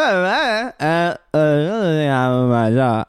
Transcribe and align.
uh, 0.00 0.72
uh, 0.80 1.16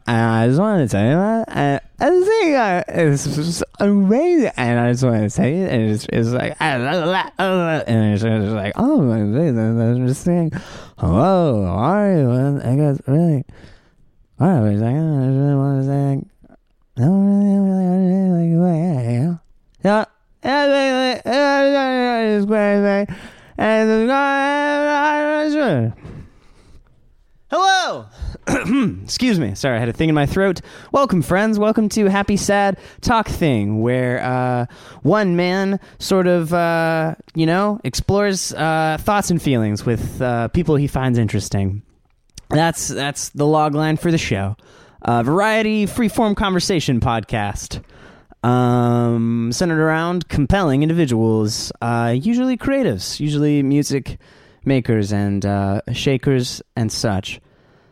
and 0.07 0.21
I 0.21 0.47
just 0.47 0.59
wanted 0.59 0.89
to 0.89 0.91
tell 0.91 1.05
you 1.05 1.15
that. 1.15 1.45
And 1.49 1.81
I 1.99 2.09
think 2.09 2.55
uh, 2.55 2.83
it's 2.87 3.23
just 3.35 3.63
amazing. 3.79 4.51
And 4.57 4.79
I 4.79 4.91
just 4.91 5.03
wanted 5.03 5.23
to 5.23 5.29
say 5.29 5.61
it. 5.61 5.71
And 5.71 5.91
it's, 5.91 6.05
it's 6.11 6.29
like, 6.29 6.55
and 6.59 6.83
it's 6.83 8.23
just 8.23 8.53
like, 8.53 8.73
oh, 8.77 9.01
my 9.01 9.19
goodness. 9.19 9.99
I'm 9.99 10.07
just 10.07 10.23
saying, 10.23 10.51
hello, 10.97 11.65
how 11.65 11.75
are 11.75 12.17
you? 12.17 12.29
And 12.31 12.61
I 12.63 12.75
guess, 12.75 13.01
really, 13.07 13.43
what 14.37 14.49
I 14.49 14.61
was 14.61 14.79
like, 14.81 14.93
I 14.93 14.97
just 14.97 15.37
really 15.37 15.55
want 15.55 15.81
to 15.81 15.87
say, 15.87 16.15
like, 16.15 16.23
I 16.97 17.01
don't 17.01 17.25
really, 17.27 17.59
really, 17.69 17.97
really, 18.13 18.55
like, 18.55 19.05
you 19.13 19.19
know? 19.23 19.39
Yeah. 19.83 20.05
It's 22.37 22.45
great, 22.45 23.07
and 23.57 24.07
Hello! 27.49 28.07
Excuse 29.03 29.39
me. 29.39 29.55
Sorry, 29.55 29.77
I 29.77 29.79
had 29.79 29.87
a 29.87 29.93
thing 29.93 30.09
in 30.09 30.15
my 30.15 30.25
throat. 30.25 30.59
Welcome, 30.91 31.21
friends. 31.21 31.57
Welcome 31.57 31.87
to 31.89 32.07
Happy 32.07 32.35
Sad 32.35 32.77
Talk 32.99 33.25
Thing, 33.25 33.81
where 33.81 34.21
uh, 34.21 34.65
one 35.01 35.37
man 35.37 35.79
sort 35.97 36.27
of, 36.27 36.53
uh, 36.53 37.15
you 37.35 37.45
know, 37.45 37.79
explores 37.85 38.51
uh, 38.53 38.97
thoughts 38.99 39.31
and 39.31 39.41
feelings 39.41 39.85
with 39.85 40.21
uh, 40.21 40.49
people 40.49 40.75
he 40.75 40.87
finds 40.87 41.17
interesting. 41.17 41.83
That's 42.49 42.89
that's 42.89 43.29
the 43.29 43.45
log 43.45 43.75
line 43.75 43.95
for 43.95 44.11
the 44.11 44.17
show. 44.17 44.57
Uh, 45.01 45.23
variety, 45.23 45.85
freeform 45.85 46.35
conversation 46.35 46.99
podcast. 46.99 47.81
Um, 48.43 49.53
centered 49.53 49.79
around 49.79 50.27
compelling 50.27 50.83
individuals, 50.83 51.71
uh, 51.81 52.13
usually 52.13 52.57
creatives, 52.57 53.21
usually 53.21 53.63
music 53.63 54.17
makers 54.67 55.11
and 55.11 55.45
uh, 55.45 55.81
shakers 55.93 56.61
and 56.75 56.91
such. 56.91 57.39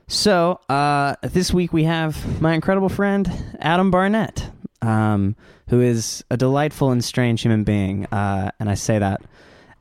So 0.08 0.60
uh, 0.70 1.16
this 1.24 1.52
week 1.52 1.74
we 1.74 1.84
have 1.86 2.42
my 2.42 2.54
incredible 2.54 2.90
friend 2.90 3.32
Adam 3.60 3.90
Barnett, 3.90 4.50
um, 4.82 5.36
who 5.70 5.82
is 5.82 6.24
a 6.30 6.38
delightful 6.38 6.92
and 6.92 7.04
strange 7.04 7.42
human 7.42 7.64
being, 7.64 8.06
uh, 8.08 8.52
and 8.60 8.70
I 8.70 8.76
say 8.76 9.00
that 9.00 9.22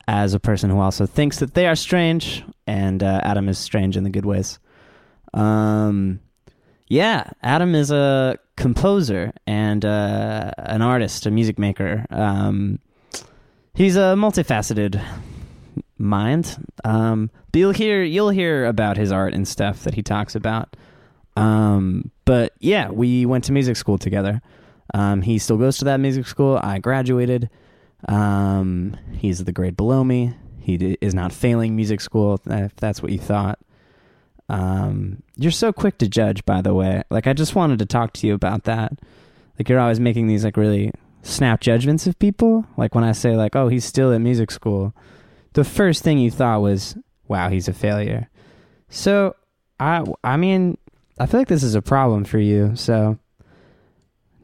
as 0.08 0.32
a 0.32 0.40
person 0.40 0.70
who 0.70 0.80
also 0.80 1.04
thinks 1.06 1.38
that 1.40 1.54
they 1.54 1.66
are 1.66 1.76
strange, 1.76 2.42
and 2.66 3.02
uh, 3.02 3.20
Adam 3.22 3.48
is 3.48 3.58
strange 3.58 3.96
in 3.96 4.04
the 4.04 4.10
good 4.10 4.24
ways. 4.24 4.58
Um, 5.34 6.20
yeah, 6.88 7.30
Adam 7.42 7.74
is 7.74 7.90
a 7.90 8.38
composer 8.56 9.32
and 9.46 9.84
uh, 9.84 10.52
an 10.56 10.80
artist, 10.80 11.26
a 11.26 11.30
music 11.30 11.58
maker. 11.58 12.06
Um, 12.10 12.78
he's 13.74 13.96
a 13.96 14.14
multifaceted 14.16 15.02
mind. 15.98 16.56
Um, 16.84 17.30
but 17.52 17.58
you'll 17.58 17.72
hear 17.72 18.02
you'll 18.02 18.30
hear 18.30 18.66
about 18.66 18.96
his 18.96 19.12
art 19.12 19.34
and 19.34 19.46
stuff 19.46 19.84
that 19.84 19.94
he 19.94 20.02
talks 20.02 20.34
about. 20.34 20.76
Um, 21.36 22.10
but 22.24 22.52
yeah, 22.60 22.90
we 22.90 23.26
went 23.26 23.44
to 23.44 23.52
music 23.52 23.76
school 23.76 23.98
together. 23.98 24.40
Um, 24.92 25.22
he 25.22 25.38
still 25.38 25.56
goes 25.56 25.78
to 25.78 25.84
that 25.86 25.98
music 26.00 26.26
school. 26.26 26.58
I 26.62 26.78
graduated. 26.78 27.50
Um, 28.08 28.96
he's 29.12 29.42
the 29.44 29.52
grade 29.52 29.76
below 29.76 30.04
me. 30.04 30.34
He 30.60 30.76
d- 30.76 30.98
is 31.00 31.14
not 31.14 31.32
failing 31.32 31.74
music 31.74 32.00
school. 32.00 32.40
If 32.46 32.76
that's 32.76 33.02
what 33.02 33.12
you 33.12 33.18
thought. 33.18 33.58
Um, 34.48 35.22
you're 35.36 35.50
so 35.50 35.72
quick 35.72 35.98
to 35.98 36.08
judge, 36.08 36.44
by 36.44 36.60
the 36.60 36.74
way. 36.74 37.02
Like, 37.10 37.26
I 37.26 37.32
just 37.32 37.54
wanted 37.54 37.78
to 37.78 37.86
talk 37.86 38.12
to 38.14 38.26
you 38.26 38.34
about 38.34 38.64
that. 38.64 38.92
Like, 39.58 39.68
you're 39.68 39.80
always 39.80 40.00
making 40.00 40.26
these 40.26 40.44
like 40.44 40.56
really 40.56 40.92
snap 41.22 41.60
judgments 41.60 42.06
of 42.06 42.18
people. 42.18 42.66
Like 42.76 42.94
when 42.94 43.04
I 43.04 43.12
say 43.12 43.36
like, 43.36 43.56
"Oh, 43.56 43.68
he's 43.68 43.84
still 43.84 44.12
at 44.12 44.20
music 44.20 44.50
school," 44.50 44.94
the 45.54 45.64
first 45.64 46.02
thing 46.02 46.18
you 46.18 46.30
thought 46.30 46.60
was, 46.60 46.96
"Wow, 47.26 47.48
he's 47.48 47.68
a 47.68 47.72
failure." 47.72 48.28
So, 48.88 49.34
I 49.80 50.04
I 50.22 50.36
mean, 50.36 50.78
I 51.18 51.26
feel 51.26 51.40
like 51.40 51.48
this 51.48 51.62
is 51.62 51.74
a 51.74 51.82
problem 51.82 52.24
for 52.24 52.38
you. 52.38 52.76
So, 52.76 53.18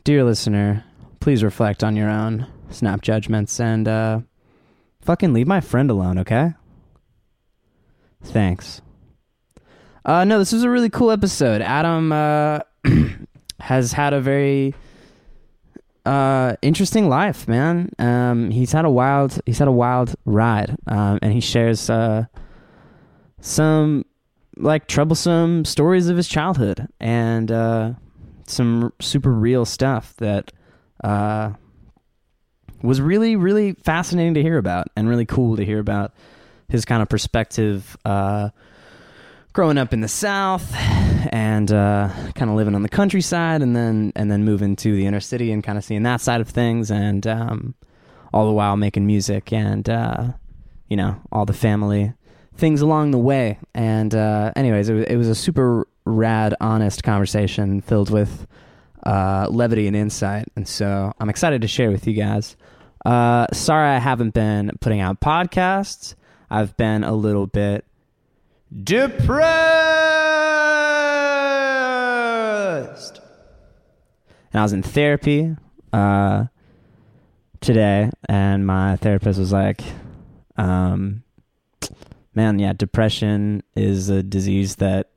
dear 0.05 0.25
listener, 0.25 0.85
please 1.21 1.45
reflect 1.45 1.85
on 1.85 1.97
your 1.97 2.09
own 2.09 2.47
snap 2.71 3.03
judgments 3.03 3.61
and 3.61 3.87
uh, 3.87 4.21
fucking 5.01 5.33
leave 5.33 5.47
my 5.47 5.61
friend 5.61 5.91
alone, 5.91 6.19
okay? 6.19 6.55
Thanks. 8.23 8.81
Uh, 10.05 10.25
no, 10.25 10.39
this 10.39 10.53
was 10.53 10.63
a 10.63 10.71
really 10.71 10.91
cool 10.91 11.11
episode. 11.11 11.61
Adam 11.61 12.13
uh, 12.13 12.61
has 13.61 13.93
had 13.93 14.13
a 14.13 14.21
very 14.21 14.75
uh, 16.07 16.57
interesting 16.63 17.09
life, 17.09 17.47
man. 17.47 17.91
Um, 17.99 18.51
he's 18.51 18.73
had 18.73 18.85
a 18.85 18.91
wild 18.91 19.41
he's 19.47 19.59
had 19.59 19.69
a 19.69 19.73
wild 19.73 20.15
ride, 20.25 20.77
um, 20.87 21.19
and 21.23 21.33
he 21.33 21.41
shares 21.41 21.91
uh, 21.91 22.25
some 23.41 24.05
like 24.57 24.87
troublesome 24.87 25.65
stories 25.65 26.09
of 26.09 26.17
his 26.17 26.29
childhood 26.29 26.89
and 27.01 27.51
uh, 27.51 27.93
some 28.47 28.93
super 29.01 29.33
real 29.33 29.65
stuff 29.65 30.15
that 30.17 30.53
uh, 31.05 31.53
was 32.83 33.01
really 33.01 33.37
really 33.37 33.73
fascinating 33.73 34.35
to 34.35 34.43
hear 34.43 34.59
about 34.59 34.89
and 34.97 35.09
really 35.09 35.27
cool 35.27 35.57
to 35.57 35.65
hear 35.65 35.79
about 35.79 36.13
his 36.69 36.85
kind 36.85 37.03
of 37.03 37.09
perspective 37.09 37.97
uh, 38.05 38.51
growing 39.53 39.79
up 39.79 39.93
in 39.93 40.01
the 40.01 40.09
South 40.09 40.75
and 41.61 41.73
uh, 41.73 42.09
kind 42.35 42.51
of 42.51 42.57
living 42.57 42.75
on 42.75 42.81
the 42.81 42.89
countryside, 42.89 43.61
and 43.61 43.77
then 43.77 44.13
and 44.17 44.31
then 44.31 44.45
moving 44.45 44.77
to 44.77 44.97
the 44.97 45.05
inner 45.05 45.21
city 45.21 45.53
and 45.53 45.63
kind 45.63 45.77
of 45.77 45.85
seeing 45.85 46.03
that 46.05 46.23
side 46.23 46.41
of 46.41 46.49
things, 46.49 46.91
and 46.91 47.27
um, 47.27 47.75
all 48.33 48.47
the 48.47 48.53
while 48.53 48.79
making 48.79 49.07
music 49.07 49.53
and 49.53 49.89
uh, 49.91 50.29
you 50.89 50.97
know 50.97 51.21
all 51.31 51.45
the 51.45 51.53
family 51.53 52.15
things 52.57 52.81
along 52.81 53.11
the 53.11 53.19
way. 53.19 53.59
And 53.75 54.15
uh, 54.15 54.53
anyways, 54.57 54.89
it 54.89 54.95
was, 54.95 55.05
it 55.05 55.17
was 55.17 55.29
a 55.29 55.35
super 55.35 55.87
rad, 56.07 56.55
honest 56.63 57.03
conversation 57.03 57.83
filled 57.83 58.11
with 58.11 58.47
uh, 59.05 59.47
levity 59.51 59.87
and 59.87 59.95
insight, 59.95 60.49
and 60.57 60.67
so 60.67 61.13
I'm 61.21 61.29
excited 61.29 61.61
to 61.61 61.69
share 61.69 61.91
with 61.91 62.07
you 62.07 62.15
guys. 62.15 62.57
Uh, 63.05 63.47
sorry, 63.53 63.91
I 63.91 63.99
haven't 63.99 64.33
been 64.33 64.73
putting 64.81 65.01
out 65.01 65.21
podcasts. 65.21 66.15
I've 66.51 66.75
been 66.79 67.05
a 67.05 67.13
little 67.13 67.47
bit 67.47 67.85
depressed. 68.83 70.00
And 74.53 74.61
I 74.61 74.63
was 74.63 74.73
in 74.73 74.83
therapy 74.83 75.57
uh, 75.93 76.47
today, 77.61 78.11
and 78.29 78.67
my 78.67 78.97
therapist 78.97 79.39
was 79.39 79.53
like, 79.53 79.83
um, 80.57 81.23
"Man, 82.35 82.59
yeah, 82.59 82.73
depression 82.73 83.63
is 83.75 84.09
a 84.09 84.23
disease 84.23 84.77
that 84.77 85.11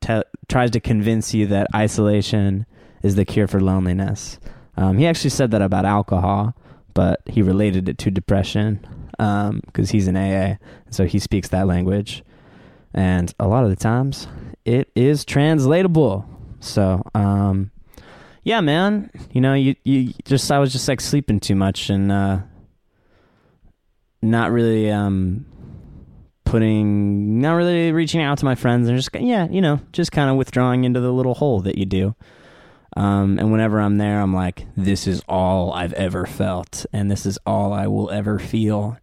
te- 0.00 0.22
tries 0.48 0.70
to 0.72 0.80
convince 0.80 1.34
you 1.34 1.46
that 1.46 1.66
isolation 1.74 2.66
is 3.02 3.16
the 3.16 3.24
cure 3.24 3.48
for 3.48 3.60
loneliness." 3.60 4.38
Um, 4.76 4.98
he 4.98 5.06
actually 5.06 5.30
said 5.30 5.50
that 5.50 5.62
about 5.62 5.84
alcohol, 5.84 6.54
but 6.94 7.20
he 7.26 7.42
related 7.42 7.88
it 7.88 7.98
to 7.98 8.10
depression 8.10 8.86
because 9.10 9.90
um, 9.90 9.92
he's 9.92 10.08
an 10.08 10.16
AA, 10.16 10.56
so 10.90 11.04
he 11.04 11.18
speaks 11.18 11.48
that 11.48 11.66
language 11.66 12.24
and 12.94 13.32
a 13.38 13.48
lot 13.48 13.64
of 13.64 13.70
the 13.70 13.76
times 13.76 14.26
it 14.64 14.90
is 14.94 15.24
translatable. 15.24 16.24
So, 16.60 17.02
um, 17.14 17.71
yeah, 18.44 18.60
man, 18.60 19.10
you 19.30 19.40
know, 19.40 19.54
you 19.54 19.76
you 19.84 20.12
just 20.24 20.50
I 20.50 20.58
was 20.58 20.72
just 20.72 20.88
like 20.88 21.00
sleeping 21.00 21.40
too 21.40 21.54
much 21.54 21.90
and 21.90 22.10
uh, 22.10 22.40
not 24.20 24.50
really 24.50 24.90
um, 24.90 25.46
putting, 26.44 27.40
not 27.40 27.54
really 27.54 27.92
reaching 27.92 28.20
out 28.20 28.38
to 28.38 28.44
my 28.44 28.54
friends 28.54 28.88
and 28.88 28.96
just 28.96 29.10
yeah, 29.14 29.48
you 29.48 29.60
know, 29.60 29.80
just 29.92 30.12
kind 30.12 30.28
of 30.28 30.36
withdrawing 30.36 30.84
into 30.84 31.00
the 31.00 31.12
little 31.12 31.34
hole 31.34 31.60
that 31.60 31.78
you 31.78 31.84
do. 31.84 32.14
Um, 32.96 33.38
and 33.38 33.50
whenever 33.50 33.80
I'm 33.80 33.96
there, 33.96 34.20
I'm 34.20 34.34
like, 34.34 34.66
this 34.76 35.06
is 35.06 35.22
all 35.28 35.72
I've 35.72 35.94
ever 35.94 36.26
felt, 36.26 36.84
and 36.92 37.10
this 37.10 37.24
is 37.24 37.38
all 37.46 37.72
I 37.72 37.86
will 37.86 38.10
ever 38.10 38.38
feel. 38.38 38.98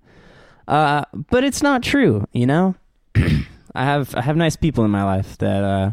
Uh, 0.68 1.06
but 1.14 1.44
it's 1.44 1.64
not 1.64 1.82
true, 1.82 2.28
you 2.32 2.46
know. 2.46 2.76
I 3.16 3.86
have 3.86 4.14
I 4.16 4.22
have 4.22 4.36
nice 4.36 4.56
people 4.56 4.86
in 4.86 4.92
my 4.92 5.04
life 5.04 5.38
that 5.40 5.64
uh, 5.64 5.92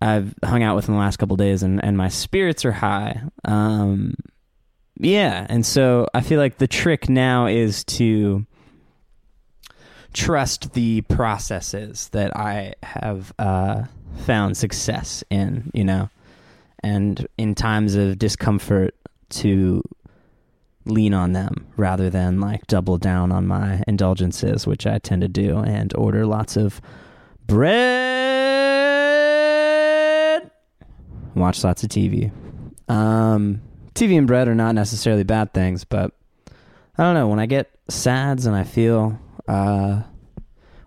I've 0.00 0.34
hung 0.42 0.62
out 0.62 0.76
with 0.76 0.88
in 0.88 0.94
the 0.94 1.00
last 1.00 1.18
couple 1.18 1.36
days, 1.36 1.62
and 1.62 1.82
and 1.84 1.96
my 1.96 2.08
spirits 2.08 2.64
are 2.64 2.72
high. 2.72 3.22
Um, 3.44 4.14
yeah, 4.98 5.46
and 5.48 5.64
so 5.64 6.06
I 6.14 6.20
feel 6.20 6.38
like 6.38 6.58
the 6.58 6.66
trick 6.66 7.08
now 7.08 7.46
is 7.46 7.84
to 7.84 8.46
trust 10.12 10.72
the 10.72 11.02
processes 11.02 12.08
that 12.08 12.36
I 12.36 12.74
have 12.82 13.32
uh, 13.38 13.84
found 14.24 14.56
success 14.56 15.22
in. 15.30 15.70
You 15.74 15.84
know, 15.84 16.10
and 16.82 17.26
in 17.36 17.54
times 17.54 17.94
of 17.94 18.18
discomfort 18.18 18.94
to 19.30 19.82
lean 20.86 21.12
on 21.12 21.32
them 21.32 21.66
rather 21.76 22.08
than 22.08 22.40
like 22.40 22.66
double 22.66 22.96
down 22.96 23.32
on 23.32 23.46
my 23.46 23.82
indulgences, 23.86 24.66
which 24.66 24.86
I 24.86 24.98
tend 24.98 25.20
to 25.20 25.28
do, 25.28 25.58
and 25.58 25.92
order 25.94 26.24
lots 26.24 26.56
of 26.56 26.80
bread. 27.46 28.39
Watch 31.40 31.64
lots 31.64 31.82
of 31.82 31.90
TV. 31.90 32.30
Um, 32.88 33.60
TV 33.94 34.16
and 34.16 34.26
bread 34.26 34.48
are 34.48 34.54
not 34.54 34.74
necessarily 34.74 35.24
bad 35.24 35.52
things, 35.52 35.84
but 35.84 36.12
I 36.96 37.02
don't 37.02 37.14
know. 37.14 37.28
When 37.28 37.40
I 37.40 37.46
get 37.46 37.70
sads 37.88 38.46
and 38.46 38.54
I 38.54 38.64
feel 38.64 39.18
uh, 39.48 40.02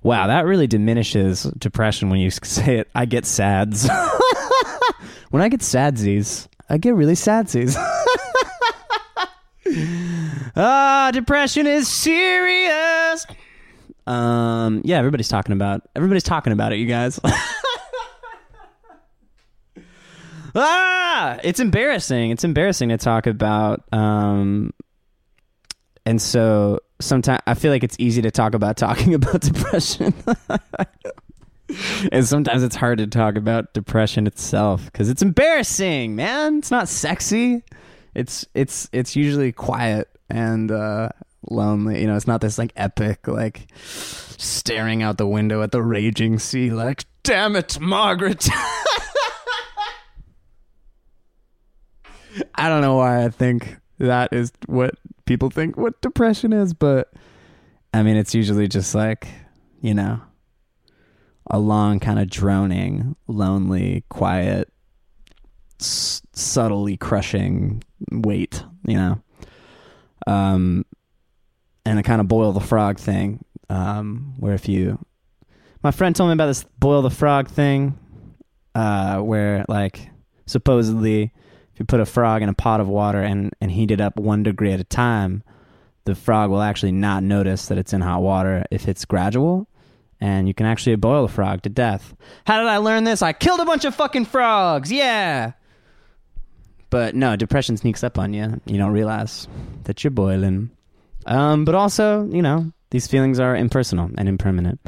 Wow, 0.03 0.27
that 0.27 0.45
really 0.45 0.67
diminishes 0.67 1.43
depression 1.57 2.09
when 2.09 2.19
you 2.19 2.29
say 2.31 2.79
it. 2.79 2.89
I 2.93 3.05
get 3.05 3.25
sads. 3.25 3.87
when 5.31 5.41
I 5.41 5.49
get 5.49 5.61
sadsies, 5.61 6.47
I 6.69 6.77
get 6.77 6.93
really 6.93 7.15
sadsies. 7.15 7.75
ah, 10.55 11.09
depression 11.13 11.67
is 11.67 11.87
serious. 11.87 13.25
Um, 14.05 14.81
yeah, 14.83 14.97
everybody's 14.97 15.29
talking 15.29 15.53
about 15.53 15.87
everybody's 15.95 16.23
talking 16.23 16.51
about 16.51 16.73
it, 16.73 16.79
you 16.79 16.85
guys. 16.85 17.19
Ah, 20.55 21.39
it's 21.43 21.59
embarrassing. 21.59 22.31
It's 22.31 22.43
embarrassing 22.43 22.89
to 22.89 22.97
talk 22.97 23.27
about. 23.27 23.83
Um, 23.93 24.73
and 26.05 26.21
so 26.21 26.79
sometimes 26.99 27.41
I 27.47 27.53
feel 27.53 27.71
like 27.71 27.83
it's 27.83 27.95
easy 27.99 28.21
to 28.21 28.31
talk 28.31 28.53
about 28.53 28.77
talking 28.77 29.13
about 29.13 29.41
depression. 29.41 30.13
and 32.11 32.25
sometimes 32.25 32.63
it's 32.63 32.75
hard 32.75 32.97
to 32.99 33.07
talk 33.07 33.35
about 33.35 33.73
depression 33.73 34.27
itself 34.27 34.85
because 34.85 35.09
it's 35.09 35.21
embarrassing, 35.21 36.15
man. 36.15 36.59
It's 36.59 36.71
not 36.71 36.89
sexy. 36.89 37.63
It's 38.15 38.45
it's 38.53 38.89
it's 38.93 39.15
usually 39.15 39.51
quiet 39.51 40.09
and 40.29 40.71
uh, 40.71 41.09
lonely. 41.49 42.01
You 42.01 42.07
know, 42.07 42.15
it's 42.15 42.27
not 42.27 42.41
this 42.41 42.57
like 42.57 42.73
epic 42.75 43.27
like 43.27 43.67
staring 43.75 45.01
out 45.01 45.17
the 45.17 45.27
window 45.27 45.61
at 45.61 45.71
the 45.71 45.81
raging 45.81 46.37
sea, 46.39 46.69
like 46.69 47.05
damn 47.23 47.55
it, 47.55 47.79
Margaret. 47.79 48.47
I 52.55 52.69
don't 52.69 52.81
know 52.81 52.95
why 52.95 53.23
I 53.23 53.29
think 53.29 53.77
that 53.99 54.33
is 54.33 54.51
what 54.65 54.95
people 55.25 55.49
think 55.49 55.77
what 55.77 56.01
depression 56.01 56.53
is, 56.53 56.73
but 56.73 57.11
I 57.93 58.03
mean, 58.03 58.15
it's 58.17 58.33
usually 58.33 58.67
just 58.67 58.95
like, 58.95 59.27
you 59.81 59.93
know, 59.93 60.19
a 61.49 61.59
long, 61.59 61.99
kind 61.99 62.19
of 62.19 62.29
droning, 62.29 63.15
lonely, 63.27 64.03
quiet, 64.09 64.71
s- 65.79 66.21
subtly 66.33 66.97
crushing 66.97 67.83
weight, 68.11 68.63
you 68.87 68.97
know. 68.97 69.21
Um, 70.25 70.85
and 71.85 71.99
a 71.99 72.03
kind 72.03 72.21
of 72.21 72.27
boil 72.27 72.53
the 72.53 72.61
frog 72.61 72.97
thing, 72.97 73.43
um, 73.69 74.33
where 74.39 74.53
if 74.53 74.69
you, 74.69 74.97
my 75.83 75.91
friend 75.91 76.15
told 76.15 76.29
me 76.29 76.33
about 76.33 76.47
this 76.47 76.63
boil 76.79 77.01
the 77.01 77.09
frog 77.09 77.49
thing, 77.49 77.99
uh, 78.73 79.19
where 79.19 79.65
like 79.67 80.09
supposedly 80.45 81.31
if 81.73 81.79
you 81.79 81.85
put 81.85 81.99
a 81.99 82.05
frog 82.05 82.41
in 82.41 82.49
a 82.49 82.53
pot 82.53 82.79
of 82.79 82.87
water 82.87 83.21
and, 83.21 83.51
and 83.59 83.71
heat 83.71 83.91
it 83.91 83.99
up 83.99 84.17
one 84.17 84.43
degree 84.43 84.71
at 84.71 84.79
a 84.79 84.83
time, 84.83 85.43
the 86.05 86.15
frog 86.15 86.51
will 86.51 86.61
actually 86.61 86.91
not 86.91 87.23
notice 87.23 87.67
that 87.67 87.77
it's 87.77 87.93
in 87.93 88.01
hot 88.01 88.21
water 88.21 88.63
if 88.69 88.87
it's 88.87 89.05
gradual. 89.05 89.67
And 90.21 90.47
you 90.47 90.53
can 90.53 90.65
actually 90.65 90.95
boil 90.95 91.25
a 91.25 91.27
frog 91.27 91.63
to 91.63 91.69
death. 91.69 92.15
How 92.45 92.59
did 92.59 92.67
I 92.67 92.77
learn 92.77 93.03
this? 93.03 93.21
I 93.21 93.33
killed 93.33 93.59
a 93.59 93.65
bunch 93.65 93.83
of 93.83 93.95
fucking 93.95 94.25
frogs. 94.25 94.91
Yeah. 94.91 95.53
But 96.89 97.15
no, 97.15 97.35
depression 97.35 97.75
sneaks 97.75 98.03
up 98.03 98.19
on 98.19 98.33
you. 98.33 98.61
You 98.65 98.77
don't 98.77 98.91
realize 98.91 99.47
that 99.85 100.03
you're 100.03 100.11
boiling. 100.11 100.69
Um, 101.25 101.65
but 101.65 101.75
also, 101.75 102.29
you 102.31 102.41
know, 102.41 102.71
these 102.91 103.07
feelings 103.07 103.39
are 103.39 103.55
impersonal 103.55 104.11
and 104.17 104.29
impermanent. 104.29 104.79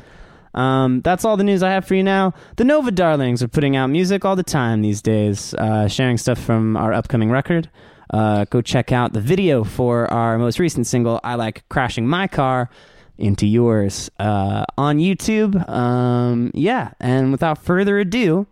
Um, 0.56 1.02
that's 1.02 1.26
all 1.26 1.38
the 1.38 1.44
news 1.44 1.62
I 1.62 1.70
have 1.72 1.86
for 1.86 1.96
you 1.96 2.04
now. 2.04 2.34
The 2.56 2.64
Nova 2.64 2.90
Darlings 2.90 3.44
are 3.44 3.48
putting 3.48 3.76
out 3.76 3.88
music 3.88 4.26
all 4.26 4.36
the 4.36 4.44
time 4.44 4.82
these 4.82 5.02
days, 5.02 5.54
uh, 5.56 5.88
sharing 5.88 6.18
stuff 6.18 6.40
from 6.40 6.78
our 6.78 6.94
upcoming 6.94 7.30
record. 7.30 7.70
Uh, 8.12 8.46
go 8.46 8.62
check 8.62 8.92
out 8.92 9.14
the 9.14 9.22
video 9.22 9.64
for 9.64 10.12
our 10.12 10.38
most 10.38 10.58
recent 10.58 10.88
single, 10.88 11.20
I 11.24 11.36
Like 11.36 11.68
Crashing 11.70 12.08
My 12.08 12.28
Car 12.28 12.70
into 13.18 13.46
yours 13.46 14.10
uh, 14.20 14.64
on 14.78 14.98
YouTube. 15.00 15.68
Um, 15.70 16.52
yeah, 16.54 16.92
and 17.00 17.32
without 17.32 17.58
further 17.58 18.00
ado, 18.00 18.48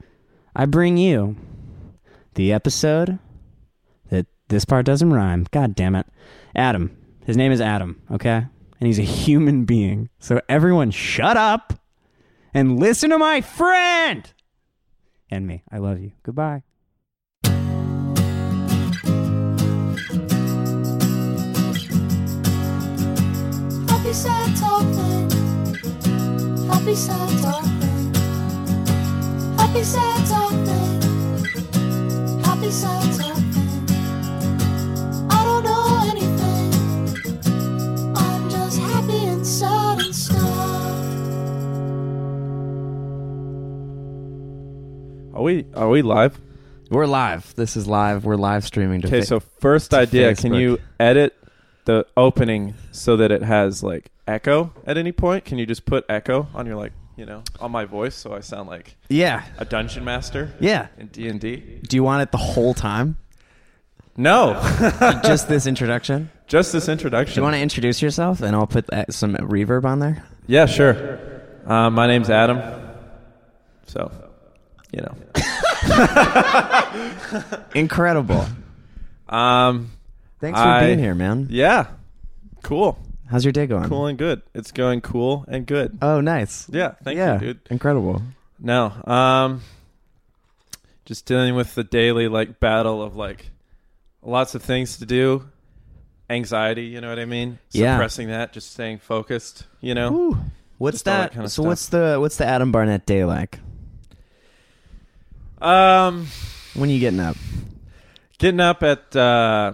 I 0.56 0.66
bring 0.66 0.98
you 0.98 1.38
the 2.36 2.52
episode 2.52 3.20
that 4.10 4.26
this 4.50 4.66
part 4.66 4.86
doesn't 4.86 5.14
rhyme. 5.14 5.46
God 5.52 5.76
damn 5.76 5.96
it. 5.96 6.08
Adam. 6.56 6.98
His 7.26 7.38
name 7.38 7.54
is 7.54 7.62
Adam, 7.62 8.02
okay? 8.12 8.46
And 8.80 8.88
he's 8.88 9.00
a 9.00 9.04
human 9.04 9.64
being. 9.64 10.10
So 10.20 10.42
everyone 10.50 10.92
shut 10.92 11.38
up 11.38 11.80
and 12.54 12.80
listen 12.80 13.10
to 13.10 13.18
my 13.18 13.42
friend 13.42 14.32
and 15.30 15.48
me. 15.48 15.64
I 15.72 15.78
love 15.78 16.00
you. 16.00 16.12
Goodbye. 16.24 16.64
Happy 23.90 24.14
sad 24.14 24.58
talking. 24.58 25.30
Happy 26.68 26.96
sad 26.96 27.42
talking. 27.42 28.14
Happy 29.58 29.84
sad 29.84 30.28
talking. 30.28 31.02
Happy 32.44 32.72
sad 32.72 33.20
talking. 33.20 33.88
I 35.30 35.44
don't 35.44 35.64
know 35.64 35.86
anything. 36.12 36.74
I'm 38.16 38.50
just 38.50 38.80
happy 38.80 39.26
and 39.26 39.46
sad 39.46 39.83
Are 45.34 45.42
we 45.42 45.66
are 45.74 45.90
we 45.90 46.02
live? 46.02 46.40
We're 46.92 47.08
live. 47.08 47.56
This 47.56 47.76
is 47.76 47.88
live. 47.88 48.24
We're 48.24 48.36
live 48.36 48.66
streaming. 48.66 49.02
To 49.02 49.08
Okay, 49.08 49.22
fa- 49.22 49.26
so 49.26 49.40
first 49.40 49.92
to 49.92 49.98
idea, 49.98 50.36
can 50.36 50.52
Facebook. 50.52 50.60
you 50.62 50.80
edit 51.00 51.36
the 51.86 52.06
opening 52.16 52.76
so 52.92 53.18
that 53.18 53.32
it 53.32 53.42
has 53.42 53.82
like 53.82 54.12
echo 54.28 54.72
at 54.86 54.98
any 54.98 55.12
point? 55.12 55.44
Can 55.46 55.58
you 55.58 55.66
just 55.66 55.86
put 55.86 56.06
echo 56.08 56.48
on 56.54 56.68
your 56.68 56.76
like, 56.76 56.92
you 57.16 57.26
know, 57.26 57.42
on 57.60 57.72
my 57.72 57.86
voice 57.86 58.14
so 58.16 58.34
I 58.34 58.42
sound 58.42 58.70
like 58.70 58.96
yeah, 59.10 59.44
a 59.58 59.66
dungeon 59.66 60.06
master 60.06 60.54
yeah. 60.60 60.88
in 61.00 61.08
D&D? 61.08 61.80
Do 61.88 61.96
you 61.98 62.04
want 62.04 62.22
it 62.22 62.32
the 62.32 62.38
whole 62.38 62.76
time? 62.76 63.18
No. 64.16 64.54
Just 65.24 65.48
this 65.50 65.66
introduction? 65.66 66.30
just 66.46 66.72
this 66.72 66.86
Do 66.86 66.92
introduction. 66.92 67.38
you 67.38 67.42
want 67.42 67.56
to 67.56 67.60
introduce 67.62 68.00
yourself, 68.00 68.42
and 68.42 68.56
I'll 68.56 68.68
put 68.68 68.88
uh, 68.94 69.06
some 69.10 69.34
reverb 69.34 69.86
on 69.86 69.98
there? 69.98 70.24
Yeah, 70.46 70.68
sure. 70.68 71.42
Um, 71.66 71.96
my 71.96 72.06
name's 72.06 72.30
Adam. 72.30 72.60
So, 73.88 74.12
you 74.94 75.02
know. 75.02 75.16
Incredible. 77.76 78.46
Um, 79.30 79.92
Thanks 80.40 80.60
for 80.60 80.66
I- 80.68 80.86
being 80.86 81.00
here, 81.00 81.16
man. 81.16 81.48
yeah. 81.50 81.88
Cool. 82.62 82.98
How's 83.30 83.44
your 83.44 83.52
day 83.52 83.66
going? 83.68 83.90
Cool 83.90 84.08
and 84.08 84.18
good. 84.18 84.42
It's 84.54 84.72
going 84.72 85.02
cool 85.02 85.44
and 85.48 85.66
good. 85.66 85.98
Oh, 86.02 86.22
nice. 86.22 86.68
Yeah, 86.70 86.92
thank 87.04 87.18
yeah, 87.18 87.34
you, 87.34 87.40
dude. 87.40 87.60
Incredible. 87.70 88.22
No. 88.60 88.94
Um 89.06 89.62
just 91.06 91.26
dealing 91.26 91.56
with 91.56 91.76
the 91.76 91.84
daily 91.84 92.28
like 92.30 92.60
battle 92.62 93.02
of 93.02 93.16
like 93.16 93.50
lots 94.22 94.56
of 94.56 94.62
things 94.64 94.98
to 95.00 95.06
do. 95.06 95.50
Anxiety, 96.30 96.84
you 96.86 97.02
know 97.02 97.10
what 97.10 97.20
I 97.20 97.26
mean? 97.26 97.60
Yeah. 97.72 97.96
Suppressing 97.96 98.28
that, 98.30 98.54
just 98.54 98.72
staying 98.72 99.00
focused, 99.00 99.66
you 99.82 99.94
know? 99.94 100.14
Ooh. 100.14 100.38
What's 100.78 100.98
Just 100.98 101.08
all 101.10 101.14
that? 101.16 101.22
that 101.24 101.34
kinda 101.34 101.50
so 101.50 101.64
stuff. 101.64 101.66
what's 101.66 101.90
the 101.90 102.18
what's 102.20 102.38
the 102.38 102.46
Adam 102.46 102.72
Barnett 102.72 103.06
day 103.06 103.26
like? 103.26 103.60
Um 105.64 106.28
When 106.74 106.90
you 106.90 107.00
getting 107.00 107.20
up? 107.20 107.38
getting 108.38 108.60
up 108.60 108.84
at 108.84 109.16
uh 109.16 109.74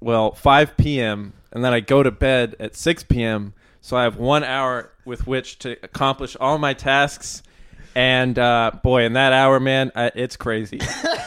well, 0.00 0.32
5 0.32 0.76
p.m. 0.76 1.32
and 1.52 1.64
then 1.64 1.72
I 1.72 1.80
go 1.80 2.02
to 2.02 2.10
bed 2.10 2.54
at 2.60 2.76
6 2.76 3.04
p.m. 3.04 3.54
So 3.80 3.96
I 3.96 4.02
have 4.04 4.16
1 4.16 4.44
hour 4.44 4.92
with 5.04 5.26
which 5.26 5.58
to 5.60 5.76
accomplish 5.82 6.36
all 6.38 6.58
my 6.58 6.74
tasks. 6.74 7.42
And 7.94 8.38
uh 8.38 8.72
boy, 8.82 9.04
in 9.04 9.14
that 9.14 9.32
hour, 9.32 9.58
man, 9.60 9.90
I, 9.94 10.10
it's 10.14 10.36
crazy. 10.36 10.80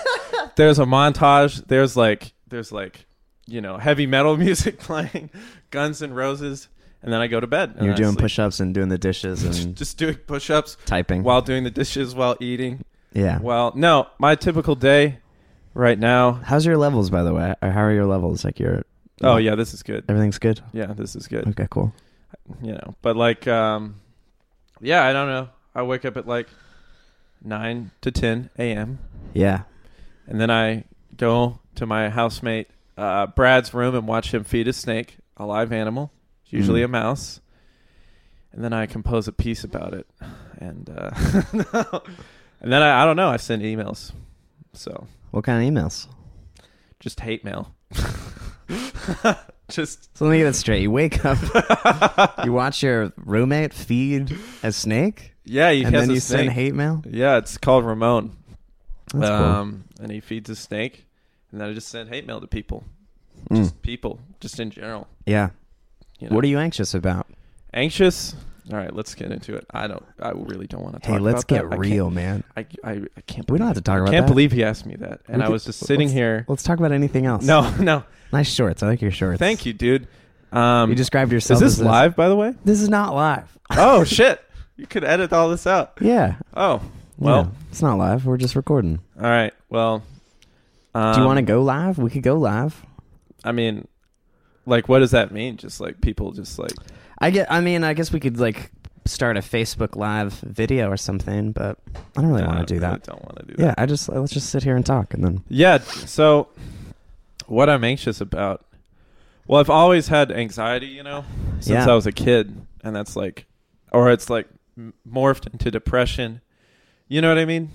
there's 0.56 0.80
a 0.80 0.86
montage. 0.86 1.66
There's 1.68 1.96
like 1.98 2.34
there's 2.48 2.72
like 2.72 3.06
you 3.48 3.62
know 3.62 3.78
heavy 3.78 4.06
metal 4.06 4.38
music 4.46 4.80
playing, 4.80 5.30
Guns 5.72 6.02
N' 6.04 6.14
Roses, 6.14 6.68
and 7.02 7.12
then 7.12 7.22
I 7.22 7.28
go 7.28 7.40
to 7.40 7.48
bed. 7.48 7.74
and 7.76 7.86
You're 7.86 7.94
I 7.94 7.98
doing 7.98 8.12
sleep. 8.14 8.22
push-ups 8.22 8.60
and 8.60 8.74
doing 8.74 8.90
the 8.90 8.98
dishes 9.00 9.44
and 9.66 9.76
just 9.76 9.98
doing 9.98 10.16
push-ups 10.16 10.78
typing. 10.86 11.24
while 11.24 11.42
doing 11.42 11.64
the 11.64 11.72
dishes 11.72 12.14
while 12.14 12.38
eating. 12.40 12.84
Yeah. 13.14 13.40
Well, 13.40 13.72
no, 13.76 14.08
my 14.20 14.36
typical 14.36 14.76
day 14.76 15.20
right 15.74 15.98
now. 16.00 16.34
How's 16.34 16.66
your 16.66 16.78
levels, 16.78 17.10
by 17.10 17.24
the 17.24 17.34
way? 17.34 17.56
Or 17.62 17.72
how 17.72 17.82
are 17.82 17.92
your 17.94 18.06
levels? 18.06 18.44
Like 18.46 18.60
your 18.60 18.84
Oh 19.22 19.38
yeah, 19.38 19.56
this 19.56 19.74
is 19.74 19.84
good. 19.84 20.06
everything's 20.08 20.40
good. 20.40 20.62
Yeah, 20.74 20.94
this 20.94 21.16
is 21.16 21.28
good. 21.28 21.48
Okay, 21.50 21.68
cool. 21.70 21.94
You 22.62 22.74
know, 22.74 22.96
but 23.02 23.16
like, 23.16 23.48
um, 23.48 23.96
yeah, 24.82 25.04
I 25.06 25.14
don't 25.14 25.28
know. 25.28 25.50
I 25.76 25.84
wake 25.84 26.06
up 26.06 26.16
at 26.18 26.28
like 26.28 26.48
nine 27.44 27.92
to 28.02 28.12
ten 28.12 28.50
a.m. 28.58 29.00
Yeah. 29.34 29.64
and 30.28 30.40
then 30.40 30.50
I 30.52 30.84
go 31.18 31.60
to 31.76 31.86
my 31.86 32.10
housemate 32.10 32.68
uh, 32.98 33.28
Brad's 33.28 33.74
room 33.74 33.96
and 33.96 34.08
watch 34.08 34.34
him 34.34 34.44
feed 34.44 34.68
a 34.68 34.74
snake, 34.74 35.18
a 35.38 35.46
live 35.46 35.72
animal, 35.72 36.12
usually 36.48 36.82
Mhm. 36.82 36.86
a 36.86 36.88
mouse, 36.88 37.40
and 38.52 38.64
then 38.64 38.74
I 38.74 38.86
compose 38.86 39.28
a 39.28 39.32
piece 39.32 39.64
about 39.64 39.94
it, 39.94 40.08
and 40.60 40.90
uh, 40.90 42.00
and 42.62 42.72
then 42.72 42.82
I, 42.82 43.02
I 43.02 43.06
don't 43.06 43.16
know. 43.16 43.30
I 43.30 43.38
send 43.38 43.62
emails, 43.64 44.12
so 44.74 45.08
What 45.32 45.44
kind 45.44 45.62
of 45.66 45.74
emails? 45.84 46.08
just 47.00 47.20
hate 47.22 47.44
mail. 47.46 47.74
just 49.70 50.16
So 50.18 50.26
let 50.26 50.32
me 50.32 50.38
get 50.40 50.48
it 50.48 50.54
straight. 50.56 50.82
You 50.82 50.92
wake 50.92 51.24
up, 51.26 51.38
you 52.46 52.52
watch 52.54 52.82
your 52.84 53.12
roommate 53.18 53.74
feed 53.74 54.36
a 54.64 54.72
snake, 54.72 55.34
yeah, 55.46 55.72
he 55.72 55.84
and 55.84 55.94
has 55.96 56.04
then 56.04 56.10
a 56.12 56.14
you 56.16 56.20
snake. 56.20 56.38
send 56.40 56.52
hate 56.52 56.76
mail. 56.76 57.04
Yeah, 57.10 57.38
it's 57.38 57.58
called 57.58 57.86
Ramon. 57.86 58.36
That's 59.14 59.28
cool. 59.30 59.38
um, 59.38 59.84
and 60.00 60.12
he 60.12 60.20
feeds 60.20 60.50
a 60.50 60.56
snake, 60.56 61.06
and 61.52 61.60
then 61.62 61.70
I 61.70 61.74
just 61.74 61.88
send 61.88 62.10
hate 62.10 62.26
mail 62.28 62.42
to 62.42 62.48
people, 62.48 62.84
Mm. 63.50 63.56
just 63.58 63.82
people, 63.82 64.20
just 64.42 64.60
in 64.60 64.70
general. 64.70 65.08
Yeah. 65.26 65.50
You 66.20 66.30
know? 66.30 66.36
What 66.36 66.44
are 66.44 66.48
you 66.48 66.60
anxious 66.60 66.94
about? 66.94 67.26
anxious? 67.74 68.36
All 68.72 68.78
right, 68.78 68.94
let's 68.94 69.16
get 69.16 69.32
into 69.32 69.56
it. 69.56 69.66
I 69.72 69.88
don't. 69.88 70.06
I 70.22 70.30
really 70.32 70.68
don't 70.68 70.84
want 70.84 70.96
to 70.96 71.00
talk. 71.02 71.12
Hey, 71.14 71.20
let's 71.20 71.44
get 71.44 71.68
that. 71.70 71.76
I 71.76 71.78
real, 71.80 72.12
man. 72.12 72.44
I, 72.56 72.68
I, 72.84 72.92
I 73.18 73.22
can't. 73.26 73.50
We 73.50 73.58
don't 73.58 73.66
believe- 73.66 73.68
have 73.68 73.76
to 73.76 73.82
talk 73.82 73.98
about. 74.00 74.10
I 74.10 74.12
can't 74.12 74.28
that. 74.28 74.32
believe 74.32 74.52
he 74.52 74.64
asked 74.64 74.86
me 74.86 74.96
that, 74.98 75.22
and 75.28 75.38
We 75.38 75.44
I 75.44 75.46
could- 75.48 75.54
was 75.54 75.66
just 75.66 75.80
sitting 75.80 76.08
let's- 76.08 76.14
here. 76.14 76.46
Let's 76.48 76.62
talk 76.64 76.78
about 76.78 76.92
anything 76.92 77.26
else. 77.26 77.44
No, 77.44 77.70
no. 77.80 78.04
Nice 78.32 78.54
shorts. 78.54 78.84
I 78.84 78.88
like 78.88 79.02
your 79.02 79.10
shorts. 79.12 79.40
Thank 79.40 79.66
you, 79.66 79.74
dude. 79.74 80.08
Um, 80.52 80.90
You 80.92 80.96
described 80.96 81.32
yourself. 81.32 81.58
is 81.64 81.78
this 81.78 81.80
as 81.80 81.86
live, 81.86 82.16
by 82.16 82.30
the 82.30 82.36
way? 82.36 82.54
This 82.64 82.82
is 82.82 82.90
not 82.90 83.16
live. 83.16 83.58
Oh 83.72 84.04
shit! 84.04 84.40
You 84.78 84.86
could 84.88 85.04
edit 85.04 85.34
all 85.34 85.50
this 85.50 85.66
out. 85.66 85.94
Yeah. 86.00 86.36
Oh, 86.56 86.82
well. 87.18 87.46
Yeah. 87.46 87.68
it's 87.72 87.82
not 87.82 87.98
live. 87.98 88.26
We're 88.26 88.38
just 88.38 88.56
recording. 88.56 89.00
All 89.18 89.24
right. 89.30 89.54
Well, 89.70 90.04
um, 90.94 91.14
Do 91.16 91.22
you 91.22 91.26
want 91.26 91.38
to 91.38 91.44
go 91.44 91.64
live? 91.64 91.98
We 91.98 92.10
could 92.12 92.24
go 92.24 92.36
live. 92.36 92.86
I 93.44 93.52
mean, 93.52 93.88
like, 94.66 94.88
what 94.88 95.00
does 95.00 95.12
that 95.12 95.32
mean? 95.32 95.58
Just 95.58 95.82
like 95.82 96.02
people, 96.02 96.32
just 96.34 96.60
like 96.60 96.72
I 97.22 97.32
get. 97.32 97.52
I 97.52 97.60
mean, 97.62 97.84
I 97.84 97.94
guess 97.94 98.12
we 98.12 98.20
could 98.20 98.40
like 98.40 98.72
start 99.06 99.38
a 99.38 99.42
Facebook 99.42 99.96
Live 99.96 100.34
video 100.34 100.90
or 100.90 100.98
something, 100.98 101.52
but 101.52 101.78
I 102.16 102.22
don't 102.22 102.28
really 102.32 102.44
want 102.46 102.68
to 102.68 102.74
do 102.74 102.80
that. 102.82 103.04
Don't 103.04 103.24
want 103.24 103.40
to 103.40 103.46
do 103.46 103.54
that. 103.56 103.64
Yeah, 103.64 103.76
I 103.78 103.86
just 103.86 104.08
let's 104.10 104.32
just 104.32 104.50
sit 104.50 104.64
here 104.64 104.76
and 104.76 104.86
talk, 104.86 105.14
and 105.14 105.24
then 105.24 105.44
Yeah. 105.50 105.80
So, 105.80 106.50
what 107.48 107.70
I'm 107.70 107.84
anxious 107.84 108.22
about? 108.22 108.66
Well, 109.48 109.60
I've 109.60 109.70
always 109.70 110.08
had 110.10 110.32
anxiety, 110.32 110.88
you 110.88 111.02
know, 111.04 111.26
since 111.56 111.70
Yeah. 111.86 111.90
I 111.92 111.96
was 111.96 112.06
a 112.06 112.12
kid, 112.12 112.56
and 112.84 112.96
that's 112.96 113.16
like, 113.16 113.46
or 113.92 114.12
it's 114.12 114.30
like 114.30 114.48
m- 114.78 114.94
morphed 115.10 115.52
into 115.52 115.72
depression. 115.72 116.42
You 117.08 117.22
know 117.22 117.30
what 117.30 117.40
I 117.40 117.46
mean? 117.46 117.72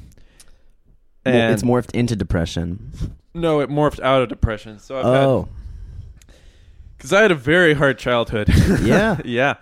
Well, 1.26 1.34
And 1.34 1.52
it's 1.54 1.64
morphed 1.64 1.90
into 1.92 2.14
depression. 2.14 2.92
no, 3.34 3.58
it 3.60 3.68
morphed 3.70 3.98
out 4.00 4.22
of 4.22 4.28
depression. 4.28 4.78
So 4.78 4.98
I've 4.98 5.04
had 5.04 5.24
oh, 5.24 5.48
because 7.04 7.12
I 7.12 7.20
had 7.20 7.32
a 7.32 7.34
very 7.34 7.74
hard 7.74 7.98
childhood. 7.98 8.48
Yeah? 8.80 9.18
yeah, 9.26 9.54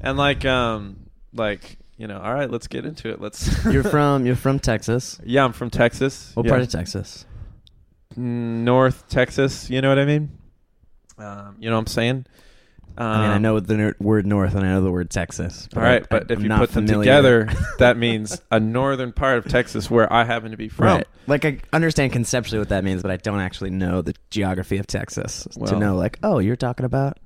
and 0.00 0.16
like, 0.16 0.44
um, 0.44 1.10
like 1.32 1.78
you 1.96 2.06
know, 2.06 2.20
all 2.20 2.32
right, 2.32 2.48
let's 2.48 2.68
get 2.68 2.86
into 2.86 3.10
it. 3.10 3.20
Let's. 3.20 3.64
you're 3.70 3.82
from 3.82 4.26
you're 4.26 4.36
from 4.36 4.60
Texas. 4.60 5.20
yeah, 5.24 5.44
I'm 5.44 5.52
from 5.52 5.70
Texas. 5.70 6.30
What 6.34 6.46
yeah. 6.46 6.50
part 6.50 6.62
of 6.62 6.68
Texas? 6.68 7.26
North 8.16 9.08
Texas. 9.08 9.68
You 9.68 9.80
know 9.80 9.88
what 9.88 9.98
I 9.98 10.04
mean? 10.04 10.38
Um, 11.18 11.56
you 11.58 11.68
know 11.68 11.74
what 11.74 11.80
I'm 11.80 11.86
saying? 11.88 12.26
Um, 12.96 13.06
I 13.06 13.22
mean, 13.22 13.30
I 13.32 13.38
know 13.38 13.60
the 13.60 13.76
ner- 13.76 13.96
word 13.98 14.26
north 14.26 14.54
and 14.54 14.64
I 14.64 14.68
know 14.70 14.80
the 14.82 14.90
word 14.90 15.10
Texas. 15.10 15.68
All 15.76 15.82
right, 15.82 16.02
I- 16.02 16.06
but 16.08 16.30
if 16.30 16.38
I'm 16.38 16.42
you 16.44 16.48
not 16.48 16.60
put 16.60 16.70
them 16.72 16.86
familiar. 16.86 17.04
together, 17.04 17.48
that 17.78 17.96
means 17.96 18.40
a 18.50 18.60
northern 18.60 19.12
part 19.12 19.38
of 19.38 19.46
Texas 19.48 19.90
where 19.90 20.10
I 20.12 20.24
happen 20.24 20.52
to 20.52 20.56
be 20.56 20.68
from. 20.68 20.86
Right. 20.86 21.06
Like 21.26 21.44
I 21.44 21.58
understand 21.72 22.12
conceptually 22.12 22.58
what 22.60 22.68
that 22.68 22.84
means, 22.84 23.02
but 23.02 23.10
I 23.10 23.16
don't 23.16 23.40
actually 23.40 23.70
know 23.70 24.02
the 24.02 24.14
geography 24.30 24.78
of 24.78 24.86
Texas 24.86 25.46
to 25.52 25.58
Well- 25.58 25.80
know. 25.80 25.96
Like, 25.96 26.18
oh, 26.22 26.38
you're 26.38 26.56
talking 26.56 26.86
about. 26.86 27.18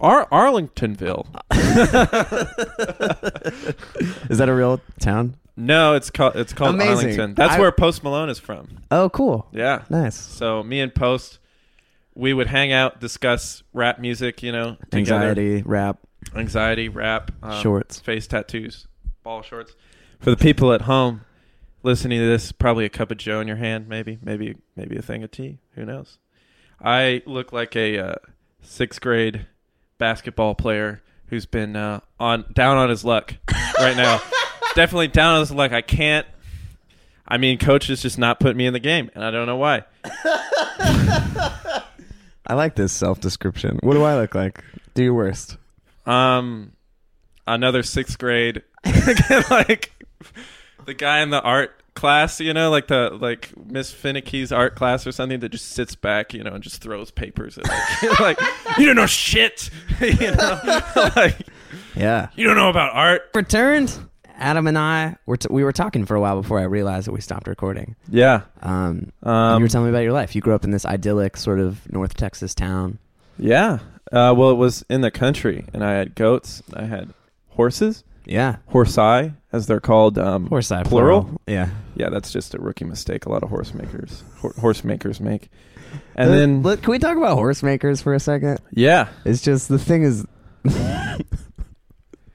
Ar- 0.00 0.26
Arlingtonville. 0.30 1.26
Is 4.30 4.38
that 4.38 4.48
a 4.48 4.54
real 4.54 4.80
town? 4.98 5.36
No, 5.56 5.94
it's 5.94 6.10
called 6.10 6.36
it's 6.36 6.52
called 6.54 6.74
Amazing. 6.74 6.94
Arlington. 6.96 7.34
That's 7.34 7.54
I- 7.54 7.60
where 7.60 7.70
Post 7.72 8.02
Malone 8.02 8.30
is 8.30 8.38
from. 8.38 8.78
Oh, 8.90 9.10
cool. 9.10 9.46
Yeah. 9.52 9.82
Nice. 9.90 10.14
So 10.16 10.62
me 10.62 10.80
and 10.80 10.94
Post, 10.94 11.38
we 12.14 12.32
would 12.32 12.48
hang 12.48 12.72
out, 12.72 13.00
discuss 13.00 13.62
rap 13.72 13.98
music. 13.98 14.42
You 14.42 14.52
know, 14.52 14.76
together. 14.90 14.98
Anxiety, 14.98 15.62
rap, 15.62 15.98
anxiety, 16.34 16.88
rap, 16.88 17.30
um, 17.42 17.62
Shorts. 17.62 18.00
face 18.00 18.26
tattoos, 18.26 18.86
ball 19.22 19.42
shorts. 19.42 19.74
For 20.20 20.30
the 20.30 20.36
people 20.36 20.72
at 20.72 20.82
home 20.82 21.22
listening 21.82 22.20
to 22.20 22.26
this, 22.26 22.52
probably 22.52 22.84
a 22.84 22.90
cup 22.90 23.10
of 23.10 23.18
Joe 23.18 23.40
in 23.40 23.48
your 23.48 23.56
hand, 23.56 23.88
maybe, 23.88 24.18
maybe, 24.22 24.56
maybe 24.76 24.96
a 24.96 25.02
thing 25.02 25.22
of 25.22 25.30
tea. 25.30 25.58
Who 25.74 25.84
knows? 25.84 26.18
I 26.82 27.22
look 27.26 27.52
like 27.52 27.76
a 27.76 27.98
uh, 27.98 28.14
sixth 28.62 29.00
grade 29.00 29.46
basketball 29.98 30.54
player 30.54 31.02
who's 31.26 31.46
been 31.46 31.76
uh, 31.76 32.00
on 32.18 32.44
down 32.52 32.76
on 32.76 32.90
his 32.90 33.04
luck 33.04 33.34
right 33.78 33.96
now. 33.96 34.20
Definitely 34.74 35.08
down 35.08 35.34
on 35.34 35.40
his 35.40 35.52
luck. 35.52 35.72
I 35.72 35.82
can't. 35.82 36.26
I 37.26 37.38
mean, 37.38 37.58
coach 37.58 37.90
is 37.90 38.02
just 38.02 38.18
not 38.18 38.40
putting 38.40 38.56
me 38.56 38.66
in 38.66 38.72
the 38.72 38.80
game, 38.80 39.10
and 39.14 39.24
I 39.24 39.30
don't 39.30 39.46
know 39.46 39.56
why. 39.56 39.84
I 42.50 42.54
like 42.54 42.74
this 42.74 42.92
self 42.92 43.20
description. 43.20 43.78
What 43.84 43.94
do 43.94 44.02
I 44.02 44.16
look 44.16 44.34
like? 44.34 44.60
Do 44.94 45.04
your 45.04 45.14
worst. 45.14 45.56
Um, 46.04 46.72
another 47.46 47.84
sixth 47.84 48.18
grade, 48.18 48.62
like 48.84 49.92
the 50.84 50.94
guy 50.94 51.20
in 51.20 51.30
the 51.30 51.40
art 51.40 51.76
class, 51.94 52.40
you 52.40 52.52
know, 52.52 52.68
like 52.70 52.88
the 52.88 53.10
like 53.20 53.52
Miss 53.66 53.92
Finicky's 53.94 54.50
art 54.50 54.74
class 54.74 55.06
or 55.06 55.12
something 55.12 55.38
that 55.40 55.50
just 55.50 55.68
sits 55.68 55.94
back, 55.94 56.34
you 56.34 56.42
know, 56.42 56.52
and 56.54 56.62
just 56.64 56.82
throws 56.82 57.12
papers 57.12 57.56
at 57.56 57.68
like, 57.68 58.20
like 58.38 58.40
you 58.78 58.86
don't 58.86 58.96
know 58.96 59.06
shit, 59.06 59.70
you 60.00 60.32
know, 60.32 60.80
like 61.14 61.36
Yeah. 61.94 62.30
you 62.34 62.44
don't 62.46 62.56
know 62.56 62.68
about 62.70 62.94
art. 62.96 63.30
Returned. 63.32 63.96
Adam 64.40 64.66
and 64.66 64.78
I 64.78 65.16
were 65.26 65.36
t- 65.36 65.48
we 65.50 65.62
were 65.62 65.72
talking 65.72 66.04
for 66.06 66.14
a 66.16 66.20
while 66.20 66.40
before 66.40 66.58
I 66.58 66.64
realized 66.64 67.06
that 67.06 67.12
we 67.12 67.20
stopped 67.20 67.46
recording. 67.46 67.94
Yeah, 68.08 68.42
Um, 68.62 69.12
um, 69.22 69.58
you 69.58 69.64
were 69.64 69.68
telling 69.68 69.86
me 69.86 69.90
about 69.90 70.02
your 70.04 70.12
life. 70.12 70.34
You 70.34 70.40
grew 70.40 70.54
up 70.54 70.64
in 70.64 70.70
this 70.70 70.84
idyllic 70.86 71.36
sort 71.36 71.60
of 71.60 71.90
North 71.92 72.14
Texas 72.14 72.54
town. 72.54 72.98
yeah. 73.38 73.78
Uh, 74.12 74.34
well, 74.36 74.50
it 74.50 74.54
was 74.56 74.84
in 74.90 75.02
the 75.02 75.10
country, 75.12 75.66
and 75.72 75.84
I 75.84 75.92
had 75.92 76.16
goats. 76.16 76.64
I 76.74 76.82
had 76.86 77.10
horses, 77.50 78.02
Yeah. 78.24 78.56
horsei, 78.72 79.34
as 79.52 79.68
they're 79.68 79.78
called. 79.78 80.18
Um, 80.18 80.46
Horse 80.48 80.72
eye 80.72 80.82
plural. 80.82 81.40
Yeah. 81.46 81.68
Yeah, 81.94 82.08
that's 82.08 82.32
just 82.32 82.54
a 82.54 82.58
rookie 82.58 82.84
mistake. 82.86 83.26
A 83.26 83.28
lot 83.30 83.44
of 83.44 83.50
horse 83.50 83.72
makers, 83.72 84.24
hor- 84.38 84.54
horse 84.58 84.82
makers 84.82 85.20
make. 85.20 85.48
And 86.16 86.30
Uh, 86.30 86.34
then, 86.34 86.62
look, 86.62 86.82
can 86.82 86.90
we 86.90 86.98
talk 86.98 87.16
about 87.16 87.34
horse 87.36 87.62
makers 87.62 88.00
for 88.02 88.12
a 88.14 88.18
second? 88.18 88.58
yeah, 88.72 89.08
It's 89.24 89.42
just 89.42 89.68
the 89.68 89.78
thing 89.78 90.02
is, 90.02 90.26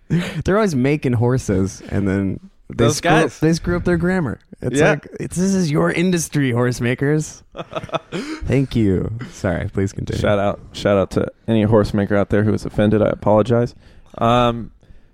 they're 0.45 0.55
always 0.57 0.75
making 0.75 1.13
horses, 1.13 1.81
and 1.89 2.07
then 2.07 2.39
they 2.69 2.85
Those 2.85 2.97
screw 2.97 3.11
up, 3.11 3.31
they 3.31 3.53
screw 3.53 3.75
up 3.77 3.83
their 3.83 3.97
grammar. 3.97 4.39
It's 4.61 4.79
Yeah. 4.79 4.91
like 4.91 5.07
it's, 5.19 5.35
this 5.35 5.53
is 5.53 5.69
your 5.69 5.91
industry, 5.91 6.51
horse 6.51 6.81
makers. 6.81 7.43
Thank 8.11 8.75
you. 8.75 9.11
Sorry, 9.31 9.69
please 9.69 9.91
continue. 9.93 10.19
Shout 10.21 10.39
out, 10.39 10.59
shout 10.73 10.97
out 10.97 11.11
to 11.11 11.27
any 11.47 11.63
horse 11.63 11.93
maker 11.93 12.15
out 12.15 12.29
there 12.29 12.43
who 12.43 12.51
was 12.51 12.65
offended. 12.65 13.01
I 13.01 13.09
apologize. 13.09 13.75
Um, 14.17 14.71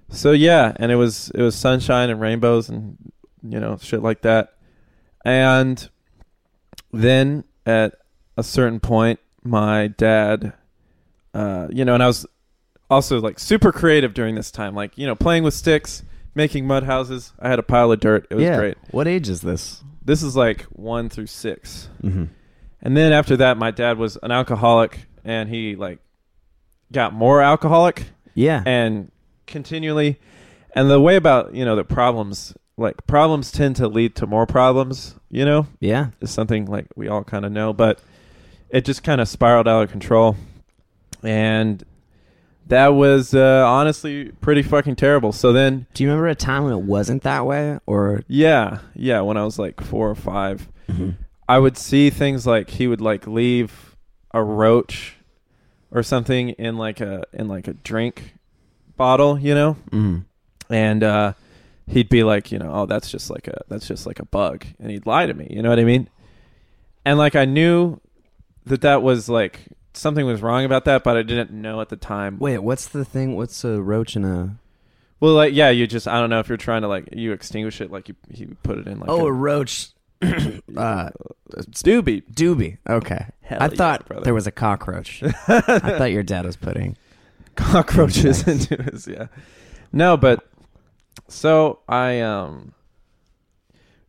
so 0.10 0.32
yeah, 0.32 0.74
and 0.78 0.92
it 0.92 0.96
was 0.96 1.32
it 1.36 1.42
was 1.42 1.56
sunshine 1.56 2.10
and 2.10 2.20
rainbows 2.22 2.70
and 2.70 2.98
you 3.44 3.60
know 3.60 3.78
shit 3.82 4.02
like 4.02 4.22
that. 4.22 4.54
And 5.26 5.90
then 6.92 7.44
at 7.66 7.96
a 8.38 8.44
certain 8.44 8.80
point, 8.80 9.20
my 9.44 9.88
dad, 9.88 10.54
uh, 11.34 11.68
you 11.72 11.86
know, 11.86 11.94
and 11.94 12.04
I 12.04 12.08
was 12.08 12.26
also 12.92 13.22
like 13.22 13.40
super 13.40 13.72
creative 13.72 14.14
during 14.14 14.36
this 14.36 14.52
time, 14.52 14.76
like 14.76 14.98
you 14.98 15.08
know, 15.08 15.16
playing 15.16 15.44
with 15.44 15.54
sticks, 15.54 16.04
making 16.36 16.68
mud 16.68 16.84
houses. 16.84 17.34
I 17.40 17.50
had 17.50 17.58
a 17.58 17.64
pile 17.64 17.92
of 17.92 18.00
dirt. 18.02 18.28
It 18.30 18.36
was 18.36 18.44
yeah. 18.44 18.58
great. 18.58 18.78
What 18.92 19.08
age 19.08 19.30
is 19.30 19.42
this? 19.42 19.82
This 20.04 20.22
is 20.22 20.36
like 20.36 20.64
one 20.64 21.10
through 21.10 21.28
six. 21.28 21.90
Mm-hmm. 22.04 22.26
And 22.82 22.98
then 22.98 23.14
after 23.14 23.38
that, 23.38 23.58
my 23.58 23.72
dad 23.72 23.98
was 23.98 24.18
an 24.22 24.32
alcoholic, 24.32 25.00
and 25.24 25.50
he 25.50 25.76
like 25.76 26.00
got 26.92 27.14
more 27.14 27.42
alcoholic 27.42 28.08
Yeah. 28.34 28.62
and 28.66 29.12
continually. 29.48 30.20
And 30.76 30.90
the 30.90 31.00
way 31.00 31.16
about 31.16 31.56
you 31.56 31.64
know 31.64 31.76
the 31.76 31.86
problems, 31.86 32.54
like 32.78 33.08
problems 33.08 33.52
tend 33.52 33.78
to 33.78 33.88
lead 33.88 34.16
to 34.18 34.28
more 34.28 34.46
problems. 34.46 35.16
You 35.30 35.46
know, 35.46 35.68
yeah. 35.80 36.08
is 36.20 36.30
something 36.30 36.66
like 36.66 36.88
we 36.98 37.08
all 37.08 37.24
kind 37.24 37.46
of 37.46 37.54
know, 37.54 37.72
but 37.72 38.02
it 38.70 38.84
just 38.84 39.02
kind 39.02 39.22
of 39.22 39.30
spiraled 39.30 39.68
out 39.68 39.84
of 39.84 39.92
control, 39.92 40.36
and 41.24 41.82
that 42.72 42.88
was 42.90 43.34
uh, 43.36 43.64
honestly 43.68 44.32
pretty 44.42 44.62
fucking 44.64 44.96
terrible. 44.96 45.32
So 45.32 45.52
then, 45.54 45.86
Do 45.94 46.04
you 46.04 46.10
remember 46.10 46.28
a 46.28 46.36
time 46.36 46.64
when 46.64 46.74
it 46.74 46.82
wasn't 46.82 47.24
that 47.24 47.46
way, 47.46 47.80
or? 47.86 48.24
yeah, 48.28 48.80
yeah, 48.96 49.22
when 49.22 49.38
I 49.38 49.44
was 49.44 49.60
like 49.60 49.80
four 49.82 50.10
or 50.10 50.16
five, 50.16 50.68
I 51.48 51.60
would 51.60 51.78
see 51.78 52.10
things 52.10 52.48
like 52.48 52.70
he 52.70 52.88
would 52.88 53.02
like 53.02 53.28
leave 53.28 53.96
a 54.34 54.42
roach 54.44 55.16
or 55.92 56.02
something 56.04 56.50
in 56.52 56.78
like 56.78 57.00
a 57.02 57.24
in 57.34 57.48
like 57.48 57.68
a 57.68 57.74
drink 57.74 58.36
bottle, 58.98 59.38
you 59.40 59.54
know, 59.54 59.76
Mm-hmm. 59.92 60.20
and 60.74 61.04
uh, 61.04 61.34
he'd 61.88 62.08
be 62.10 62.24
like, 62.24 62.52
you 62.52 62.60
know, 62.60 62.72
oh, 62.74 62.86
that's 62.86 63.10
just 63.12 63.30
like 63.30 63.48
a 63.48 63.62
that's 63.68 63.88
just 63.88 64.06
like 64.08 64.20
a 64.20 64.26
bug, 64.26 64.66
and 64.80 64.92
he'd 64.92 65.06
lie 65.06 65.26
to 65.26 65.34
me, 65.34 65.48
you 65.50 65.62
know 65.62 65.70
what 65.70 65.80
I 65.80 65.84
mean? 65.84 66.10
And 67.06 67.18
like 67.18 67.36
I 67.36 67.46
knew 67.46 68.00
that 68.66 68.82
that 68.82 69.02
was 69.02 69.28
like 69.28 69.60
something 69.94 70.26
was 70.26 70.42
wrong 70.42 70.66
about 70.66 70.86
that, 70.86 71.04
but 71.04 71.18
I 71.18 71.24
didn't 71.24 71.52
know 71.52 71.82
at 71.82 71.90
the 71.90 71.96
time. 71.96 72.38
Wait, 72.40 72.60
what's 72.60 72.88
the 72.88 73.06
thing? 73.06 73.36
What's 73.36 73.64
a 73.64 73.82
roach 73.82 74.16
in 74.16 74.24
a? 74.26 74.58
Well, 75.20 75.34
like 75.34 75.54
yeah, 75.54 75.70
you 75.70 75.88
just 75.88 76.08
I 76.08 76.20
don't 76.20 76.30
know 76.30 76.40
if 76.40 76.50
you're 76.50 76.58
trying 76.58 76.82
to 76.82 76.88
like 76.88 77.10
you 77.12 77.32
extinguish 77.32 77.80
it, 77.82 77.92
like 77.92 78.10
you 78.10 78.16
you 78.30 78.58
put 78.64 78.78
it 78.78 78.88
in 78.88 79.00
like 79.00 79.10
oh, 79.10 79.22
a- 79.26 79.30
a 79.30 79.32
roach 79.32 79.90
uh, 80.22 81.10
Doobie. 81.52 82.24
Doobie. 82.34 82.78
Okay. 82.90 83.26
Hell 83.42 83.58
I 83.62 83.66
yeah, 83.66 83.76
thought 83.76 84.08
brother. 84.08 84.24
there 84.24 84.34
was 84.34 84.48
a 84.48 84.52
cockroach. 84.52 85.22
I 85.48 85.62
thought 85.62 86.12
your 86.12 86.24
dad 86.24 86.46
was 86.46 86.56
putting. 86.56 86.98
cockroaches 87.56 88.48
into 88.48 88.82
his 88.82 89.08
yeah. 89.08 89.28
No, 89.92 90.16
but 90.18 90.48
so 91.28 91.80
I 91.88 92.22
um 92.22 92.74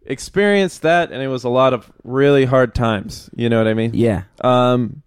experienced 0.05 0.83
that 0.83 1.12
and 1.12 1.23
it 1.23 1.29
was 1.29 1.45
a 1.45 1.49
lot 1.49 1.73
of 1.75 1.91
really 2.05 2.45
hard 2.45 2.75
times. 2.75 3.29
You 3.35 3.49
know 3.49 3.59
what 3.59 3.69
I 3.69 3.75
mean? 3.75 3.93
Yeah. 3.95 4.25
Um 4.43 5.01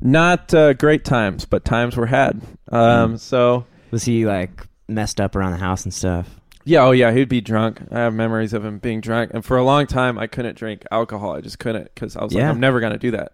not 0.00 0.52
uh, 0.54 0.72
great 0.74 1.04
times, 1.04 1.44
but 1.44 1.64
times 1.64 1.96
were 1.96 2.06
had. 2.06 2.40
Um 2.70 3.14
Mm. 3.14 3.18
so 3.18 3.64
Was 3.90 4.04
he 4.04 4.26
like 4.26 4.66
messed 4.88 5.20
up 5.20 5.34
around 5.36 5.52
the 5.52 5.58
house 5.58 5.84
and 5.84 5.92
stuff? 5.94 6.40
yeah, 6.64 6.84
oh 6.84 6.90
yeah, 6.90 7.12
he'd 7.12 7.28
be 7.28 7.40
drunk. 7.40 7.80
I 7.90 7.98
have 8.00 8.12
memories 8.14 8.52
of 8.52 8.64
him 8.64 8.78
being 8.78 9.00
drunk 9.00 9.30
and 9.34 9.44
for 9.44 9.56
a 9.56 9.64
long 9.64 9.86
time 9.86 10.18
I 10.18 10.26
couldn't 10.26 10.56
drink 10.56 10.84
alcohol. 10.90 11.34
I 11.34 11.40
just 11.40 11.58
couldn't 11.58 11.94
cuz 11.96 12.16
I 12.16 12.24
was 12.24 12.32
Yeah. 12.34 12.42
like 12.42 12.50
I'm 12.54 12.60
never 12.60 12.80
going 12.80 12.92
to 12.92 12.98
do 12.98 13.10
that. 13.12 13.32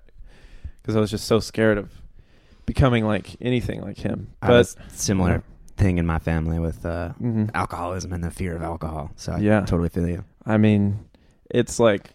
Cuz 0.84 0.94
I 0.96 1.00
was 1.00 1.10
just 1.10 1.26
so 1.26 1.40
scared 1.40 1.78
of 1.78 1.90
becoming 2.66 3.04
like 3.04 3.36
anything 3.40 3.80
like 3.82 3.98
him. 3.98 4.28
But 4.40 4.74
similar 4.88 5.42
thing 5.76 5.98
in 5.98 6.06
my 6.06 6.18
family 6.20 6.58
with 6.60 6.86
uh, 6.86 7.12
Mhm. 7.20 7.50
alcoholism 7.54 8.12
and 8.12 8.22
the 8.22 8.30
fear 8.30 8.54
of 8.54 8.62
alcohol. 8.62 9.10
So 9.16 9.32
I 9.32 9.38
Yeah. 9.38 9.60
totally 9.60 9.88
feel 9.88 10.08
you. 10.08 10.24
I 10.46 10.56
mean, 10.56 11.00
it's 11.50 11.80
like 11.80 12.10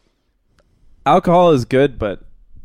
alcohol 1.06 1.52
is 1.52 1.66
good, 1.66 2.00
but 2.00 2.22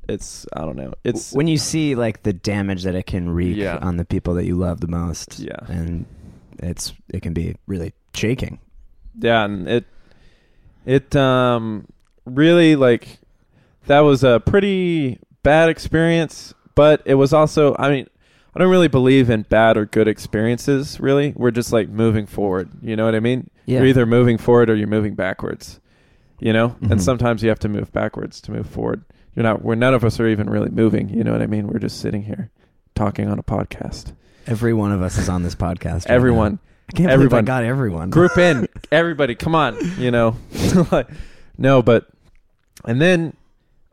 it's 0.08 0.46
I 0.54 0.60
don't 0.60 0.76
know. 0.76 0.94
It's 1.04 1.32
when 1.32 1.46
you 1.48 1.58
see 1.58 1.94
like 1.94 2.22
the 2.22 2.32
damage 2.32 2.82
that 2.84 2.94
it 2.94 3.06
can 3.06 3.28
wreak 3.30 3.56
Yeah. 3.56 3.78
on 3.80 3.96
the 3.96 4.04
people 4.04 4.34
that 4.34 4.44
you 4.44 4.54
love 4.56 4.80
the 4.80 4.88
most. 4.88 5.38
Yeah. 5.38 5.56
And 5.68 6.06
it's 6.58 6.92
it 7.12 7.22
can 7.22 7.32
be 7.34 7.56
really 7.66 7.92
shaking. 8.14 8.58
yeah, 9.20 9.44
and 9.44 9.68
it 9.68 9.84
it 10.86 11.14
um 11.16 11.86
really 12.26 12.76
like 12.76 13.18
that 13.86 14.00
was 14.00 14.24
a 14.24 14.40
pretty 14.40 15.18
bad 15.42 15.68
experience, 15.68 16.54
but 16.74 17.02
it 17.04 17.14
was 17.14 17.32
also 17.32 17.74
I 17.78 17.90
mean, 17.90 18.06
I 18.54 18.58
don't 18.60 18.70
really 18.70 18.88
believe 18.88 19.30
in 19.30 19.42
bad 19.42 19.76
or 19.76 19.84
good 19.86 20.08
experiences, 20.08 21.00
really. 21.00 21.32
We're 21.36 21.50
just 21.50 21.72
like 21.72 21.88
moving 21.88 22.26
forward, 22.26 22.70
you 22.82 22.96
know 22.96 23.04
what 23.04 23.14
I 23.14 23.20
mean? 23.20 23.50
Yeah. 23.66 23.78
You're 23.78 23.88
either 23.88 24.06
moving 24.06 24.38
forward 24.38 24.70
or 24.70 24.74
you're 24.76 24.86
moving 24.86 25.14
backwards. 25.14 25.80
You 26.40 26.52
know? 26.52 26.70
Mhm. 26.82 26.90
And 26.90 27.02
sometimes 27.02 27.42
you 27.42 27.48
have 27.48 27.60
to 27.60 27.68
move 27.68 27.92
backwards 27.92 28.40
to 28.42 28.52
move 28.52 28.66
forward. 28.68 29.04
You're 29.36 29.42
not 29.42 29.62
we're 29.62 29.74
none 29.74 29.94
of 29.94 30.04
us 30.04 30.20
are 30.20 30.28
even 30.28 30.48
really 30.48 30.70
moving, 30.70 31.08
you 31.08 31.24
know 31.24 31.32
what 31.32 31.42
I 31.42 31.46
mean? 31.46 31.66
We're 31.66 31.78
just 31.80 32.00
sitting 32.00 32.22
here 32.22 32.50
talking 32.94 33.28
on 33.28 33.38
a 33.38 33.42
podcast. 33.42 34.12
Every 34.46 34.72
one 34.74 34.92
of 34.92 35.02
us 35.02 35.18
is 35.18 35.28
on 35.28 35.42
this 35.42 35.54
podcast. 35.54 36.06
right 36.06 36.10
Everyone 36.10 36.52
now. 36.52 36.58
I 36.90 36.92
can't 36.96 37.10
everyone- 37.10 37.28
believe 37.30 37.44
I 37.44 37.46
got 37.46 37.64
everyone. 37.64 38.10
group 38.10 38.36
in 38.38 38.68
everybody 38.92 39.34
come 39.34 39.54
on 39.54 39.76
you 39.98 40.10
know 40.10 40.36
no 41.58 41.82
but 41.82 42.08
and 42.84 43.00
then 43.00 43.34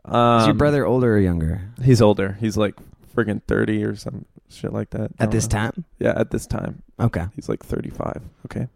um 0.05 0.41
is 0.41 0.48
your 0.48 0.55
brother 0.55 0.86
older 0.86 1.15
or 1.15 1.19
younger? 1.19 1.62
he's 1.83 2.01
older 2.01 2.38
he's 2.39 2.57
like 2.57 2.75
friggin 3.15 3.41
30 3.48 3.83
or 3.86 3.95
some 3.95 4.25
shit 4.50 4.74
like 4.74 4.89
that 4.89 5.12
At 5.19 5.31
this 5.31 5.45
know. 5.45 5.60
time? 5.60 5.86
yeah 6.00 6.13
at 6.17 6.31
this 6.31 6.45
time 6.45 6.81
Okay. 7.00 7.25
he's 7.36 7.48
like 7.50 7.63
35 7.63 8.21
okay 8.45 8.67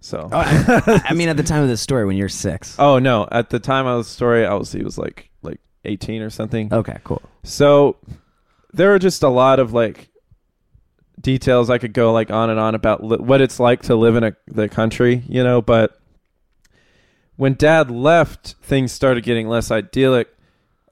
so 0.00 0.28
Oh, 0.32 0.38
I, 0.38 1.02
I 1.06 1.14
mean, 1.14 1.28
at 1.28 1.36
the 1.36 1.42
time 1.52 1.62
of 1.62 1.68
this 1.68 1.80
story, 1.80 2.04
when 2.06 2.16
you're 2.16 2.28
six. 2.28 2.76
oh 2.78 2.98
no 2.98 3.26
at 3.30 3.50
the 3.50 3.58
time 3.58 3.86
of 3.86 3.98
the 4.04 4.10
story 4.10 4.46
i 4.46 4.54
was 4.54 4.72
he 4.72 4.82
was 4.82 4.96
like 4.98 5.28
18 5.86 6.22
or 6.22 6.30
something 6.30 6.72
Okay, 6.72 6.98
cool. 7.04 7.22
So 7.44 7.96
there 8.72 8.92
are 8.94 8.98
just 8.98 9.22
a 9.22 9.28
lot 9.28 9.58
of 9.60 9.72
like 9.72 10.08
details 11.20 11.70
I 11.70 11.78
could 11.78 11.92
go 11.94 12.12
like 12.12 12.30
on 12.30 12.50
and 12.50 12.60
on 12.60 12.74
about 12.74 13.02
li- 13.02 13.16
what 13.18 13.40
it's 13.40 13.58
like 13.58 13.82
to 13.84 13.94
live 13.96 14.16
in 14.16 14.24
a, 14.24 14.36
the 14.48 14.68
country, 14.68 15.22
you 15.28 15.42
know, 15.42 15.62
but 15.62 15.98
when 17.36 17.54
dad 17.54 17.90
left, 17.90 18.54
things 18.62 18.92
started 18.92 19.22
getting 19.24 19.48
less 19.48 19.70
idyllic. 19.70 20.28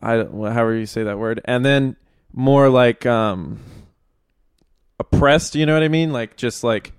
I 0.03 0.17
don't- 0.17 0.33
however 0.33 0.75
you 0.77 0.87
say 0.87 1.03
that 1.05 1.19
word. 1.19 1.41
And 1.45 1.65
then 1.65 1.97
more 2.33 2.69
like 2.69 3.05
um 3.07 3.61
oppressed, 5.01 5.55
you 5.55 5.67
know 5.67 5.75
what 5.75 5.83
I 5.83 5.89
mean? 5.89 6.13
Like 6.13 6.37
just 6.37 6.65
like 6.65 6.93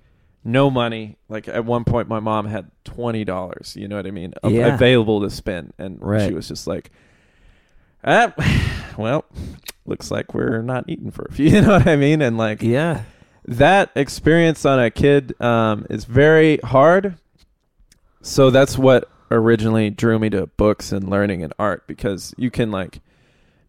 no 0.44 0.70
money. 0.70 1.16
Like 1.28 1.48
at 1.48 1.64
one 1.64 1.84
point 1.84 2.08
my 2.08 2.20
mom 2.20 2.46
had 2.46 2.70
$20, 2.84 3.76
you 3.76 3.88
know 3.88 3.96
what 3.96 4.06
I 4.06 4.10
mean? 4.10 4.34
Yeah. 4.44 4.74
available 4.74 5.20
to 5.22 5.30
spend 5.30 5.72
and 5.78 5.98
Right. 6.00 6.28
she 6.28 6.34
was 6.34 6.48
just 6.48 6.66
like 6.66 6.90
ah, 8.06 8.32
well, 8.98 9.24
looks 9.84 10.10
like 10.10 10.34
we're 10.34 10.62
not 10.62 10.84
eating 10.88 11.10
for 11.10 11.26
a 11.28 11.32
few, 11.32 11.46
you 11.50 11.60
know 11.62 11.70
what 11.78 11.86
I 11.86 11.96
mean? 11.96 12.22
And 12.22 12.38
like 12.38 12.62
Yeah. 12.62 13.02
that 13.46 13.90
experience 13.94 14.64
on 14.64 14.78
a 14.80 14.90
kid 14.90 15.38
um, 15.40 15.86
is 15.90 16.04
very 16.04 16.58
hard. 16.58 17.16
So 18.22 18.50
that's 18.50 18.76
what 18.78 19.08
originally 19.30 19.90
drew 19.90 20.18
me 20.18 20.30
to 20.30 20.46
books 20.46 20.92
and 20.92 21.08
learning 21.08 21.42
and 21.42 21.52
art 21.58 21.86
because 21.86 22.34
you 22.36 22.50
can 22.50 22.70
like, 22.70 23.00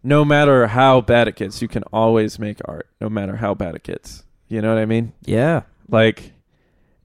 no 0.03 0.23
matter 0.23 0.67
how 0.67 1.01
bad 1.01 1.27
it 1.27 1.35
gets, 1.35 1.61
you 1.61 1.67
can 1.67 1.83
always 1.91 2.39
make 2.39 2.59
art. 2.65 2.87
No 3.01 3.09
matter 3.09 3.35
how 3.37 3.53
bad 3.53 3.75
it 3.75 3.83
gets, 3.83 4.23
you 4.47 4.61
know 4.61 4.69
what 4.73 4.81
I 4.81 4.85
mean? 4.85 5.13
Yeah. 5.25 5.63
Like, 5.89 6.31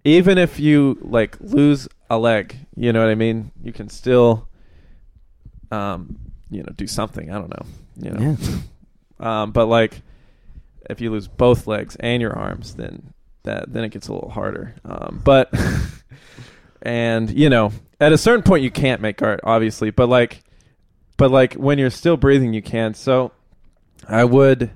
even 0.05 0.38
if 0.38 0.59
you 0.61 0.99
like 1.03 1.37
lose 1.40 1.88
a 2.11 2.18
leg, 2.18 2.57
you 2.77 2.92
know 2.92 3.01
what 3.01 3.09
I 3.11 3.14
mean? 3.14 3.51
You 3.62 3.73
can 3.73 3.88
still, 3.88 4.49
um, 5.71 6.18
you 6.53 6.62
know, 6.62 6.73
do 6.77 6.87
something. 6.87 7.31
I 7.31 7.38
don't 7.38 7.51
know, 7.51 7.67
you 7.97 8.11
know. 8.11 8.37
Yeah. 8.38 8.57
Um, 9.21 9.53
but 9.53 9.67
like, 9.67 10.03
if 10.91 11.01
you 11.01 11.12
lose 11.12 11.29
both 11.29 11.69
legs 11.69 11.95
and 12.01 12.21
your 12.21 12.33
arms, 12.37 12.75
then 12.75 13.12
that 13.45 13.73
then 13.73 13.85
it 13.85 13.91
gets 13.91 14.09
a 14.09 14.12
little 14.12 14.31
harder. 14.31 14.75
Um, 14.85 15.21
but 15.23 15.55
and 16.83 17.31
you 17.31 17.49
know, 17.49 17.71
at 18.01 18.12
a 18.12 18.19
certain 18.19 18.43
point, 18.43 18.65
you 18.65 18.71
can't 18.73 19.01
make 19.01 19.23
art, 19.23 19.38
obviously. 19.45 19.91
But 19.91 20.09
like, 20.09 20.43
but 21.19 21.31
like 21.31 21.55
when 21.55 21.79
you're 21.79 21.91
still 21.91 22.17
breathing, 22.17 22.53
you 22.53 22.62
can. 22.62 22.95
So 22.95 23.31
I 24.09 24.25
would, 24.25 24.73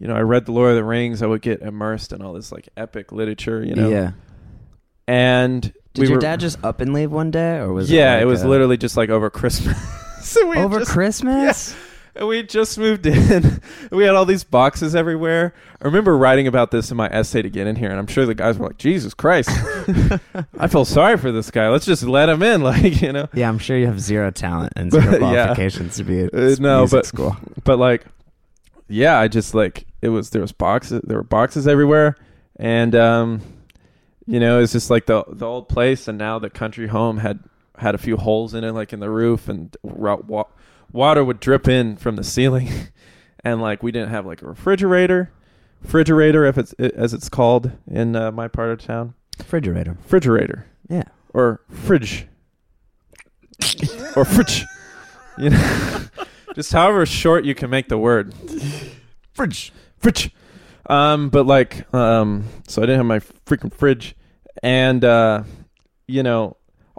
you 0.00 0.08
know, 0.08 0.16
I 0.16 0.20
read 0.22 0.46
the 0.46 0.52
Lord 0.52 0.70
of 0.70 0.76
the 0.76 0.82
Rings. 0.84 1.22
I 1.22 1.26
would 1.26 1.42
get 1.42 1.60
immersed 1.62 2.12
in 2.12 2.22
all 2.22 2.32
this 2.32 2.50
like 2.50 2.68
epic 2.76 3.12
literature, 3.12 3.62
you 3.62 3.76
know. 3.76 3.88
Yeah. 3.88 4.12
And 5.06 5.62
Did 5.62 6.00
we 6.02 6.06
your 6.08 6.16
were- 6.16 6.20
dad 6.20 6.40
just 6.40 6.58
up 6.64 6.80
and 6.80 6.92
leave 6.92 7.12
one 7.12 7.30
day, 7.30 7.58
or 7.58 7.72
was 7.72 7.88
yeah, 7.88 8.14
it, 8.14 8.16
like 8.16 8.22
it 8.22 8.26
was 8.26 8.42
a- 8.42 8.48
literally 8.48 8.76
just 8.78 8.96
like 8.96 9.10
over 9.10 9.30
Christmas. 9.30 9.78
so 10.32 10.46
we 10.48 10.56
over 10.56 10.80
just, 10.80 10.90
Christmas? 10.90 11.74
And 12.14 12.28
we 12.28 12.42
just 12.42 12.78
moved 12.78 13.04
in. 13.04 13.60
we 13.90 14.04
had 14.04 14.14
all 14.14 14.24
these 14.24 14.42
boxes 14.42 14.94
everywhere. 14.94 15.52
I 15.82 15.84
remember 15.84 16.16
writing 16.16 16.46
about 16.46 16.70
this 16.70 16.90
in 16.90 16.96
my 16.96 17.08
essay 17.08 17.42
to 17.42 17.50
get 17.50 17.66
in 17.66 17.76
here, 17.76 17.90
and 17.90 17.98
I'm 17.98 18.06
sure 18.06 18.24
the 18.24 18.34
guys 18.34 18.58
were 18.58 18.68
like, 18.68 18.78
"Jesus 18.78 19.12
Christ, 19.12 19.50
I 20.58 20.66
feel 20.66 20.86
sorry 20.86 21.18
for 21.18 21.30
this 21.30 21.50
guy. 21.50 21.68
Let's 21.68 21.84
just 21.84 22.02
let 22.02 22.28
him 22.30 22.42
in." 22.42 22.62
Like, 22.62 23.02
you 23.02 23.12
know. 23.12 23.28
Yeah, 23.34 23.48
I'm 23.48 23.58
sure 23.58 23.76
you 23.76 23.86
have 23.86 24.00
zero 24.00 24.30
talent 24.30 24.72
and 24.76 24.90
But, 24.90 25.02
zero 25.02 25.12
yeah. 25.30 25.44
qualifications 25.44 25.96
to 25.96 26.04
be 26.04 26.20
at 26.22 26.34
Uh, 26.34 26.56
no, 26.58 26.86
but- 26.90 27.04
school. 27.04 27.36
But 27.64 27.78
like, 27.78 28.06
yeah, 28.88 29.18
I 29.20 29.28
just 29.28 29.54
like 29.54 29.86
it 30.00 30.08
was. 30.08 30.30
There 30.30 30.40
was 30.42 30.52
boxes. 30.52 31.02
There 31.04 31.18
were 31.18 31.22
boxes 31.22 31.68
everywhere, 31.68 32.16
and 32.58 32.94
um, 32.94 33.42
you 34.26 34.40
know, 34.40 34.60
it's 34.60 34.72
just 34.72 34.88
like 34.88 35.04
the 35.04 35.22
the 35.28 35.46
old 35.46 35.68
place, 35.68 36.08
and 36.08 36.16
now 36.16 36.38
the 36.38 36.48
country 36.50 36.86
home 36.86 37.18
had 37.18 37.40
had 37.78 37.94
a 37.94 37.98
few 37.98 38.16
holes 38.16 38.54
in 38.54 38.64
it, 38.64 38.72
like 38.72 38.92
in 38.92 39.00
the 39.00 39.10
roof, 39.10 39.48
and 39.48 39.76
wa- 39.82 40.20
wa- 40.26 40.44
water 40.92 41.24
would 41.24 41.40
drip 41.40 41.68
in 41.68 41.96
from 41.96 42.16
the 42.16 42.24
ceiling, 42.24 42.68
and 43.44 43.60
like 43.60 43.82
we 43.82 43.92
didn't 43.92 44.10
have 44.10 44.26
like 44.26 44.42
a 44.42 44.46
refrigerator, 44.46 45.30
refrigerator 45.82 46.44
if 46.44 46.56
it's 46.58 46.72
as 46.74 47.12
it's 47.14 47.28
called 47.28 47.70
in 47.90 48.16
uh, 48.16 48.30
my 48.32 48.48
part 48.48 48.70
of 48.70 48.78
town, 48.80 49.14
Refrigerator. 49.38 49.92
refrigerator. 50.02 50.66
Yeah. 50.88 51.04
or 51.34 51.60
fridge. 51.70 52.26
Or 54.14 54.24
fridge, 54.24 54.64
you 55.38 55.50
know, 55.50 56.00
just 56.54 56.72
however 56.72 57.04
short 57.06 57.44
you 57.44 57.54
can 57.54 57.68
make 57.70 57.88
the 57.88 57.98
word. 57.98 58.32
Fridge. 59.32 59.72
fridge. 59.98 60.30
Um, 60.88 61.28
but 61.30 61.46
like, 61.46 61.92
um, 61.94 62.44
so 62.68 62.82
I 62.82 62.86
didn't 62.86 62.98
have 62.98 63.06
my 63.06 63.18
freaking 63.44 63.72
fridge, 63.72 64.14
and 64.62 65.04
uh, 65.04 65.42
you 66.06 66.22
know, 66.22 66.56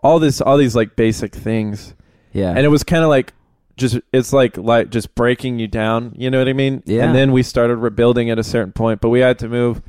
all 0.07 0.19
this, 0.19 0.39
all 0.41 0.57
these 0.57 0.75
like 0.75 0.95
basic 0.95 1.35
things, 1.35 1.93
Yeah. 2.33 2.49
and 2.51 2.59
it 2.59 2.69
was 2.69 2.83
kind 2.83 3.03
of 3.03 3.09
like 3.09 3.33
just 3.75 3.99
it's 4.13 4.31
like 4.33 4.57
like 4.57 4.89
just 4.89 5.13
breaking 5.15 5.59
you 5.59 5.67
down. 5.67 6.13
You 6.17 6.31
know 6.31 6.39
what 6.39 6.47
I 6.47 6.53
mean? 6.53 6.81
Yeah. 6.85 7.03
And 7.05 7.13
then 7.15 7.31
we 7.31 7.43
started 7.43 7.75
rebuilding 7.77 8.29
at 8.29 8.39
a 8.39 8.43
certain 8.43 8.71
point, 8.71 9.01
but 9.01 9.09
we 9.09 9.19
had 9.19 9.37
to 9.39 9.47
move 9.49 9.81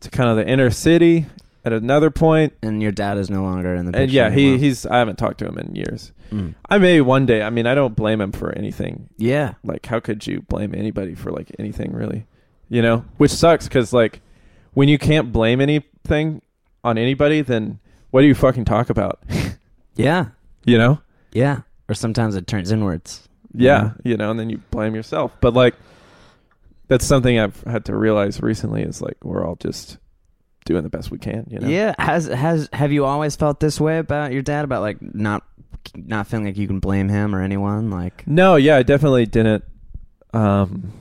to 0.00 0.10
kind 0.10 0.28
of 0.30 0.36
the 0.36 0.46
inner 0.46 0.70
city 0.70 1.26
at 1.64 1.72
another 1.72 2.10
point. 2.10 2.52
and 2.62 2.82
your 2.82 2.92
dad 2.92 3.16
is 3.16 3.30
no 3.30 3.42
longer 3.42 3.74
in 3.74 3.86
the 3.86 3.92
picture. 3.92 4.02
And 4.02 4.12
yeah, 4.12 4.30
he 4.30 4.42
anymore. 4.42 4.58
he's 4.58 4.86
I 4.86 4.98
haven't 4.98 5.16
talked 5.16 5.38
to 5.38 5.46
him 5.46 5.56
in 5.58 5.74
years. 5.74 6.12
Mm. 6.30 6.54
I 6.68 6.78
may 6.78 7.00
one 7.00 7.26
day. 7.26 7.42
I 7.42 7.50
mean, 7.50 7.66
I 7.66 7.74
don't 7.74 7.96
blame 7.96 8.20
him 8.20 8.32
for 8.32 8.52
anything. 8.52 9.08
Yeah. 9.16 9.54
Like, 9.64 9.86
how 9.86 9.98
could 10.00 10.26
you 10.26 10.42
blame 10.42 10.74
anybody 10.74 11.14
for 11.14 11.30
like 11.32 11.50
anything 11.58 11.92
really? 11.92 12.26
You 12.68 12.82
know, 12.82 13.04
which 13.16 13.30
sucks 13.32 13.66
because 13.66 13.92
like 13.92 14.20
when 14.74 14.88
you 14.88 14.98
can't 14.98 15.32
blame 15.32 15.60
anything 15.60 16.42
on 16.84 16.98
anybody, 16.98 17.40
then 17.40 17.78
what 18.10 18.20
do 18.20 18.26
you 18.28 18.34
fucking 18.34 18.64
talk 18.64 18.90
about? 18.90 19.18
Yeah. 19.96 20.26
you 20.64 20.78
know? 20.78 21.00
Yeah. 21.32 21.60
Or 21.88 21.94
sometimes 21.94 22.34
it 22.36 22.46
turns 22.46 22.72
inwards. 22.72 23.28
Yeah, 23.56 23.92
you 24.02 24.16
know, 24.16 24.32
and 24.32 24.40
then 24.40 24.50
you 24.50 24.58
blame 24.72 24.96
yourself. 24.96 25.32
But 25.40 25.54
like, 25.54 25.74
that's 26.88 27.04
something 27.04 27.38
I've 27.38 27.60
had 27.62 27.84
to 27.84 27.96
realize 27.96 28.42
recently 28.42 28.82
is 28.82 29.00
like 29.00 29.24
we're 29.24 29.46
all 29.46 29.54
just 29.54 29.98
doing 30.64 30.82
the 30.82 30.88
best 30.88 31.10
we 31.12 31.18
can. 31.18 31.46
You 31.48 31.60
know? 31.60 31.68
Yeah. 31.68 31.94
Has 31.98 32.26
has 32.26 32.68
have 32.72 32.90
you 32.90 33.04
always 33.04 33.36
felt 33.36 33.60
this 33.60 33.80
way 33.80 33.98
about 33.98 34.32
your 34.32 34.42
dad 34.42 34.64
about 34.64 34.82
like 34.82 34.96
not 35.00 35.44
not 35.94 36.26
feeling 36.26 36.46
like 36.46 36.56
you 36.56 36.66
can 36.66 36.80
blame 36.80 37.08
him 37.08 37.34
or 37.34 37.42
anyone. 37.42 37.90
Like, 37.90 38.26
No, 38.26 38.56
yeah, 38.56 38.76
I 38.76 38.82
definitely 38.82 39.26
didn't 39.26 39.64
um, 40.32 40.92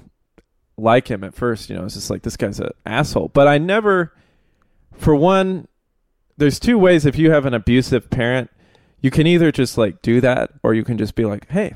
like 0.78 1.10
him 1.10 1.24
at 1.24 1.34
first. 1.34 1.70
You 1.70 1.76
know, 1.78 1.86
It's 1.86 1.96
just 1.96 2.10
like, 2.10 2.22
this 2.24 2.38
guy's 2.38 2.60
an 2.60 2.70
asshole. 2.86 3.30
But 3.30 3.48
I 3.48 3.58
never, 3.58 4.14
for 4.98 5.16
one, 5.16 5.68
there's 6.38 6.60
two 6.60 6.78
ways 6.78 7.06
if 7.06 7.18
you 7.18 7.32
have 7.32 7.46
an 7.46 7.54
abusive 7.54 8.10
parent, 8.10 8.50
you 9.04 9.12
can 9.12 9.28
either 9.28 9.52
just 9.52 9.78
like 9.78 10.02
do 10.02 10.20
that 10.22 10.50
or 10.64 10.74
you 10.74 10.84
can 10.84 10.98
just 10.98 11.14
be 11.14 11.26
like, 11.26 11.48
hey, 11.50 11.76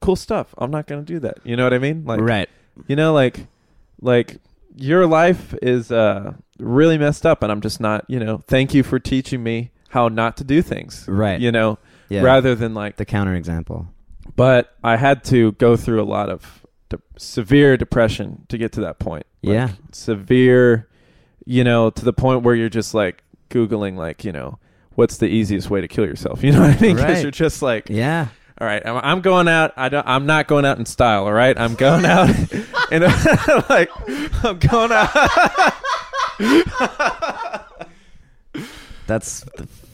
cool 0.00 0.16
stuff. 0.16 0.52
I'm 0.58 0.70
not 0.72 0.86
going 0.88 1.04
to 1.04 1.12
do 1.12 1.20
that. 1.20 1.38
You 1.44 1.54
know 1.56 1.62
what 1.64 1.72
I 1.74 1.78
mean? 1.78 2.04
Like, 2.04 2.20
right? 2.20 2.48
you 2.88 2.96
know, 2.96 3.12
like, 3.12 3.46
like 4.00 4.38
your 4.74 5.06
life 5.06 5.54
is 5.62 5.92
uh, 5.92 6.32
really 6.58 6.98
messed 6.98 7.24
up 7.24 7.42
and 7.42 7.52
I'm 7.52 7.60
just 7.60 7.80
not, 7.80 8.04
you 8.08 8.18
know, 8.18 8.42
thank 8.48 8.74
you 8.74 8.82
for 8.82 8.98
teaching 8.98 9.42
me 9.42 9.70
how 9.90 10.08
not 10.08 10.36
to 10.38 10.44
do 10.44 10.60
things. 10.62 11.04
Right. 11.06 11.38
You 11.40 11.52
know, 11.52 11.78
Yeah. 12.08 12.22
rather 12.22 12.54
than 12.56 12.74
like, 12.74 12.96
the 12.96 13.06
counterexample. 13.06 13.86
but 14.34 14.74
I 14.82 14.96
had 14.96 15.22
to 15.24 15.52
go 15.52 15.76
through 15.76 16.02
a 16.02 16.08
lot 16.08 16.28
of 16.30 16.66
de- 16.88 16.98
severe 17.18 17.76
depression 17.76 18.46
to 18.48 18.58
get 18.58 18.72
to 18.72 18.80
that 18.80 18.98
point. 18.98 19.26
Like, 19.42 19.52
Yeah. 19.54 19.68
severe, 19.92 20.88
you 21.44 21.62
know, 21.64 21.90
to 21.90 22.04
the 22.04 22.12
point 22.14 22.42
where 22.42 22.54
you're 22.54 22.68
just 22.70 22.94
like 22.94 23.22
googling, 23.50 23.96
like, 23.96 24.24
you 24.24 24.32
know, 24.32 24.58
what's 24.94 25.18
the 25.18 25.26
easiest 25.26 25.70
way 25.70 25.80
to 25.80 25.88
kill 25.88 26.04
yourself? 26.06 26.42
You 26.44 26.52
know 26.52 26.60
what 26.60 26.70
I 26.76 26.80
mean? 26.80 26.96
Because 26.96 27.14
Right. 27.16 27.22
you're 27.22 27.30
just 27.30 27.62
like, 27.62 27.88
Yeah. 27.88 28.28
all 28.60 28.66
right, 28.66 28.84
I'm, 28.86 28.96
I'm 28.96 29.20
going 29.20 29.48
out. 29.48 29.72
I 29.76 29.88
don't. 29.88 30.06
I'm 30.06 30.26
not 30.26 30.46
going 30.48 30.64
out 30.64 30.78
in 30.78 30.86
style. 30.86 31.24
All 31.24 31.32
right, 31.32 31.58
I'm 31.58 31.74
going 31.74 32.04
out, 32.04 32.28
and 32.92 33.04
like 33.68 33.90
I'm 34.44 34.58
going 34.58 34.92
out. 34.92 35.10
That's 39.06 39.44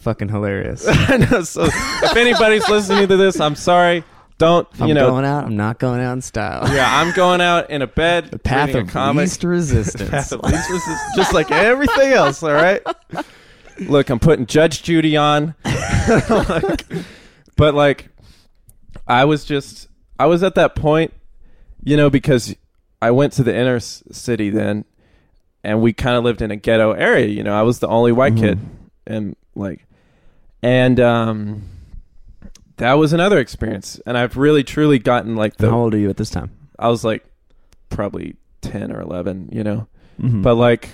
fucking 0.02 0.28
hilarious. 0.28 0.86
I 0.88 1.16
know. 1.16 1.42
So 1.42 1.64
if 1.64 2.16
anybody's 2.16 2.68
listening 2.68 3.08
to 3.08 3.16
this, 3.16 3.40
I'm 3.40 3.56
sorry. 3.56 4.04
Don't 4.38 4.66
you 4.78 4.84
I'm 4.86 4.94
know? 4.94 5.10
going 5.10 5.24
out. 5.26 5.44
I'm 5.44 5.56
not 5.56 5.78
going 5.78 6.00
out 6.00 6.12
in 6.14 6.22
style. 6.22 6.72
Yeah, 6.74 6.88
I'm 7.00 7.14
going 7.14 7.40
out 7.42 7.68
in 7.70 7.82
a 7.82 7.86
bed. 7.86 8.30
The 8.30 8.38
path 8.38 8.74
of 8.74 8.88
a 8.88 8.90
comic. 8.90 9.22
least 9.22 9.44
resistance. 9.44 10.08
Path 10.08 10.32
of 10.32 10.42
least 10.42 10.70
resistance, 10.70 11.00
just 11.16 11.34
like 11.34 11.50
everything 11.50 12.12
else. 12.12 12.42
All 12.42 12.52
right. 12.52 12.80
Look, 13.80 14.10
I'm 14.10 14.18
putting 14.18 14.46
Judge 14.46 14.82
Judy 14.82 15.16
on, 15.16 15.54
Like, 15.64 16.86
but 17.56 17.74
like, 17.74 18.08
I 19.06 19.24
was 19.24 19.44
just, 19.44 19.88
I 20.18 20.26
was 20.26 20.42
at 20.42 20.54
that 20.56 20.74
point, 20.74 21.12
you 21.82 21.96
know, 21.96 22.10
because 22.10 22.54
I 23.00 23.10
went 23.12 23.32
to 23.34 23.42
the 23.42 23.56
inner 23.56 23.76
s- 23.76 24.02
city 24.12 24.50
then, 24.50 24.84
and 25.64 25.80
we 25.82 25.92
kind 25.92 26.16
of 26.16 26.24
lived 26.24 26.42
in 26.42 26.50
a 26.50 26.56
ghetto 26.56 26.92
area. 26.92 27.26
You 27.26 27.42
know, 27.42 27.54
I 27.54 27.62
was 27.62 27.78
the 27.78 27.88
only 27.88 28.12
white 28.12 28.34
Mhm. 28.34 28.40
kid, 28.40 28.58
and 29.06 29.36
like, 29.54 29.86
and 30.62 31.00
um, 31.00 31.62
that 32.76 32.94
was 32.94 33.12
another 33.12 33.38
experience. 33.38 34.00
And 34.06 34.16
I've 34.18 34.36
really 34.36 34.62
truly 34.64 34.98
gotten 34.98 35.36
like 35.36 35.56
the 35.56 35.70
How 35.70 35.78
old 35.78 35.94
are 35.94 35.98
you 35.98 36.10
at 36.10 36.16
this 36.18 36.30
time? 36.30 36.50
I 36.78 36.88
was 36.88 37.04
like 37.04 37.24
probably 37.88 38.36
10 38.62 38.92
or 38.92 39.00
11, 39.00 39.50
you 39.52 39.64
know. 39.64 39.86
Mm-hmm. 40.20 40.42
But 40.42 40.54
like 40.56 40.88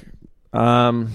um 0.52 1.10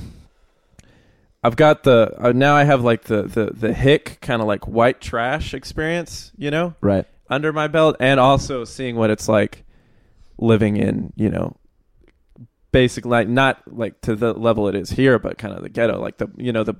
I've 1.43 1.55
got 1.55 1.83
the 1.83 2.13
uh, 2.19 2.31
now 2.33 2.55
I 2.55 2.63
have 2.65 2.81
like 2.83 3.03
the 3.05 3.23
the 3.23 3.51
the 3.53 3.73
hick 3.73 4.19
kind 4.21 4.41
of 4.41 4.47
like 4.47 4.67
white 4.67 5.01
trash 5.01 5.53
experience, 5.53 6.31
you 6.37 6.51
know, 6.51 6.75
right. 6.81 7.05
under 7.29 7.51
my 7.51 7.67
belt 7.67 7.95
and 7.99 8.19
also 8.19 8.63
seeing 8.63 8.95
what 8.95 9.09
it's 9.09 9.27
like 9.27 9.63
living 10.37 10.77
in, 10.77 11.13
you 11.15 11.29
know, 11.29 11.55
basic 12.71 13.05
like 13.05 13.27
not 13.27 13.61
like 13.67 13.99
to 14.01 14.15
the 14.15 14.33
level 14.33 14.67
it 14.67 14.75
is 14.75 14.91
here, 14.91 15.17
but 15.19 15.37
kind 15.37 15.53
of 15.55 15.63
the 15.63 15.69
ghetto, 15.69 15.99
like 15.99 16.17
the 16.17 16.27
you 16.37 16.51
know 16.53 16.63
the 16.63 16.75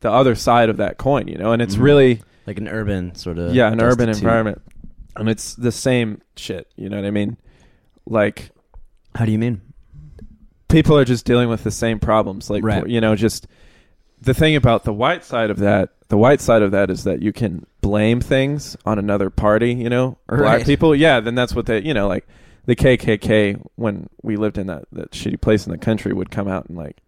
the 0.00 0.10
other 0.10 0.34
side 0.34 0.68
of 0.68 0.78
that 0.78 0.98
coin, 0.98 1.28
you 1.28 1.38
know, 1.38 1.52
and 1.52 1.62
it's 1.62 1.76
Mhm. 1.76 1.82
really 1.82 2.22
Like 2.46 2.58
an 2.58 2.66
urban 2.66 3.14
sort 3.14 3.38
of. 3.38 3.54
yeah, 3.54 3.70
an 3.70 3.80
urban 3.80 4.08
environment. 4.08 4.60
And 5.14 5.28
it's 5.28 5.54
the 5.54 5.70
same 5.70 6.22
shit, 6.36 6.66
you 6.74 6.88
know 6.88 6.96
what 6.96 7.04
I 7.06 7.10
mean? 7.12 7.36
Like 8.06 8.50
How 9.14 9.24
do 9.26 9.30
you 9.30 9.38
mean? 9.38 9.60
people 10.68 10.96
are 10.98 11.04
just 11.04 11.24
dealing 11.26 11.48
with 11.50 11.62
the 11.64 11.70
same 11.70 11.98
problems 12.00 12.48
like 12.50 12.64
Right. 12.64 12.86
you 12.88 12.98
know 13.00 13.14
just 13.14 13.46
the 14.22 14.34
thing 14.34 14.54
about 14.56 14.84
the 14.84 14.92
white 14.92 15.24
side 15.24 15.50
of 15.50 15.58
that 15.58 15.90
the 16.08 16.16
white 16.16 16.40
side 16.40 16.62
of 16.62 16.70
that 16.70 16.90
is 16.90 17.04
that 17.04 17.20
you 17.22 17.32
can 17.32 17.66
blame 17.80 18.20
things 18.20 18.76
on 18.86 18.98
another 18.98 19.30
party 19.30 19.72
you 19.72 19.88
know 19.90 20.16
black 20.28 20.40
Right. 20.40 20.64
people 20.66 20.94
yeah 20.94 21.20
then 21.20 21.34
that's 21.34 21.54
what 21.54 21.66
they 21.66 21.80
you 21.82 21.92
know 21.94 22.06
like 22.08 22.26
the 22.66 22.76
kkk 22.76 23.60
when 23.76 24.08
we 24.22 24.36
lived 24.36 24.58
in 24.58 24.68
that, 24.68 24.84
that 24.92 25.10
shitty 25.10 25.40
place 25.40 25.66
in 25.66 25.72
the 25.72 25.78
country 25.78 26.12
would 26.12 26.30
come 26.30 26.46
out 26.48 26.66
and 26.68 26.76
like 26.78 26.98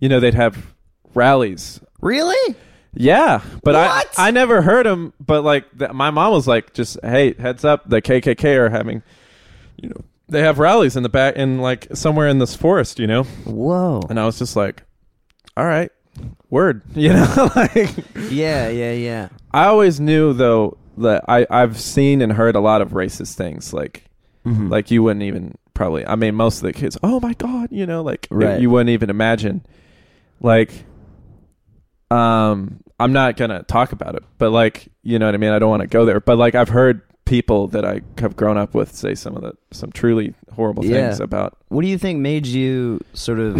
you 0.00 0.08
know 0.08 0.20
they'd 0.20 0.34
have 0.34 0.74
rallies 1.14 1.80
Really? 2.00 2.54
yeah 2.94 3.40
but 3.62 3.74
What? 3.74 4.08
i 4.18 4.28
i 4.28 4.30
never 4.30 4.60
heard 4.62 4.84
them 4.86 5.12
but 5.24 5.42
like 5.42 5.64
the, 5.76 5.92
my 5.92 6.10
mom 6.10 6.32
was 6.32 6.46
like 6.46 6.74
just 6.74 6.98
hey 7.02 7.34
heads 7.38 7.64
up 7.64 7.88
the 7.88 8.02
kkk 8.02 8.44
are 8.58 8.68
having 8.68 9.02
you 9.80 9.88
know 9.88 10.00
they 10.28 10.42
have 10.42 10.58
rallies 10.58 10.96
in 10.96 11.02
the 11.02 11.08
back 11.08 11.36
in 11.36 11.58
like 11.60 11.88
somewhere 11.94 12.28
in 12.28 12.38
this 12.38 12.54
forest 12.54 12.98
you 12.98 13.06
know 13.06 13.22
Whoa. 13.46 14.02
and 14.10 14.18
I 14.20 14.26
was 14.26 14.38
just 14.38 14.54
like, 14.54 14.82
all 15.56 15.64
right, 15.64 15.90
word. 16.50 16.82
You 16.94 17.12
know, 17.12 17.50
like 17.56 17.94
Yeah, 18.30 18.68
yeah, 18.68 18.92
yeah. 18.92 19.28
I 19.52 19.66
always 19.66 20.00
knew 20.00 20.32
though 20.32 20.76
that 20.98 21.24
I 21.28 21.46
I've 21.50 21.78
seen 21.80 22.20
and 22.22 22.32
heard 22.32 22.56
a 22.56 22.60
lot 22.60 22.82
of 22.82 22.90
racist 22.90 23.34
things 23.34 23.72
like 23.72 24.04
Mhm. 24.46 24.70
like 24.70 24.90
you 24.90 25.02
wouldn't 25.02 25.22
even 25.22 25.54
probably. 25.74 26.06
I 26.06 26.14
mean, 26.16 26.34
most 26.34 26.56
of 26.58 26.62
the 26.62 26.72
kids, 26.72 26.96
oh 27.02 27.20
my 27.20 27.34
god, 27.34 27.68
you 27.70 27.86
know, 27.86 28.02
like 28.02 28.26
Right. 28.30 28.60
you 28.60 28.70
wouldn't 28.70 28.90
even 28.90 29.10
imagine. 29.10 29.64
Like, 30.40 30.84
um, 32.10 32.80
I'm 32.98 33.12
not 33.12 33.36
gonna 33.36 33.62
talk 33.62 33.92
about 33.92 34.14
it, 34.14 34.22
but 34.38 34.50
like, 34.50 34.88
you 35.02 35.18
know 35.18 35.26
what 35.26 35.34
I 35.34 35.38
mean. 35.38 35.50
I 35.52 35.58
don't 35.58 35.70
want 35.70 35.82
to 35.82 35.88
go 35.88 36.04
there, 36.04 36.20
but 36.20 36.36
like, 36.38 36.54
I've 36.54 36.68
heard 36.68 37.02
people 37.24 37.68
that 37.68 37.84
I 37.84 38.00
have 38.18 38.34
grown 38.36 38.58
up 38.58 38.74
with 38.74 38.94
say 38.94 39.14
some 39.14 39.36
of 39.36 39.42
the 39.42 39.52
some 39.70 39.92
truly 39.92 40.34
horrible 40.54 40.84
Yeah. 40.84 41.08
things 41.08 41.20
about. 41.20 41.56
What 41.68 41.82
do 41.82 41.88
you 41.88 41.98
think 41.98 42.18
made 42.20 42.46
you 42.46 43.00
sort 43.14 43.38
of 43.38 43.56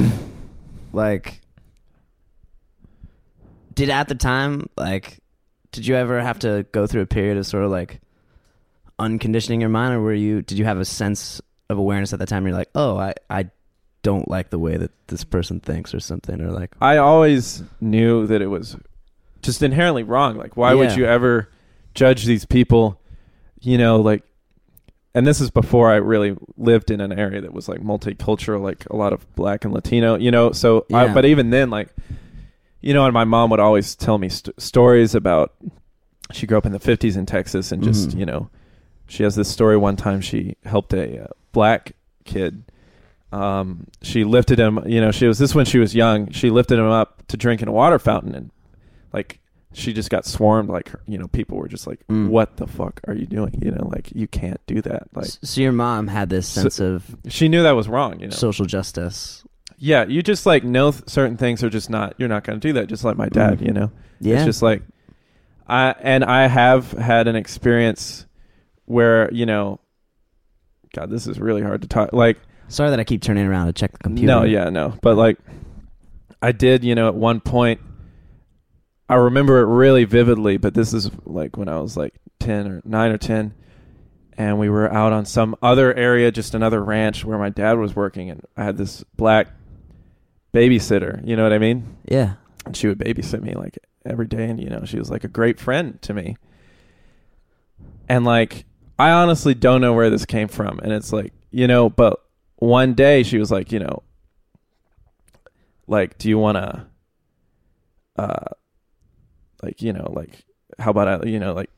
like 0.93 1.40
did 3.75 3.91
at 3.91 4.09
the 4.09 4.15
time 4.15 4.69
like 4.77 5.19
did 5.73 5.87
you 5.87 5.95
ever 5.95 6.21
have 6.21 6.39
to 6.39 6.67
go 6.73 6.87
through 6.87 7.03
a 7.03 7.07
period 7.07 7.37
of 7.37 7.47
sort 7.47 7.65
of 7.65 7.71
like 7.71 8.01
unconditioning 8.99 9.61
your 9.61 9.71
mind 9.71 9.95
or 9.95 10.01
were 10.01 10.13
you 10.13 10.43
did 10.43 10.59
you 10.59 10.65
have 10.65 10.79
a 10.79 10.85
sense 10.85 11.41
of 11.69 11.79
awareness 11.79 12.13
at 12.13 12.19
the 12.19 12.27
time 12.27 12.47
you're 12.47 12.57
like 12.57 12.71
oh 12.75 12.99
i 12.99 13.15
i 13.31 13.49
don't 14.03 14.29
like 14.29 14.51
the 14.51 14.59
way 14.59 14.77
that 14.77 14.91
this 15.09 15.25
person 15.25 15.61
thinks 15.61 15.95
or 15.95 16.01
something 16.01 16.41
or 16.41 16.51
like 16.51 16.71
I 16.81 16.97
always 16.97 17.63
knew 17.81 18.27
that 18.27 18.41
it 18.41 18.47
was 18.47 18.77
just 19.43 19.63
inherently 19.63 20.03
wrong. 20.03 20.37
Like, 20.37 20.57
why 20.57 20.75
would 20.75 20.97
you 20.97 21.07
ever 21.07 21.49
judge 21.95 22.25
these 22.25 22.45
people? 22.45 23.01
You 23.61 23.79
know, 23.79 24.01
like, 24.01 24.23
and 25.15 25.27
this 25.27 25.41
is 25.41 25.51
before 25.51 25.91
I 25.91 25.97
really 25.97 26.37
lived 26.57 26.91
in 26.91 27.01
an 27.01 27.13
area 27.13 27.41
that 27.41 27.53
was 27.53 27.69
like 27.69 27.81
multicultural, 27.81 28.61
like 28.63 28.87
a 28.91 28.97
lot 28.97 29.13
of 29.13 29.35
black 29.35 29.65
and 29.65 29.75
Latino. 29.75 30.17
You 30.17 30.31
know, 30.31 30.53
so 30.53 30.87
I, 30.93 31.13
but 31.13 31.25
even 31.25 31.51
then, 31.51 31.71
like, 31.71 31.89
you 32.81 32.95
know, 32.95 33.05
and 33.05 33.15
my 33.15 33.25
mom 33.25 33.51
would 33.51 33.61
always 33.61 33.95
tell 33.95 34.19
me 34.19 34.29
st- 34.29 34.61
stories 34.61 35.15
about. 35.15 35.55
She 36.33 36.47
grew 36.47 36.57
up 36.59 36.67
in 36.67 36.73
the 36.73 36.79
'50s 36.79 37.17
in 37.17 37.27
Texas, 37.27 37.73
and 37.73 37.83
just 37.83 38.11
Mhm. 38.11 38.19
you 38.21 38.27
know, 38.27 38.51
she 39.09 39.23
has 39.25 39.35
this 39.35 39.49
story. 39.49 39.77
One 39.77 39.97
time, 39.97 40.21
she 40.21 40.57
helped 40.65 40.93
a 40.93 41.25
uh, 41.25 41.27
black 41.53 41.93
kid 42.25 42.63
um, 43.33 43.87
she 44.03 44.25
lifted 44.25 44.59
him. 44.59 44.81
You 44.87 45.01
know, 45.01 45.13
she 45.13 45.27
was 45.27 45.39
this 45.39 45.55
when 45.55 45.65
she 45.65 45.79
was 45.79 45.95
young. 45.95 46.31
She 46.33 46.51
lifted 46.51 46.79
him 46.81 46.87
up 46.87 47.23
to 47.29 47.37
drink 47.37 47.63
in 47.63 47.69
a 47.69 47.73
water 47.73 47.99
fountain, 48.01 48.35
and 48.35 48.51
like 49.13 49.39
she 49.73 49.93
just 49.93 50.11
got 50.11 50.27
swarmed. 50.27 50.69
Like 50.69 50.89
her, 50.89 51.01
you 51.07 51.17
know, 51.17 51.29
people 51.29 51.57
were 51.57 51.69
just 51.69 51.87
like, 51.87 52.05
Mm. 52.09 52.29
"What 52.29 52.57
the 52.57 52.67
fuck 52.67 53.01
are 53.07 53.15
you 53.15 53.27
doing?" 53.27 53.57
You 53.63 53.71
know, 53.71 53.87
like 53.89 54.11
you 54.15 54.27
can't 54.27 54.61
do 54.67 54.83
that. 54.83 55.05
Like 55.15 55.27
so 55.43 55.61
your 55.61 55.71
mom 55.73 56.09
had 56.09 56.29
this 56.29 56.49
So- 56.49 56.63
sense 56.63 56.81
of 56.81 57.05
she 57.29 57.49
knew 57.49 57.63
that 57.63 57.73
was 57.77 57.89
wrong. 57.89 58.19
You 58.19 58.27
know, 58.27 58.33
social 58.35 58.67
justice 58.67 59.45
yeah, 59.83 60.05
you 60.05 60.23
just 60.23 60.45
like 60.45 60.63
know 60.63 60.93
th- 60.93 61.09
certain 61.09 61.39
things 61.39 61.65
are 61.65 61.71
just 61.71 61.89
not. 61.89 62.15
You're 62.19 62.29
not 62.29 62.45
going 62.45 62.61
to 62.61 62.69
do 62.69 62.75
that. 62.75 62.87
Just 62.87 63.03
like 63.03 63.17
my 63.17 63.31
dad. 63.31 63.59
Mm. 63.59 63.67
You 63.67 63.73
know, 63.73 63.93
yeah 64.21 64.37
it's 64.37 64.45
just 64.45 64.63
like 64.63 64.83
I 65.67 65.95
and 65.99 66.23
I 66.23 66.47
have 66.49 66.93
had 66.93 67.27
an 67.29 67.35
experience 67.35 68.27
where 68.85 69.33
you 69.33 69.47
know, 69.47 69.81
God, 70.95 71.09
this 71.09 71.27
is 71.27 71.41
really 71.41 71.63
hard 71.63 71.81
to 71.83 71.89
talk. 71.89 72.13
Like 72.13 72.39
sorry 72.69 72.91
that 72.91 73.01
i 73.01 73.05
keep 73.05 73.21
turning 73.21 73.47
around 73.47 73.67
to 73.67 73.73
check 73.73 73.93
the 73.93 73.99
computer 73.99 74.27
No, 74.27 74.45
yeah, 74.45 74.69
no. 74.69 74.95
But 75.01 75.17
like 75.17 75.39
I 76.43 76.53
did, 76.53 76.85
you 76.85 76.95
know, 76.95 77.09
at 77.09 77.15
one 77.15 77.41
point 77.41 77.81
I 79.09 79.15
remember 79.15 79.61
it 79.61 79.67
really 79.67 80.05
vividly, 80.05 80.59
but 80.59 80.75
this 80.75 80.93
is 80.93 81.11
like 81.25 81.57
when 81.57 81.69
I 81.69 81.81
was 81.81 81.97
like 81.97 82.15
10 82.39 82.69
or 82.69 82.83
9 82.85 83.11
or 83.11 83.19
10 83.19 83.55
and 84.39 84.59
we 84.59 84.69
were 84.69 84.93
out 84.93 85.13
on 85.13 85.25
some 85.25 85.57
other 85.63 85.93
area, 85.95 86.31
just 86.31 86.55
another 86.55 86.85
ranch 86.85 87.25
where 87.25 87.39
my 87.39 87.49
dad 87.49 87.79
was 87.79 87.97
working 87.97 88.31
and 88.31 88.43
I 88.57 88.65
had 88.65 88.77
this 88.77 89.03
black 89.17 89.49
babysitter, 90.53 91.27
you 91.27 91.37
know 91.37 91.43
what 91.43 91.53
I 91.53 91.59
mean? 91.59 91.97
yeah 92.09 92.35
And 92.67 92.77
she 92.77 92.89
would 92.89 92.99
babysit 92.99 93.43
me 93.43 93.55
like 93.55 93.79
every 94.05 94.27
day 94.27 94.49
and 94.49 94.61
you 94.61 94.69
know, 94.69 94.85
she 94.85 94.99
was 94.99 95.11
like 95.11 95.25
a 95.25 95.29
great 95.29 95.61
friend 95.61 96.01
to 96.03 96.15
me. 96.15 96.37
And 98.09 98.25
like 98.25 98.65
I 98.99 99.11
honestly 99.11 99.55
don't 99.55 99.81
know 99.81 99.93
where 99.95 100.11
this 100.11 100.27
came 100.27 100.49
from 100.49 100.79
and 100.81 100.93
it's 100.93 101.13
like, 101.13 101.33
you 101.51 101.67
know, 101.67 101.89
but 101.89 102.21
one 102.57 102.95
day 102.95 103.23
she 103.23 103.39
was 103.39 103.51
like, 103.51 103.73
you 103.73 103.79
know, 103.79 104.03
like 105.87 106.19
do 106.19 106.29
you 106.29 106.39
want 106.39 106.57
to 106.57 106.87
uh 108.17 108.45
like, 109.63 109.83
you 109.83 109.93
know, 109.93 110.13
like 110.15 110.45
how 110.79 110.91
about 110.91 111.09
I, 111.09 111.27
you 111.27 111.39
know, 111.39 111.53
like 111.53 111.71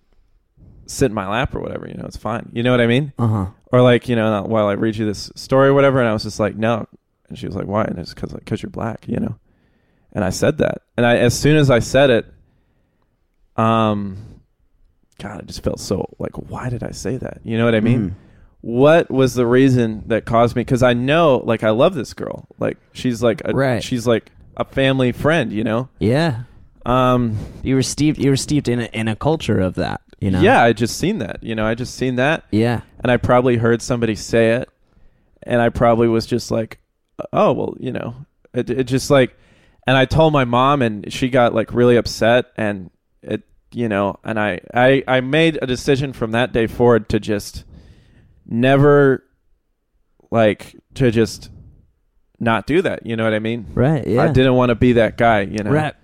sit 0.87 1.06
in 1.06 1.14
my 1.14 1.28
lap 1.28 1.54
or 1.54 1.61
whatever, 1.61 1.87
you 1.88 1.94
know, 1.94 2.04
it's 2.06 2.16
fine. 2.16 2.50
You 2.52 2.62
know 2.62 2.70
what 2.70 2.80
I 2.80 2.87
mean? 2.87 3.12
Uh 3.18 3.26
huh. 3.26 3.46
Or 3.72 3.82
like, 3.82 4.08
you 4.08 4.16
know, 4.16 4.42
while 4.42 4.66
I 4.66 4.72
read 4.72 4.96
you 4.96 5.06
this 5.06 5.30
story 5.35 5.68
or 5.68 5.74
whatever, 5.74 5.98
and 5.98 6.08
I 6.08 6.12
was 6.12 6.22
just 6.22 6.38
like, 6.40 6.56
no. 6.56 6.87
And 7.33 7.38
she 7.38 7.47
was 7.47 7.57
like, 7.57 7.66
why? 7.66 7.85
And 7.85 7.99
it's 7.99 8.12
because 8.12 8.33
like, 8.35 8.45
cause 8.45 8.62
you're 8.62 8.68
black, 8.71 9.09
you 9.09 9.18
know? 9.18 9.37
And 10.12 10.23
I 10.23 10.29
said 10.29 10.59
that. 10.59 10.83
And 10.99 11.07
I, 11.07 11.16
as 11.16 11.33
soon 11.38 11.57
as 11.57 11.71
I 11.71 11.79
said 11.79 12.11
it, 12.11 12.27
um, 13.57 14.16
God, 15.18 15.40
I 15.40 15.45
just 15.45 15.62
felt 15.62 15.81
so 15.81 16.14
like, 16.18 16.33
why 16.51 16.68
did 16.68 16.83
I 16.83 16.90
say 16.90 17.16
that? 17.16 17.40
You 17.45 17.57
know 17.59 17.64
what 17.64 17.75
I 17.75 17.81
mean? 17.81 18.11
Mhm. 18.11 18.14
What 18.61 19.11
was 19.11 19.35
the 19.35 19.47
reason 19.47 20.05
that 20.09 20.25
caused 20.25 20.55
me? 20.55 20.61
Because 20.61 20.83
I 20.83 20.92
know, 20.92 21.38
like, 21.45 21.64
I 21.64 21.71
love 21.71 21.95
this 21.95 22.14
girl. 22.14 22.47
Like, 22.59 22.79
she's 22.92 23.23
like, 23.23 23.42
a, 23.45 23.53
Right. 23.53 23.83
she's 23.83 24.07
like 24.07 24.31
a 24.57 24.64
family 24.64 25.12
friend, 25.12 25.53
you 25.53 25.64
know? 25.64 25.88
Yeah. 25.99 26.42
Um, 26.87 27.37
You 27.62 27.75
were 27.77 27.83
steeped. 27.83 28.18
You 28.18 28.31
were 28.31 28.37
steeped 28.37 28.68
in 28.68 28.81
a, 28.81 28.85
in 28.92 29.09
a 29.09 29.16
culture 29.16 29.59
of 29.61 29.75
that. 29.77 30.01
You 30.21 30.31
know. 30.31 30.40
yeah, 30.40 30.62
I 30.62 30.73
just 30.73 30.99
seen 30.99 31.18
that, 31.18 31.42
you 31.42 31.57
know, 31.57 31.66
I 31.66 31.75
just 31.75 31.97
seen 31.97 32.14
that. 32.16 32.45
Yeah. 32.53 32.83
and 33.01 33.11
I 33.11 33.16
probably 33.16 33.57
heard 33.57 33.83
somebody 33.83 34.14
say 34.14 34.53
it, 34.53 34.68
and 35.42 35.61
I 35.61 35.68
probably 35.71 36.07
was 36.07 36.27
just 36.27 36.53
like, 36.53 36.79
"Oh, 37.32 37.52
well, 37.52 37.76
you 37.80 37.92
know," 37.92 38.14
it, 38.54 38.70
it 38.70 38.85
just 38.85 39.11
like, 39.11 39.37
and 39.87 39.96
I 39.96 40.04
told 40.04 40.32
my 40.32 40.44
mom, 40.44 40.82
and 40.82 41.12
she 41.12 41.28
got 41.28 41.54
like 41.54 41.72
really 41.74 41.96
upset, 41.96 42.46
and 42.56 42.90
it, 43.22 43.42
you 43.72 43.88
know, 43.88 44.18
and 44.24 44.38
I, 44.38 44.61
I, 44.74 45.02
I 45.08 45.20
made 45.20 45.58
a 45.62 45.66
decision 45.66 46.12
from 46.12 46.32
that 46.32 46.52
day 46.52 46.66
forward 46.66 47.08
to 47.11 47.18
just 47.20 47.64
never, 48.46 49.24
like, 50.30 50.76
to 50.94 51.11
just 51.11 51.50
not 52.40 52.66
do 52.66 52.82
that. 52.82 53.06
You 53.06 53.16
know 53.16 53.24
what 53.24 53.35
I 53.35 53.38
mean? 53.38 53.66
Right. 53.74 54.06
Yeah. 54.06 54.22
I 54.22 54.28
didn't 54.32 54.54
want 54.54 54.70
to 54.70 54.74
be 54.74 54.94
that 54.94 55.16
guy. 55.16 55.42
You 55.42 55.62
know, 55.62 55.70
Right. 55.70 55.94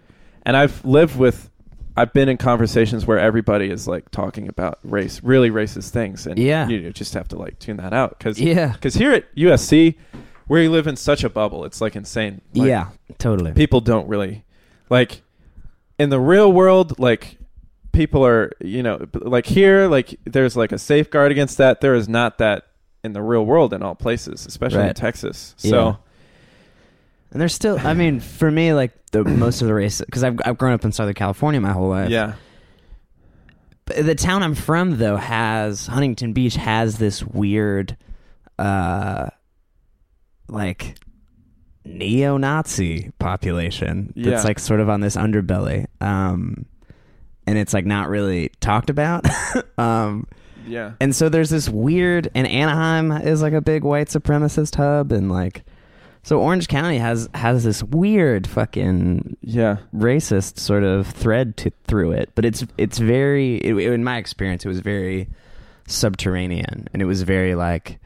and 0.44 0.56
I've 0.56 0.84
lived 0.84 1.16
with. 1.18 1.50
I've 1.96 2.12
been 2.12 2.28
in 2.28 2.36
conversations 2.36 3.06
where 3.06 3.18
everybody 3.18 3.70
is 3.70 3.88
like 3.88 4.08
talking 4.12 4.46
about 4.46 4.78
race, 4.84 5.20
really 5.24 5.50
racist 5.50 5.90
things, 5.90 6.28
and 6.28 6.38
Yeah. 6.38 6.68
you 6.68 6.92
just 6.92 7.12
have 7.14 7.26
to 7.28 7.36
like 7.36 7.58
tune 7.58 7.76
that 7.78 7.92
out 7.92 8.16
because 8.16 8.38
Yeah. 8.38 8.72
because 8.72 8.94
here 8.94 9.10
at 9.10 9.24
USC, 9.36 9.96
we 10.48 10.68
live 10.68 10.86
in 10.86 10.96
such 10.96 11.24
a 11.24 11.28
bubble, 11.28 11.64
it's 11.64 11.80
like 11.80 11.94
insane. 11.96 12.40
Like, 12.54 12.68
yeah. 12.68 12.88
Totally. 13.18 13.52
people 13.52 13.80
don't 13.80 14.08
really 14.08 14.44
like 14.90 15.22
in 15.98 16.10
the 16.10 16.20
real 16.20 16.52
world. 16.52 16.98
Like 16.98 17.36
people 17.92 18.24
are, 18.24 18.52
you 18.60 18.82
know, 18.82 19.06
like 19.14 19.46
here, 19.46 19.86
like 19.88 20.18
there's 20.24 20.56
like 20.56 20.72
a 20.72 20.78
safeguard 20.78 21.32
against 21.32 21.58
that. 21.58 21.80
There 21.80 21.94
is 21.94 22.08
not 22.08 22.38
that 22.38 22.64
in 23.04 23.12
the 23.12 23.22
real 23.22 23.44
world 23.44 23.72
in 23.72 23.82
all 23.82 23.94
places, 23.94 24.46
especially 24.46 24.80
in 24.80 24.86
Right. 24.86 24.96
Texas. 24.96 25.54
Yeah. 25.58 25.70
So 25.70 25.98
And 27.32 27.40
there's 27.40 27.54
still. 27.54 27.78
I 27.78 27.94
mean, 27.94 28.20
for 28.38 28.50
me, 28.50 28.72
like 28.72 28.92
the 29.12 29.24
most 29.24 29.60
of 29.62 29.68
the 29.68 29.74
race, 29.74 30.00
because 30.00 30.22
I've 30.24 30.38
I've 30.44 30.58
grown 30.58 30.72
up 30.72 30.84
in 30.84 30.92
Southern 30.92 31.14
California 31.14 31.60
my 31.60 31.72
whole 31.72 31.88
life. 31.88 32.10
yeah, 32.10 32.34
But 33.84 34.04
the 34.04 34.14
town 34.14 34.42
I'm 34.42 34.54
from, 34.54 34.98
though, 34.98 35.16
has 35.16 35.86
Huntington 35.86 36.32
Beach 36.34 36.56
has 36.56 36.98
this 36.98 37.22
weird, 37.24 37.96
uh, 38.58 39.30
like 40.48 40.96
neo-Nazi 41.84 43.10
population 43.18 44.12
that's 44.16 44.42
Yeah. 44.42 44.42
like 44.42 44.58
sort 44.58 44.80
of 44.80 44.88
on 44.88 45.00
this 45.00 45.16
underbelly, 45.16 45.86
um, 46.00 46.66
and 47.46 47.58
it's 47.58 47.72
like 47.74 47.86
not 47.86 48.08
really 48.08 48.50
talked 48.60 48.90
about. 48.90 49.26
um, 49.78 50.26
yeah, 50.66 50.92
and 51.00 51.14
so 51.16 51.28
there's 51.28 51.50
this 51.50 51.68
weird, 51.68 52.30
and 52.34 52.46
Anaheim 52.46 53.10
is 53.12 53.40
like 53.42 53.54
a 53.54 53.60
big 53.60 53.84
white 53.84 54.08
supremacist 54.08 54.74
hub, 54.76 55.12
and 55.12 55.30
like, 55.32 55.64
so 56.22 56.40
Orange 56.40 56.68
County 56.68 56.98
has 56.98 57.28
has 57.32 57.64
this 57.64 57.82
weird 57.82 58.46
fucking 58.46 59.38
yeah, 59.40 59.78
racist 59.94 60.58
sort 60.58 60.84
of 60.84 61.06
thread 61.06 61.56
to, 61.58 61.72
through 61.86 62.12
it, 62.12 62.30
but 62.34 62.44
it's 62.44 62.66
it's 62.76 62.98
very 62.98 63.56
it, 63.58 63.74
in 63.78 64.04
my 64.04 64.18
experience 64.18 64.64
it 64.64 64.68
was 64.68 64.80
very 64.80 65.28
subterranean 65.86 66.86
and 66.92 67.00
it 67.00 67.06
was 67.06 67.22
very 67.22 67.54
like 67.54 67.98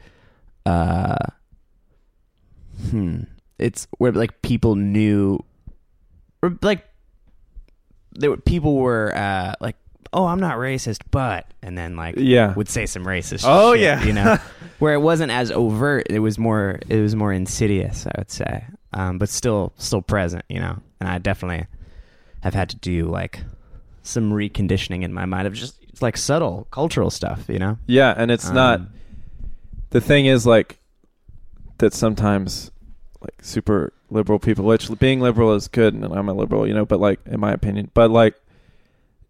uh 0.65 1.17
hmm 2.89 3.21
it's 3.59 3.87
where 3.97 4.11
like 4.11 4.41
people 4.41 4.75
knew 4.75 5.39
or 6.41 6.57
like 6.61 6.85
there 8.13 8.29
were 8.29 8.37
people 8.37 8.75
were 8.77 9.15
uh 9.15 9.53
like 9.61 9.75
oh 10.11 10.25
I'm 10.25 10.39
not 10.39 10.57
racist 10.57 10.99
but 11.11 11.47
and 11.61 11.77
then 11.77 11.95
like 11.95 12.15
yeah. 12.17 12.53
would 12.53 12.69
say 12.69 12.85
some 12.85 13.05
racist 13.05 13.43
Oh, 13.45 13.73
shit, 13.73 13.81
yeah. 13.83 14.03
you 14.03 14.13
know 14.13 14.37
where 14.79 14.93
it 14.93 14.99
wasn't 14.99 15.31
as 15.31 15.51
overt 15.51 16.07
it 16.09 16.19
was 16.19 16.37
more 16.37 16.79
it 16.89 16.99
was 16.99 17.15
more 17.15 17.31
insidious 17.33 18.05
i 18.05 18.11
would 18.17 18.29
say 18.31 18.65
um, 18.93 19.17
but 19.17 19.29
still 19.29 19.73
still 19.77 20.01
present 20.01 20.43
you 20.49 20.59
know 20.59 20.77
and 20.99 21.09
i 21.09 21.17
definitely 21.17 21.65
have 22.41 22.53
had 22.53 22.69
to 22.69 22.75
do 22.77 23.05
like 23.07 23.39
some 24.03 24.31
reconditioning 24.31 25.01
in 25.03 25.13
my 25.13 25.25
mind 25.25 25.47
of 25.47 25.53
just 25.53 25.77
like 26.01 26.17
subtle 26.17 26.67
cultural 26.71 27.09
stuff 27.09 27.45
you 27.47 27.57
know 27.59 27.77
Yeah, 27.87 28.13
and 28.17 28.29
it's 28.31 28.49
not. 28.49 28.79
Um, 28.81 28.89
The 29.91 30.01
thing 30.01 30.25
is, 30.25 30.45
like, 30.45 30.79
that 31.77 31.93
sometimes, 31.93 32.71
like, 33.23 33.43
super 33.43 33.93
liberal 34.09 34.39
people, 34.39 34.65
which 34.65 34.89
being 34.99 35.19
liberal 35.19 35.53
is 35.53 35.67
good, 35.67 35.93
and 35.93 36.05
I'm 36.05 36.29
a 36.29 36.33
liberal, 36.33 36.67
you 36.67 36.73
know, 36.73 36.85
but, 36.85 36.99
like, 36.99 37.19
in 37.25 37.39
my 37.39 37.51
opinion, 37.51 37.89
but, 37.93 38.11
like, 38.11 38.35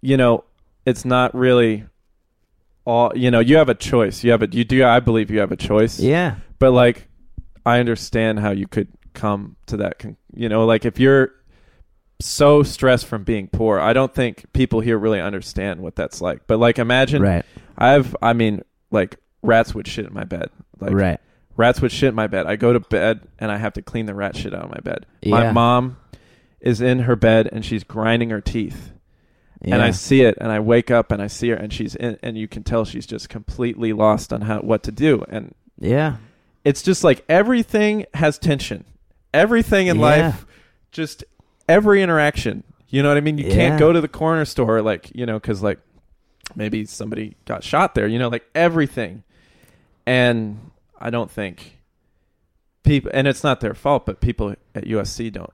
you 0.01 0.17
know, 0.17 0.43
it's 0.85 1.05
not 1.05 1.33
really 1.33 1.85
all, 2.85 3.11
you 3.15 3.31
know, 3.31 3.39
you 3.39 3.55
have 3.57 3.69
a 3.69 3.75
choice. 3.75 4.23
You 4.23 4.31
have 4.31 4.41
a, 4.41 4.47
you 4.51 4.63
do, 4.63 4.83
I 4.85 4.99
believe 4.99 5.31
you 5.31 5.39
have 5.39 5.51
a 5.51 5.55
choice. 5.55 5.99
yeah 5.99 6.35
But, 6.59 6.71
like, 6.71 7.07
I 7.65 7.79
understand 7.79 8.39
how 8.39 8.51
you 8.51 8.67
could 8.67 8.89
come 9.13 9.55
to 9.67 9.77
that, 9.77 9.99
con- 9.99 10.17
you 10.33 10.49
know, 10.49 10.65
like, 10.65 10.83
if 10.83 10.99
you're 10.99 11.33
so 12.19 12.63
stressed 12.63 13.05
from 13.05 13.23
being 13.23 13.47
poor, 13.47 13.79
I 13.79 13.93
don't 13.93 14.13
think 14.13 14.51
people 14.53 14.81
here 14.81 14.97
really 14.97 15.21
understand 15.21 15.81
what 15.81 15.95
that's 15.95 16.19
like. 16.21 16.47
But, 16.47 16.59
like, 16.59 16.79
imagine. 16.79 17.21
right 17.21 17.45
I've, 17.77 18.15
I 18.21 18.33
mean, 18.33 18.63
like 18.91 19.17
rats 19.41 19.75
would 19.75 19.87
shit 19.87 20.05
in 20.05 20.13
my 20.13 20.23
bed. 20.23 20.49
Like 20.79 20.93
right 20.93 21.19
rats 21.55 21.81
would 21.81 21.91
shit 21.91 22.09
in 22.09 22.15
my 22.15 22.27
bed. 22.27 22.45
I 22.47 22.55
go 22.55 22.73
to 22.73 22.79
bed 22.79 23.21
and 23.39 23.51
I 23.51 23.57
have 23.57 23.73
to 23.73 23.81
clean 23.81 24.05
the 24.05 24.13
rat 24.15 24.35
shit 24.35 24.53
out 24.53 24.63
of 24.65 24.69
my 24.71 24.79
bed. 24.83 25.05
My 25.25 25.43
Yeah. 25.43 25.51
mom 25.51 25.97
is 26.59 26.81
in 26.81 26.99
her 26.99 27.15
bed 27.15 27.49
and 27.51 27.63
she's 27.65 27.83
grinding 27.83 28.29
her 28.31 28.41
teeth. 28.41 28.91
And 29.61 29.81
I 29.81 29.91
see 29.91 30.21
it 30.23 30.37
and 30.41 30.51
I 30.51 30.59
wake 30.59 30.91
up 30.91 31.09
and 31.11 31.21
I 31.21 31.27
see 31.27 31.49
her 31.49 31.55
and 31.55 31.71
she's 31.71 31.95
in 31.95 32.17
and 32.21 32.37
you 32.37 32.47
can 32.49 32.63
tell 32.63 32.83
she's 32.83 33.05
just 33.05 33.29
completely 33.29 33.93
lost 33.93 34.33
on 34.33 34.41
how 34.41 34.59
what 34.59 34.83
to 34.83 34.91
do. 34.91 35.23
And 35.29 35.55
yeah 35.79 36.17
it's 36.65 36.81
just 36.81 37.03
like 37.03 37.23
everything 37.29 38.05
has 38.13 38.37
tension. 38.37 38.83
Everything 39.33 39.87
in 39.87 39.97
Yeah. 39.97 40.01
life 40.01 40.45
just 40.91 41.23
every 41.69 42.01
interaction. 42.03 42.63
You 42.89 43.03
know 43.03 43.09
what 43.09 43.17
I 43.17 43.21
mean? 43.21 43.37
You 43.37 43.47
Yeah. 43.47 43.55
can't 43.55 43.79
go 43.79 43.93
to 43.93 44.01
the 44.01 44.07
corner 44.09 44.43
store 44.45 44.81
like, 44.81 45.11
you 45.15 45.25
know, 45.25 45.39
cuz 45.39 45.63
like 45.63 45.79
maybe 46.55 46.83
somebody 46.85 47.35
got 47.45 47.63
shot 47.63 47.95
there, 47.95 48.07
you 48.07 48.19
know, 48.19 48.27
like 48.29 48.43
everything. 48.53 49.23
And 50.05 50.59
I 51.03 51.09
don't 51.11 51.29
think 51.29 51.77
people 52.83 53.11
and 53.13 53.27
it's 53.27 53.43
not 53.43 53.59
their 53.59 53.75
fault, 53.75 54.05
but 54.07 54.21
people 54.21 54.55
at 54.73 54.85
USC 54.85 55.31
don't 55.31 55.51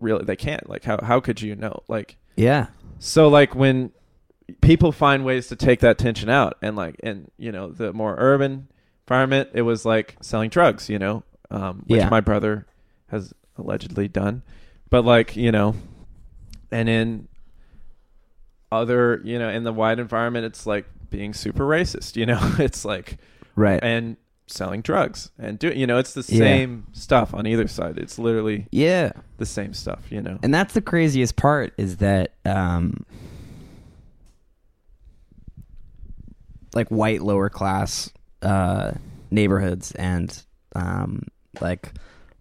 really 0.00 0.24
they 0.24 0.36
can't. 0.36 0.66
Like 0.70 0.84
how 0.84 0.98
how 1.02 1.20
could 1.20 1.42
you 1.42 1.54
know? 1.56 1.82
Like 1.88 2.16
yeah 2.36 2.68
so 2.98 3.28
like 3.28 3.54
when 3.54 3.92
people 4.60 4.92
find 4.92 5.24
ways 5.24 5.48
to 5.48 5.56
take 5.56 5.80
that 5.80 5.98
tension 5.98 6.28
out 6.30 6.56
and 6.62 6.76
like 6.76 6.94
in 7.00 7.30
you 7.36 7.52
know 7.52 7.70
the 7.70 7.92
more 7.92 8.14
urban 8.18 8.68
environment 9.04 9.48
it 9.52 9.62
was 9.62 9.84
like 9.84 10.16
selling 10.22 10.48
drugs 10.50 10.88
you 10.88 10.98
know 10.98 11.22
um 11.50 11.82
which 11.86 12.00
Yeah. 12.00 12.08
my 12.08 12.20
brother 12.20 12.66
has 13.08 13.34
allegedly 13.58 14.08
done 14.08 14.42
but 14.88 15.04
like 15.04 15.36
you 15.36 15.52
know 15.52 15.74
and 16.70 16.88
in 16.88 17.28
other 18.72 19.20
you 19.24 19.38
know 19.38 19.48
in 19.48 19.64
the 19.64 19.72
wide 19.72 19.98
environment 19.98 20.44
it's 20.46 20.66
like 20.66 20.86
being 21.10 21.34
super 21.34 21.64
racist 21.66 22.16
you 22.16 22.26
know 22.26 22.40
it's 22.58 22.84
like 22.84 23.18
right 23.56 23.80
and 23.82 24.16
selling 24.50 24.80
drugs 24.82 25.30
and 25.38 25.58
do 25.58 25.68
you 25.68 25.86
know 25.86 25.98
it's 25.98 26.12
the 26.14 26.20
Yeah. 26.28 26.38
same 26.38 26.86
stuff 26.92 27.32
on 27.34 27.46
either 27.46 27.68
side. 27.68 27.98
It's 27.98 28.18
literally 28.18 28.66
yeah. 28.70 29.12
the 29.38 29.46
same 29.46 29.72
stuff 29.74 30.10
you 30.10 30.20
know. 30.20 30.38
And 30.42 30.52
that's 30.52 30.74
the 30.74 30.82
craziest 30.82 31.36
part 31.36 31.72
is 31.78 31.98
that 31.98 32.32
um 32.44 33.04
like 36.74 36.88
white 36.88 37.22
lower 37.22 37.48
class 37.48 38.10
uh 38.42 38.92
neighborhoods 39.30 39.92
and 39.92 40.44
um 40.74 41.22
like 41.60 41.92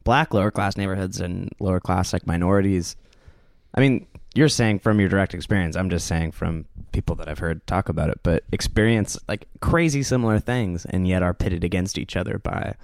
black 0.03 0.33
lower 0.33 0.51
class 0.51 0.77
neighborhoods 0.77 1.19
and 1.19 1.49
lower 1.59 1.79
class 1.79 2.13
like 2.13 2.25
minorities. 2.25 2.95
I 3.73 3.79
mean 3.81 4.07
you're 4.35 4.49
saying 4.49 4.79
from 4.79 4.99
your 4.99 5.09
direct 5.09 5.33
experience 5.33 5.75
i'm 5.75 5.89
just 5.89 6.05
saying 6.07 6.31
from 6.31 6.65
people 6.91 7.15
that 7.15 7.27
i've 7.27 7.39
heard 7.39 7.65
talk 7.67 7.89
about 7.89 8.09
it 8.09 8.19
but 8.23 8.43
experience 8.51 9.17
like 9.27 9.47
crazy 9.59 10.03
similar 10.03 10.39
things 10.39 10.85
and 10.85 11.07
yet 11.07 11.23
are 11.23 11.33
pitted 11.33 11.63
against 11.63 11.97
each 11.97 12.15
other 12.15 12.37
by 12.39 12.75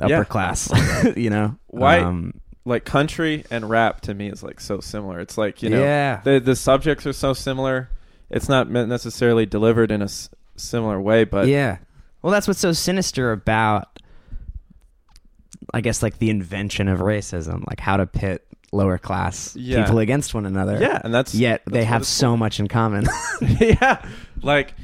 upper 0.00 0.10
Yeah. 0.10 0.24
class 0.24 0.70
you 1.16 1.30
know 1.30 1.56
Why- 1.68 2.00
um, 2.00 2.40
like 2.64 2.84
country 2.84 3.44
and 3.50 3.70
rap 3.70 4.00
to 4.02 4.12
me 4.14 4.28
is 4.28 4.42
like 4.42 4.58
so 4.58 4.80
similar. 4.80 5.20
It's 5.20 5.38
like 5.38 5.62
you 5.62 5.70
know 5.70 5.80
Yeah. 5.80 6.20
the 6.24 6.40
the 6.40 6.56
subjects 6.56 7.06
are 7.06 7.12
so 7.12 7.32
similar. 7.32 7.90
It's 8.28 8.48
not 8.48 8.68
necessarily 8.68 9.46
delivered 9.46 9.92
in 9.92 10.00
a 10.02 10.06
s- 10.06 10.28
similar 10.56 11.00
way, 11.00 11.22
but 11.22 11.46
yeah. 11.46 11.76
Well, 12.22 12.32
that's 12.32 12.48
what's 12.48 12.58
so 12.58 12.72
sinister 12.72 13.30
about, 13.30 14.00
I 15.72 15.80
guess, 15.80 16.02
like 16.02 16.18
the 16.18 16.28
invention 16.30 16.88
of 16.88 16.98
racism, 17.00 17.64
like 17.68 17.78
how 17.80 17.96
to 17.98 18.06
pit 18.06 18.45
lower 18.72 18.98
class 18.98 19.54
Yeah. 19.56 19.82
people 19.84 19.98
against 19.98 20.34
one 20.34 20.46
another. 20.46 20.78
Yeah, 20.80 21.00
and 21.04 21.12
that's 21.14 21.34
Yet 21.34 21.62
that's 21.64 21.72
they 21.74 21.84
have 21.84 22.06
so 22.06 22.36
much 22.36 22.60
in 22.60 22.68
common. 22.68 23.06
yeah, 23.60 24.04
like 24.42 24.74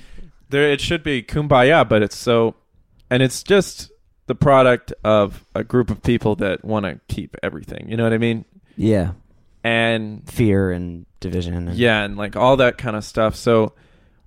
there 0.51 0.71
it 0.71 0.81
should 0.81 1.03
be 1.03 1.23
kumbaya, 1.23 1.89
but 1.89 2.03
it's 2.03 2.17
so, 2.17 2.55
and 3.11 3.23
it's 3.23 3.43
just 3.43 3.91
the 4.27 4.35
product 4.35 4.93
of 5.05 5.45
a 5.55 5.65
group 5.65 5.91
of 5.91 6.03
people 6.03 6.37
that 6.37 6.65
want 6.65 6.85
to 6.87 7.01
keep 7.09 7.37
everything. 7.43 7.89
You 7.89 7.97
know 7.97 8.05
what 8.05 8.13
I 8.13 8.19
mean? 8.19 8.45
yeah. 8.77 9.13
And 9.65 10.29
Fear 10.29 10.73
and 10.73 11.07
division. 11.21 11.55
And, 11.55 11.77
yeah, 11.77 12.03
and 12.03 12.17
like 12.17 12.35
all 12.35 12.57
that 12.57 12.79
kind 12.79 12.97
of 12.97 13.05
stuff. 13.05 13.37
So 13.37 13.75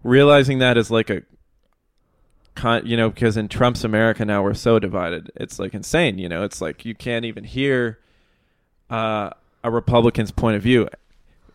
realizing 0.02 0.60
that 0.60 0.78
is 0.78 0.90
like 0.90 1.10
a 1.10 1.24
con, 2.56 2.86
you 2.86 2.96
know, 2.96 3.10
because 3.10 3.36
in 3.36 3.50
Trump's 3.50 3.84
America 3.84 4.24
now 4.24 4.44
we're 4.44 4.54
so 4.54 4.80
divided. 4.80 5.32
It's 5.36 5.60
like 5.60 5.74
insane, 5.74 6.18
you 6.20 6.30
know. 6.30 6.44
It's 6.44 6.62
like 6.62 6.86
you 6.86 6.96
can't 6.96 7.26
even 7.26 7.44
hear 7.44 8.00
uh, 8.90 9.32
a 9.66 9.72
Republican's 9.72 10.32
point 10.32 10.56
of 10.56 10.62
view. 10.64 10.88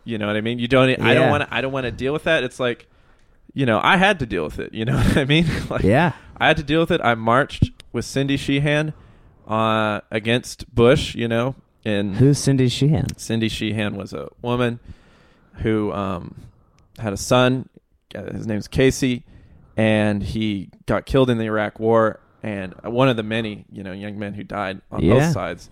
You 0.03 0.17
know 0.17 0.27
what 0.27 0.35
I 0.35 0.41
mean? 0.41 0.59
You 0.59 0.67
don't. 0.67 0.89
I 1.01 1.13
don't 1.13 1.29
want. 1.29 1.43
to 1.43 1.53
I 1.53 1.61
don't 1.61 1.71
want 1.71 1.85
to 1.85 1.91
deal 1.91 2.11
with 2.13 2.23
that. 2.23 2.43
It's 2.43 2.59
like, 2.59 2.87
you 3.53 3.65
know, 3.65 3.79
I 3.83 3.97
had 3.97 4.19
to 4.19 4.25
deal 4.25 4.43
with 4.43 4.59
it. 4.59 4.73
You 4.73 4.85
know 4.85 4.95
what 4.97 5.17
I 5.17 5.25
mean? 5.25 5.45
like, 5.69 5.83
Yeah. 5.83 6.13
I 6.37 6.47
had 6.47 6.57
to 6.57 6.63
deal 6.63 6.79
with 6.79 6.91
it. 6.91 7.01
I 7.03 7.13
marched 7.15 7.69
with 7.93 8.03
Cindy 8.05 8.35
Sheehan 8.37 8.93
uh, 9.47 10.01
against 10.09 10.73
Bush. 10.73 11.13
You 11.15 11.27
know, 11.27 11.55
and 11.85 12.15
Who's 12.17 12.39
Cindy 12.39 12.67
Sheehan? 12.67 13.17
Cindy 13.17 13.47
Sheehan 13.49 13.95
was 13.95 14.11
a 14.13 14.27
woman 14.41 14.79
who 15.57 15.91
um, 15.91 16.35
had 16.97 17.13
a 17.13 17.17
son. 17.17 17.69
uh, 18.15 18.23
His 18.33 18.47
name's 18.47 18.67
Casey, 18.67 19.23
and 19.77 20.23
he 20.23 20.69
got 20.87 21.05
killed 21.05 21.29
in 21.29 21.37
the 21.37 21.45
Iraq 21.45 21.79
War. 21.79 22.19
And 22.43 22.73
uh, 22.83 22.89
one 22.89 23.07
of 23.07 23.17
the 23.17 23.23
many, 23.23 23.65
you 23.71 23.83
know, 23.83 23.91
young 23.91 24.17
men 24.17 24.33
who 24.33 24.43
died 24.43 24.81
on 24.91 25.03
Yeah. 25.03 25.13
both 25.13 25.31
sides. 25.33 25.69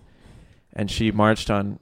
And 0.72 0.88
she 0.88 1.10
marched 1.10 1.50
on 1.50 1.80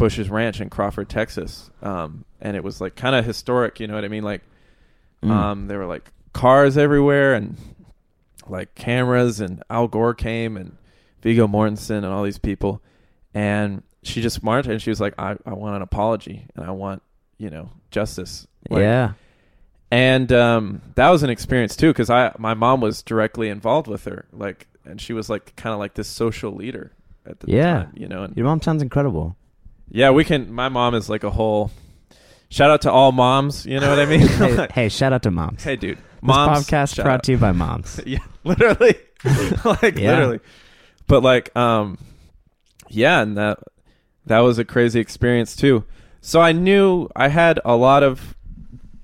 Bush's 0.00 0.28
ranch 0.30 0.60
in 0.60 0.68
Crawford, 0.70 1.08
Texas. 1.08 1.70
Um, 1.82 2.24
and 2.40 2.56
it 2.56 2.64
was 2.64 2.80
like 2.80 2.96
kind 2.96 3.14
of 3.14 3.24
historic. 3.24 3.78
You 3.78 3.86
know 3.86 3.94
what 3.94 4.04
I 4.04 4.08
mean? 4.08 4.24
Like, 4.24 4.42
Mm. 5.22 5.30
um, 5.30 5.66
there 5.68 5.78
were 5.78 5.86
like 5.86 6.10
cars 6.32 6.76
everywhere 6.78 7.34
and 7.34 7.56
like 8.48 8.74
cameras, 8.74 9.38
and 9.40 9.62
Al 9.70 9.86
Gore 9.86 10.14
came 10.14 10.56
and 10.56 10.76
Viggo 11.22 11.46
Mortensen 11.46 11.98
and 11.98 12.06
all 12.06 12.22
these 12.24 12.38
people. 12.38 12.80
And 13.34 13.82
she 14.02 14.22
just 14.22 14.42
marched 14.42 14.66
and 14.68 14.80
she 14.80 14.88
was 14.90 15.00
like, 15.00 15.14
I, 15.18 15.36
I 15.44 15.52
want 15.52 15.76
an 15.76 15.82
apology 15.82 16.46
and 16.56 16.64
I 16.64 16.70
want, 16.70 17.02
you 17.36 17.50
know, 17.50 17.68
justice. 17.90 18.46
Like, 18.70 18.80
yeah. 18.80 19.12
And 19.90 20.32
um, 20.32 20.80
that 20.94 21.10
was 21.10 21.22
an 21.22 21.30
experience 21.30 21.76
too, 21.76 21.88
because 21.90 22.08
I 22.10 22.32
my 22.38 22.54
mom 22.54 22.80
was 22.80 23.02
directly 23.02 23.48
involved 23.50 23.88
with 23.88 24.04
her, 24.04 24.24
like, 24.32 24.68
and 24.84 25.00
she 25.00 25.12
was 25.12 25.28
like 25.28 25.54
kind 25.56 25.72
of 25.74 25.78
like 25.80 25.94
this 25.94 26.08
social 26.08 26.52
leader 26.52 26.92
at 27.26 27.40
the 27.40 27.50
Yeah. 27.52 27.74
time, 27.84 27.92
you 27.94 28.08
know. 28.08 28.22
And 28.22 28.36
Your 28.36 28.46
mom 28.46 28.62
sounds 28.62 28.82
incredible. 28.82 29.36
Yeah, 29.90 30.10
we 30.10 30.24
can. 30.24 30.52
My 30.52 30.68
mom 30.68 30.94
is 30.94 31.08
like 31.08 31.24
a 31.24 31.30
whole. 31.30 31.70
Shout 32.48 32.70
out 32.70 32.82
to 32.82 32.90
all 32.90 33.12
moms. 33.12 33.64
You 33.66 33.78
know 33.80 33.90
what 33.90 33.98
I 34.00 34.06
mean? 34.06 34.20
hey, 34.26 34.68
hey, 34.74 34.88
shout 34.88 35.12
out 35.12 35.22
to 35.24 35.30
moms. 35.30 35.62
Hey, 35.62 35.76
dude. 35.76 35.98
This 35.98 36.04
Moms. 36.22 36.66
podcast 36.68 36.96
brought 36.96 37.14
out. 37.14 37.22
to 37.24 37.32
you 37.32 37.38
by 37.38 37.52
moms. 37.52 38.00
yeah, 38.06 38.18
literally. 38.44 38.94
like 39.64 39.98
Yeah. 39.98 40.10
literally. 40.12 40.40
But 41.06 41.22
like 41.22 41.54
um 41.56 41.96
yeah, 42.88 43.22
and 43.22 43.36
that 43.38 43.58
that 44.26 44.40
was 44.40 44.58
a 44.58 44.64
crazy 44.64 45.00
experience 45.00 45.56
too. 45.56 45.84
So 46.20 46.40
I 46.40 46.52
knew 46.52 47.08
I 47.16 47.28
had 47.28 47.58
a 47.64 47.74
lot 47.76 48.02
of 48.02 48.34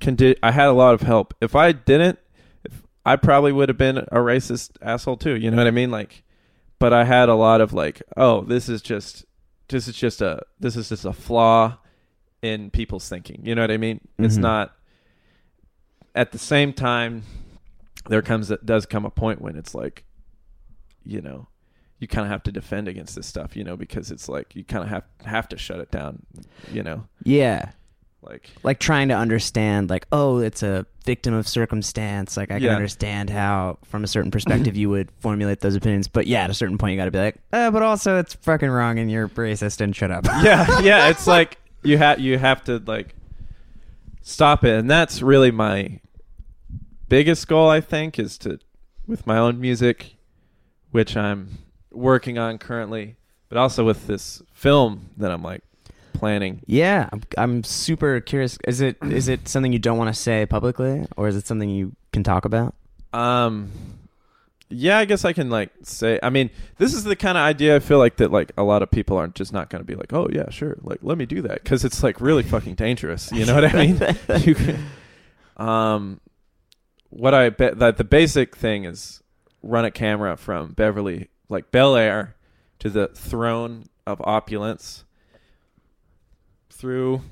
condi- 0.01 0.37
I 0.43 0.51
had 0.53 0.67
a 0.69 0.73
lot 0.73 0.93
of 0.95 1.01
help. 1.03 1.33
If 1.41 1.55
I 1.57 1.73
didn't 1.73 2.19
if 2.65 2.83
I 3.07 3.17
probably 3.17 3.53
would 3.53 3.69
have 3.71 3.79
been 3.79 3.99
a 3.99 4.17
racist 4.19 4.73
asshole 4.83 5.17
too, 5.17 5.37
you 5.37 5.51
know 5.51 5.57
what 5.57 5.67
I 5.67 5.71
mean? 5.71 5.91
Like 5.91 6.23
but 6.79 6.93
I 6.93 7.05
had 7.05 7.29
a 7.31 7.35
lot 7.35 7.61
of 7.63 7.73
like, 7.73 8.03
oh, 8.17 8.43
this 8.43 8.69
is 8.69 8.83
just 8.83 9.25
this 9.69 9.89
is 9.89 9.95
just 9.97 10.21
a 10.23 10.43
this 10.61 10.77
is 10.77 10.89
just 10.89 11.05
a 11.05 11.13
flaw 11.13 11.79
in 12.43 12.71
people's 12.71 13.09
thinking. 13.09 13.41
You 13.45 13.55
know 13.55 13.63
what 13.63 13.71
I 13.71 13.77
mean? 13.77 14.01
It's 14.19 14.37
Mhm. 14.37 14.43
not 14.43 14.77
at 16.15 16.33
the 16.33 16.39
same 16.39 16.73
time 16.73 17.23
there 18.09 18.23
comes 18.23 18.53
does 18.65 18.87
come 18.87 19.05
a 19.05 19.11
point 19.11 19.41
when 19.41 19.57
it's 19.57 19.75
like 19.75 20.05
you 21.05 21.21
know 21.21 21.49
you 21.99 22.07
kind 22.09 22.25
of 22.27 22.31
have 22.31 22.43
to 22.45 22.53
defend 22.53 22.89
against 22.89 23.15
this 23.17 23.27
stuff 23.27 23.57
you 23.57 23.65
know 23.65 23.77
because 23.77 24.11
it's 24.11 24.29
like 24.29 24.55
you 24.55 24.63
kind 24.65 24.83
of 24.85 24.89
have 24.91 25.05
have 25.25 25.49
to 25.49 25.57
shut 25.59 25.81
it 25.81 25.91
down 25.91 26.25
you 26.73 26.83
know 26.83 27.07
Yeah. 27.25 27.73
Like 28.27 28.51
Like 28.63 28.79
trying 28.81 29.09
to 29.09 29.15
understand, 29.15 29.89
like, 29.91 30.07
oh, 30.13 30.39
it's 30.39 30.63
a 30.63 30.87
victim 31.05 31.35
of 31.35 31.47
circumstance. 31.47 32.37
Like, 32.37 32.51
I 32.51 32.55
can 32.55 32.65
Yeah. 32.65 32.75
understand 32.75 33.31
how, 33.31 33.79
from 33.85 34.03
a 34.05 34.07
certain 34.07 34.31
perspective, 34.37 34.77
you 34.77 34.91
would 34.91 35.11
formulate 35.21 35.61
those 35.61 35.75
opinions. 35.77 36.09
But 36.09 36.27
yeah, 36.27 36.43
at 36.45 36.51
a 36.51 36.55
certain 36.55 36.79
point, 36.79 36.93
you 36.93 36.99
got 36.99 37.05
to 37.07 37.11
be 37.11 37.19
like, 37.19 37.37
uh, 37.53 37.71
but 37.71 37.83
also 37.83 38.19
it's 38.19 38.35
fucking 38.35 38.69
wrong 38.71 38.99
and 38.99 39.11
you're 39.11 39.29
racist 39.29 39.81
and 39.81 39.95
shut 39.95 40.11
up. 40.11 40.25
yeah 40.43 40.81
yeah 40.81 41.09
it's 41.09 41.27
like 41.37 41.59
you 41.83 41.97
have 41.99 42.19
you 42.21 42.37
have 42.39 42.65
to 42.65 42.79
like 42.87 43.15
stop 44.23 44.65
it 44.65 44.77
and 44.79 44.91
that's 44.91 45.23
really 45.23 45.51
my 45.53 46.01
biggest 47.09 47.47
goal 47.47 47.69
i 47.69 47.81
think 47.81 48.19
is 48.19 48.37
to 48.39 48.59
with 49.07 49.25
my 49.27 49.39
own 49.39 49.61
music 49.61 50.17
which 50.91 51.17
i'm 51.17 51.59
working 51.93 52.37
on 52.39 52.59
currently 52.59 53.15
but 53.49 53.57
also 53.57 53.85
with 53.85 54.09
this 54.09 54.43
film 54.53 55.11
that 55.17 55.31
i'm 55.31 55.43
like 55.43 55.63
planning 56.19 56.63
Yeah, 56.67 57.09
I'm, 57.13 57.23
I'm 57.39 57.65
super 57.65 58.21
curious. 58.21 58.59
Is 58.67 58.81
it 58.81 58.97
is 59.03 59.29
it 59.29 59.49
something 59.49 59.73
you 59.73 59.79
don't 59.79 59.99
want 59.99 60.15
to 60.15 60.21
say 60.21 60.47
publicly, 60.47 61.07
or 61.17 61.29
is 61.29 61.37
it 61.37 61.47
something 61.47 61.69
you 61.69 61.95
can 62.13 62.23
talk 62.23 62.45
about? 62.45 62.75
Um, 63.13 63.71
yeah, 64.69 64.99
I 64.99 65.05
guess 65.05 65.25
I 65.25 65.33
can 65.33 65.49
like 65.49 65.71
say. 65.83 66.19
I 66.23 66.31
mean, 66.31 66.51
this 66.79 66.93
is 66.93 67.05
the 67.05 67.15
kind 67.15 67.39
of 67.39 67.43
idea 67.43 67.77
I 67.77 67.79
feel 67.79 67.99
like 67.99 68.17
that 68.17 68.33
like 68.33 68.53
a 68.57 68.65
lot 68.65 68.83
of 68.83 68.91
people 68.91 69.17
aren't 69.17 69.35
just 69.35 69.53
not 69.53 69.71
going 69.71 69.81
to 69.81 69.87
be 69.87 69.95
like, 69.95 70.13
oh 70.13 70.29
yeah, 70.33 70.51
sure, 70.51 70.77
like 70.83 70.99
let 71.03 71.17
me 71.17 71.27
do 71.27 71.43
that 71.43 71.63
because 71.63 71.85
it's 71.85 72.03
like 72.03 72.21
really 72.21 72.43
fucking 72.43 72.75
dangerous. 72.75 73.31
You 73.33 73.47
know 73.47 73.55
what 73.55 73.65
I 73.65 73.87
mean? 73.87 74.01
you 74.43 74.55
can, 74.55 74.87
um, 75.57 76.21
what 77.11 77.33
I 77.33 77.51
bet 77.51 77.79
that 77.79 77.97
the 77.97 78.05
basic 78.05 78.57
thing 78.57 78.85
is 78.85 79.23
run 79.63 79.85
a 79.85 79.91
camera 79.91 80.37
from 80.37 80.73
Beverly, 80.73 81.29
like 81.49 81.71
Bel 81.71 81.95
Air, 81.95 82.35
to 82.81 82.91
the 82.91 83.09
throne 83.09 83.87
of 84.07 84.21
opulence 84.25 85.05
through 86.77 87.23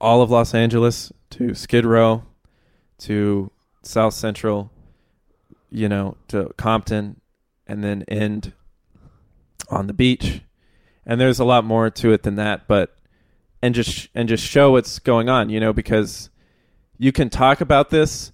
all 0.00 0.22
of 0.22 0.30
Los 0.30 0.54
Angeles 0.54 1.12
to 1.30 1.54
Skid 1.54 1.84
Row 1.84 2.22
to 2.98 3.50
South 3.82 4.14
Central, 4.14 4.70
you 5.70 5.88
know, 5.88 6.16
to 6.28 6.52
Compton, 6.56 7.20
and 7.66 7.82
then 7.82 8.02
end 8.08 8.52
on 9.68 9.86
the 9.86 9.92
beach. 9.92 10.42
And 11.04 11.20
there's 11.20 11.38
a 11.40 11.44
lot 11.44 11.64
more 11.64 11.90
to 11.90 12.12
it 12.12 12.22
than 12.22 12.36
that, 12.36 12.66
but 12.68 12.96
and 13.60 13.74
just 13.74 14.08
and 14.14 14.28
just 14.28 14.44
show 14.44 14.72
what's 14.72 14.98
going 14.98 15.28
on, 15.28 15.50
you 15.50 15.58
know, 15.60 15.72
because 15.72 16.30
you 16.98 17.12
can 17.12 17.28
talk 17.30 17.60
about 17.60 17.90
this, 17.90 18.32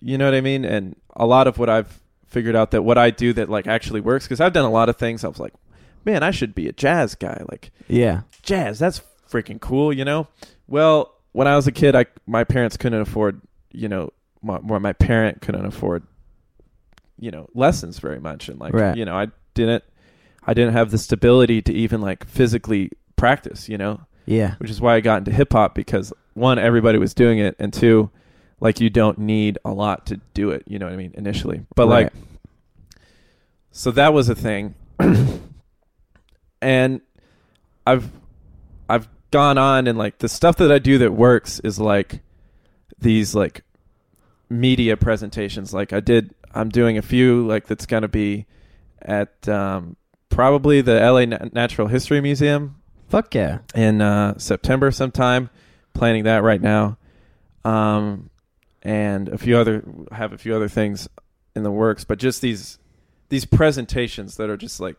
you 0.00 0.18
know 0.18 0.26
what 0.26 0.34
I 0.34 0.40
mean, 0.40 0.64
and 0.64 0.94
a 1.16 1.26
lot 1.26 1.46
of 1.46 1.58
what 1.58 1.70
I've 1.70 2.00
figured 2.26 2.54
out 2.56 2.72
that 2.72 2.82
what 2.82 2.98
I 2.98 3.10
do 3.10 3.32
that 3.32 3.48
like 3.48 3.66
actually 3.66 4.00
works 4.00 4.26
because 4.26 4.40
I've 4.40 4.52
done 4.52 4.64
a 4.64 4.70
lot 4.70 4.88
of 4.88 4.96
things. 4.96 5.24
I 5.24 5.28
was 5.28 5.38
like, 5.38 5.54
man, 6.04 6.22
I 6.22 6.30
should 6.32 6.54
be 6.54 6.68
a 6.68 6.72
jazz 6.72 7.14
guy, 7.14 7.42
like 7.50 7.70
Yeah. 7.88 8.22
jazz 8.42 8.78
that's 8.78 9.00
freaking 9.30 9.60
cool 9.60 9.92
you 9.92 10.04
know 10.04 10.26
well 10.66 11.14
when 11.32 11.46
i 11.48 11.56
was 11.56 11.66
a 11.66 11.72
kid 11.72 11.94
i 11.96 12.04
my 12.26 12.44
parents 12.44 12.76
couldn't 12.76 13.00
afford 13.00 13.40
you 13.72 13.88
know 13.88 14.10
my, 14.42 14.58
my 14.60 14.78
my 14.78 14.92
parent 14.92 15.40
couldn't 15.40 15.64
afford 15.66 16.02
you 17.18 17.30
know 17.30 17.48
lessons 17.54 17.98
very 17.98 18.20
much 18.20 18.48
and 18.48 18.58
like 18.60 18.72
Right. 18.74 18.96
you 18.96 19.04
know 19.04 19.16
i 19.16 19.28
didn't 19.54 19.82
i 20.46 20.54
didn't 20.54 20.72
have 20.74 20.90
the 20.90 20.98
stability 20.98 21.62
to 21.62 21.72
even 21.72 22.00
like 22.00 22.26
physically 22.26 22.90
practice 23.16 23.68
you 23.68 23.78
know 23.78 24.00
Yeah. 24.26 24.54
which 24.58 24.70
is 24.70 24.80
why 24.80 24.94
i 24.96 25.00
got 25.00 25.18
into 25.18 25.32
hip 25.32 25.52
hop 25.52 25.74
because 25.74 26.12
one 26.34 26.58
everybody 26.58 26.98
was 26.98 27.14
doing 27.14 27.38
it 27.38 27.56
and 27.58 27.72
two 27.72 28.10
like 28.60 28.80
you 28.80 28.90
don't 28.90 29.18
need 29.18 29.58
a 29.64 29.70
lot 29.72 30.06
to 30.06 30.20
do 30.34 30.50
it 30.50 30.62
you 30.66 30.78
know 30.78 30.86
what 30.86 30.92
i 30.92 30.96
mean 30.96 31.12
initially 31.16 31.64
but 31.76 31.86
Right. 31.88 32.04
like 32.04 32.12
so 33.70 33.90
that 33.92 34.12
was 34.12 34.28
a 34.28 34.34
thing 34.34 34.74
and 36.62 37.00
i've 37.86 38.10
gone 39.34 39.58
on 39.58 39.86
and 39.88 39.98
like 39.98 40.18
the 40.18 40.28
stuff 40.28 40.56
that 40.56 40.70
i 40.70 40.78
do 40.78 40.96
that 40.98 41.12
works 41.12 41.58
is 41.60 41.78
like 41.80 42.20
these 42.98 43.34
like 43.34 43.62
media 44.48 44.96
presentations 44.96 45.74
like 45.74 45.92
i 45.92 45.98
did 46.00 46.32
i'm 46.54 46.68
doing 46.68 46.96
a 46.98 47.02
few 47.02 47.46
like 47.46 47.66
that's 47.66 47.86
going 47.86 48.02
to 48.02 48.08
be 48.08 48.46
at 49.02 49.48
um 49.48 49.96
probably 50.28 50.80
the 50.80 51.00
la 51.00 51.24
Na- 51.24 51.48
natural 51.52 51.88
history 51.88 52.20
museum 52.20 52.76
Fuck 53.08 53.34
yeah. 53.34 53.58
in 53.74 54.00
uh, 54.00 54.36
September 54.38 54.90
sometime. 54.90 55.48
Planning 55.92 56.24
that 56.24 56.42
right 56.42 56.60
now, 56.60 56.96
um, 57.64 58.28
and 58.82 59.28
a 59.28 59.38
few 59.38 59.56
other 59.56 59.84
have 60.10 60.32
a 60.32 60.38
few 60.38 60.52
other 60.56 60.68
things 60.68 61.06
in 61.54 61.62
the 61.62 61.70
works. 61.70 62.02
But 62.02 62.18
just 62.18 62.40
these 62.40 62.78
these 63.28 63.44
presentations 63.44 64.36
that 64.38 64.50
are 64.50 64.56
just 64.56 64.80
like 64.80 64.96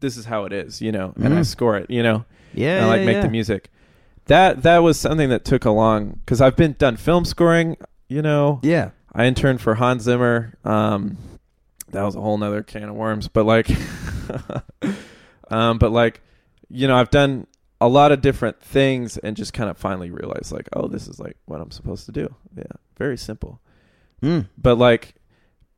this 0.00 0.18
is 0.18 0.26
how 0.26 0.44
it 0.44 0.52
is, 0.52 0.82
you 0.82 0.92
know, 0.92 1.14
and 1.16 1.32
I 1.32 1.40
Mhm. 1.40 1.46
score 1.46 1.78
it, 1.78 1.88
you 1.88 2.02
know, 2.02 2.26
Yeah. 2.54 2.76
and 2.76 2.86
I 2.86 2.88
like 2.88 3.00
yeah, 3.00 3.06
make 3.06 3.14
yeah. 3.16 3.22
the 3.22 3.30
music. 3.30 3.70
That 4.26 4.62
that 4.62 4.78
was 4.78 4.98
something 4.98 5.28
that 5.30 5.44
took 5.44 5.64
a 5.64 5.70
long 5.70 6.20
because 6.24 6.40
I've 6.40 6.56
been 6.56 6.74
done 6.78 6.96
film 6.96 7.24
scoring, 7.24 7.76
you 8.08 8.22
know. 8.22 8.60
Yeah. 8.62 8.90
I 9.12 9.24
interned 9.24 9.60
for 9.60 9.74
Hans 9.74 10.04
Zimmer. 10.04 10.54
Um, 10.64 11.16
that 11.90 12.02
was 12.02 12.14
a 12.14 12.20
whole 12.20 12.38
nother 12.38 12.62
can 12.62 12.84
of 12.84 12.94
worms. 12.94 13.28
But 13.28 13.44
like, 13.44 13.68
um, 15.50 15.78
but 15.78 15.90
like, 15.90 16.22
you 16.68 16.86
know, 16.86 16.96
I've 16.96 17.10
done 17.10 17.46
a 17.80 17.88
lot 17.88 18.12
of 18.12 18.20
different 18.20 18.60
things 18.60 19.16
and 19.18 19.36
just 19.36 19.52
kind 19.52 19.70
of 19.70 19.78
finally 19.78 20.10
realized 20.10 20.52
like, 20.52 20.68
oh, 20.74 20.86
this 20.86 21.08
is 21.08 21.18
like 21.18 21.36
what 21.46 21.60
I'm 21.60 21.70
supposed 21.70 22.06
to 22.06 22.12
do. 22.12 22.34
Yeah, 22.56 22.64
very 22.96 23.16
simple. 23.16 23.60
Mm. 24.22 24.48
But 24.56 24.76
like, 24.76 25.14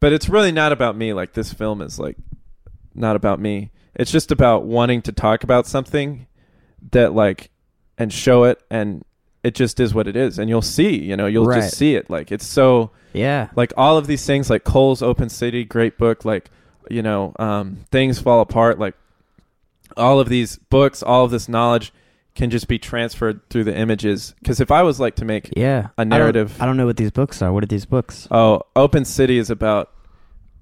but 0.01 0.12
it's 0.12 0.29
really 0.29 0.53
not 0.53 0.73
about 0.73 0.97
me. 0.97 1.12
Like 1.12 1.33
this 1.33 1.53
film 1.53 1.81
is 1.81 1.99
like 1.99 2.16
not 2.95 3.16
about 3.16 3.41
me. 3.41 3.70
It's 3.95 4.11
just 4.11 4.33
about 4.33 4.64
wanting 4.64 5.03
to 5.03 5.12
talk 5.12 5.45
about 5.45 5.66
something 5.66 6.27
that 6.91 7.14
like 7.14 7.51
and 7.99 8.12
show 8.12 8.45
it 8.45 8.61
and 8.70 9.05
it 9.45 9.55
just 9.55 9.78
is 9.80 9.95
what 9.95 10.07
it 10.09 10.16
is 10.16 10.39
and 10.39 10.49
you'll 10.49 10.62
see 10.62 10.97
you 10.97 11.16
know 11.16 11.26
you'll 11.26 11.47
Right. 11.47 11.62
just 11.62 11.76
see 11.76 11.95
it 11.95 12.11
like 12.11 12.30
it's 12.33 12.47
so 12.47 12.91
Yeah. 13.12 13.49
like 13.57 13.72
all 13.76 13.97
of 13.97 14.07
these 14.07 14.24
things 14.26 14.51
like 14.51 14.64
cole's 14.64 15.03
open 15.03 15.28
city 15.28 15.64
great 15.64 15.99
book 15.99 16.24
like 16.24 16.51
you 16.91 17.03
know 17.03 17.33
um, 17.39 17.78
things 17.91 18.18
fall 18.20 18.41
apart 18.41 18.78
like 18.78 18.95
all 19.97 20.18
of 20.20 20.28
these 20.28 20.57
books 20.70 21.03
all 21.03 21.24
of 21.24 21.30
this 21.30 21.49
knowledge 21.49 21.93
can 22.35 22.51
just 22.51 22.66
be 22.66 22.78
transferred 22.78 23.41
through 23.51 23.64
the 23.64 23.76
images 23.76 24.35
because 24.41 24.59
if 24.61 24.70
i 24.70 24.83
was 24.83 24.99
like 24.99 25.14
to 25.16 25.24
make 25.24 25.51
Yeah. 25.57 25.89
A 25.99 26.01
I 26.01 26.05
don't- 26.05 26.09
narrative. 26.09 26.57
I 26.61 26.66
don't, 26.66 26.76
know 26.76 26.87
what 26.87 26.97
these 26.97 27.11
books 27.11 27.43
are. 27.43 27.53
What 27.53 27.62
are 27.62 27.66
these 27.68 27.85
books? 27.87 28.26
oh 28.30 28.62
open 28.74 29.05
city 29.05 29.39
is 29.39 29.51
about 29.51 29.91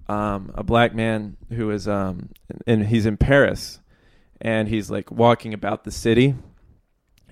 um, 0.09 0.51
a 0.55 0.65
black 0.65 0.95
man 0.95 1.37
who 1.51 1.71
is 1.71 1.87
um, 1.87 2.31
and 2.67 2.87
he's 2.87 3.07
in 3.07 3.17
paris 3.17 3.79
and 4.41 4.69
he's 4.69 4.91
like 4.91 5.11
walking 5.11 5.53
about 5.55 5.85
the 5.85 5.91
city 5.91 6.35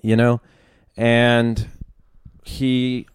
you 0.03 0.15
know 0.17 0.41
and 0.97 1.69
he 2.45 3.07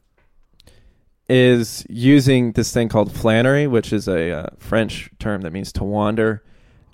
is 1.29 1.85
using 1.89 2.51
this 2.53 2.73
thing 2.73 2.89
called 2.89 3.11
flânerie 3.11 3.69
which 3.69 3.93
is 3.93 4.07
a 4.07 4.31
uh, 4.31 4.47
french 4.57 5.09
term 5.19 5.41
that 5.41 5.51
means 5.53 5.71
to 5.71 5.83
wander 5.83 6.43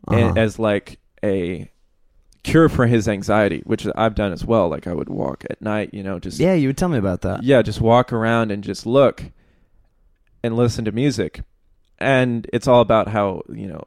Uh-huh. 0.07 0.17
and, 0.19 0.37
as 0.37 0.59
like 0.59 0.99
a 1.23 1.69
cure 2.43 2.69
for 2.69 2.87
his 2.87 3.07
anxiety 3.07 3.61
which 3.65 3.85
i've 3.95 4.15
done 4.15 4.31
as 4.31 4.45
well 4.45 4.69
like 4.69 4.87
i 4.87 4.93
would 4.93 5.09
walk 5.09 5.43
at 5.49 5.61
night 5.61 5.89
you 5.93 6.01
know 6.03 6.19
just 6.19 6.39
yeah, 6.39 6.53
you 6.53 6.67
would 6.69 6.77
tell 6.77 6.89
me 6.89 6.97
about 6.97 7.21
that. 7.21 7.43
yeah, 7.43 7.61
just 7.61 7.81
walk 7.81 8.13
around 8.13 8.51
and 8.51 8.63
just 8.63 8.85
look 8.85 9.23
and 10.41 10.55
listen 10.55 10.85
to 10.85 10.91
music. 10.93 11.41
And 12.01 12.47
it's 12.53 12.65
all 12.65 12.79
about 12.79 13.09
how, 13.09 13.41
you 13.53 13.67
know, 13.67 13.83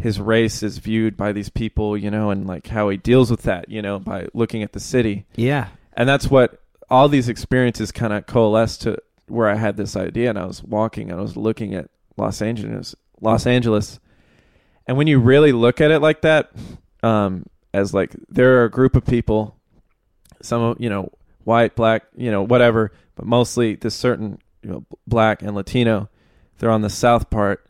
his 0.00 0.18
race 0.18 0.62
is 0.62 0.78
viewed 0.78 1.16
by 1.16 1.32
these 1.32 1.50
people, 1.50 1.96
you 1.96 2.10
know, 2.10 2.30
and 2.30 2.46
like 2.46 2.66
how 2.68 2.88
he 2.88 2.96
deals 2.96 3.30
with 3.30 3.42
that, 3.42 3.68
you 3.68 3.82
know, 3.82 3.98
by 3.98 4.26
looking 4.32 4.62
at 4.62 4.72
the 4.72 4.80
city. 4.80 5.26
Yeah. 5.36 5.68
And 5.92 6.08
that's 6.08 6.30
what 6.30 6.62
all 6.88 7.08
these 7.08 7.28
experiences 7.28 7.92
kind 7.92 8.12
of 8.12 8.26
coalesced 8.26 8.82
to 8.82 8.98
where 9.28 9.48
I 9.48 9.56
had 9.56 9.76
this 9.76 9.96
idea 9.96 10.30
and 10.30 10.38
I 10.38 10.46
was 10.46 10.62
walking 10.62 11.10
and 11.10 11.20
I 11.20 11.22
was 11.22 11.36
looking 11.36 11.74
at 11.74 11.90
Los 12.16 12.40
Angeles, 12.40 12.94
Los 13.20 13.46
Angeles. 13.46 14.00
And 14.86 14.96
when 14.96 15.06
you 15.06 15.20
really 15.20 15.52
look 15.52 15.80
at 15.80 15.90
it 15.90 16.00
like 16.00 16.22
that, 16.22 16.50
um, 17.02 17.44
as 17.72 17.92
like 17.94 18.16
there 18.28 18.58
are 18.58 18.64
a 18.64 18.70
group 18.70 18.96
of 18.96 19.04
people, 19.04 19.56
some 20.42 20.62
of, 20.62 20.80
you 20.80 20.88
know, 20.88 21.12
white, 21.44 21.76
black, 21.76 22.04
you 22.16 22.30
know, 22.30 22.42
whatever, 22.42 22.92
but 23.14 23.26
mostly 23.26 23.74
this 23.74 23.94
certain, 23.94 24.38
you 24.62 24.70
know, 24.70 24.84
black 25.06 25.42
and 25.42 25.54
Latino, 25.54 26.08
they're 26.58 26.70
on 26.70 26.82
the 26.82 26.90
south 26.90 27.30
part 27.30 27.66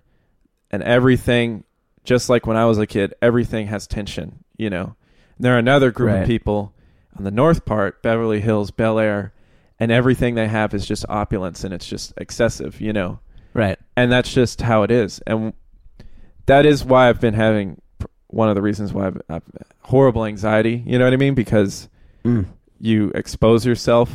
and 0.70 0.82
everything, 0.82 1.64
just 2.04 2.28
like 2.28 2.46
when 2.46 2.56
I 2.56 2.64
was 2.66 2.78
a 2.78 2.86
kid, 2.86 3.14
everything 3.22 3.66
has 3.68 3.86
tension, 3.86 4.44
you 4.56 4.70
know. 4.70 4.94
And 5.36 5.44
there 5.44 5.54
are 5.54 5.58
another 5.58 5.90
group 5.90 6.08
Right. 6.10 6.22
of 6.22 6.26
people 6.26 6.74
on 7.16 7.24
the 7.24 7.30
north 7.30 7.64
part, 7.64 8.02
Beverly 8.02 8.40
Hills, 8.40 8.70
Bel 8.70 8.98
Air, 8.98 9.32
and 9.78 9.90
everything 9.90 10.34
they 10.34 10.48
have 10.48 10.74
is 10.74 10.86
just 10.86 11.04
opulence 11.08 11.64
and 11.64 11.72
it's 11.74 11.86
just 11.86 12.12
excessive, 12.16 12.80
you 12.80 12.92
know. 12.92 13.20
Right. 13.54 13.78
And 13.96 14.10
that's 14.12 14.32
just 14.32 14.60
how 14.62 14.82
it 14.82 14.90
is. 14.90 15.20
And 15.26 15.52
that 16.46 16.66
is 16.66 16.84
why 16.84 17.08
I've 17.08 17.20
been 17.20 17.34
having 17.34 17.80
one 18.28 18.48
of 18.48 18.54
the 18.54 18.62
reasons 18.62 18.92
why 18.92 19.06
I've, 19.08 19.20
I've 19.28 19.42
horrible 19.82 20.24
anxiety, 20.24 20.82
you 20.86 20.98
know 20.98 21.04
what 21.04 21.12
I 21.12 21.16
mean? 21.16 21.34
Because 21.34 21.88
Mm. 22.24 22.46
you 22.78 23.10
expose 23.14 23.64
yourself 23.64 24.12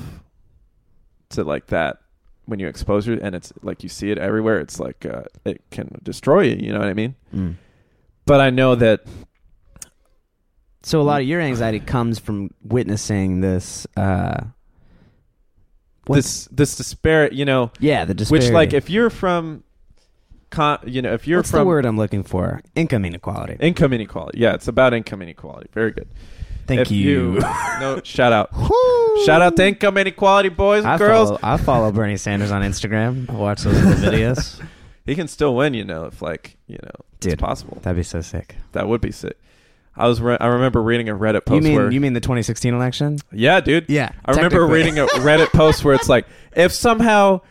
to 1.30 1.44
like 1.44 1.68
that 1.68 1.98
when 2.46 2.60
you 2.60 2.68
expose 2.68 3.08
it 3.08 3.20
and 3.22 3.34
it's 3.36 3.52
like 3.64 3.82
you 3.82 3.90
see 3.90 4.12
it 4.12 4.18
everywhere 4.20 4.60
it's 4.60 4.80
like 4.80 5.06
uh, 5.08 5.24
it 5.44 5.60
can 5.72 6.00
destroy 6.04 6.42
you 6.42 6.56
you 6.68 6.72
know 6.72 6.78
what 6.80 6.88
i 6.88 6.94
mean 6.94 7.16
Mm. 7.34 7.56
But 8.26 8.40
i 8.42 8.50
know 8.50 8.76
that 8.76 9.02
So 10.84 11.02
a 11.02 11.04
lot 11.04 11.22
of 11.22 11.28
your 11.28 11.42
anxiety 11.42 11.80
comes 11.80 12.20
from 12.20 12.52
witnessing 12.64 13.42
this. 13.42 13.88
Uh, 13.98 14.46
this 16.08 16.46
this 16.52 16.76
despair 16.78 17.34
you 17.34 17.46
know 17.46 17.72
yeah, 17.80 18.06
the 18.06 18.14
disparity. 18.14 18.46
which 18.48 18.54
like 18.54 18.74
if 18.74 18.92
you're 18.92 19.10
from 19.10 19.64
con- 20.52 20.78
you 20.86 21.02
know 21.02 21.12
if 21.14 21.28
you're 21.28 21.40
What's 21.40 21.50
from 21.50 21.62
the 21.62 21.66
word 21.66 21.86
I'm 21.86 21.98
looking 21.98 22.22
for? 22.24 22.62
Income 22.76 23.06
inequality. 23.06 23.58
income 23.60 23.92
inequality 23.94 24.38
yeah 24.40 24.54
it's 24.54 24.68
about 24.68 24.94
income 24.94 25.24
inequality 25.24 25.68
very 25.74 25.92
good 25.92 26.08
Thank 26.68 26.82
If 26.82 26.92
you. 26.92 27.40
no 27.80 28.02
shout 28.04 28.34
out 28.34 28.50
shout 29.26 29.42
out 29.42 29.56
to 29.56 29.66
income 29.68 29.98
inequality 29.98 30.50
boys 30.50 30.84
and 30.84 30.94
I 30.94 30.98
girls 31.00 31.30
follow, 31.30 31.40
I 31.42 31.58
follow 31.58 31.92
Bernie 31.92 32.18
Sanders 32.18 32.52
on 32.52 32.62
Instagram. 32.64 33.28
I 33.30 33.34
watch 33.34 33.62
those 33.64 33.74
little 33.84 33.94
videos. 34.12 34.64
He 35.06 35.16
can 35.16 35.28
still 35.28 35.56
win 35.56 35.74
you 35.74 35.84
know 35.84 36.06
if 36.06 36.22
like 36.22 36.58
you 36.68 36.78
know 36.84 36.92
Dude. 37.20 37.34
it's 37.34 37.42
possible 37.42 37.80
That'd 37.82 37.98
be 37.98 38.04
so 38.04 38.22
sick. 38.22 38.56
that 38.74 38.88
would 38.88 39.02
be 39.02 39.12
sick 39.12 39.38
I 39.98 40.08
was 40.08 40.20
re- 40.22 40.38
I 40.40 40.48
remember 40.48 40.82
reading 40.82 41.08
a 41.10 41.16
Reddit 41.16 41.46
post 41.46 41.64
You 41.64 41.70
mean 41.70 41.76
where 41.78 41.92
you 41.92 42.02
mean 42.02 42.14
the 42.14 42.20
2016 42.20 42.74
election? 42.74 43.20
yeah 43.32 43.60
dude 43.62 43.86
Yeah, 43.90 44.12
I 44.26 44.32
remember 44.32 44.66
reading 44.68 45.00
a 45.00 45.06
Reddit 45.06 45.48
post 45.54 45.84
where 45.86 45.96
it's 45.96 46.10
like, 46.10 46.26
if 46.56 46.72
somehow 46.74 47.42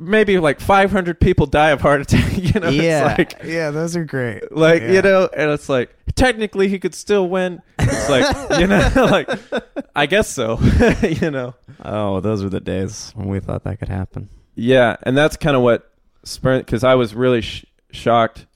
maybe 0.00 0.38
like 0.40 0.58
500 0.58 1.20
people 1.20 1.46
die 1.46 1.70
of 1.70 1.80
heart 1.80 2.00
attack, 2.00 2.32
you 2.36 2.58
know, 2.58 2.68
yeah, 2.68 3.14
it's 3.16 3.34
like, 3.34 3.44
yeah, 3.44 3.70
those 3.70 3.94
are 3.96 4.04
great. 4.04 4.50
like 4.50 4.82
Yeah. 4.82 4.90
you 4.92 5.02
know, 5.02 5.28
and 5.36 5.52
it's 5.52 5.68
like 5.68 5.94
technically 6.16 6.66
he 6.68 6.80
could 6.80 6.96
still 6.96 7.28
win. 7.28 7.62
It's 7.78 8.08
like 8.10 8.58
you 8.60 8.66
know, 8.66 8.90
like 8.96 9.30
I 9.94 10.06
guess 10.06 10.28
so, 10.28 10.58
you 11.02 11.30
know. 11.30 11.54
Oh, 11.84 12.18
those 12.18 12.42
were 12.42 12.48
the 12.50 12.58
days 12.60 13.12
when 13.14 13.28
we 13.28 13.38
thought 13.38 13.62
that 13.64 13.78
could 13.78 13.88
happen. 13.88 14.30
Yeah, 14.56 14.96
and 15.04 15.16
that's 15.16 15.36
kind 15.36 15.54
of 15.56 15.62
what 15.62 15.88
spurred 16.24 16.64
because 16.66 16.84
I 16.84 16.94
was 16.94 17.14
really 17.14 17.40
sh- 17.40 17.64
shocked. 17.90 18.46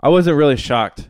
I 0.00 0.08
wasn't 0.08 0.36
really 0.36 0.56
shocked. 0.56 1.08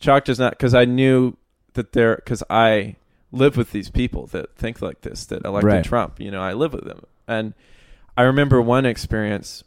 Shocked 0.00 0.28
is 0.28 0.38
not 0.38 0.52
because 0.52 0.74
I 0.74 0.84
knew 0.84 1.36
that 1.74 1.92
there 1.92 2.16
because 2.16 2.42
I 2.50 2.96
live 3.30 3.56
with 3.56 3.70
these 3.72 3.90
people 3.90 4.26
that 4.28 4.54
think 4.56 4.82
like 4.82 5.02
this 5.02 5.24
that 5.26 5.44
elected 5.44 5.72
Right. 5.72 5.84
Trump. 5.84 6.20
You 6.20 6.30
know, 6.30 6.42
I 6.42 6.52
live 6.52 6.72
with 6.72 6.84
them, 6.84 7.04
and 7.26 7.54
I 8.16 8.22
remember 8.22 8.60
one 8.60 8.84
experience 8.84 9.64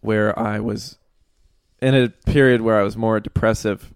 where 0.00 0.38
I 0.38 0.60
was 0.60 0.98
in 1.80 1.94
a 1.94 2.08
period 2.08 2.60
where 2.60 2.78
I 2.78 2.82
was 2.82 2.96
more 2.96 3.20
depressive. 3.20 3.92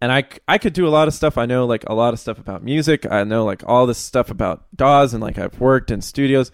And 0.00 0.12
I, 0.12 0.24
I 0.46 0.58
could 0.58 0.74
do 0.74 0.86
a 0.86 0.90
lot 0.90 1.08
of 1.08 1.14
stuff. 1.14 1.38
I 1.38 1.46
know 1.46 1.64
like 1.64 1.84
a 1.86 1.94
lot 1.94 2.12
of 2.12 2.20
stuff 2.20 2.38
about 2.38 2.62
music. 2.62 3.10
I 3.10 3.24
know 3.24 3.44
like 3.44 3.62
all 3.66 3.86
this 3.86 3.98
stuff 3.98 4.30
about 4.30 4.64
DAWs 4.76 5.14
and 5.14 5.22
like 5.22 5.38
I've 5.38 5.58
worked 5.60 5.90
in 5.90 6.02
studios. 6.02 6.50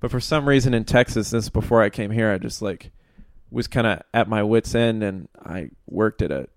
But 0.00 0.10
for 0.10 0.20
some 0.20 0.48
reason 0.48 0.72
in 0.72 0.84
Texas, 0.84 1.30
this 1.30 1.44
is 1.44 1.50
before 1.50 1.82
I 1.82 1.90
came 1.90 2.10
here, 2.10 2.30
I 2.30 2.38
just 2.38 2.62
like 2.62 2.90
was 3.50 3.66
kind 3.68 3.86
of 3.86 4.02
at 4.12 4.28
my 4.28 4.42
wits 4.42 4.74
end, 4.74 5.02
and 5.02 5.28
I 5.44 5.70
worked 5.88 6.22
at 6.22 6.30
a 6.32 6.48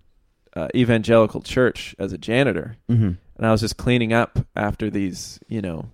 uh, 0.55 0.67
evangelical 0.75 1.41
church 1.41 1.95
as 1.99 2.13
a 2.13 2.17
janitor, 2.17 2.77
Mm-hmm. 2.89 3.11
and 3.37 3.45
I 3.45 3.51
was 3.51 3.61
just 3.61 3.77
cleaning 3.77 4.13
up 4.13 4.39
after 4.55 4.89
these, 4.89 5.39
you 5.47 5.61
know, 5.61 5.89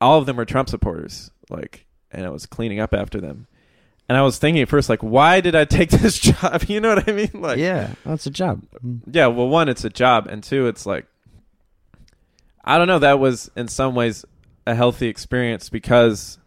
all 0.00 0.18
of 0.18 0.26
them 0.26 0.36
were 0.36 0.44
Trump 0.46 0.68
supporters, 0.68 1.30
like, 1.50 1.86
and 2.10 2.24
I 2.24 2.30
was 2.30 2.46
cleaning 2.46 2.80
up 2.80 2.94
after 2.94 3.20
them, 3.20 3.46
and 4.08 4.16
I 4.16 4.22
was 4.22 4.38
thinking 4.38 4.62
at 4.62 4.68
first, 4.68 4.88
like, 4.88 5.02
why 5.02 5.40
did 5.42 5.54
I 5.54 5.64
take 5.66 5.90
this 5.90 6.18
job? 6.18 6.64
You 6.68 6.80
know 6.80 6.94
what 6.94 7.08
I 7.08 7.12
mean? 7.12 7.30
Like, 7.34 7.58
yeah, 7.58 7.90
that's 8.04 8.26
a 8.26 8.30
job. 8.30 8.62
yeah, 9.10 9.26
well, 9.26 9.48
one, 9.48 9.68
it's 9.68 9.84
a 9.84 9.90
job, 9.90 10.26
and 10.28 10.42
two, 10.42 10.66
it's 10.68 10.86
like, 10.86 11.06
I 12.64 12.78
don't 12.78 12.88
know. 12.88 12.98
That 12.98 13.18
was 13.20 13.50
in 13.56 13.68
some 13.68 13.94
ways 13.94 14.24
a 14.66 14.74
healthy 14.74 15.06
experience 15.08 15.68
because 15.68 16.38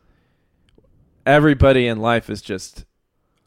everybody 1.26 1.88
in 1.88 2.00
life 2.00 2.30
is 2.30 2.42
just 2.42 2.84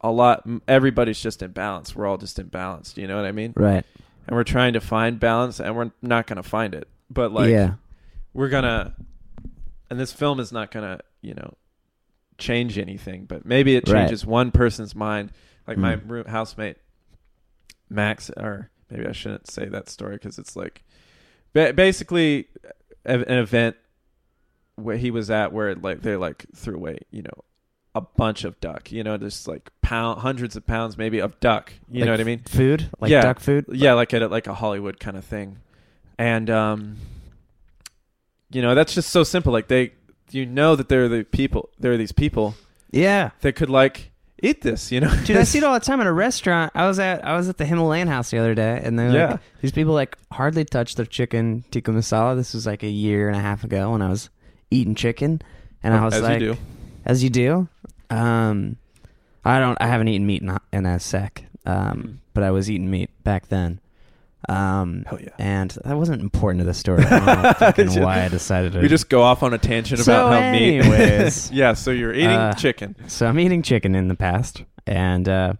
a 0.03 0.11
lot. 0.11 0.46
Everybody's 0.68 1.20
just 1.20 1.40
imbalanced. 1.40 1.94
We're 1.94 2.07
all 2.07 2.18
just 2.18 2.38
imbalanced. 2.38 2.96
You 2.96 3.07
know 3.07 3.16
what 3.16 3.24
I 3.24 3.32
mean? 3.32 3.53
Right. 3.57 3.84
And 4.26 4.36
we're 4.36 4.44
trying 4.44 4.72
to 4.74 4.80
find 4.80 5.18
balance, 5.20 5.61
and 5.61 5.74
we're 5.76 5.90
not 6.00 6.26
going 6.26 6.36
to 6.36 6.42
find 6.42 6.74
it. 6.74 6.88
But 7.11 7.32
like, 7.32 7.50
yeah. 7.50 7.74
we're 8.32 8.48
gonna, 8.48 8.94
and 9.90 9.98
this 10.00 10.12
film 10.12 10.40
is 10.40 10.53
not 10.53 10.70
gonna, 10.70 11.00
you 11.20 11.34
know, 11.34 11.55
change 12.38 12.78
anything. 12.78 13.24
But 13.26 13.44
maybe 13.44 13.76
it 13.76 13.88
Right. 13.88 14.03
changes 14.03 14.24
one 14.24 14.50
person's 14.50 14.94
mind. 14.94 15.30
Like 15.66 15.78
my 15.78 15.96
Mm. 15.96 16.11
room, 16.11 16.24
housemate 16.26 16.76
Max, 17.88 18.30
or 18.36 18.70
maybe 18.90 19.07
I 19.07 19.12
shouldn't 19.12 19.50
say 19.50 19.66
that 19.66 19.88
story 19.88 20.16
because 20.16 20.38
it's 20.38 20.57
like 20.57 20.82
ba- 21.53 21.72
basically 21.72 22.46
an 23.05 23.22
event 23.28 23.76
where 24.76 24.96
he 24.96 25.11
was 25.11 25.30
at 25.30 25.53
where 25.53 25.74
like 25.74 26.00
they 26.03 26.16
like 26.16 26.46
threw 26.55 26.76
away, 26.76 26.98
you 27.11 27.22
know, 27.22 27.44
a 27.95 28.01
bunch 28.01 28.45
of 28.45 28.59
duck. 28.61 28.90
You 28.93 29.03
know, 29.05 29.16
just 29.18 29.47
like 29.49 29.70
pound 29.82 30.20
hundreds 30.20 30.57
of 30.57 30.66
pounds 30.66 30.97
maybe 30.97 31.18
of 31.18 31.38
duck. 31.40 31.72
You 31.90 32.01
Like 32.01 32.07
know 32.07 32.12
what 32.12 32.20
I 32.20 32.24
mean? 32.24 32.38
Food, 32.40 32.88
like 33.01 33.11
Yeah. 33.11 33.20
duck 33.22 33.40
food. 33.40 33.66
Yeah, 33.72 33.93
like 33.95 34.12
at 34.14 34.30
like 34.30 34.47
a 34.47 34.55
Hollywood 34.55 34.99
kind 35.01 35.16
of 35.16 35.24
thing, 35.24 35.59
and 36.18 36.49
um, 36.51 36.97
you 38.51 38.62
know 38.62 38.74
that's 38.74 38.95
just 38.95 39.11
so 39.11 39.24
simple. 39.24 39.53
Like 39.53 39.68
they, 39.68 39.93
you 40.30 40.47
know 40.47 40.76
that 40.76 40.88
there 40.88 41.05
are 41.05 41.09
the 41.09 41.24
people, 41.24 41.70
there 41.78 41.93
are 41.93 41.97
these 41.97 42.12
people 42.12 42.55
Yeah. 42.90 43.30
that 43.40 43.55
could 43.55 43.70
like 43.70 44.11
eat 44.43 44.62
this, 44.62 44.90
you 44.90 45.01
know. 45.01 45.14
Dude, 45.24 45.36
I 45.36 45.45
see 45.45 45.59
it 45.59 45.64
all 45.64 45.74
the 45.74 45.80
time 45.84 46.01
at 46.01 46.07
a 46.07 46.12
restaurant. 46.12 46.72
I 46.74 46.86
was 46.86 46.99
at 46.99 47.24
I 47.24 47.36
was 47.36 47.49
at 47.49 47.59
the 47.59 47.64
Himalayan 47.64 48.09
house 48.09 48.30
the 48.30 48.38
other 48.38 48.55
day, 48.55 48.80
and 48.82 48.99
they're 48.99 49.12
Yeah. 49.12 49.30
like, 49.32 49.40
these 49.61 49.72
people 49.72 49.95
like 49.95 50.16
hardly 50.32 50.64
touch 50.64 50.95
their 50.97 51.07
chicken 51.07 51.64
tikka 51.70 51.90
masala. 51.93 52.36
This 52.36 52.55
was 52.55 52.66
like 52.66 52.82
a 52.82 52.88
year 52.88 53.28
and 53.28 53.36
a 53.36 53.40
half 53.40 53.64
ago 53.64 53.93
when 53.93 54.03
I 54.03 54.09
was 54.09 54.30
eating 54.70 54.95
chicken, 54.95 55.43
and 55.82 55.95
I 55.95 56.05
was 56.05 56.14
As 56.14 56.22
like, 56.22 56.40
you 56.40 56.55
do. 56.55 56.61
as 57.05 57.22
you 57.22 57.30
do. 57.30 57.68
Um, 58.13 58.77
I 59.45 59.59
don't. 59.59 59.77
I 59.81 59.87
haven't 59.87 60.09
eaten 60.09 60.27
meat 60.27 60.43
in 60.43 60.49
a, 60.51 60.61
in 60.73 60.87
a 60.87 61.01
sec. 61.01 61.45
Um, 61.67 62.21
but 62.35 62.43
I 62.45 62.51
was 62.51 62.71
eating 62.71 62.91
meat 62.91 63.11
back 63.25 63.49
then. 63.49 63.81
Um, 64.49 65.05
Hell 65.07 65.21
yeah. 65.21 65.29
and 65.39 65.71
that 65.85 65.97
wasn't 65.97 66.21
important 66.21 66.61
to 66.61 66.65
the 66.65 66.75
story. 66.75 67.05
I 67.11 67.73
don't 67.77 67.95
know 67.95 68.03
why 68.05 68.25
I 68.25 68.29
decided 68.29 68.73
to. 68.73 68.81
We 68.81 68.89
just 68.89 69.09
go 69.09 69.23
off 69.23 69.45
on 69.45 69.55
a 69.55 69.59
tangent 69.59 70.01
So 70.01 70.13
about 70.27 70.43
how 70.43 70.51
meat. 70.53 70.81
anyways. 70.81 71.51
yeah, 71.53 71.75
so 71.75 71.93
you're 71.93 72.13
eating 72.13 72.31
Uh, 72.31 72.53
chicken. 72.55 72.97
So 73.09 73.27
I'm 73.27 73.39
eating 73.39 73.63
chicken 73.63 73.95
in 73.95 74.09
the 74.09 74.17
past, 74.17 74.65
and 74.87 75.29
uh, 75.29 75.53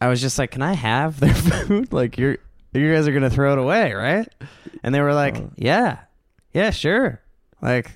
I 0.00 0.08
was 0.08 0.20
just 0.20 0.38
like, 0.38 0.52
"Can 0.52 0.62
I 0.62 0.74
have 0.74 1.18
their 1.18 1.34
food? 1.34 1.92
like, 1.92 2.16
you're 2.18 2.36
you 2.72 2.92
guys 2.94 3.08
are 3.08 3.12
gonna 3.12 3.30
throw 3.30 3.52
it 3.52 3.58
away, 3.58 3.92
right?" 3.92 4.28
And 4.84 4.94
they 4.94 5.00
were 5.00 5.14
like, 5.14 5.36
Uh. 5.36 5.42
"Yeah, 5.56 5.98
yeah, 6.52 6.70
sure. 6.70 7.20
Like, 7.60 7.90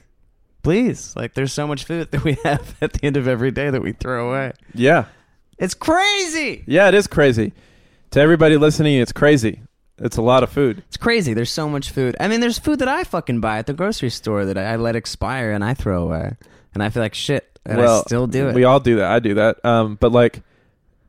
please. 0.63 1.15
Like, 1.17 1.35
there's 1.35 1.53
so 1.53 1.67
much 1.67 1.85
food 1.85 2.11
that 2.11 2.25
we 2.25 2.37
have 2.45 2.77
at 2.81 2.93
the 2.93 3.05
end 3.05 3.17
of 3.17 3.29
every 3.29 3.51
day 3.51 3.71
that 3.71 3.83
we 3.83 3.93
throw 3.93 4.31
away. 4.31 4.53
Yeah. 4.75 5.07
It's 5.59 5.75
crazy. 5.75 6.65
Yeah, 6.67 6.89
it 6.89 6.95
is 6.95 7.07
crazy. 7.07 7.53
To 8.13 8.21
everybody 8.21 8.57
listening, 8.57 9.01
it's 9.01 9.13
crazy. 9.13 9.61
It's 9.99 10.17
a 10.17 10.23
lot 10.23 10.43
of 10.43 10.51
food. 10.51 10.83
It's 10.87 10.97
crazy. 10.97 11.35
There's 11.35 11.51
so 11.51 11.69
much 11.69 11.91
food. 11.91 12.17
I 12.21 12.29
mean, 12.29 12.41
there's 12.41 12.59
food 12.59 12.79
that 12.79 12.89
I 12.89 13.05
fucking 13.05 13.41
buy 13.41 13.59
at 13.59 13.67
the 13.67 13.75
grocery 13.75 14.11
store 14.11 14.45
that 14.45 14.57
I, 14.57 14.73
I 14.73 14.77
let 14.77 14.95
expire 14.95 15.51
and 15.51 15.65
I 15.65 15.75
throw 15.75 16.03
away, 16.03 16.37
and 16.73 16.83
I 16.83 16.91
feel 16.91 17.03
like 17.03 17.15
shit, 17.15 17.59
and 17.67 17.81
I 17.81 18.01
still 18.03 18.27
do 18.27 18.49
it. 18.49 18.55
We 18.55 18.65
all 18.65 18.81
do 18.81 18.97
that. 18.97 19.11
I 19.11 19.19
do 19.19 19.35
that. 19.35 19.65
Um, 19.65 19.97
but 20.01 20.13
like, 20.13 20.43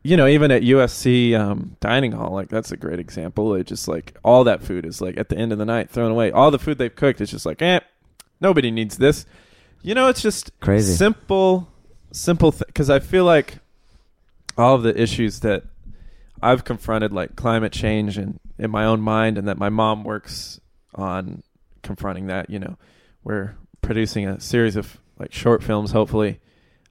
you 0.02 0.18
know, 0.18 0.28
even 0.28 0.50
at 0.50 0.64
USC 0.64 1.39
um, 1.39 1.76
dining 1.80 2.14
hall, 2.14 2.32
like 2.32 2.50
that's 2.50 2.72
a 2.72 2.78
great 2.78 3.00
example. 3.00 3.54
It 3.54 3.68
just 3.68 3.88
like 3.88 4.18
all 4.24 4.43
that 4.45 4.64
food 4.64 4.86
is 4.86 5.02
like 5.02 5.18
at 5.18 5.30
the 5.30 5.38
end 5.38 5.52
of 5.52 5.60
the 5.60 5.66
night 5.66 5.91
thrown 5.91 6.12
away. 6.12 6.32
All 6.32 6.50
the 6.50 6.60
food 6.60 6.80
they've 6.80 6.95
cooked 6.95 7.22
is 7.22 7.30
just 7.30 7.45
like, 7.45 7.62
eh, 7.62 7.82
nobody 8.42 8.72
needs 8.72 8.98
this. 8.98 9.26
You 9.82 9.96
know, 9.96 10.08
it's 10.10 10.22
just 10.22 10.52
Crazy. 10.60 10.94
simple, 10.94 11.68
simple. 12.12 12.52
Because 12.52 12.90
I 12.90 13.00
feel 13.00 13.24
like 13.26 13.60
all 14.58 14.76
of 14.76 14.84
the 14.84 15.00
issues 15.02 15.40
that 15.42 15.64
I've 16.42 16.64
confronted, 16.64 17.14
like 17.14 17.36
climate 17.36 17.72
change, 17.72 18.18
and 18.18 18.40
in 18.58 18.72
my 18.72 18.86
own 18.86 19.02
mind, 19.02 19.38
and 19.38 19.48
that 19.48 19.58
my 19.58 19.70
mom 19.70 20.04
works 20.04 20.60
on 20.96 21.44
confronting 21.84 22.28
that. 22.28 22.50
You 22.50 22.60
know, 22.60 22.78
we're 23.24 23.56
producing 23.82 24.28
a 24.28 24.40
series 24.40 24.76
of 24.76 24.98
like 25.18 25.32
short 25.34 25.64
films, 25.64 25.92
hopefully, 25.92 26.40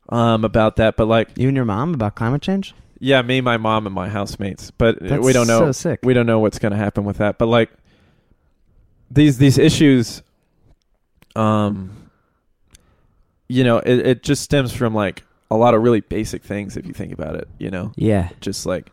um, 0.08 0.44
about 0.44 0.76
that. 0.76 0.96
But 0.96 1.08
like, 1.08 1.36
you 1.36 1.48
and 1.48 1.56
your 1.56 1.64
mom 1.66 1.94
about 1.94 2.14
climate 2.14 2.42
change? 2.42 2.74
yeah, 3.00 3.22
me, 3.22 3.40
my 3.40 3.56
mom, 3.56 3.86
and 3.86 3.94
my 3.94 4.08
housemates. 4.08 4.70
But 4.72 4.98
That's 5.00 5.24
we 5.24 5.32
don't 5.32 5.46
know. 5.46 5.60
so 5.60 5.72
sick. 5.72 6.00
We 6.02 6.14
don't 6.14 6.26
know 6.26 6.40
what's 6.40 6.58
going 6.58 6.72
to 6.72 6.78
happen 6.78 7.04
with 7.04 7.18
that. 7.18 7.38
But 7.38 7.46
like 7.46 7.70
these 9.10 9.38
these 9.38 9.56
issues, 9.58 10.22
um, 11.38 12.10
you 13.48 13.64
know, 13.64 13.78
it, 13.78 14.06
it 14.06 14.22
just 14.22 14.42
stems 14.42 14.72
from 14.72 14.94
like 14.94 15.22
a 15.50 15.56
lot 15.56 15.74
of 15.74 15.82
really 15.82 16.00
basic 16.00 16.42
things 16.42 16.76
if 16.76 16.84
you 16.86 16.92
think 16.92 17.12
about 17.12 17.34
it. 17.36 17.48
You 17.58 17.70
know, 17.70 17.92
Yeah. 17.96 18.28
just 18.40 18.66
like 18.66 18.90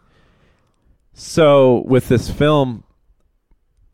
so 1.13 1.83
with 1.85 2.07
this 2.09 2.29
film 2.29 2.83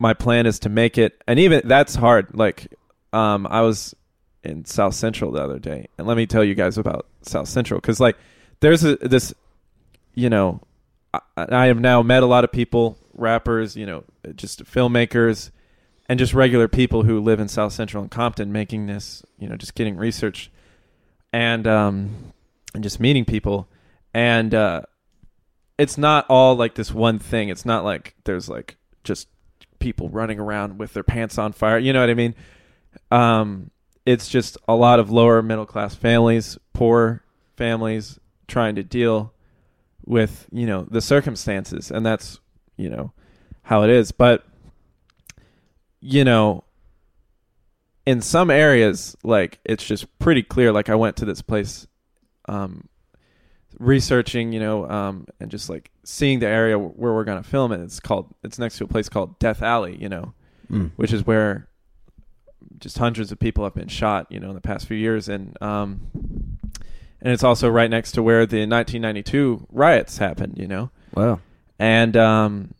my 0.00 0.12
plan 0.12 0.44
is 0.46 0.58
to 0.58 0.68
make 0.68 0.98
it 0.98 1.22
and 1.28 1.38
even 1.38 1.62
that's 1.64 1.94
hard 1.94 2.26
like 2.34 2.66
um 3.12 3.46
i 3.48 3.60
was 3.60 3.94
in 4.42 4.64
south 4.64 4.94
central 4.94 5.30
the 5.30 5.40
other 5.40 5.60
day 5.60 5.86
and 5.96 6.08
let 6.08 6.16
me 6.16 6.26
tell 6.26 6.42
you 6.42 6.56
guys 6.56 6.76
about 6.78 7.06
south 7.22 7.46
central 7.46 7.78
because 7.78 8.00
like 8.00 8.16
there's 8.58 8.82
a, 8.82 8.96
this 8.96 9.32
you 10.16 10.28
know 10.28 10.60
I, 11.14 11.20
I 11.36 11.66
have 11.66 11.78
now 11.78 12.02
met 12.02 12.24
a 12.24 12.26
lot 12.26 12.42
of 12.42 12.50
people 12.50 12.98
rappers 13.14 13.76
you 13.76 13.86
know 13.86 14.02
just 14.34 14.64
filmmakers 14.64 15.52
and 16.08 16.18
just 16.18 16.34
regular 16.34 16.68
people 16.68 17.04
who 17.04 17.20
live 17.20 17.40
in 17.40 17.48
south 17.48 17.72
central 17.72 18.02
and 18.02 18.10
compton 18.10 18.52
making 18.52 18.86
this 18.86 19.22
you 19.38 19.48
know 19.48 19.56
just 19.56 19.74
getting 19.74 19.96
research 19.96 20.50
and 21.32 21.66
um 21.66 22.32
and 22.74 22.82
just 22.82 23.00
meeting 23.00 23.24
people 23.24 23.68
and 24.14 24.54
uh 24.54 24.82
it's 25.78 25.98
not 25.98 26.26
all 26.28 26.54
like 26.54 26.74
this 26.74 26.92
one 26.92 27.18
thing. 27.18 27.48
It's 27.48 27.64
not 27.64 27.84
like 27.84 28.14
there's 28.24 28.48
like 28.48 28.76
just 29.04 29.28
people 29.78 30.08
running 30.08 30.38
around 30.38 30.78
with 30.78 30.92
their 30.92 31.02
pants 31.02 31.38
on 31.38 31.52
fire. 31.52 31.78
You 31.78 31.92
know 31.92 32.00
what 32.00 32.10
I 32.10 32.14
mean? 32.14 32.34
Um, 33.10 33.70
it's 34.04 34.28
just 34.28 34.56
a 34.68 34.74
lot 34.74 35.00
of 35.00 35.10
lower 35.10 35.42
middle 35.42 35.66
class 35.66 35.94
families, 35.94 36.58
poor 36.72 37.24
families 37.56 38.20
trying 38.46 38.76
to 38.76 38.82
deal 38.82 39.32
with, 40.04 40.46
you 40.52 40.66
know, 40.66 40.86
the 40.88 41.00
circumstances. 41.00 41.90
And 41.90 42.04
that's, 42.04 42.38
you 42.76 42.88
know, 42.88 43.12
how 43.62 43.82
it 43.82 43.90
is. 43.90 44.12
But, 44.12 44.44
you 46.04 46.24
know, 46.24 46.64
in 48.04 48.20
some 48.20 48.50
areas, 48.50 49.16
like 49.22 49.60
it's 49.64 49.84
just 49.84 50.18
pretty 50.18 50.42
clear. 50.42 50.72
Like 50.72 50.88
I 50.88 50.94
went 50.96 51.16
to 51.18 51.24
this 51.24 51.40
place, 51.40 51.86
um, 52.48 52.88
researching, 53.78 54.52
you 54.52 54.60
know, 54.60 54.88
um, 54.90 55.26
and 55.40 55.50
just 55.50 55.70
like 55.70 55.90
seeing 56.04 56.40
the 56.40 56.46
area 56.48 56.78
where 56.78 57.12
we're 57.12 57.24
gonna 57.24 57.42
film 57.42 57.72
it. 57.72 57.80
It's 57.80 58.00
called. 58.00 58.34
It's 58.42 58.58
next 58.58 58.78
to 58.78 58.84
a 58.84 58.88
place 58.88 59.08
called 59.08 59.38
Death 59.38 59.62
Alley, 59.62 59.96
you 60.00 60.08
know, 60.08 60.34
Mm. 60.70 60.90
which 60.96 61.12
is 61.12 61.26
where 61.26 61.68
just 62.78 62.98
hundreds 62.98 63.30
of 63.30 63.38
people 63.38 63.62
have 63.64 63.74
been 63.74 63.88
shot, 63.88 64.26
you 64.30 64.40
know, 64.40 64.48
in 64.48 64.54
the 64.54 64.60
past 64.60 64.86
few 64.86 64.96
years, 64.96 65.28
and 65.28 65.56
um, 65.62 66.00
and 67.20 67.32
it's 67.32 67.44
also 67.44 67.68
right 67.68 67.90
next 67.90 68.12
to 68.12 68.22
where 68.22 68.46
the 68.46 68.66
1992 68.66 69.66
riots 69.70 70.18
happened, 70.18 70.56
you 70.58 70.66
know, 70.66 70.90
Wow. 71.14 71.38
and 71.78 72.16
um, 72.16 72.74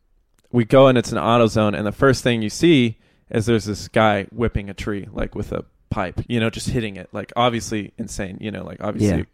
we 0.50 0.64
go 0.64 0.88
and 0.88 0.98
it's 0.98 1.12
an 1.12 1.18
auto 1.18 1.46
zone, 1.46 1.74
and 1.76 1.86
the 1.86 1.92
first 1.92 2.22
thing 2.24 2.42
you 2.42 2.50
see 2.50 2.98
is 3.32 3.46
there's 3.46 3.64
this 3.64 3.88
guy 3.88 4.24
whipping 4.30 4.70
a 4.70 4.74
tree 4.74 5.08
like 5.12 5.34
with 5.34 5.50
a 5.52 5.64
pipe, 5.90 6.20
you 6.28 6.38
know, 6.40 6.50
just 6.50 6.68
hitting 6.68 6.96
it, 6.96 7.08
like 7.12 7.32
obviously 7.36 7.92
insane, 7.98 8.38
you 8.40 8.50
know, 8.50 8.64
like 8.64 8.78
obviously, 8.82 9.18
Yeah. 9.18 9.24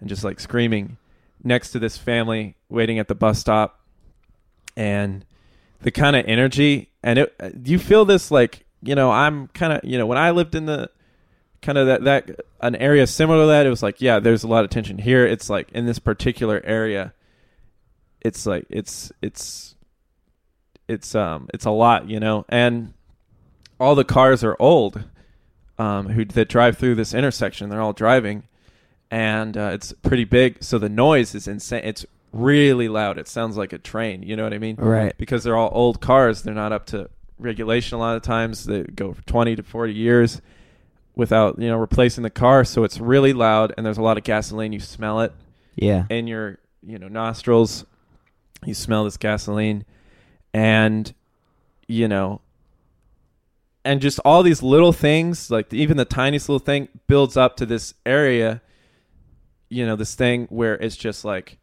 and 0.00 0.08
just 0.08 0.24
like 0.24 0.40
screaming 0.40 0.96
next 1.44 1.70
to 1.72 1.78
this 1.78 1.96
family 1.96 2.56
waiting 2.68 2.98
at 2.98 3.08
the 3.08 3.14
bus 3.14 3.38
stop, 3.38 3.80
and 4.76 5.24
the 5.82 5.90
kind 5.90 6.16
of 6.16 6.24
energy, 6.26 6.90
and 7.02 7.18
it 7.18 7.34
you 7.64 7.78
feel 7.78 8.04
this 8.04 8.30
like 8.30 8.64
you 8.82 8.94
know 8.94 9.10
I'm 9.10 9.48
kind 9.48 9.72
of 9.72 9.80
you 9.84 9.98
know 9.98 10.06
when 10.06 10.18
I 10.18 10.30
lived 10.30 10.54
in 10.54 10.66
the 10.66 10.90
kind 11.62 11.76
of 11.78 11.86
that 11.88 12.04
that 12.04 12.40
an 12.60 12.76
area 12.76 13.06
similar 13.06 13.42
to 13.44 13.46
that, 13.48 13.66
it 13.66 13.70
was 13.70 13.82
like 13.82 14.00
yeah, 14.00 14.18
there's 14.20 14.44
a 14.44 14.48
lot 14.48 14.64
of 14.64 14.70
tension 14.70 14.98
here. 14.98 15.26
It's 15.26 15.48
like 15.50 15.70
in 15.72 15.86
this 15.86 15.98
particular 15.98 16.60
area, 16.64 17.12
it's 18.20 18.46
like 18.46 18.66
it's 18.70 19.10
it's 19.22 19.74
it's 20.88 21.14
um 21.14 21.48
it's 21.54 21.64
a 21.64 21.70
lot, 21.70 22.08
you 22.10 22.20
know, 22.20 22.44
and 22.48 22.92
all 23.80 23.94
the 23.96 24.04
cars 24.04 24.44
are 24.44 24.56
old 24.60 25.02
um 25.78 26.10
who 26.10 26.24
that 26.26 26.48
drive 26.48 26.76
through 26.78 26.94
this 26.94 27.14
intersection. 27.14 27.68
They're 27.70 27.80
all 27.80 27.92
driving, 27.94 28.44
and 29.10 29.56
uh, 29.56 29.70
it's 29.72 29.92
pretty 30.02 30.24
big, 30.24 30.62
so 30.62 30.78
the 30.78 30.88
noise 30.88 31.34
is 31.34 31.48
insane. 31.48 31.82
It's 31.84 32.04
really 32.32 32.88
loud. 32.88 33.18
It 33.18 33.26
sounds 33.26 33.56
like 33.56 33.72
a 33.72 33.78
train. 33.78 34.22
You 34.22 34.36
know 34.36 34.44
what 34.44 34.52
I 34.54 34.58
mean? 34.58 34.76
Right. 34.76 35.16
Because 35.18 35.42
they're 35.42 35.56
all 35.56 35.70
old 35.72 36.00
cars. 36.00 36.42
They're 36.42 36.54
not 36.54 36.70
up 36.72 36.86
to 36.86 37.08
regulation 37.38 37.96
a 37.96 37.98
lot 37.98 38.14
of 38.16 38.22
times. 38.22 38.66
They 38.66 38.82
go 38.82 39.14
for 39.14 39.22
twenty 39.22 39.56
to 39.56 39.62
forty 39.62 39.94
years 39.94 40.40
without 41.16 41.58
you 41.58 41.68
know 41.68 41.76
replacing 41.78 42.22
the 42.22 42.30
car, 42.30 42.64
so 42.64 42.84
it's 42.84 43.00
really 43.00 43.32
loud, 43.32 43.72
and 43.76 43.84
there's 43.86 43.98
a 43.98 44.02
lot 44.02 44.18
of 44.18 44.24
gasoline. 44.24 44.72
You 44.72 44.80
smell 44.80 45.20
it 45.22 45.32
Yeah. 45.76 46.04
in 46.10 46.26
your 46.26 46.58
you 46.86 46.98
know 46.98 47.08
nostrils 47.08 47.84
you 48.66 48.72
smell 48.74 49.04
this 49.04 49.16
gasoline 49.18 49.84
and 50.54 51.12
you 51.88 52.08
know 52.08 52.40
and 53.84 54.00
just 54.00 54.18
all 54.24 54.42
these 54.42 54.62
little 54.62 54.92
things 54.92 55.50
like 55.50 55.72
even 55.72 55.96
the 55.96 56.04
tiniest 56.04 56.48
little 56.48 56.58
thing 56.64 56.88
builds 57.06 57.36
up 57.36 57.56
to 57.56 57.64
this 57.66 57.94
area 58.04 58.60
you 59.68 59.86
know 59.86 59.96
this 59.96 60.14
thing 60.14 60.46
where 60.50 60.74
it's 60.74 60.96
just 60.96 61.24
like 61.24 61.58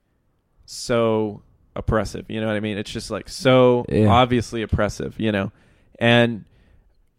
so 0.65 1.41
oppressive 1.75 2.25
you 2.29 2.41
know 2.41 2.47
what 2.47 2.55
i 2.55 2.59
mean 2.59 2.77
it's 2.77 2.91
just 2.91 3.11
like 3.11 3.29
so 3.29 3.85
Yeah. 3.89 4.07
obviously 4.07 4.61
oppressive 4.61 5.19
you 5.19 5.31
know 5.31 5.51
and 5.99 6.43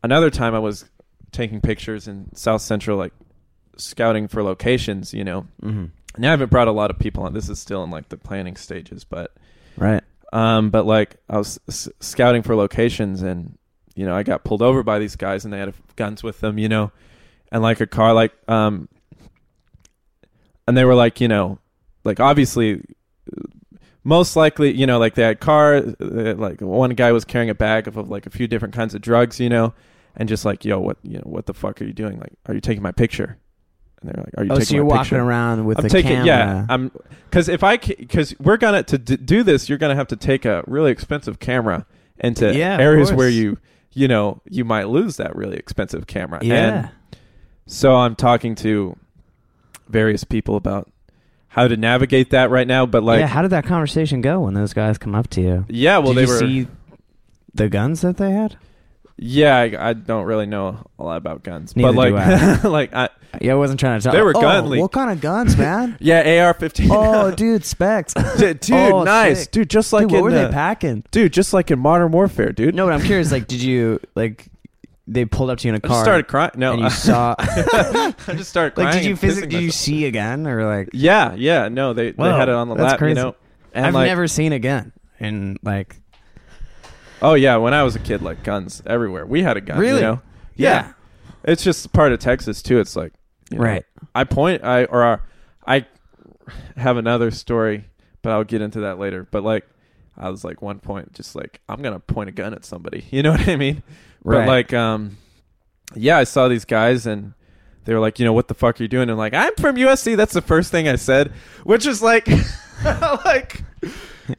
another 0.02 0.30
time 0.30 0.54
i 0.54 0.58
was 0.58 0.84
taking 1.30 1.60
pictures 1.60 2.08
in 2.08 2.34
south 2.34 2.62
central 2.62 2.98
like 2.98 3.12
scouting 3.76 4.26
for 4.28 4.42
locations 4.42 5.14
you 5.14 5.22
know 5.24 5.46
Mm-hmm. 5.62 5.84
and 6.16 6.26
I 6.26 6.30
haven't 6.30 6.50
brought 6.50 6.66
a 6.68 6.72
lot 6.72 6.90
of 6.90 6.98
people 6.98 7.22
on. 7.22 7.32
This 7.34 7.48
is 7.48 7.60
still 7.60 7.84
in 7.84 7.90
like 7.90 8.08
the 8.08 8.16
planning 8.16 8.56
stages, 8.56 9.04
but 9.04 9.32
Right. 9.76 10.02
um, 10.32 10.70
but 10.70 10.84
like 10.86 11.16
I 11.28 11.36
was 11.38 11.60
s- 11.68 11.88
scouting 12.00 12.42
for 12.42 12.56
locations, 12.56 13.22
and 13.22 13.56
you 13.98 14.06
know 14.06 14.14
I 14.14 14.22
got 14.22 14.44
pulled 14.44 14.62
over 14.62 14.82
by 14.82 14.98
these 14.98 15.16
guys, 15.16 15.44
and 15.44 15.52
they 15.52 15.58
had 15.58 15.74
guns 15.96 16.22
with 16.22 16.40
them, 16.40 16.56
you 16.58 16.68
know, 16.68 16.92
and 17.50 17.62
like 17.62 17.80
a 17.80 17.86
car, 17.86 18.14
like 18.14 18.32
um, 18.48 18.88
and 20.66 20.76
they 20.76 20.84
were 20.84 20.94
like, 20.94 21.20
you 21.20 21.28
know, 21.28 21.58
like 22.04 22.20
obviously, 22.20 22.82
most 24.04 24.36
likely, 24.36 24.72
you 24.72 24.86
know, 24.86 24.98
like 24.98 25.14
they 25.14 25.22
had 25.22 25.40
car, 25.40 25.76
uh, 25.76 26.34
like 26.34 26.60
one 26.60 26.90
guy 26.90 27.12
was 27.12 27.24
carrying 27.24 27.50
a 27.50 27.54
bag 27.54 27.88
of, 27.88 27.96
of 27.96 28.08
like 28.08 28.26
a 28.26 28.30
few 28.30 28.46
different 28.46 28.74
kinds 28.74 28.94
of 28.94 29.00
drugs, 29.00 29.40
you 29.40 29.48
know, 29.48 29.74
and 30.16 30.28
just 30.28 30.44
like, 30.44 30.64
yo, 30.64 30.78
what, 30.78 30.98
you 31.02 31.16
know, 31.16 31.24
what 31.24 31.46
the 31.46 31.54
fuck 31.54 31.80
are 31.80 31.84
you 31.84 31.92
doing? 31.92 32.18
Like, 32.18 32.32
are 32.46 32.54
you 32.54 32.60
taking 32.60 32.82
my 32.82 32.92
picture? 32.92 33.36
And 34.00 34.10
they're 34.12 34.22
like, 34.24 34.34
"Are 34.38 34.44
you 34.44 34.50
Oh, 34.52 34.54
taking 34.54 34.66
so 34.66 34.74
you're 34.76 34.84
my 34.84 34.88
walking 34.90 35.02
picture?" 35.04 35.20
around 35.22 35.64
with 35.64 35.78
I'm 35.78 35.88
taking 35.88 36.10
camera. 36.12 36.26
yeah. 36.26 36.66
I'm 36.68 36.92
because 37.24 37.48
if 37.48 37.64
I 37.64 37.78
because 37.78 38.32
we're 38.38 38.56
gonna 38.56 38.84
to 38.84 38.96
d- 38.96 39.16
do 39.16 39.42
this, 39.42 39.68
you're 39.68 39.76
gonna 39.78 39.96
have 39.96 40.06
to 40.08 40.16
take 40.16 40.44
a 40.44 40.62
really 40.68 40.92
expensive 40.92 41.40
camera 41.40 41.84
into 42.20 42.54
Yeah, 42.54 42.78
areas 42.78 43.08
course. 43.08 43.18
where 43.18 43.28
you 43.28 43.58
you 43.92 44.08
know 44.08 44.40
you 44.48 44.64
might 44.64 44.88
lose 44.88 45.16
that 45.16 45.34
really 45.36 45.56
expensive 45.56 46.06
camera. 46.06 46.40
yeah. 46.42 46.54
And 46.56 46.90
so 47.66 47.96
I'm 47.96 48.14
talking 48.16 48.54
to 48.56 48.96
various 49.88 50.24
people 50.24 50.56
about 50.56 50.90
how 51.48 51.66
to 51.68 51.76
navigate 51.76 52.30
that 52.30 52.50
right 52.50 52.66
now. 52.66 52.86
But 52.86 53.02
like, 53.02 53.20
yeah, 53.20 53.26
how 53.26 53.42
did 53.42 53.50
that 53.50 53.64
conversation 53.64 54.20
go 54.20 54.40
when 54.40 54.54
those 54.54 54.72
guys 54.72 54.98
come 54.98 55.14
up 55.14 55.28
to 55.30 55.40
you? 55.40 55.66
yeah, 55.68 55.98
well, 55.98 56.12
did 56.12 56.16
they 56.16 56.22
you 56.22 56.28
were. 56.28 56.38
see 56.38 56.68
the 57.54 57.68
guns 57.68 58.00
that 58.02 58.16
they 58.16 58.30
had? 58.30 58.56
Yeah, 59.18 59.56
I, 59.56 59.90
I 59.90 59.92
don't 59.94 60.24
really 60.24 60.46
know 60.46 60.86
a 60.98 61.04
lot 61.04 61.16
about 61.16 61.42
guns, 61.42 61.74
Neither 61.76 61.92
but 61.92 62.08
do 62.08 62.14
like, 62.14 62.64
like 62.64 62.94
I, 62.94 63.08
Yeah, 63.40 63.52
I 63.52 63.56
wasn't 63.56 63.80
trying 63.80 63.98
to 63.98 64.04
tell. 64.04 64.12
They 64.12 64.22
were 64.22 64.36
oh, 64.36 64.40
gun 64.40 64.70
leak. 64.70 64.80
What 64.80 64.92
kind 64.92 65.10
of 65.10 65.20
guns, 65.20 65.56
man? 65.56 65.96
yeah, 66.00 66.44
AR-15. 66.44 66.88
oh, 66.90 67.30
dude, 67.32 67.64
specs. 67.64 68.14
dude, 68.38 68.70
Oh, 68.70 69.02
nice, 69.02 69.40
sick. 69.42 69.50
dude. 69.50 69.70
Just 69.70 69.92
like 69.92 70.02
dude, 70.02 70.12
what 70.12 70.18
in 70.18 70.22
were 70.24 70.30
the, 70.30 70.46
they 70.46 70.52
packing? 70.52 71.04
dude, 71.10 71.32
just 71.32 71.52
like 71.52 71.70
in 71.70 71.78
Modern 71.78 72.12
Warfare, 72.12 72.52
dude. 72.52 72.74
No, 72.74 72.86
but 72.86 72.94
I'm 72.94 73.02
curious. 73.02 73.32
Like, 73.32 73.46
did 73.48 73.60
you 73.62 74.00
like? 74.14 74.46
They 75.10 75.24
pulled 75.24 75.48
up 75.48 75.58
to 75.60 75.66
you 75.68 75.74
in 75.74 75.80
a 75.82 75.84
I 75.84 75.88
car. 75.88 75.96
just 75.96 76.04
started 76.04 76.28
crying. 76.28 76.50
No, 76.56 76.74
and 76.74 76.82
you 76.82 76.90
saw. 76.90 77.34
I 77.38 78.12
just 78.28 78.50
started 78.50 78.74
crying. 78.74 78.88
like, 78.88 78.94
did 78.94 79.04
you 79.04 79.10
and 79.12 79.18
physically? 79.18 79.48
pissing 79.48 79.50
Did 79.50 79.60
you 79.62 79.66
myself. 79.68 79.80
see 79.80 80.04
a 80.04 80.10
gun 80.10 80.46
or 80.46 80.64
like? 80.66 80.90
Yeah, 80.92 81.34
yeah. 81.34 81.68
No, 81.68 81.94
they 81.94 82.12
they 82.12 82.24
had 82.24 82.48
it 82.48 82.54
on 82.54 82.68
the 82.68 82.74
that's 82.74 82.90
lap, 82.92 82.98
crazy. 82.98 83.18
you 83.18 83.24
know. 83.26 83.34
And 83.72 83.86
I've 83.86 83.94
like, 83.94 84.06
never 84.06 84.28
seen 84.28 84.52
a 84.52 84.58
gun, 84.58 84.92
and 85.18 85.58
like, 85.62 85.96
Oh 87.20 87.34
yeah, 87.34 87.56
when 87.56 87.74
I 87.74 87.82
was 87.82 87.96
a 87.96 87.98
kid, 87.98 88.22
like 88.22 88.42
guns 88.44 88.82
everywhere. 88.86 89.26
We 89.26 89.42
had 89.42 89.56
a 89.56 89.60
gun. 89.60 89.78
Really? 89.78 89.96
You 89.96 90.02
know? 90.02 90.22
yeah, 90.56 90.92
It's 91.44 91.62
just 91.62 91.92
part 91.92 92.12
of 92.12 92.18
Texas 92.20 92.62
too. 92.62 92.78
It's 92.80 92.96
like, 92.96 93.12
you 93.50 93.58
know, 93.58 93.64
Right. 93.64 93.84
I 94.14 94.24
point. 94.24 94.64
I 94.64 94.84
or 94.84 95.22
I 95.66 95.86
have 96.76 96.96
another 96.96 97.30
story, 97.30 97.84
but 98.22 98.30
I'll 98.32 98.44
get 98.44 98.62
into 98.62 98.80
that 98.80 98.98
later. 98.98 99.26
But 99.30 99.42
like, 99.44 99.66
I 100.16 100.30
was 100.30 100.44
like 100.44 100.62
one 100.62 100.78
point, 100.80 101.12
just 101.12 101.34
like 101.36 101.60
I'm 101.68 101.82
gonna 101.82 102.00
point 102.00 102.28
a 102.28 102.32
gun 102.32 102.54
at 102.54 102.64
somebody. 102.64 103.04
You 103.10 103.22
know 103.22 103.32
what 103.32 103.48
I 103.48 103.56
mean? 103.56 103.82
Right. 104.24 104.40
But 104.40 104.48
like, 104.48 104.72
um, 104.72 105.16
yeah, 105.94 106.18
I 106.18 106.24
saw 106.24 106.48
these 106.48 106.64
guys 106.64 107.06
and. 107.06 107.34
They 107.84 107.94
were 107.94 108.00
like, 108.00 108.18
you 108.18 108.26
know, 108.26 108.34
what 108.34 108.48
the 108.48 108.54
fuck 108.54 108.78
are 108.78 108.82
you 108.82 108.88
doing? 108.88 109.04
And 109.04 109.12
I'm 109.12 109.16
like, 109.16 109.32
I'm 109.32 109.54
from 109.54 109.76
USC. 109.76 110.14
That's 110.14 110.34
the 110.34 110.42
first 110.42 110.70
thing 110.70 110.86
I 110.88 110.96
said, 110.96 111.32
which 111.64 111.86
is 111.86 112.02
like, 112.02 112.28
like, 112.84 113.62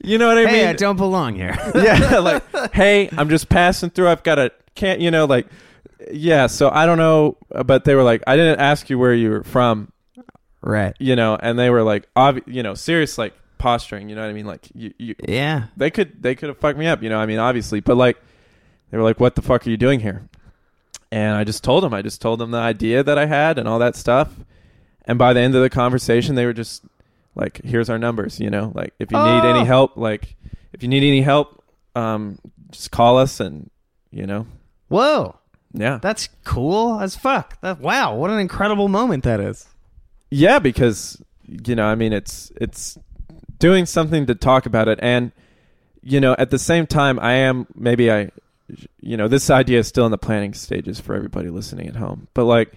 you 0.04 0.18
know 0.18 0.28
what 0.28 0.38
I 0.38 0.46
hey, 0.46 0.60
mean? 0.60 0.68
I 0.68 0.74
don't 0.74 0.98
belong 0.98 1.36
here. 1.36 1.56
yeah, 1.76 2.20
like, 2.20 2.74
hey, 2.74 3.10
I'm 3.12 3.30
just 3.30 3.50
passing 3.50 3.90
through. 3.90 4.10
I've 4.10 4.24
got 4.24 4.40
a 4.40 4.52
can't, 4.76 5.02
you 5.02 5.12
know, 5.12 5.26
like, 5.26 5.48
yeah. 6.12 6.48
So 6.48 6.70
I 6.70 6.86
don't 6.86 6.98
know, 6.98 7.38
uh, 7.54 7.64
but 7.64 7.86
they 7.86 7.96
were 7.96 8.04
like, 8.04 8.24
I 8.28 8.36
didn't 8.36 8.60
ask 8.60 8.90
you 8.90 8.98
where 8.98 9.14
you 9.14 9.30
were 9.30 9.44
from, 9.44 9.92
right. 10.62 10.96
you 11.00 11.16
know, 11.16 11.38
and 11.42 11.60
they 11.60 11.70
were 11.70 11.84
like, 11.84 12.08
obvi- 12.16 12.48
you 12.48 12.64
know, 12.64 12.74
serious 12.74 13.18
like 13.18 13.34
posturing. 13.58 14.10
You 14.10 14.16
know 14.16 14.22
what 14.22 14.30
I 14.30 14.34
mean? 14.34 14.46
Like, 14.46 14.70
you, 14.74 14.94
you, 14.98 15.16
Yeah. 15.28 15.66
they 15.78 15.92
could, 15.92 16.22
they 16.22 16.36
could 16.36 16.50
have 16.50 16.58
fucked 16.58 16.80
me 16.80 16.88
up. 16.88 17.04
You 17.04 17.10
know, 17.10 17.20
I 17.20 17.26
mean, 17.26 17.40
obviously, 17.40 17.80
but 17.82 17.98
like, 17.98 18.18
they 18.92 18.98
were 18.98 19.04
like, 19.04 19.20
what 19.20 19.36
the 19.36 19.42
fuck 19.42 19.68
are 19.68 19.70
you 19.70 19.78
doing 19.78 20.00
here? 20.00 20.28
And 21.12 21.36
I 21.36 21.44
just 21.44 21.64
told 21.64 21.84
them, 21.84 21.94
I 21.94 22.02
just 22.02 22.22
told 22.22 22.40
them 22.40 22.52
the 22.52 22.60
idea 22.60 23.04
that 23.04 23.18
I 23.18 23.26
had 23.26 23.58
and 23.58 23.68
all 23.68 23.80
that 23.80 23.96
stuff. 23.96 24.32
And 25.06 25.18
by 25.18 25.34
the 25.34 25.40
end 25.40 25.56
of 25.56 25.62
the 25.62 25.70
conversation, 25.70 26.36
they 26.36 26.46
were 26.46 26.54
just 26.54 26.84
like, 27.40 27.62
here's 27.64 27.90
our 27.90 27.98
numbers, 27.98 28.40
you 28.40 28.50
know, 28.50 28.72
like 28.76 28.94
if 29.00 29.12
you 29.12 29.18
need 29.18 29.44
Oh. 29.44 29.50
any 29.56 29.66
help, 29.66 29.96
like 29.98 30.36
if 30.74 30.84
you 30.84 30.90
need 30.90 31.04
any 31.04 31.22
help, 31.22 31.64
um, 31.96 32.38
just 32.72 32.92
call 32.92 33.18
us 33.18 33.40
and, 33.40 33.70
you 34.12 34.26
know, 34.28 34.46
Whoa, 34.90 35.36
yeah. 35.74 36.00
that's 36.02 36.30
cool 36.44 37.00
as 37.00 37.16
fuck. 37.16 37.60
That 37.62 37.80
wow, 37.80 38.16
what 38.16 38.30
an 38.32 38.40
incredible 38.40 38.88
moment 38.88 39.24
that 39.24 39.40
is. 39.40 39.68
Yeah, 40.32 40.60
because 40.60 41.22
you 41.48 41.76
know, 41.76 41.86
I 41.86 41.96
mean, 41.96 42.14
it's 42.14 42.52
it's 42.62 42.98
doing 43.58 43.86
something 43.86 44.26
to 44.28 44.36
talk 44.36 44.66
about 44.66 44.88
it, 44.88 45.00
and 45.02 45.32
you 46.02 46.20
know, 46.20 46.36
at 46.38 46.50
the 46.52 46.60
same 46.60 46.86
time, 46.88 47.20
I 47.20 47.34
am 47.34 47.68
maybe 47.76 48.12
I, 48.12 48.30
you 49.02 49.18
know, 49.18 49.28
this 49.28 49.50
idea 49.50 49.80
is 49.80 49.88
still 49.88 50.06
in 50.06 50.12
the 50.12 50.18
planning 50.18 50.54
stages 50.54 51.00
for 51.00 51.16
everybody 51.16 51.50
listening 51.50 51.88
at 51.88 51.96
home, 51.96 52.28
but 52.34 52.46
like 52.46 52.74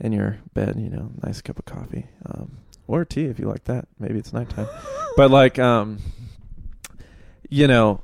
in 0.00 0.12
your 0.12 0.38
bed, 0.54 0.76
you 0.78 0.88
know, 0.90 1.10
nice 1.22 1.40
cup 1.42 1.58
of 1.58 1.64
coffee, 1.64 2.06
um, 2.26 2.58
or 3.00 3.04
tea 3.04 3.24
if 3.24 3.38
you 3.38 3.46
like 3.48 3.64
that. 3.64 3.88
Maybe 3.98 4.18
it's 4.18 4.32
nighttime, 4.32 4.68
but 5.16 5.30
like, 5.30 5.58
um, 5.58 5.98
you 7.48 7.66
know, 7.66 8.02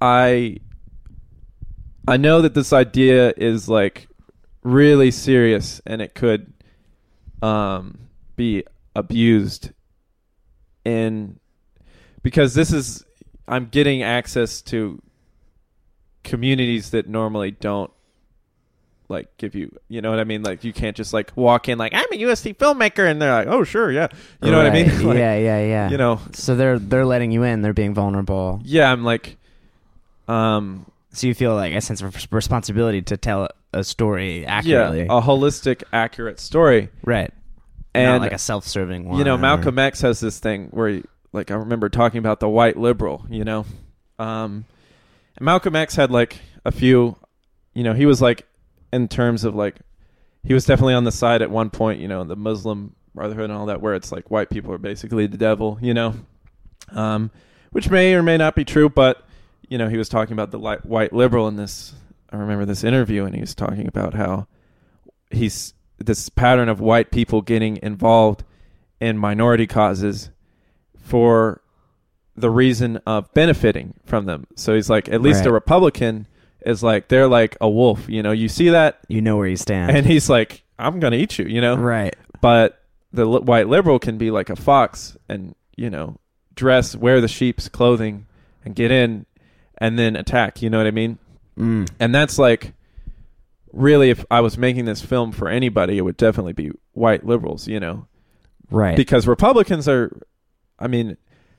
I 0.00 0.58
I 2.06 2.16
know 2.16 2.42
that 2.42 2.54
this 2.54 2.72
idea 2.72 3.32
is 3.36 3.68
like 3.68 4.08
really 4.62 5.10
serious, 5.10 5.80
and 5.86 6.02
it 6.02 6.14
could 6.14 6.52
um, 7.42 7.98
be 8.36 8.64
abused 8.94 9.70
in 10.84 11.38
because 12.22 12.54
this 12.54 12.72
is 12.72 13.04
I'm 13.46 13.66
getting 13.66 14.02
access 14.02 14.62
to 14.62 15.00
communities 16.24 16.90
that 16.90 17.08
normally 17.08 17.50
don't 17.50 17.90
like 19.10 19.34
give 19.38 19.54
you 19.54 19.74
you 19.88 20.02
know 20.02 20.10
what 20.10 20.20
I 20.20 20.24
mean 20.24 20.42
like 20.42 20.64
you 20.64 20.72
can't 20.72 20.94
just 20.96 21.12
like 21.14 21.34
walk 21.34 21.68
in 21.68 21.78
like 21.78 21.94
I'm 21.94 22.04
a 22.12 22.16
USC 22.16 22.54
filmmaker 22.56 23.10
and 23.10 23.20
they're 23.22 23.32
like 23.32 23.46
oh 23.48 23.64
sure 23.64 23.90
yeah 23.90 24.08
you 24.42 24.50
know 24.50 24.58
what 24.58 24.66
I 24.66 24.70
mean 24.70 24.86
Like, 25.06 25.16
yeah, 25.18 25.36
yeah, 25.38 25.60
yeah. 25.64 25.90
you 25.90 25.96
know 25.96 26.20
so 26.32 26.54
they're 26.54 26.78
they're 26.78 27.06
letting 27.06 27.30
you 27.30 27.42
in. 27.42 27.62
They're 27.62 27.72
being 27.72 27.94
vulnerable. 27.94 28.60
yeah 28.64 28.92
I'm 28.92 29.04
like 29.04 29.36
um 30.28 30.84
So 31.12 31.26
you 31.26 31.34
feel 31.34 31.54
like 31.54 31.72
a 31.74 31.80
sense 31.80 32.02
of 32.02 32.14
responsibility 32.32 33.02
to 33.02 33.16
tell 33.16 33.48
a 33.72 33.82
story 33.84 34.42
yeah 34.42 34.56
accurately. 34.58 35.02
a 35.02 35.20
holistic 35.20 35.82
accurate 35.92 36.38
story 36.40 36.90
right. 37.04 37.32
and 37.94 38.06
Not 38.06 38.20
like 38.22 38.32
a 38.32 38.38
self-serving 38.38 39.08
one. 39.08 39.18
you 39.18 39.24
know 39.24 39.34
or- 39.34 39.38
Malcolm 39.38 39.78
X 39.78 40.00
has 40.02 40.20
this 40.20 40.38
thing 40.38 40.68
where 40.70 40.88
he, 40.88 41.02
like 41.32 41.50
I 41.50 41.54
remember 41.54 41.88
talking 41.88 42.18
about 42.18 42.40
the 42.40 42.48
white 42.48 42.76
liberal 42.76 43.24
you 43.30 43.44
know 43.44 43.64
um 44.18 44.64
Malcolm 45.40 45.76
X 45.76 45.94
had 45.96 46.10
like 46.10 46.38
a 46.64 46.72
few 46.72 47.16
you 47.74 47.84
know 47.84 47.94
he 47.94 48.04
was 48.06 48.20
like 48.20 48.44
in 48.92 49.08
terms 49.08 49.44
of 49.44 49.54
like 49.54 49.76
he 50.44 50.54
was 50.54 50.64
definitely 50.64 50.94
on 50.94 51.04
the 51.04 51.12
side 51.12 51.42
at 51.42 51.50
one 51.50 51.70
point 51.70 52.00
you 52.00 52.08
know 52.08 52.24
the 52.24 52.36
Muslim 52.36 52.94
Brotherhood 53.14 53.50
and 53.50 53.52
all 53.52 53.66
that 53.66 53.80
where 53.80 53.94
it's 53.94 54.12
like 54.12 54.30
white 54.30 54.50
people 54.50 54.72
are 54.72 54.78
basically 54.78 55.26
the 55.26 55.36
devil 55.36 55.78
you 55.80 55.94
know 55.94 56.14
um 56.90 57.30
which 57.70 57.90
may 57.90 58.14
or 58.14 58.22
may 58.22 58.36
not 58.36 58.54
be 58.54 58.64
true 58.64 58.88
but 58.88 59.26
you 59.68 59.78
know 59.78 59.88
he 59.88 59.96
was 59.96 60.08
talking 60.08 60.32
about 60.32 60.50
the 60.50 60.58
white 60.58 61.12
liberal 61.12 61.48
in 61.48 61.56
this 61.56 61.94
I 62.30 62.36
remember 62.36 62.64
this 62.64 62.84
interview 62.84 63.24
and 63.24 63.34
he 63.34 63.40
was 63.40 63.54
talking 63.54 63.86
about 63.86 64.14
how 64.14 64.46
he's 65.30 65.74
this 65.98 66.28
pattern 66.28 66.68
of 66.68 66.80
white 66.80 67.10
people 67.10 67.42
getting 67.42 67.78
involved 67.82 68.44
in 69.00 69.18
minority 69.18 69.66
causes 69.66 70.30
for 70.96 71.62
the 72.36 72.50
reason 72.50 72.98
of 73.06 73.32
benefiting 73.34 73.94
from 74.04 74.26
them. 74.26 74.46
So 74.54 74.74
he's 74.74 74.88
like, 74.88 75.08
at 75.08 75.20
least 75.20 75.44
a 75.44 75.52
Republican 75.52 76.26
is 76.68 76.82
like, 76.82 77.08
they're 77.08 77.28
like 77.28 77.56
a 77.60 77.68
wolf. 77.68 78.08
You 78.08 78.22
know, 78.22 78.32
you 78.32 78.48
see 78.48 78.68
that, 78.70 78.98
You 79.08 79.20
know 79.20 79.36
where 79.36 79.46
you 79.46 79.56
stand. 79.56 79.96
and 79.96 80.06
he's 80.06 80.28
like, 80.28 80.64
I'm 80.78 81.00
gonna 81.00 81.16
eat 81.16 81.38
you. 81.38 81.46
You 81.46 81.60
know, 81.60 81.76
right. 81.76 82.14
but 82.40 82.82
the 83.12 83.24
li- 83.24 83.40
white 83.40 83.68
liberal 83.68 83.98
can 83.98 84.18
be 84.18 84.30
like 84.30 84.50
a 84.50 84.56
fox 84.56 85.16
and 85.28 85.54
you 85.76 85.90
know 85.90 86.18
dress, 86.54 86.94
wear 86.94 87.20
the 87.20 87.28
sheep's 87.28 87.68
clothing, 87.68 88.26
and 88.64 88.74
get 88.74 88.90
in, 88.90 89.26
and 89.78 89.98
then 89.98 90.14
attack. 90.16 90.60
You 90.62 90.70
know 90.70 90.78
what 90.78 90.86
I 90.86 90.90
mean? 90.92 91.18
Mm. 91.58 91.88
And 91.98 92.14
that's 92.14 92.38
like 92.38 92.74
really 93.72 94.10
if 94.10 94.24
I 94.30 94.40
was 94.40 94.56
making 94.58 94.84
this 94.84 95.02
film 95.02 95.32
for 95.32 95.48
anybody, 95.48 95.98
it 95.98 96.02
would 96.02 96.16
definitely 96.16 96.52
be 96.52 96.70
white 96.92 97.24
liberals, 97.26 97.66
you 97.66 97.80
know. 97.80 98.06
Right. 98.70 98.96
Because 98.96 99.26
Republicans 99.26 99.88
are 99.88 100.16
I 100.78 100.86
mean, 100.86 101.16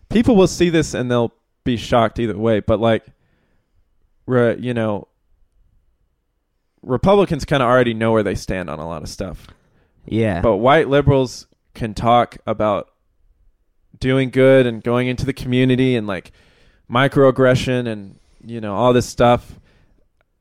people 0.09 0.35
will 0.35 0.47
see 0.47 0.69
this 0.69 0.93
and 0.93 1.09
they'll 1.11 1.33
be 1.63 1.75
shocked 1.77 2.19
either 2.19 2.37
way, 2.37 2.59
but 2.61 2.79
like 2.79 3.05
re, 4.29 4.55
you 4.59 4.73
know 4.73 5.07
Republicans 6.81 7.45
kind 7.45 7.61
of 7.61 7.67
already 7.67 7.93
know 7.93 8.11
where 8.11 8.23
they 8.23 8.35
stand 8.35 8.69
on 8.69 8.79
a 8.79 8.87
lot 8.87 9.01
of 9.03 9.09
stuff. 9.09 9.47
yeah. 10.05 10.41
But 10.41 10.57
white 10.57 10.87
liberals 10.87 11.47
can 11.73 11.93
talk 11.93 12.37
about 12.47 12.89
doing 13.99 14.29
good 14.29 14.65
and 14.65 14.81
going 14.83 15.07
into 15.07 15.25
the 15.25 15.33
community 15.33 15.95
and 15.95 16.07
like 16.07 16.31
microaggression 16.89 17.87
and 17.87 18.17
you 18.45 18.61
know 18.61 18.73
all 18.75 18.93
this 18.93 19.05
stuff 19.05 19.59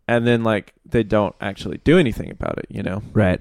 and 0.07 0.27
then 0.27 0.45
like 0.45 0.73
they 0.87 1.03
don't 1.03 1.35
actually 1.41 1.79
do 1.79 1.99
anything 1.99 2.31
about 2.31 2.57
it, 2.59 2.67
you 2.69 2.83
know. 2.83 3.03
right. 3.13 3.41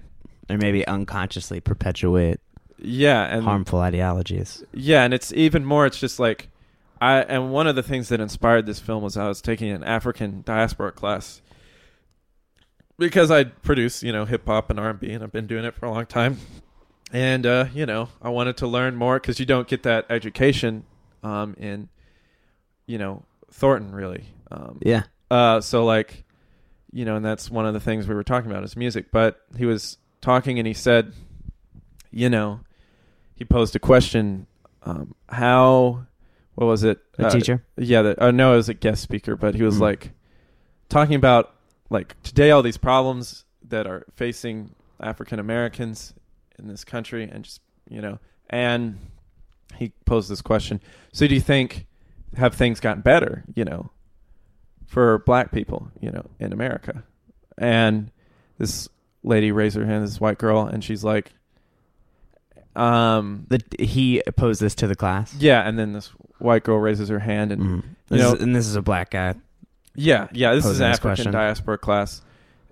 Or 0.50 0.58
maybe 0.58 0.86
unconsciously 0.88 1.60
perpetuate 1.60 2.40
Yeah, 2.80 3.24
and 3.26 3.44
harmful 3.44 3.80
ideologies. 3.80 4.64
yeah, 4.74 5.04
and 5.04 5.14
it's 5.14 5.32
even 5.34 5.64
more 5.66 5.86
it's 5.86 6.00
just 6.00 6.20
like 6.20 6.50
I 7.02 7.22
and 7.22 7.52
one 7.52 7.68
of 7.68 7.76
the 7.76 7.84
things 7.84 8.10
that 8.10 8.20
inspired 8.20 8.66
this 8.66 8.80
film 8.80 9.04
was 9.04 9.18
I 9.18 9.28
was 9.28 9.42
taking 9.42 9.70
an 9.70 9.84
African 9.84 10.42
diaspora 10.46 10.92
class 10.92 11.42
because 12.98 13.30
I 13.32 13.44
produce, 13.46 14.04
you 14.04 14.12
know, 14.12 14.26
hip 14.26 14.46
hop 14.48 14.70
and 14.70 14.80
R&B 14.80 15.12
and 15.12 15.24
I've 15.24 15.32
been 15.32 15.48
doing 15.48 15.66
it 15.66 15.76
for 15.76 15.86
a 15.86 15.92
long 15.92 16.06
time. 16.06 16.38
And 17.14 17.46
uh, 17.46 17.66
you 17.74 17.86
know, 17.86 18.10
I 18.22 18.30
wanted 18.30 18.58
to 18.58 18.68
learn 18.68 18.96
more 18.96 19.20
cuz 19.20 19.40
you 19.40 19.46
don't 19.46 19.68
get 19.68 19.84
that 19.84 20.06
education 20.10 20.84
um 21.24 21.56
in 21.58 21.90
you 22.86 22.98
know, 22.98 23.24
Thornton 23.52 23.94
really. 23.94 24.26
Um 24.52 24.80
Yeah. 24.82 25.04
uh, 25.30 25.62
so 25.62 25.86
like, 25.86 26.24
you 26.92 27.06
know, 27.06 27.16
and 27.18 27.26
that's 27.26 27.50
one 27.52 27.66
of 27.66 27.74
the 27.74 27.80
things 27.80 28.08
we 28.08 28.16
were 28.16 28.24
talking 28.24 28.50
about 28.50 28.64
is 28.64 28.76
music. 28.76 29.12
But 29.12 29.42
he 29.58 29.66
was 29.66 29.98
talking 30.22 30.58
and 30.58 30.68
he 30.68 30.74
said, 30.74 31.14
you 32.12 32.30
know, 32.30 32.62
he 33.36 33.46
posed 33.46 33.76
a 33.76 33.80
question. 33.80 34.48
Um, 34.84 35.14
how? 35.30 36.06
What 36.58 36.66
was 36.66 36.84
it? 36.84 37.00
A 37.20 37.28
Uh, 37.28 37.30
teacher. 37.30 37.64
Yeah. 37.78 38.02
The, 38.02 38.24
uh, 38.24 38.32
no, 38.32 38.54
it 38.54 38.58
was 38.58 38.68
a 38.68 38.74
guest 38.74 39.04
speaker, 39.04 39.36
but 39.36 39.54
he 39.54 39.62
was 39.62 39.78
Mm. 39.78 39.82
like 39.82 40.12
talking 40.90 41.14
about 41.16 41.54
like 41.92 42.20
today 42.24 42.50
all 42.50 42.64
these 42.64 42.78
problems 42.78 43.46
that 43.70 43.86
are 43.86 44.06
facing 44.16 44.74
African 45.00 45.38
Americans 45.40 46.16
in 46.58 46.68
this 46.68 46.84
country, 46.84 47.24
and 47.32 47.44
just 47.44 47.62
you 47.88 48.02
know, 48.02 48.18
and 48.50 48.98
he 49.76 49.92
posed 50.06 50.32
this 50.32 50.42
question. 50.42 50.82
So, 51.14 51.28
do 51.28 51.36
you 51.36 51.42
think 51.42 51.86
have 52.36 52.56
things 52.56 52.80
gotten 52.80 53.04
better? 53.04 53.44
You 53.54 53.64
know, 53.66 53.92
for 54.88 55.20
Black 55.20 55.52
people, 55.52 55.92
you 56.02 56.10
know, 56.10 56.26
in 56.40 56.52
America, 56.54 57.04
and 57.58 58.10
this 58.58 58.90
lady 59.24 59.52
raised 59.52 59.76
her 59.78 59.86
hand, 59.86 60.04
this 60.04 60.20
white 60.20 60.40
girl, 60.40 60.62
and 60.66 60.84
she's 60.84 61.04
like, 61.04 61.34
um, 62.78 63.46
The, 63.50 63.62
he 63.80 64.22
posed 64.36 64.62
this 64.62 64.76
to 64.76 64.88
the 64.88 64.96
class. 64.96 65.34
yeah, 65.40 65.68
and 65.68 65.78
then 65.80 65.94
this 65.94 66.08
white 66.40 66.64
girl 66.64 66.78
raises 66.78 67.10
her 67.10 67.20
hand, 67.20 67.52
and 67.52 67.62
Mm. 67.62 67.76
You 68.10 68.18
This 68.18 68.22
know- 68.22 68.34
is, 68.36 68.42
and 68.42 68.56
this 68.56 68.68
is 68.68 68.76
a 68.76 68.82
black 68.82 69.10
guy. 69.12 69.34
yeah, 69.96 70.28
yeah, 70.32 70.54
this 70.54 70.64
is 70.64 70.72
Posing 70.72 70.86
an 70.86 70.92
this 70.92 70.98
African 71.00 71.10
question. 71.16 71.32
diaspora 71.34 71.78
class, 71.78 72.22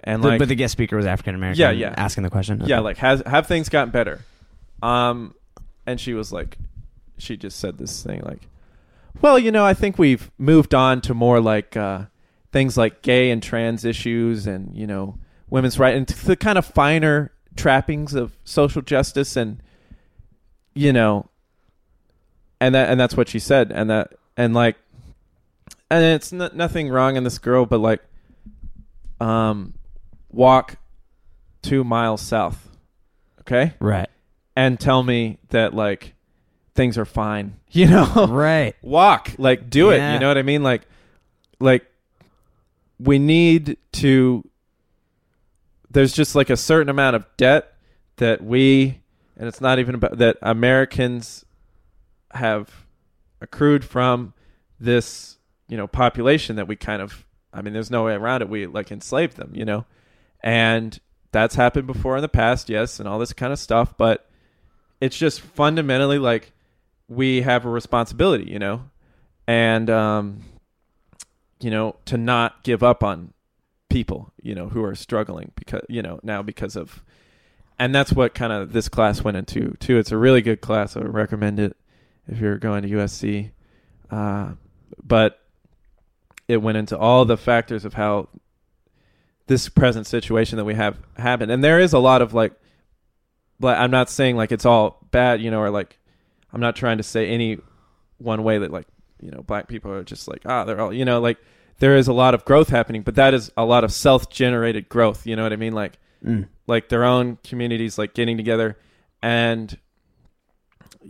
and 0.04 0.22
But- 0.22 0.28
like, 0.30 0.40
but 0.40 0.48
the 0.48 0.56
guest 0.56 0.72
speaker 0.72 0.96
was 0.96 1.06
African 1.06 1.36
American. 1.36 1.60
Yeah, 1.60 1.72
yeah. 1.72 1.94
Asking 1.98 2.24
the 2.24 2.30
question. 2.30 2.62
yeah, 2.66 2.78
Okay. 2.78 2.84
like 2.84 2.98
has 2.98 3.22
have 3.26 3.48
things 3.48 3.68
gotten 3.68 3.92
better? 3.92 4.22
Um, 4.82 5.34
and 5.86 6.00
she 6.00 6.14
was 6.14 6.32
like, 6.32 6.58
she 7.18 7.36
just 7.38 7.60
said 7.60 7.78
this 7.78 8.02
thing 8.04 8.22
like, 8.24 8.48
well, 9.22 9.40
you 9.40 9.52
know, 9.52 9.66
I 9.66 9.74
think 9.74 9.98
we've 9.98 10.30
moved 10.38 10.74
on 10.76 11.02
to 11.02 11.14
more 11.14 11.40
like 11.42 11.76
uh, 11.76 12.04
things 12.52 12.78
like 12.78 13.02
gay 13.02 13.32
and 13.32 13.42
trans 13.42 13.84
issues, 13.86 14.46
and 14.48 14.76
you 14.76 14.86
know, 14.88 15.18
women's 15.50 15.78
rights, 15.80 15.98
and 15.98 16.08
the 16.08 16.36
kind 16.36 16.58
of 16.58 16.66
finer 16.66 17.32
trappings 17.56 18.14
of 18.14 18.38
social 18.44 18.82
justice, 18.82 19.36
and 19.36 19.62
you 20.76 20.94
know, 20.94 21.30
and 22.60 22.76
that 22.76 22.90
and 22.90 23.00
that's 23.00 23.16
what 23.18 23.28
she 23.30 23.40
said, 23.40 23.72
and 23.72 23.90
that 23.90 24.14
and 24.38 24.54
like, 24.54 24.76
and 25.90 26.04
it's 26.04 26.32
n- 26.34 26.52
nothing 26.54 26.90
wrong 26.90 27.16
in 27.16 27.24
this 27.24 27.38
girl, 27.40 27.66
but 27.66 27.80
like, 27.80 28.02
um, 29.20 29.74
walk 30.30 30.78
two 31.62 31.84
miles 31.84 32.22
south, 32.22 32.70
okay, 33.42 33.74
right. 33.80 34.10
and 34.56 34.80
tell 34.80 35.02
me 35.04 35.38
that 35.50 35.74
like 35.74 36.14
things 36.76 36.98
are 36.98 37.06
fine, 37.06 37.56
you 37.72 37.88
know, 37.88 38.28
Right. 38.30 38.76
walk 38.82 39.32
like 39.38 39.70
do 39.70 39.90
it 39.92 40.14
you 40.14 40.20
know 40.20 40.28
what 40.28 40.38
i 40.38 40.42
mean 40.44 40.62
like 40.62 40.82
like 41.60 41.86
we 43.00 43.18
need 43.18 43.78
to 43.94 44.44
there's 45.90 46.12
just 46.14 46.36
like 46.36 46.50
a 46.50 46.58
certain 46.58 46.90
amount 46.90 47.16
of 47.16 47.26
debt 47.38 47.74
that 48.18 48.42
we 48.44 49.00
and 49.38 49.48
it's 49.48 49.62
not 49.62 49.80
even 49.80 49.96
about 49.96 50.18
that 50.18 50.38
americans 50.42 51.46
have 52.32 52.86
accrued 53.42 53.84
from 53.84 54.34
this 54.80 55.38
you 55.68 55.78
know 55.78 55.88
population 55.88 56.56
that 56.56 56.68
we 56.68 56.76
kind 56.76 57.02
of 57.02 57.26
i 57.54 57.62
mean 57.62 57.74
there's 57.74 57.92
no 57.92 58.04
way 58.04 58.14
around 58.14 58.42
it. 58.42 58.50
We 58.50 58.68
like 58.68 58.92
enslaved 58.92 59.38
them 59.38 59.52
you 59.54 59.66
know? 59.66 59.86
And 60.42 61.00
that's 61.32 61.56
happened 61.56 61.88
before 61.88 62.18
in 62.18 62.22
the 62.22 62.30
past 62.30 62.70
yes 62.70 63.00
and 63.00 63.10
all 63.10 63.20
this 63.20 63.34
kind 63.34 63.52
of 63.52 63.60
stuff 63.60 63.96
but 63.98 64.30
it's 65.02 65.18
just 65.18 65.42
fundamentally 65.42 66.20
like 66.20 66.54
we 67.08 67.42
have 67.42 67.66
a 67.66 67.70
responsibility, 67.70 68.50
you 68.50 68.60
know, 68.60 68.90
and 69.48 69.90
um, 69.90 70.44
you 71.60 71.70
know, 71.70 71.96
to 72.06 72.18
not 72.18 72.64
give 72.64 72.84
up 72.84 73.04
on 73.04 73.34
people, 73.90 74.34
you 74.42 74.56
know, 74.56 74.70
who 74.70 74.84
are 74.84 74.96
struggling 74.96 75.52
because 75.56 75.82
you 75.90 76.02
know 76.02 76.20
now 76.24 76.42
because 76.42 76.76
of, 76.76 77.04
and 77.78 77.94
that's 77.94 78.14
what 78.14 78.34
kind 78.34 78.54
of 78.54 78.74
this 78.74 78.90
class 78.90 79.24
went 79.24 79.38
into 79.38 79.76
too. 79.80 79.98
It's 79.98 80.12
a 80.12 80.18
really 80.18 80.42
good 80.42 80.62
class. 80.62 80.96
I 80.96 81.00
would 81.02 81.14
recommend 81.14 81.60
it 81.60 81.76
if 82.28 82.40
you're 82.40 82.58
going 82.58 82.84
to 82.84 82.90
USC, 82.90 83.52
uh, 84.10 84.52
but 85.04 85.42
it 86.48 86.58
went 86.58 86.78
into 86.78 86.98
all 86.98 87.26
the 87.26 87.38
factors 87.38 87.86
of 87.86 87.96
how 87.96 88.30
this 89.48 89.70
present 89.70 90.08
situation 90.08 90.58
that 90.58 90.66
we 90.66 90.74
have 90.76 90.98
happened, 91.18 91.52
and 91.52 91.64
there 91.64 91.80
is 91.80 91.94
a 91.94 92.00
lot 92.00 92.22
of 92.22 92.34
like, 92.34 92.54
but 93.60 93.78
I'm 93.78 93.92
not 93.92 94.10
saying 94.10 94.38
like 94.38 94.52
it's 94.52 94.66
all 94.66 95.00
bad, 95.12 95.42
you 95.42 95.52
know, 95.52 95.60
or 95.60 95.70
like 95.70 96.00
I'm 96.54 96.62
not 96.62 96.76
trying 96.76 96.98
to 96.98 97.04
say 97.04 97.28
any 97.28 97.60
one 98.18 98.44
way 98.44 98.58
that 98.58 98.72
like 98.72 98.88
you 99.22 99.32
know 99.32 99.42
black 99.42 99.68
people 99.68 99.92
are 99.92 100.04
just 100.04 100.28
like 100.28 100.42
ah 100.46 100.64
they're 100.64 100.80
all 100.80 100.94
you 100.94 101.04
know 101.04 101.20
like 101.20 101.38
there 101.80 101.98
is 101.98 102.08
a 102.08 102.14
lot 102.14 102.34
of 102.34 102.46
growth 102.46 102.70
happening, 102.70 103.02
but 103.02 103.16
that 103.16 103.34
is 103.34 103.52
a 103.58 103.66
lot 103.66 103.84
of 103.84 103.92
self-generated 103.92 104.88
growth. 104.88 105.28
You 105.28 105.36
know 105.36 105.44
what 105.44 105.52
I 105.54 105.58
mean? 105.58 105.74
Like 105.74 106.00
Mm. 106.26 106.48
Like 106.68 106.90
their 106.90 107.04
own 107.04 107.38
communities 107.44 107.98
like 107.98 108.14
getting 108.14 108.38
together. 108.38 108.78
And 109.22 109.78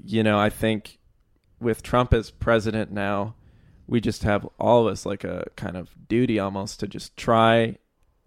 you 0.03 0.21
know 0.23 0.37
i 0.37 0.49
think 0.49 0.97
with 1.61 1.81
trump 1.81 2.13
as 2.13 2.29
president 2.29 2.91
now 2.91 3.33
we 3.87 4.01
just 4.01 4.23
have 4.23 4.45
all 4.59 4.85
of 4.85 4.91
us 4.91 5.05
like 5.05 5.23
a 5.23 5.47
kind 5.55 5.77
of 5.77 5.89
duty 6.09 6.37
almost 6.37 6.81
to 6.81 6.87
just 6.87 7.15
try 7.15 7.77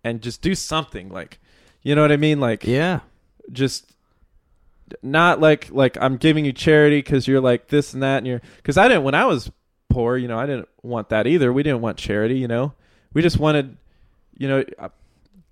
and 0.03 0.23
just 0.23 0.41
do 0.41 0.55
something 0.55 1.11
like 1.11 1.39
you 1.83 1.95
know 1.95 2.01
what 2.03 2.11
i 2.13 2.17
mean? 2.17 2.41
Like 2.41 2.65
Yeah. 2.65 3.01
just 3.53 3.93
not 5.03 5.41
like 5.41 5.69
like 5.71 5.99
i'm 6.01 6.17
giving 6.17 6.47
you 6.47 6.53
charity 6.55 7.01
because 7.01 7.29
you're 7.29 7.41
like 7.41 7.69
this 7.69 7.93
and 7.93 8.03
that 8.03 8.19
and 8.19 8.27
you're 8.27 8.41
because 8.57 8.79
i 8.79 8.89
didn't 8.89 9.05
when 9.05 9.15
i 9.15 9.27
was 9.27 9.51
poor 9.91 10.17
you 10.17 10.27
know 10.27 10.39
i 10.39 10.47
didn't 10.47 10.69
want 10.83 11.11
that 11.11 11.27
either. 11.27 11.53
We 11.53 11.63
didn't 11.63 11.83
want 11.83 11.99
charity 11.99 12.39
you 12.39 12.49
know? 12.49 12.73
We 13.13 13.21
just 13.21 13.39
wanted 13.39 13.77
you 14.39 14.49
know 14.49 14.65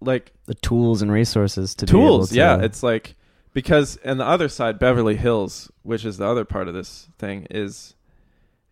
like 0.01 0.32
The 0.47 0.55
tools 0.55 1.03
and 1.03 1.11
resources 1.11 1.74
to 1.76 1.86
tools 1.86 2.32
able 2.32 2.36
yeah 2.36 2.64
it's 2.64 2.82
like 2.82 3.16
because 3.53 3.97
and 3.99 4.20
the 4.20 4.24
other 4.26 4.49
side 4.49 4.78
beverly 4.78 5.16
hills 5.16 5.70
which 5.82 6.05
is 6.05 6.18
the 6.18 6.26
other 6.26 6.44
part 6.44 6.68
of 6.68 6.74
this 6.74 7.09
thing 7.18 7.47
is 7.51 7.94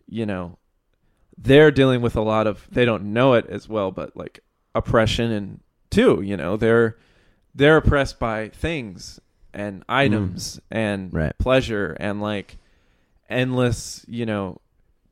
you 0.07 0.25
know 0.25 0.57
they're 1.37 1.71
dealing 1.71 2.01
with 2.01 2.15
a 2.15 2.21
lot 2.21 2.47
of 2.47 2.67
they 2.71 2.85
don't 2.85 3.03
know 3.03 3.33
it 3.33 3.45
as 3.47 3.67
well 3.67 3.91
but 3.91 4.15
like 4.15 4.39
oppression 4.73 5.31
and 5.31 5.59
too 5.89 6.21
you 6.21 6.37
know 6.37 6.55
they're 6.57 6.97
they're 7.53 7.77
oppressed 7.77 8.19
by 8.19 8.49
things 8.49 9.19
and 9.53 9.83
items 9.87 10.57
mm. 10.57 10.61
and 10.71 11.13
Right. 11.13 11.37
pleasure 11.39 11.95
and 11.99 12.21
like 12.21 12.57
endless 13.29 14.05
you 14.07 14.25
know 14.25 14.59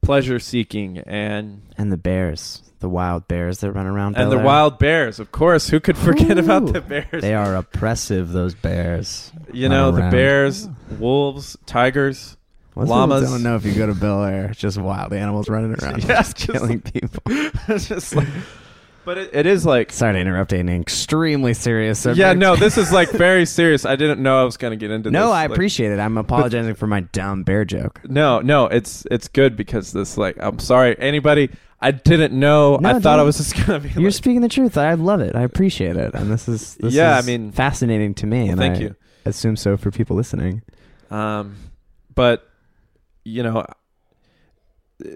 pleasure 0.03 0.39
seeking 0.39 0.99
and 0.99 1.61
and 1.77 1.91
the 1.91 1.97
bears, 1.97 2.61
the 2.79 2.89
wild 2.89 3.27
bears 3.27 3.59
that 3.59 3.71
run 3.71 3.85
around. 3.87 4.15
and 4.17 4.27
the 4.31 4.35
Bel 4.35 4.39
Air. 4.39 4.45
wild 4.45 4.79
bears 4.79 5.19
of 5.19 5.31
course 5.31 5.69
who 5.69 5.79
could 5.79 5.97
forget 5.97 6.37
about 6.37 6.71
the 6.71 6.81
bears 6.81 7.21
They 7.21 7.33
are 7.33 7.55
oppressive. 7.55 8.31
Those 8.31 8.53
bears. 8.53 9.31
you 9.51 9.69
know 9.69 9.85
run 9.85 9.95
the 9.95 10.01
around. 10.01 10.11
bears 10.11 10.67
wolves 10.99 11.57
tigers 11.65 12.37
Most 12.75 12.89
Llamas. 12.89 13.29
don't 13.29 13.43
know 13.43 13.55
if 13.55 13.65
you 13.65 13.73
go 13.75 13.85
to 13.85 13.93
Bel 13.93 14.23
Air. 14.23 14.45
It's 14.51 14.59
just 14.59 14.77
wild 14.79 15.13
animals 15.13 15.47
running 15.47 15.75
around, 15.75 16.01
Yeah, 16.07 16.21
just 16.23 16.37
just- 16.37 16.51
killing 16.51 16.81
people. 16.81 17.21
it's 17.25 17.87
just 17.93 18.15
like 18.15 18.27
but 19.05 19.17
it, 19.17 19.29
it 19.33 19.45
is 19.45 19.65
like 19.65 19.91
Sorry 19.91 20.13
to 20.13 20.19
interrupt 20.19 20.53
an 20.53 20.69
extremely 20.69 21.53
serious 21.53 21.99
subject. 21.99 22.19
yeah 22.19 22.33
no 22.33 22.55
this 22.55 22.77
is 22.77 22.91
like 22.91 23.09
very 23.11 23.45
serious 23.59 23.85
i 23.85 23.95
didn't 23.95 24.21
know 24.21 24.41
i 24.41 24.43
was 24.43 24.57
going 24.57 24.71
to 24.71 24.77
get 24.77 24.91
into 24.91 25.11
no, 25.11 25.19
this 25.19 25.25
No, 25.27 25.31
I 25.31 25.41
Like, 25.43 25.51
appreciate 25.51 25.91
it. 25.91 25.99
I'm 25.99 26.17
apologizing 26.17 26.75
for 26.75 26.87
my 26.87 27.01
dumb 27.01 27.43
bear 27.43 27.65
joke. 27.65 28.01
no 28.09 28.39
no 28.41 28.67
it's 28.67 29.05
it's 29.11 29.27
good 29.27 29.55
because 29.55 29.91
this 29.91 30.17
like 30.17 30.37
i'm 30.39 30.59
sorry 30.59 30.95
anybody 30.99 31.49
i 31.81 31.91
didn't 31.91 32.33
know 32.37 32.77
No, 32.77 32.89
i 32.89 32.99
thought 32.99 33.19
i 33.19 33.23
was 33.23 33.37
just 33.37 33.55
going 33.55 33.81
to 33.81 33.87
be 33.87 33.93
You're 33.99 34.09
like, 34.09 34.13
speaking 34.13 34.41
the 34.41 34.47
truth. 34.49 34.77
I 34.77 34.93
love 34.93 35.19
it. 35.21 35.35
I 35.35 35.41
appreciate 35.41 35.97
it, 35.97 36.13
and 36.15 36.31
this 36.31 36.47
is 36.47 36.75
this 36.75 36.93
Yeah, 36.93 37.19
is 37.19 37.25
I 37.25 37.27
mean- 37.27 37.51
fascinating 37.51 38.13
to 38.15 38.25
me. 38.27 38.43
well, 38.43 38.51
and 38.51 38.59
thank 38.59 38.75
I 38.77 38.79
you 38.79 38.95
Assume 39.25 39.55
so 39.55 39.75
for 39.77 39.89
people 39.91 40.15
listening. 40.17 40.61
Um, 41.11 41.55
but 42.15 42.47
you 43.25 43.41
know, 43.43 43.59
uh, 43.59 45.07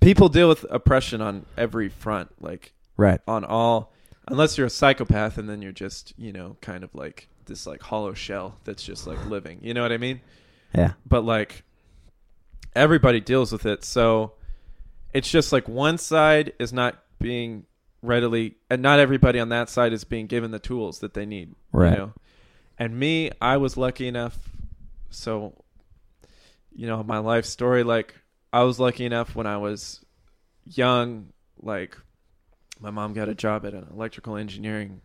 people 0.00 0.28
deal 0.28 0.48
with 0.48 0.64
oppression 0.70 1.20
on 1.20 1.44
every 1.56 1.88
front, 1.88 2.30
like 2.40 2.72
Right. 3.00 3.20
on 3.26 3.44
all. 3.44 3.92
Unless 4.28 4.58
you're 4.58 4.66
a 4.66 4.70
psychopath, 4.70 5.38
and 5.38 5.48
then 5.48 5.62
you're 5.62 5.72
just 5.72 6.12
you 6.16 6.32
know 6.32 6.56
kind 6.60 6.84
of 6.84 6.94
like 6.94 7.28
this 7.46 7.66
like 7.66 7.82
hollow 7.82 8.12
shell 8.14 8.58
that's 8.64 8.82
just 8.82 9.06
like 9.06 9.24
living. 9.26 9.58
You 9.62 9.74
know 9.74 9.82
what 9.82 9.92
I 9.92 9.96
mean? 9.96 10.20
Yeah. 10.74 10.92
But 11.06 11.24
like 11.24 11.64
everybody 12.76 13.20
deals 13.20 13.52
with 13.52 13.66
it, 13.66 13.84
so 13.84 14.34
it's 15.12 15.30
just 15.30 15.52
like 15.52 15.68
one 15.68 15.98
side 15.98 16.52
is 16.58 16.72
not 16.72 17.02
being 17.18 17.64
readily, 18.02 18.56
and 18.68 18.82
not 18.82 18.98
everybody 18.98 19.40
on 19.40 19.48
that 19.48 19.68
side 19.68 19.92
is 19.92 20.04
being 20.04 20.26
given 20.26 20.50
the 20.50 20.58
tools 20.58 21.00
that 21.00 21.14
they 21.14 21.26
need. 21.26 21.54
Right. 21.72 21.92
You 21.92 21.96
know? 21.96 22.12
And 22.78 22.98
me, 22.98 23.30
I 23.40 23.56
was 23.58 23.76
lucky 23.76 24.08
enough. 24.08 24.38
So, 25.10 25.52
you 26.74 26.86
know, 26.86 27.02
my 27.02 27.18
life 27.18 27.44
story, 27.44 27.82
like, 27.82 28.14
I 28.52 28.62
was 28.62 28.80
lucky 28.80 29.04
enough 29.04 29.34
when 29.34 29.46
I 29.46 29.58
was 29.58 30.04
young, 30.64 31.32
like, 31.60 31.96
my 32.80 32.90
mom 32.90 33.12
got 33.12 33.28
a 33.28 33.34
job 33.34 33.64
at 33.66 33.74
an 33.74 33.86
electrical 33.92 34.36
engineering 34.36 35.00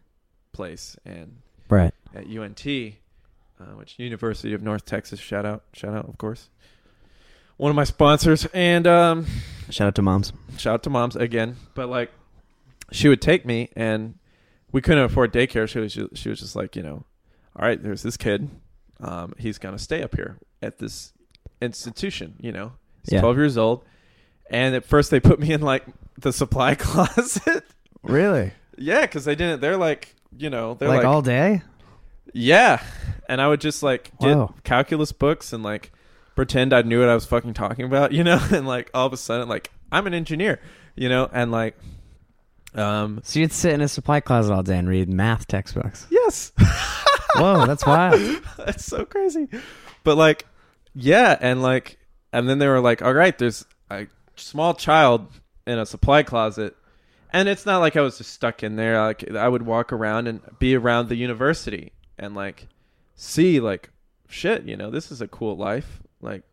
place 0.54 0.98
and 1.06 1.38
Right. 1.70 1.94
at 2.14 2.26
UNT, 2.28 2.66
uh, 3.60 3.64
which 3.76 3.96
University 3.98 4.54
of 4.54 4.62
North 4.62 4.86
Texas, 4.86 5.20
shout 5.20 5.46
out, 5.46 5.64
shout 5.74 5.94
out, 5.94 6.08
of 6.08 6.18
course. 6.18 6.50
One 7.58 7.70
of 7.70 7.76
my 7.76 7.84
sponsors, 7.86 8.46
and 8.54 8.86
um, 8.86 9.26
Shout 9.70 9.88
out 9.88 9.96
to 9.96 10.02
moms. 10.02 10.34
shout 10.58 10.74
out 10.76 10.84
to 10.84 10.90
moms 10.90 11.16
again. 11.16 11.56
But 11.74 11.90
like, 11.90 12.12
she 12.92 13.08
would 13.10 13.22
take 13.22 13.46
me, 13.46 13.70
and 13.76 14.16
we 14.72 14.82
couldn't 14.82 15.04
afford 15.06 15.34
daycare. 15.34 15.68
She 15.68 15.80
was 15.80 15.94
ju- 15.94 16.10
she 16.14 16.30
was 16.30 16.40
just 16.40 16.56
like, 16.56 16.76
you 16.76 16.84
know, 16.84 17.06
all 17.56 17.66
right, 17.68 17.82
there's 17.82 18.04
this 18.04 18.18
kid, 18.18 18.50
um, 19.00 19.34
he's 19.38 19.58
gonna 19.58 19.80
stay 19.80 20.04
up 20.04 20.16
here 20.16 20.38
at 20.62 20.78
this 20.80 21.14
institution. 21.62 22.36
You 22.40 22.52
know, 22.52 22.74
he's 23.04 23.14
Yeah. 23.14 23.22
12 23.22 23.38
years 23.38 23.58
old, 23.58 23.84
and 24.50 24.76
at 24.76 24.86
first 24.86 25.12
they 25.12 25.20
put 25.20 25.40
me 25.40 25.52
in 25.54 25.62
like 25.62 25.84
the 26.20 26.32
supply 26.34 26.76
closet. 26.80 27.64
Really? 28.04 28.52
yeah, 28.78 29.02
because 29.02 29.26
they 29.26 29.36
didn't. 29.36 29.62
They're 29.62 29.78
like, 29.78 30.16
you 30.38 30.50
know, 30.50 30.74
they're 30.76 30.90
like, 30.90 30.98
like, 31.00 31.06
all 31.06 31.22
day? 31.22 31.62
yeah, 32.34 32.84
and 33.30 33.42
I 33.42 33.48
would 33.48 33.62
just 33.62 33.82
like 33.84 34.12
get 34.20 34.38
calculus 34.64 35.12
books 35.12 35.54
and 35.54 35.64
like 35.64 35.92
pretend 36.36 36.74
I 36.74 36.82
knew 36.82 37.00
what 37.00 37.10
I 37.10 37.14
was 37.16 37.26
fucking 37.26 37.54
talking 37.54 37.86
about, 37.86 38.12
you 38.14 38.24
know, 38.24 38.40
and 38.52 38.68
like 38.68 38.92
all 38.94 39.08
of 39.08 39.14
a 39.14 39.18
sudden, 39.18 39.48
like 39.48 39.72
I'm 39.92 40.06
an 40.08 40.14
engineer, 40.14 40.60
you 40.96 41.08
know, 41.10 41.30
and 41.32 41.52
like, 41.52 41.78
um, 42.74 43.22
So 43.24 43.40
you'd 43.40 43.54
sit 43.54 43.74
in 43.74 43.82
a 43.82 43.88
supply 43.88 44.20
closet 44.20 44.54
all 44.54 44.64
day 44.64 44.78
and 44.78 44.90
read 44.90 45.08
math 45.10 45.48
textbooks. 45.48 46.08
yes. 46.10 46.52
Whoa, 47.36 47.66
that's 47.66 47.86
wild. 47.86 48.42
That's 48.58 48.86
so 48.86 49.04
crazy. 49.06 49.48
But 50.04 50.18
like, 50.18 50.46
yeah, 50.94 51.38
and 51.40 51.62
like, 51.62 51.98
and 52.32 52.48
then 52.48 52.60
they 52.60 52.68
were 52.68 52.80
like, 52.80 53.02
all 53.02 53.14
right, 53.14 53.38
there's 53.38 53.66
a 53.90 54.08
small 54.38 54.74
child 54.74 55.28
in 55.68 55.80
a 55.80 55.86
supply 55.86 56.24
closet. 56.24 56.76
And 57.34 57.50
it's 57.50 57.66
not 57.66 57.80
like 57.80 57.96
I 57.96 58.02
was 58.02 58.18
just 58.18 58.34
stuck 58.34 58.64
in 58.64 58.76
there. 58.76 59.02
Like 59.02 59.30
I 59.32 59.48
would 59.48 59.64
walk 59.64 59.92
around 59.92 60.28
and 60.28 60.42
be 60.60 60.76
around 60.76 61.10
the 61.10 61.16
university 61.16 61.92
and 62.18 62.34
like 62.34 62.68
see 63.16 63.60
like 63.60 63.90
shit, 64.30 64.64
you 64.64 64.78
know, 64.78 64.90
this 64.90 65.12
is 65.12 65.22
a 65.22 65.28
cool 65.28 65.58
life. 65.58 66.02
Like 66.22 66.44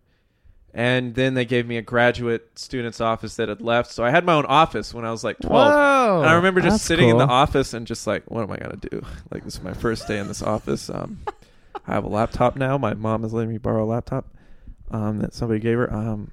and 0.74 1.14
then 1.14 1.34
they 1.34 1.44
gave 1.44 1.66
me 1.66 1.76
a 1.76 1.82
graduate 1.82 2.58
student's 2.58 3.00
office 3.00 3.36
that 3.36 3.48
had 3.48 3.60
left. 3.60 3.92
So 3.92 4.04
I 4.04 4.10
had 4.10 4.24
my 4.24 4.32
own 4.32 4.46
office 4.46 4.94
when 4.94 5.04
I 5.04 5.10
was 5.10 5.22
like 5.22 5.38
12. 5.40 5.52
Whoa. 5.52 6.20
And 6.20 6.30
I 6.30 6.34
remember 6.34 6.62
just 6.62 6.84
sitting 6.84 7.10
in 7.10 7.18
the 7.18 7.26
office 7.26 7.74
and 7.74 7.86
just 7.86 8.06
like, 8.06 8.28
what 8.30 8.42
am 8.42 8.50
I 8.50 8.56
gonna 8.56 8.76
do? 8.76 9.04
Like 9.30 9.44
this 9.44 9.54
is 9.54 9.62
my 9.62 9.74
first 9.74 10.08
day 10.08 10.18
in 10.18 10.28
this 10.28 10.42
office. 10.42 10.90
Um, 10.90 11.20
I 11.86 11.94
have 11.94 12.04
a 12.04 12.08
laptop 12.08 12.56
now. 12.56 12.78
My 12.78 12.94
mom 12.94 13.24
is 13.24 13.32
letting 13.32 13.50
me 13.50 13.58
borrow 13.58 13.84
a 13.84 13.86
laptop 13.86 14.26
um, 14.90 15.18
that 15.18 15.34
somebody 15.34 15.60
gave 15.60 15.78
her. 15.78 15.92
Um, 15.92 16.30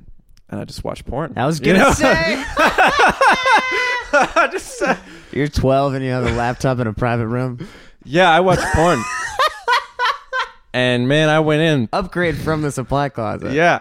and 0.49 0.59
I 0.59 0.65
just 0.65 0.83
watch 0.83 1.05
porn. 1.05 1.33
I 1.37 1.45
was 1.45 1.59
You 1.59 1.67
gonna 1.67 1.79
know? 1.79 1.91
say 1.91 2.43
just 4.51 4.81
uh, 4.81 4.95
you're 5.31 5.47
12 5.47 5.93
and 5.95 6.05
you 6.05 6.11
have 6.11 6.25
a 6.25 6.31
laptop 6.31 6.79
in 6.79 6.87
a 6.87 6.93
private 6.93 7.27
room. 7.27 7.67
yeah, 8.03 8.29
I 8.29 8.39
watch 8.39 8.59
porn. 8.73 9.01
and 10.73 11.07
man, 11.07 11.29
I 11.29 11.39
went 11.39 11.61
in. 11.61 11.89
Upgrade 11.93 12.37
from 12.37 12.61
the 12.61 12.71
supply 12.71 13.09
closet. 13.09 13.53
Yeah, 13.53 13.79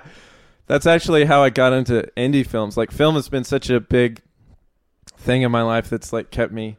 that's 0.67 0.87
actually 0.87 1.25
how 1.25 1.43
I 1.43 1.51
got 1.51 1.73
into 1.73 2.09
indie 2.17 2.47
films. 2.47 2.77
Like 2.77 2.91
film 2.91 3.15
has 3.15 3.29
been 3.29 3.45
such 3.45 3.71
a 3.71 3.81
big 3.81 4.21
thing 5.17 5.43
in 5.43 5.51
my 5.51 5.63
life 5.63 5.91
that's 5.91 6.13
like 6.13 6.31
kept 6.31 6.53
me 6.53 6.77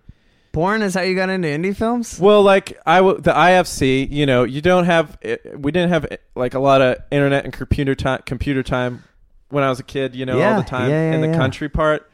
Porn 0.52 0.82
is 0.82 0.96
how 0.96 1.02
you 1.02 1.14
got 1.14 1.30
into 1.30 1.48
indie 1.48 1.76
films? 1.76 2.20
Well, 2.20 2.42
like 2.42 2.76
I 2.86 2.98
w- 2.98 3.20
the 3.22 3.32
IFC, 3.32 4.10
you 4.10 4.26
know, 4.26 4.46
you 4.46 4.62
don't 4.62 4.86
have 4.86 5.16
eh, 5.22 5.38
we 5.56 5.72
didn't 5.72 5.90
have 5.90 6.08
eh, 6.10 6.18
like 6.36 6.56
a 6.56 6.60
lot 6.60 6.82
of 6.82 6.98
internet 7.12 7.44
and 7.46 7.54
computer 7.54 7.94
time 7.94 8.22
computer 8.26 8.64
time 8.64 9.04
when 9.50 9.64
I 9.64 9.70
was 9.70 9.80
a 9.80 9.84
kid, 9.84 10.16
you 10.16 10.26
know, 10.26 10.38
Yeah, 10.38 10.56
all 10.56 10.62
the 10.62 10.68
time 10.68 10.89
yeah, 10.89 11.10
yeah, 11.10 11.16
in 11.16 11.22
the 11.22 11.28
yeah. 11.30 11.38
country 11.38 11.70
part 11.70 12.10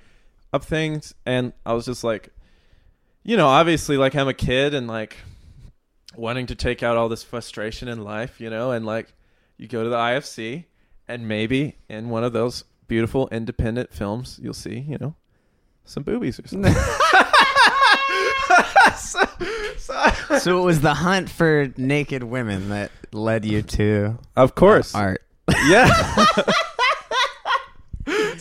of 0.54 0.64
things 0.64 1.14
and 1.26 1.52
I 1.66 1.74
was 1.74 1.86
just 1.86 2.04
like 2.04 2.30
you 3.24 3.36
know, 3.38 3.48
obviously 3.48 3.98
like 3.98 4.16
I'm 4.16 4.28
a 4.28 4.34
kid 4.34 4.74
and 4.74 4.88
like 4.88 5.18
wanting 6.16 6.46
to 6.48 6.56
take 6.56 6.84
out 6.84 6.96
all 6.96 7.10
this 7.10 7.24
frustration 7.24 7.88
in 7.88 8.04
life, 8.04 8.40
you 8.40 8.50
know, 8.50 8.72
and 8.72 8.86
like 8.86 9.14
you 9.58 9.68
go 9.68 9.84
to 9.84 9.90
the 9.90 9.96
IFC 9.98 10.66
and 11.08 11.28
maybe 11.28 11.76
in 11.90 12.10
one 12.10 12.24
of 12.24 12.34
those 12.34 12.64
beautiful 12.88 13.28
independent 13.30 13.92
films 13.92 14.40
you'll 14.42 14.54
see, 14.54 14.80
you 14.80 14.98
know, 15.00 15.16
some 15.86 16.04
boobies 16.04 16.40
or 16.40 16.48
something. 16.48 16.74
so, 18.96 19.20
so 19.78 20.12
So 20.40 20.60
it 20.62 20.64
was 20.64 20.82
the 20.82 20.94
hunt 20.94 21.30
for 21.30 21.72
naked 21.78 22.24
women 22.24 22.70
that 22.70 22.92
led 23.12 23.44
you 23.46 23.62
to 23.64 24.18
Of 24.36 24.56
course. 24.56 24.94
art. 24.96 25.22
Yeah. 25.68 25.90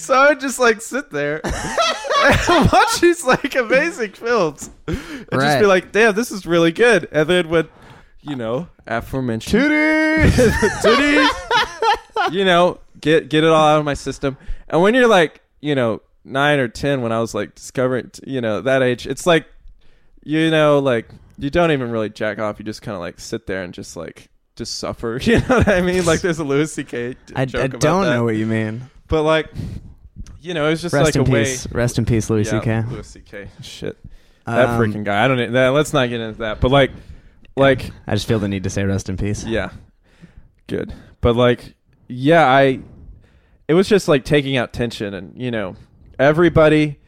So 0.05 0.15
I 0.15 0.29
would 0.31 0.41
just 0.41 0.59
like 0.59 0.81
sit 0.81 1.11
there 1.11 1.41
and 1.45 1.53
watch 2.73 3.01
these 3.01 3.25
like 3.25 3.55
amazing 3.55 4.13
films. 4.13 4.71
And 4.87 4.97
just 4.97 5.33
Right. 5.33 5.61
be 5.61 5.67
like, 5.67 5.93
damn, 5.93 6.15
this 6.15 6.31
is 6.31 6.47
really 6.47 6.73
good. 6.73 7.09
And 7.13 7.29
then 7.29 7.49
when, 7.49 7.69
you 8.23 8.37
know, 8.37 8.69
aforementioned 8.87 9.65
Titties! 9.65 11.29
you 12.33 12.45
know, 12.45 12.79
get 13.01 13.29
get 13.29 13.45
it 13.45 13.51
all 13.51 13.67
out 13.69 13.79
of 13.79 13.85
my 13.85 13.95
system. 13.95 14.37
And 14.69 14.83
when 14.83 14.95
you're 14.95 15.09
like, 15.09 15.41
you 15.61 15.75
know, 15.75 16.01
nine 16.25 16.59
or 16.59 16.69
ten, 16.69 17.03
when 17.03 17.13
I 17.13 17.21
was 17.21 17.35
like 17.35 17.55
discovering, 17.55 18.11
you 18.27 18.41
know, 18.41 18.61
that 18.63 18.83
age, 18.83 19.07
it's 19.07 19.27
like, 19.27 19.47
you 20.23 20.51
know, 20.51 20.79
like 20.79 21.09
you 21.39 21.51
don't 21.51 21.71
even 21.73 21.91
really 21.91 22.11
jack 22.11 22.39
off. 22.39 22.59
You 22.59 22.65
just 22.65 22.83
kind 22.83 22.95
of 22.95 23.01
like 23.01 23.19
sit 23.21 23.47
there 23.47 23.63
and 23.63 23.75
just 23.75 23.97
like 23.97 24.29
just 24.57 24.79
suffer. 24.79 25.19
You 25.23 25.41
know 25.41 25.59
what 25.59 25.69
I 25.69 25.81
mean? 25.81 26.05
Like 26.07 26.21
there's 26.21 26.39
a 26.39 26.45
Louis 26.45 26.73
C.K. 26.73 27.17
I, 27.35 27.43
I 27.43 27.45
joke 27.45 27.65
about 27.67 27.81
don't 27.81 28.03
that. 28.05 28.11
know 28.15 28.25
what 28.25 28.37
you 28.37 28.47
mean. 28.47 28.89
but 29.09 29.23
like, 29.23 29.51
you 30.45 30.55
know, 30.55 30.67
it 30.67 30.71
was 30.71 30.83
just 30.83 30.93
Rest 30.93 31.05
like 31.07 31.17
in 31.17 31.23
a 31.23 31.25
way. 31.33 31.45
peace. 31.45 31.67
Rest 31.73 31.99
in 31.99 32.05
peace, 32.05 32.29
Louis 32.31 32.47
Yeah, 32.47 32.61
C.K. 32.61 32.83
Louis 32.91 33.07
C.K. 33.07 33.49
Shit, 33.63 33.97
that 34.47 34.69
Um, 34.69 34.81
freaking 34.81 35.05
guy. 35.05 35.25
I 35.25 35.29
don't. 35.29 35.53
That, 35.53 35.69
let's 35.69 35.93
not 35.93 36.09
get 36.09 36.21
into 36.21 36.39
that. 36.41 36.61
But 36.61 36.71
like, 36.71 36.91
like. 37.57 37.91
I 38.07 38.15
just 38.15 38.29
feel 38.29 38.39
the 38.39 38.49
need 38.49 38.65
to 38.65 38.71
say 38.71 38.85
rest 38.85 39.09
in 39.09 39.17
peace. 39.17 39.45
Yeah. 39.45 39.71
Good. 40.67 40.93
But 41.21 41.35
like 41.37 41.75
yeah, 42.09 42.47
I 42.47 42.81
it 43.69 43.75
was 43.75 43.89
just 43.89 44.09
like 44.09 44.25
taking 44.25 44.57
out 44.59 44.73
tension 44.75 45.15
and 45.15 45.41
you 45.41 45.51
know, 45.51 45.77
everybody 46.19 46.99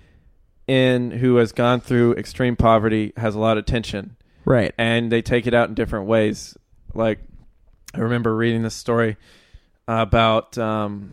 in 0.66 1.10
who 1.10 1.36
has 1.36 1.52
gone 1.52 1.80
through 1.80 2.14
extreme 2.14 2.56
poverty 2.56 3.12
has 3.16 3.34
a 3.34 3.38
lot 3.38 3.56
of 3.58 3.64
tension 3.66 4.16
Right. 4.44 4.74
and 4.78 5.12
they 5.12 5.22
take 5.22 5.46
it 5.46 5.54
out 5.54 5.68
in 5.68 5.74
different 5.74 6.06
ways. 6.06 6.56
Like 6.94 7.20
I 7.94 7.98
remember 8.00 8.34
reading 8.34 8.62
this 8.62 8.74
story 8.74 9.16
about 9.86 10.56
um 10.58 11.12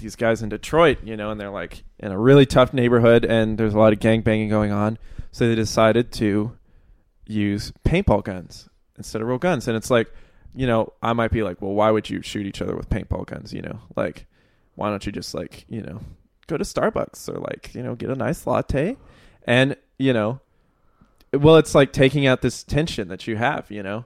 these 0.00 0.16
guys 0.16 0.42
in 0.42 0.48
Detroit, 0.48 0.98
you 1.04 1.16
know, 1.16 1.30
and 1.30 1.40
they're 1.40 1.50
like 1.50 1.84
in 1.98 2.12
a 2.12 2.18
really 2.18 2.46
tough 2.46 2.72
neighborhood 2.72 3.24
and 3.24 3.58
there's 3.58 3.74
a 3.74 3.78
lot 3.78 3.92
of 3.92 4.00
gang 4.00 4.22
banging 4.22 4.48
going 4.48 4.72
on. 4.72 4.98
So 5.32 5.48
they 5.48 5.54
decided 5.54 6.12
to 6.12 6.56
use 7.26 7.72
paintball 7.84 8.24
guns 8.24 8.68
instead 8.96 9.22
of 9.22 9.28
real 9.28 9.38
guns. 9.38 9.68
And 9.68 9.76
it's 9.76 9.90
like, 9.90 10.12
you 10.54 10.66
know, 10.66 10.92
I 11.02 11.12
might 11.12 11.30
be 11.30 11.42
like, 11.42 11.62
well, 11.62 11.72
why 11.72 11.90
would 11.90 12.10
you 12.10 12.22
shoot 12.22 12.46
each 12.46 12.60
other 12.60 12.74
with 12.74 12.88
paintball 12.88 13.26
guns? 13.26 13.52
You 13.52 13.62
know, 13.62 13.78
like, 13.96 14.26
why 14.74 14.90
don't 14.90 15.04
you 15.06 15.12
just 15.12 15.34
like, 15.34 15.64
you 15.68 15.82
know, 15.82 16.00
go 16.46 16.56
to 16.56 16.64
Starbucks 16.64 17.28
or 17.28 17.38
like, 17.38 17.74
you 17.74 17.82
know, 17.82 17.94
get 17.94 18.10
a 18.10 18.16
nice 18.16 18.46
latte 18.46 18.96
and, 19.44 19.76
you 19.98 20.12
know, 20.12 20.40
well, 21.32 21.56
it's 21.56 21.74
like 21.74 21.92
taking 21.92 22.26
out 22.26 22.42
this 22.42 22.64
tension 22.64 23.08
that 23.08 23.26
you 23.28 23.36
have, 23.36 23.70
you 23.70 23.82
know. 23.82 24.04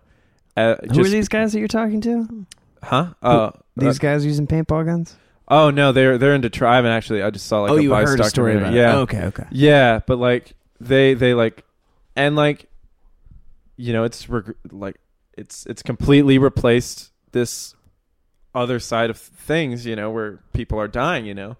Uh, 0.56 0.76
Who 0.82 0.88
just, 0.88 1.00
are 1.00 1.10
these 1.10 1.28
guys 1.28 1.52
that 1.52 1.58
you're 1.58 1.68
talking 1.68 2.00
to? 2.02 2.46
Huh? 2.82 3.14
Uh, 3.22 3.50
These 3.76 3.98
uh, 3.98 4.02
guys 4.02 4.26
using 4.26 4.46
paintball 4.46 4.84
guns? 4.84 5.16
Oh 5.48 5.70
no, 5.70 5.92
they're 5.92 6.18
they're 6.18 6.34
in 6.34 6.40
Detroit. 6.40 6.72
I 6.72 6.76
haven't 6.76 6.92
actually. 6.92 7.22
I 7.22 7.30
just 7.30 7.46
saw 7.46 7.62
like 7.62 7.72
oh, 7.72 7.76
a 7.76 7.82
you 7.82 7.94
heard 7.94 8.20
a 8.20 8.24
story 8.24 8.56
about 8.56 8.72
it. 8.72 8.76
Yeah, 8.76 8.98
Okay, 8.98 9.22
okay. 9.24 9.46
Yeah, 9.50 10.00
but 10.06 10.18
like 10.18 10.54
they 10.80 11.14
they 11.14 11.34
like 11.34 11.64
and 12.16 12.36
like 12.36 12.66
you 13.76 13.92
know 13.92 14.04
it's 14.04 14.28
reg- 14.28 14.56
like 14.70 14.96
it's 15.36 15.66
it's 15.66 15.82
completely 15.82 16.38
replaced 16.38 17.12
this 17.32 17.74
other 18.54 18.78
side 18.78 19.10
of 19.10 19.18
things, 19.18 19.84
you 19.84 19.96
know, 19.96 20.10
where 20.10 20.40
people 20.52 20.80
are 20.80 20.88
dying, 20.88 21.26
you 21.26 21.34
know. 21.34 21.56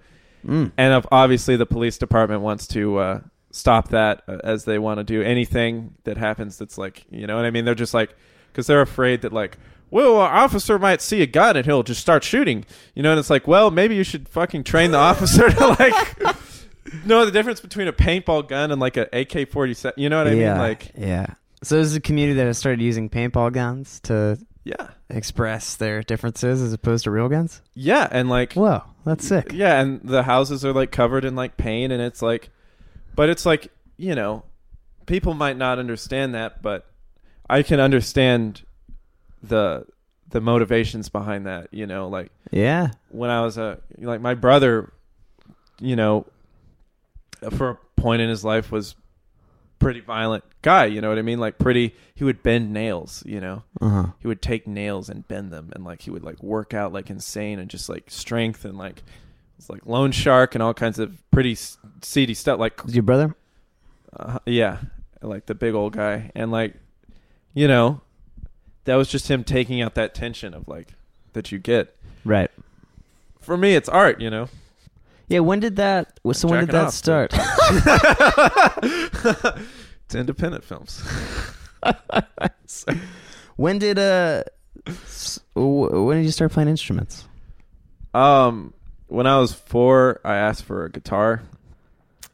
Mm. 0.47 0.73
And 0.77 0.93
of 0.93 1.09
obviously 1.11 1.57
the 1.57 1.67
police 1.67 1.99
department 1.99 2.43
wants 2.43 2.67
to 2.69 2.99
uh 2.99 3.21
stop 3.51 3.89
that 3.89 4.23
uh, 4.29 4.39
as 4.45 4.65
they 4.65 4.79
want 4.79 4.99
to 4.99 5.05
do 5.05 5.23
anything 5.23 5.95
that 6.05 6.17
happens 6.17 6.59
that's 6.59 6.77
like, 6.77 7.05
you 7.11 7.27
know 7.27 7.37
what 7.37 7.45
I 7.45 7.51
mean? 7.51 7.65
They're 7.65 7.75
just 7.75 7.95
like 7.95 8.15
cuz 8.53 8.67
they're 8.67 8.81
afraid 8.81 9.23
that 9.23 9.33
like 9.33 9.59
well, 9.91 10.21
an 10.23 10.31
officer 10.31 10.79
might 10.79 11.01
see 11.01 11.23
a 11.23 11.27
gun 11.27 11.57
and 11.57 11.67
he'll 11.67 11.83
just 11.83 12.01
start 12.01 12.25
shooting. 12.25 12.65
You 12.95 13.03
know, 13.03 13.11
and 13.11 13.21
it's 13.21 13.31
like, 13.31 13.47
well, 13.47 13.71
maybe 13.71 13.95
you 13.95 14.05
should 14.05 14.29
fucking 14.29 14.65
train 14.65 14.91
the 14.91 14.99
officer 14.99 15.51
to 15.51 15.67
like 15.79 16.37
know 17.05 17.25
the 17.25 17.33
difference 17.33 17.61
between 17.61 17.89
a 17.89 17.93
paintball 17.93 18.49
gun 18.49 18.71
and 18.71 18.81
like 18.81 18.97
an 18.97 19.07
AK 19.13 19.51
forty 19.51 19.75
seven. 19.75 20.01
You 20.01 20.09
know 20.09 20.19
what 20.19 20.29
I 20.29 20.33
yeah, 20.33 20.53
mean? 20.53 20.59
Like, 20.59 20.93
yeah. 20.97 21.27
So 21.63 21.77
there's 21.77 21.95
a 21.95 22.01
community 22.01 22.37
that 22.39 22.47
has 22.47 22.59
started 22.59 22.83
using 22.83 23.09
paintball 23.09 23.53
guns 23.53 24.01
to 24.01 24.39
yeah, 24.65 24.89
express 25.09 25.77
their 25.77 26.03
differences 26.03 26.61
as 26.63 26.73
opposed 26.73 27.05
to 27.05 27.11
real 27.11 27.29
guns. 27.29 27.63
yeah, 27.75 28.09
and 28.11 28.29
like, 28.29 28.55
Whoa, 28.55 28.83
that's 29.05 29.27
sick. 29.27 29.53
yeah, 29.53 29.81
and 29.81 30.01
the 30.03 30.23
houses 30.23 30.65
are 30.65 30.73
like 30.73 30.91
covered 30.91 31.25
in 31.25 31.37
like 31.37 31.57
paint, 31.57 31.93
and 31.93 32.03
it's 32.03 32.23
like, 32.23 32.51
but 33.15 33.29
it's 33.29 33.47
like 33.47 33.71
you 33.97 34.15
know, 34.15 34.45
people 35.07 35.35
might 35.35 35.57
not 35.57 35.79
understand 35.79 36.35
that, 36.35 36.63
but 36.63 36.87
I 37.49 37.63
can 37.63 37.79
understand 37.81 38.63
the 39.49 39.87
the 40.31 40.41
motivations 40.41 41.09
behind 41.09 41.47
that. 41.47 41.69
You 41.73 41.87
know, 41.87 42.09
like 42.09 42.31
Yeah. 42.51 42.89
when 43.11 43.31
I 43.31 43.41
was 43.43 43.59
a 43.59 43.79
like 43.99 44.21
my 44.21 44.35
brother, 44.35 44.93
you 45.81 45.97
know, 45.97 46.27
for 47.51 47.71
a 47.71 47.79
point 48.01 48.23
in 48.23 48.29
his 48.29 48.45
life 48.45 48.73
was 48.73 48.95
pretty 49.79 50.01
violent 50.01 50.45
guy. 50.63 50.87
You 50.87 51.01
know 51.01 51.09
what 51.11 51.19
I 51.19 51.23
mean? 51.23 51.39
Like 51.39 51.59
pretty. 51.59 51.95
He 52.15 52.25
would 52.25 52.43
bend 52.43 52.73
nails. 52.73 53.23
You 53.27 53.41
know, 53.41 53.63
Uh 53.81 53.89
huh. 53.89 54.07
he 54.21 54.27
would 54.29 54.41
take 54.43 54.67
nails 54.67 55.09
and 55.09 55.27
bend 55.29 55.53
them, 55.53 55.71
and 55.75 55.85
like 55.85 56.03
he 56.03 56.11
would 56.11 56.25
like 56.25 56.43
work 56.43 56.73
out 56.75 56.93
like 56.93 57.11
insane 57.11 57.59
and 57.59 57.69
just 57.69 57.89
like 57.89 58.05
strength 58.11 58.65
and 58.65 58.79
like 58.79 59.03
it's 59.59 59.69
like 59.71 59.85
loan 59.87 60.11
shark 60.13 60.55
and 60.55 60.63
all 60.63 60.75
kinds 60.75 60.99
of 60.99 61.23
pretty 61.31 61.57
seedy 62.03 62.35
stuff. 62.35 62.59
Like 62.59 62.81
your 62.89 63.03
brother? 63.03 63.35
uh, 64.17 64.39
yeah, 64.47 64.79
like 65.23 65.47
the 65.47 65.55
big 65.55 65.75
old 65.75 65.93
guy, 65.93 66.31
and 66.35 66.51
like, 66.51 66.75
you 67.53 67.69
know, 67.69 68.01
that 68.85 68.97
was 68.97 69.09
just 69.09 69.31
him 69.31 69.45
taking 69.45 69.81
out 69.81 69.95
that 69.95 70.15
tension 70.15 70.55
of 70.55 70.69
like 70.69 70.89
that 71.33 71.53
you 71.53 71.59
get. 71.59 71.97
Right. 72.25 72.51
For 73.41 73.57
me, 73.57 73.75
it's 73.75 73.89
art, 73.89 74.21
you 74.21 74.31
know. 74.31 74.49
Yeah. 75.29 75.41
When 75.41 75.61
did 75.61 75.77
that? 75.77 76.19
So 76.33 76.49
when 76.49 76.61
did 76.61 76.71
that 76.71 76.87
off, 76.87 76.95
start? 76.95 77.35
It's 80.05 80.15
independent 80.15 80.65
films. 80.65 81.03
when 83.57 83.79
did 83.79 83.99
uh? 83.99 84.45
When 85.55 86.19
did 86.19 86.25
you 86.25 86.31
start 86.31 86.53
playing 86.53 86.69
instruments? 86.69 87.27
Um, 88.13 88.75
when 89.07 89.27
I 89.27 89.39
was 89.39 89.55
four, 89.55 90.21
I 90.25 90.37
asked 90.37 90.65
for 90.65 90.85
a 90.85 90.91
guitar, 90.91 91.43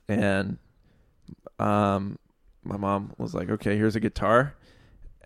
and 0.08 0.58
um, 1.58 2.18
my 2.64 2.76
mom 2.76 3.12
was 3.18 3.34
like, 3.34 3.50
"Okay, 3.50 3.76
here's 3.76 3.96
a 3.96 4.00
guitar," 4.00 4.54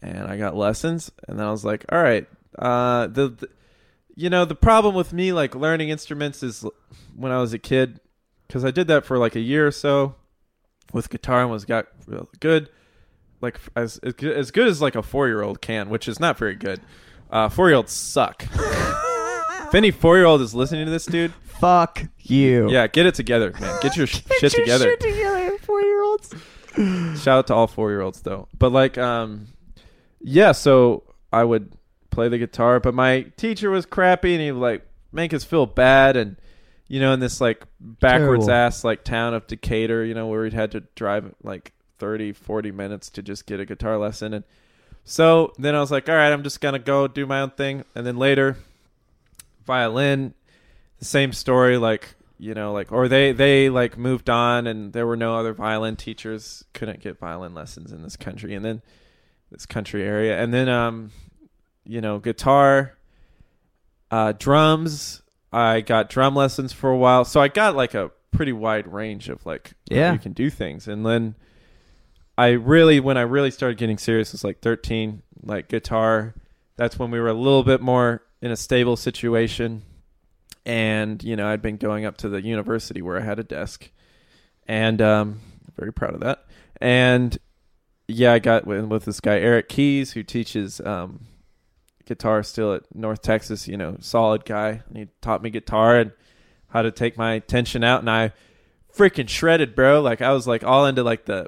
and 0.07 0.27
I 0.29 0.37
got 0.37 0.57
lessons, 0.57 1.11
and 1.29 1.39
then 1.39 1.47
I 1.47 1.51
was 1.51 1.65
like, 1.65 1.85
"All 1.91 2.03
right." 2.03 2.27
Uh, 2.59 3.07
the, 3.09 3.29
the 3.29 3.49
you 4.15 4.31
know 4.31 4.45
the 4.45 4.55
problem 4.55 4.95
with 4.95 5.13
me 5.13 5.33
like 5.33 5.55
learning 5.57 5.89
instruments 5.89 6.43
is 6.43 6.65
when 7.17 7.33
I 7.33 7.39
was 7.41 7.53
a 7.53 7.59
kid, 7.59 8.01
because 8.47 8.65
I 8.65 8.71
did 8.71 8.87
that 8.89 9.05
for 9.05 9.19
like 9.19 9.35
a 9.35 9.41
year 9.41 9.67
or 9.67 9.73
so 9.73 10.15
with 10.93 11.11
guitar 11.11 11.43
and 11.43 11.51
was 11.51 11.65
got 11.65 11.87
real 12.07 12.29
good, 12.41 12.69
like 13.41 13.59
as 13.75 13.99
as 13.99 14.51
good, 14.53 14.69
as 14.69 14.81
like 14.81 14.95
a 14.95 15.03
four 15.03 15.27
year 15.27 15.43
old 15.43 15.61
can, 15.61 15.89
which 15.89 16.07
is 16.07 16.21
not 16.21 16.39
very 16.39 16.55
good. 16.55 16.81
Uh, 17.31 17.49
four 17.49 17.69
year 17.69 17.77
olds 17.77 17.93
suck. 17.93 18.45
if 18.55 19.75
any 19.75 19.91
four 19.91 20.17
year 20.17 20.27
old 20.27 20.41
is 20.41 20.55
listening 20.55 20.85
to 20.85 20.91
this, 20.93 21.07
dude, 21.07 21.33
Fuck 21.59 22.05
you. 22.21 22.71
yeah, 22.71 22.87
get 22.87 23.07
it 23.07 23.15
together, 23.17 23.53
man. 23.61 23.81
Get 23.81 23.97
your 23.97 24.07
sh- 24.09 24.23
shit 24.39 24.53
together. 24.53 24.95
together, 24.97 25.59
four 25.59 25.81
year 25.81 26.03
olds. 26.05 26.33
Shout 27.21 27.39
out 27.39 27.47
to 27.49 27.55
all 27.55 27.67
four 27.67 27.91
year 27.91 28.01
olds 28.01 28.21
though. 28.23 28.47
But 28.57 28.71
like, 28.71 28.97
um, 28.99 29.47
yeah. 30.25 30.53
So 30.53 31.05
I 31.33 31.45
would 31.45 31.73
play 32.11 32.29
the 32.29 32.39
guitar, 32.39 32.81
but 32.81 32.95
my 32.95 33.23
teacher 33.37 33.71
was 33.71 33.87
crappy, 33.87 34.35
and 34.35 34.43
he 34.43 34.51
would 34.51 34.61
like 34.61 34.87
make 35.13 35.33
us 35.35 35.45
feel 35.45 35.67
bad, 35.67 36.17
and 36.17 36.37
you 36.89 37.01
know, 37.01 37.13
in 37.13 37.21
this 37.21 37.41
like 37.41 37.65
backwards 37.81 38.47
Terrible. 38.47 38.67
ass 38.67 38.85
like 38.85 39.05
town 39.05 39.35
of 39.35 39.47
Decatur, 39.47 40.05
you 40.05 40.15
know, 40.15 40.27
where 40.27 40.43
we'd 40.43 40.53
had 40.53 40.73
to 40.73 40.81
drive 40.95 41.35
like 41.43 41.73
30, 41.99 42.33
40 42.33 42.73
minutes 42.73 43.11
to 43.11 43.23
just 43.23 43.47
get 43.47 43.61
a 43.61 43.65
guitar 43.67 43.99
lesson, 43.99 44.35
and 44.35 44.45
so 45.05 45.53
then 45.59 45.75
I 45.75 45.81
was 45.81 45.91
like, 45.91 46.09
all 46.09 46.15
right, 46.15 46.33
I'm 46.33 46.43
just 46.43 46.61
gonna 46.61 46.79
go 46.79 47.07
do 47.07 47.27
my 47.27 47.41
own 47.41 47.51
thing, 47.51 47.85
and 47.95 48.07
then 48.07 48.17
later, 48.17 48.57
violin, 49.67 50.35
the 50.99 51.05
same 51.05 51.33
story, 51.33 51.77
like 51.77 52.15
you 52.39 52.55
know, 52.55 52.73
like 52.73 52.93
or 52.93 53.09
they 53.09 53.33
they 53.33 53.69
like 53.71 53.99
moved 53.99 54.31
on, 54.31 54.67
and 54.67 54.93
there 54.93 55.07
were 55.07 55.17
no 55.17 55.37
other 55.37 55.53
violin 55.53 55.97
teachers, 55.97 56.65
couldn't 56.73 57.01
get 57.01 57.19
violin 57.19 57.55
lessons 57.55 57.93
in 57.93 58.03
this 58.03 58.17
country, 58.17 58.55
and 58.55 58.65
then 58.65 58.83
this 59.51 59.67
country 59.67 60.03
area, 60.03 60.41
and 60.43 60.53
then 60.53 60.69
um, 60.69 61.11
you 61.85 62.01
know, 62.01 62.19
guitar, 62.19 62.97
uh, 64.11 64.33
drums. 64.33 65.23
I 65.53 65.81
got 65.83 66.09
drum 66.11 66.35
lessons 66.35 66.73
for 66.73 66.91
a 66.91 66.97
while, 66.97 67.25
so 67.25 67.41
I 67.41 67.49
got 67.49 67.77
like 67.77 67.95
a 67.95 68.11
pretty 68.33 68.53
wide 68.53 68.93
range 68.93 69.29
of 69.29 69.45
like 69.47 69.75
Yeah. 69.89 70.13
you 70.13 70.19
can 70.19 70.33
do 70.33 70.51
things, 70.51 70.89
and 70.89 71.05
then. 71.07 71.35
I 72.37 72.49
really, 72.49 72.99
when 72.99 73.17
I 73.17 73.21
really 73.21 73.53
started 73.53 73.79
getting 73.79 73.97
serious, 73.97 74.33
was 74.33 74.43
like 74.43 74.59
13, 74.59 75.23
like 75.45 75.69
guitar. 75.69 76.35
That's 76.75 76.99
when 76.99 77.13
we 77.13 77.21
were 77.21 77.29
a 77.29 77.33
little 77.33 77.63
bit 77.63 77.81
more 77.81 78.25
in 78.43 78.51
a 78.51 78.57
stable 78.57 78.97
situation. 78.97 79.83
And, 80.67 81.23
you 81.23 81.37
know, 81.37 81.47
I'd 81.47 81.63
been 81.63 81.77
going 81.77 82.05
up 82.05 82.17
to 82.17 82.29
the 82.29 82.43
university 82.43 83.03
where 83.03 83.19
I 83.19 83.25
had 83.25 83.39
a 83.39 83.45
desk. 83.45 83.89
And 84.67 85.01
um, 85.01 85.43
very 85.77 85.93
proud 85.93 86.15
of 86.15 86.21
that. 86.23 86.45
And 86.81 87.39
yeah, 88.09 88.33
I 88.33 88.39
got 88.39 88.67
with, 88.67 88.85
with 88.87 89.05
this 89.05 89.21
guy, 89.21 89.39
Eric 89.39 89.69
Keys, 89.69 90.13
who 90.13 90.23
teaches 90.23 90.81
um, 90.81 91.27
guitar 92.07 92.43
still 92.43 92.75
at 92.75 92.83
North 92.95 93.23
Texas, 93.23 93.67
you 93.69 93.77
know, 93.77 93.97
solid 94.01 94.45
guy. 94.45 94.83
And 94.89 94.97
he 94.97 95.09
taught 95.21 95.43
me 95.43 95.51
guitar 95.51 95.99
and 95.99 96.13
how 96.69 96.83
to 96.83 96.91
take 96.91 97.17
my 97.17 97.39
tension 97.41 97.83
out. 97.85 98.01
And 98.01 98.11
I 98.11 98.33
freaking 98.95 99.29
shredded, 99.29 99.75
bro. 99.75 100.01
Like, 100.01 100.21
I 100.23 100.33
was 100.33 100.47
like 100.47 100.65
all 100.65 100.87
into 100.87 101.03
like 101.03 101.25
the 101.25 101.47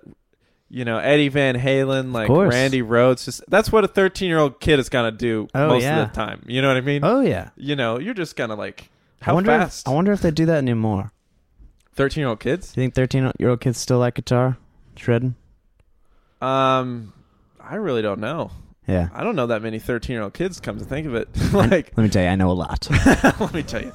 you 0.69 0.85
know 0.85 0.99
Eddie 0.99 1.29
Van 1.29 1.57
Halen, 1.57 2.13
like. 2.13 2.29
Randy 2.29 2.83
Rhoads. 2.83 3.25
Just 3.25 3.43
that's 3.49 3.71
what 3.71 3.85
a 3.85 3.89
thirteen 3.89 4.29
year 4.29 4.39
old 4.39 4.59
kid 4.61 4.79
is 4.79 4.89
gonna 4.89 5.13
do 5.13 5.49
Oh, 5.55 5.69
most 5.69 5.83
yeah. 5.83 6.03
of 6.03 6.09
the 6.09 6.15
time. 6.15 6.45
You 6.49 6.63
know 6.63 6.69
what 6.69 6.77
I 6.77 6.81
mean? 6.81 7.05
Oh 7.05 7.21
yeah. 7.21 7.51
You 7.57 7.77
know, 7.77 7.99
you're 7.99 8.15
just 8.15 8.35
gonna 8.35 8.57
like 8.57 8.91
I 9.21 9.27
how 9.27 9.35
wonder 9.35 9.51
fast 9.51 9.87
If, 9.87 9.93
I 9.93 9.95
wonder 9.95 10.13
if 10.13 10.23
they 10.23 10.31
do 10.31 10.47
that 10.47 10.59
anymore. 10.59 11.13
thirteen 11.95 12.23
year 12.23 12.29
old 12.29 12.41
kids. 12.41 12.73
Do 12.73 12.81
you 12.81 12.85
think 12.85 12.95
thirteen 12.95 13.31
year 13.39 13.51
old 13.51 13.61
kids 13.61 13.79
still 13.79 13.99
like 13.99 14.15
guitar 14.15 14.59
shredding? 14.97 15.37
Um, 16.41 17.12
I 17.61 17.76
really 17.76 18.03
don't 18.03 18.20
know. 18.20 18.51
Yeah. 18.87 19.09
I 19.12 19.24
don't 19.24 19.34
know 19.34 19.49
that 19.49 19.62
many 19.62 19.78
thirteen 19.80 20.14
year 20.14 20.22
old 20.22 20.34
kids. 20.34 20.61
Come 20.61 20.78
to 20.78 20.84
think 20.84 21.07
of 21.07 21.14
it, 21.14 21.28
like 21.53 21.93
Let 21.97 22.05
me 22.05 22.09
tell 22.09 22.22
you, 22.22 22.28
I 22.28 22.37
know 22.37 22.51
a 22.51 22.53
lot. 22.53 22.89
let 23.41 23.53
me 23.53 23.62
tell 23.64 23.82
you, 23.82 23.93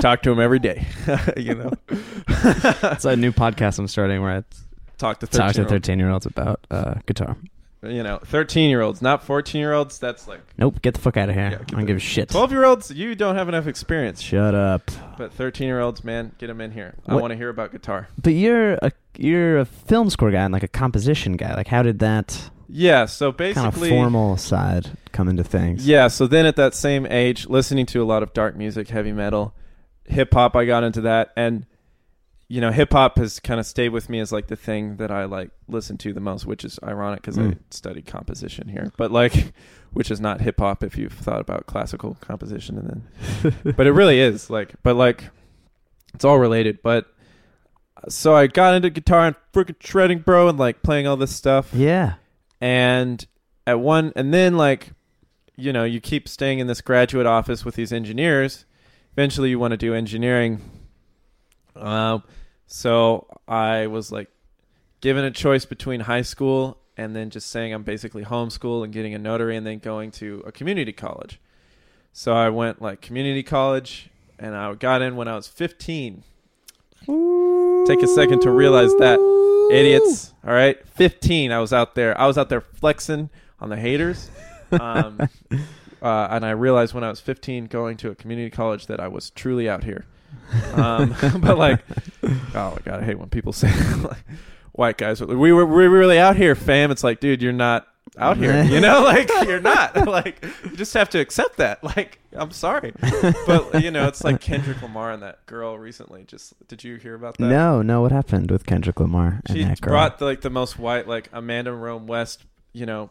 talk 0.00 0.22
to 0.22 0.30
them 0.30 0.40
every 0.40 0.58
day. 0.58 0.84
you 1.36 1.54
know, 1.54 1.72
it's 1.88 3.04
a 3.04 3.14
new 3.14 3.30
podcast 3.30 3.78
I'm 3.78 3.86
starting 3.86 4.20
where 4.20 4.38
I 4.38 4.44
talk 4.98 5.20
to 5.20 5.26
talk 5.28 5.52
to 5.52 5.62
thirteen. 5.62 5.68
thirteen 5.68 5.98
year 6.00 6.10
olds 6.10 6.26
about 6.26 6.66
uh, 6.70 6.94
guitar. 7.06 7.36
You 7.84 8.02
know, 8.04 8.18
thirteen 8.24 8.70
year 8.70 8.80
olds, 8.80 9.02
not 9.02 9.24
fourteen 9.24 9.60
year 9.60 9.72
olds. 9.72 9.98
That's 9.98 10.28
like 10.28 10.40
Nope, 10.56 10.80
get 10.82 10.94
the 10.94 11.00
fuck 11.00 11.16
out 11.16 11.28
of 11.28 11.34
here. 11.34 11.48
Yeah, 11.50 11.58
I 11.58 11.64
don't 11.64 11.80
the- 11.80 11.86
give 11.86 11.96
a 11.96 12.00
shit. 12.00 12.28
twelve 12.28 12.52
year 12.52 12.64
olds. 12.64 12.90
You 12.92 13.14
don't 13.16 13.34
have 13.34 13.48
enough 13.48 13.66
experience. 13.66 14.20
Shut 14.20 14.54
up. 14.54 14.88
But 15.18 15.32
thirteen 15.32 15.66
year 15.66 15.80
olds, 15.80 16.04
man, 16.04 16.32
get 16.38 16.46
them 16.46 16.60
in 16.60 16.70
here. 16.70 16.94
I 17.08 17.16
want 17.16 17.32
to 17.32 17.36
hear 17.36 17.48
about 17.48 17.72
guitar. 17.72 18.08
But 18.22 18.34
you're 18.34 18.74
a 18.74 18.92
you're 19.18 19.58
a 19.58 19.64
film 19.64 20.10
score 20.10 20.30
guy 20.30 20.44
and 20.44 20.52
like 20.52 20.62
a 20.62 20.68
composition 20.68 21.32
guy. 21.36 21.54
Like, 21.54 21.66
how 21.66 21.82
did 21.82 21.98
that 21.98 22.50
Yeah. 22.68 23.06
So 23.06 23.32
kind 23.32 23.56
of 23.56 23.56
basically, 23.74 23.90
formal 23.90 24.36
side 24.36 24.90
come 25.10 25.28
into 25.28 25.42
things? 25.42 25.86
Yeah, 25.86 26.06
so 26.08 26.26
then 26.28 26.46
at 26.46 26.54
that 26.56 26.74
same 26.74 27.04
age, 27.06 27.46
listening 27.48 27.86
to 27.86 28.02
a 28.02 28.04
lot 28.06 28.22
of 28.22 28.32
dark 28.32 28.56
music, 28.56 28.88
heavy 28.90 29.12
metal, 29.12 29.54
hip 30.04 30.32
hop, 30.32 30.54
I 30.54 30.64
got 30.66 30.84
into 30.84 31.00
that, 31.02 31.32
and 31.36 31.66
you 32.52 32.60
know, 32.60 32.70
hip 32.70 32.92
hop 32.92 33.16
has 33.16 33.40
kind 33.40 33.58
of 33.58 33.64
stayed 33.64 33.88
with 33.90 34.10
me 34.10 34.18
as 34.20 34.30
like 34.30 34.48
the 34.48 34.56
thing 34.56 34.96
that 34.96 35.10
I 35.10 35.24
like 35.24 35.50
listen 35.68 35.96
to 35.98 36.12
the 36.12 36.20
most, 36.20 36.44
which 36.44 36.64
is 36.64 36.78
ironic 36.82 37.22
because 37.22 37.38
I 37.38 37.42
Mm. 37.42 37.58
studied 37.70 38.04
composition 38.06 38.68
here, 38.68 38.92
but 38.98 39.10
like, 39.10 39.54
which 39.92 40.10
is 40.10 40.20
not 40.20 40.42
hip 40.42 40.58
hop 40.60 40.82
if 40.84 40.98
you've 40.98 41.14
thought 41.14 41.40
about 41.40 41.66
classical 41.66 42.16
composition, 42.20 42.76
and 42.78 43.04
then, 43.42 43.74
but 43.76 43.86
it 43.86 43.92
really 43.92 44.20
is 44.20 44.50
like, 44.50 44.74
but 44.82 44.96
like, 44.96 45.30
it's 46.14 46.24
all 46.24 46.38
related, 46.38 46.82
but. 46.82 47.06
So 48.08 48.34
I 48.34 48.48
got 48.48 48.74
into 48.74 48.90
guitar 48.90 49.28
and 49.28 49.36
freaking 49.54 49.76
shredding, 49.80 50.18
bro, 50.20 50.48
and 50.48 50.58
like 50.58 50.82
playing 50.82 51.06
all 51.06 51.16
this 51.16 51.34
stuff 51.34 51.72
Yeah. 51.72 52.14
and 52.60 53.24
at 53.64 53.78
one 53.78 54.12
and 54.16 54.34
then 54.34 54.56
like 54.56 54.90
you 55.56 55.72
know 55.72 55.84
you 55.84 56.00
keep 56.00 56.28
staying 56.28 56.58
in 56.58 56.66
this 56.66 56.80
graduate 56.80 57.26
office 57.26 57.64
with 57.64 57.76
these 57.76 57.92
engineers 57.92 58.64
eventually 59.12 59.50
you 59.50 59.58
want 59.60 59.70
to 59.70 59.76
do 59.76 59.94
engineering 59.94 60.60
um, 61.76 62.24
so 62.72 63.26
i 63.46 63.86
was 63.86 64.10
like 64.10 64.28
given 65.00 65.24
a 65.24 65.30
choice 65.30 65.64
between 65.64 66.00
high 66.00 66.22
school 66.22 66.78
and 66.96 67.14
then 67.14 67.30
just 67.30 67.50
saying 67.50 67.72
i'm 67.72 67.82
basically 67.82 68.24
homeschool 68.24 68.84
and 68.84 68.92
getting 68.92 69.14
a 69.14 69.18
notary 69.18 69.56
and 69.56 69.66
then 69.66 69.78
going 69.78 70.10
to 70.10 70.42
a 70.46 70.52
community 70.52 70.92
college 70.92 71.38
so 72.12 72.32
i 72.32 72.48
went 72.48 72.80
like 72.80 73.00
community 73.00 73.42
college 73.42 74.10
and 74.38 74.54
i 74.54 74.72
got 74.74 75.02
in 75.02 75.16
when 75.16 75.28
i 75.28 75.34
was 75.34 75.48
15 75.48 76.22
take 77.86 78.02
a 78.02 78.08
second 78.08 78.40
to 78.40 78.50
realize 78.50 78.94
that 78.96 79.18
idiots. 79.72 80.34
All 80.46 80.52
right, 80.52 80.86
fifteen. 80.88 81.52
I 81.52 81.58
was 81.60 81.72
out 81.72 81.94
there. 81.94 82.18
I 82.20 82.26
was 82.26 82.38
out 82.38 82.48
there 82.48 82.60
flexing 82.60 83.30
on 83.60 83.68
the 83.68 83.76
haters, 83.76 84.30
um, 84.72 85.20
uh, 86.02 86.28
and 86.30 86.44
I 86.44 86.50
realized 86.50 86.94
when 86.94 87.04
I 87.04 87.10
was 87.10 87.20
fifteen, 87.20 87.66
going 87.66 87.96
to 87.98 88.10
a 88.10 88.14
community 88.14 88.50
college, 88.50 88.86
that 88.86 89.00
I 89.00 89.08
was 89.08 89.30
truly 89.30 89.68
out 89.68 89.84
here. 89.84 90.04
Um, 90.74 91.14
but 91.40 91.58
like, 91.58 91.80
oh 92.22 92.72
my 92.74 92.78
god, 92.84 93.00
I 93.00 93.04
hate 93.04 93.18
when 93.18 93.28
people 93.28 93.52
say 93.52 93.72
like, 93.96 94.24
white 94.72 94.98
guys. 94.98 95.20
We 95.20 95.52
were 95.52 95.66
we 95.66 95.88
were 95.88 95.98
really 95.98 96.18
out 96.18 96.36
here, 96.36 96.54
fam. 96.54 96.90
It's 96.90 97.04
like, 97.04 97.20
dude, 97.20 97.42
you're 97.42 97.52
not 97.52 97.86
out 98.18 98.36
here. 98.36 98.62
You 98.64 98.80
know, 98.80 99.02
like 99.04 99.28
you're 99.46 99.60
not. 99.60 100.06
Like 100.06 100.44
you 100.64 100.76
just 100.76 100.94
have 100.94 101.10
to 101.10 101.20
accept 101.20 101.58
that. 101.58 101.82
Like 101.82 102.18
I'm 102.32 102.50
sorry, 102.50 102.92
but 103.46 103.82
you 103.82 103.90
know, 103.90 104.08
it's 104.08 104.24
like 104.24 104.40
Kendrick 104.40 104.80
Lamar 104.82 105.12
and 105.12 105.22
that 105.22 105.44
girl 105.46 105.78
recently. 105.78 106.24
Just 106.24 106.54
did 106.68 106.84
you 106.84 106.96
hear 106.96 107.14
about 107.14 107.38
that? 107.38 107.48
No, 107.48 107.82
no. 107.82 108.02
What 108.02 108.12
happened 108.12 108.50
with 108.50 108.66
Kendrick 108.66 109.00
Lamar 109.00 109.40
and 109.46 109.56
she 109.56 109.64
that 109.64 109.80
girl? 109.80 109.92
brought 109.92 110.18
the, 110.18 110.24
like 110.24 110.40
the 110.40 110.50
most 110.50 110.78
white 110.78 111.06
like 111.06 111.28
Amanda 111.32 111.72
Rome 111.72 112.06
West, 112.06 112.44
you 112.72 112.86
know, 112.86 113.10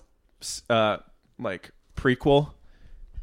uh, 0.70 0.98
like 1.40 1.72
prequel 1.96 2.54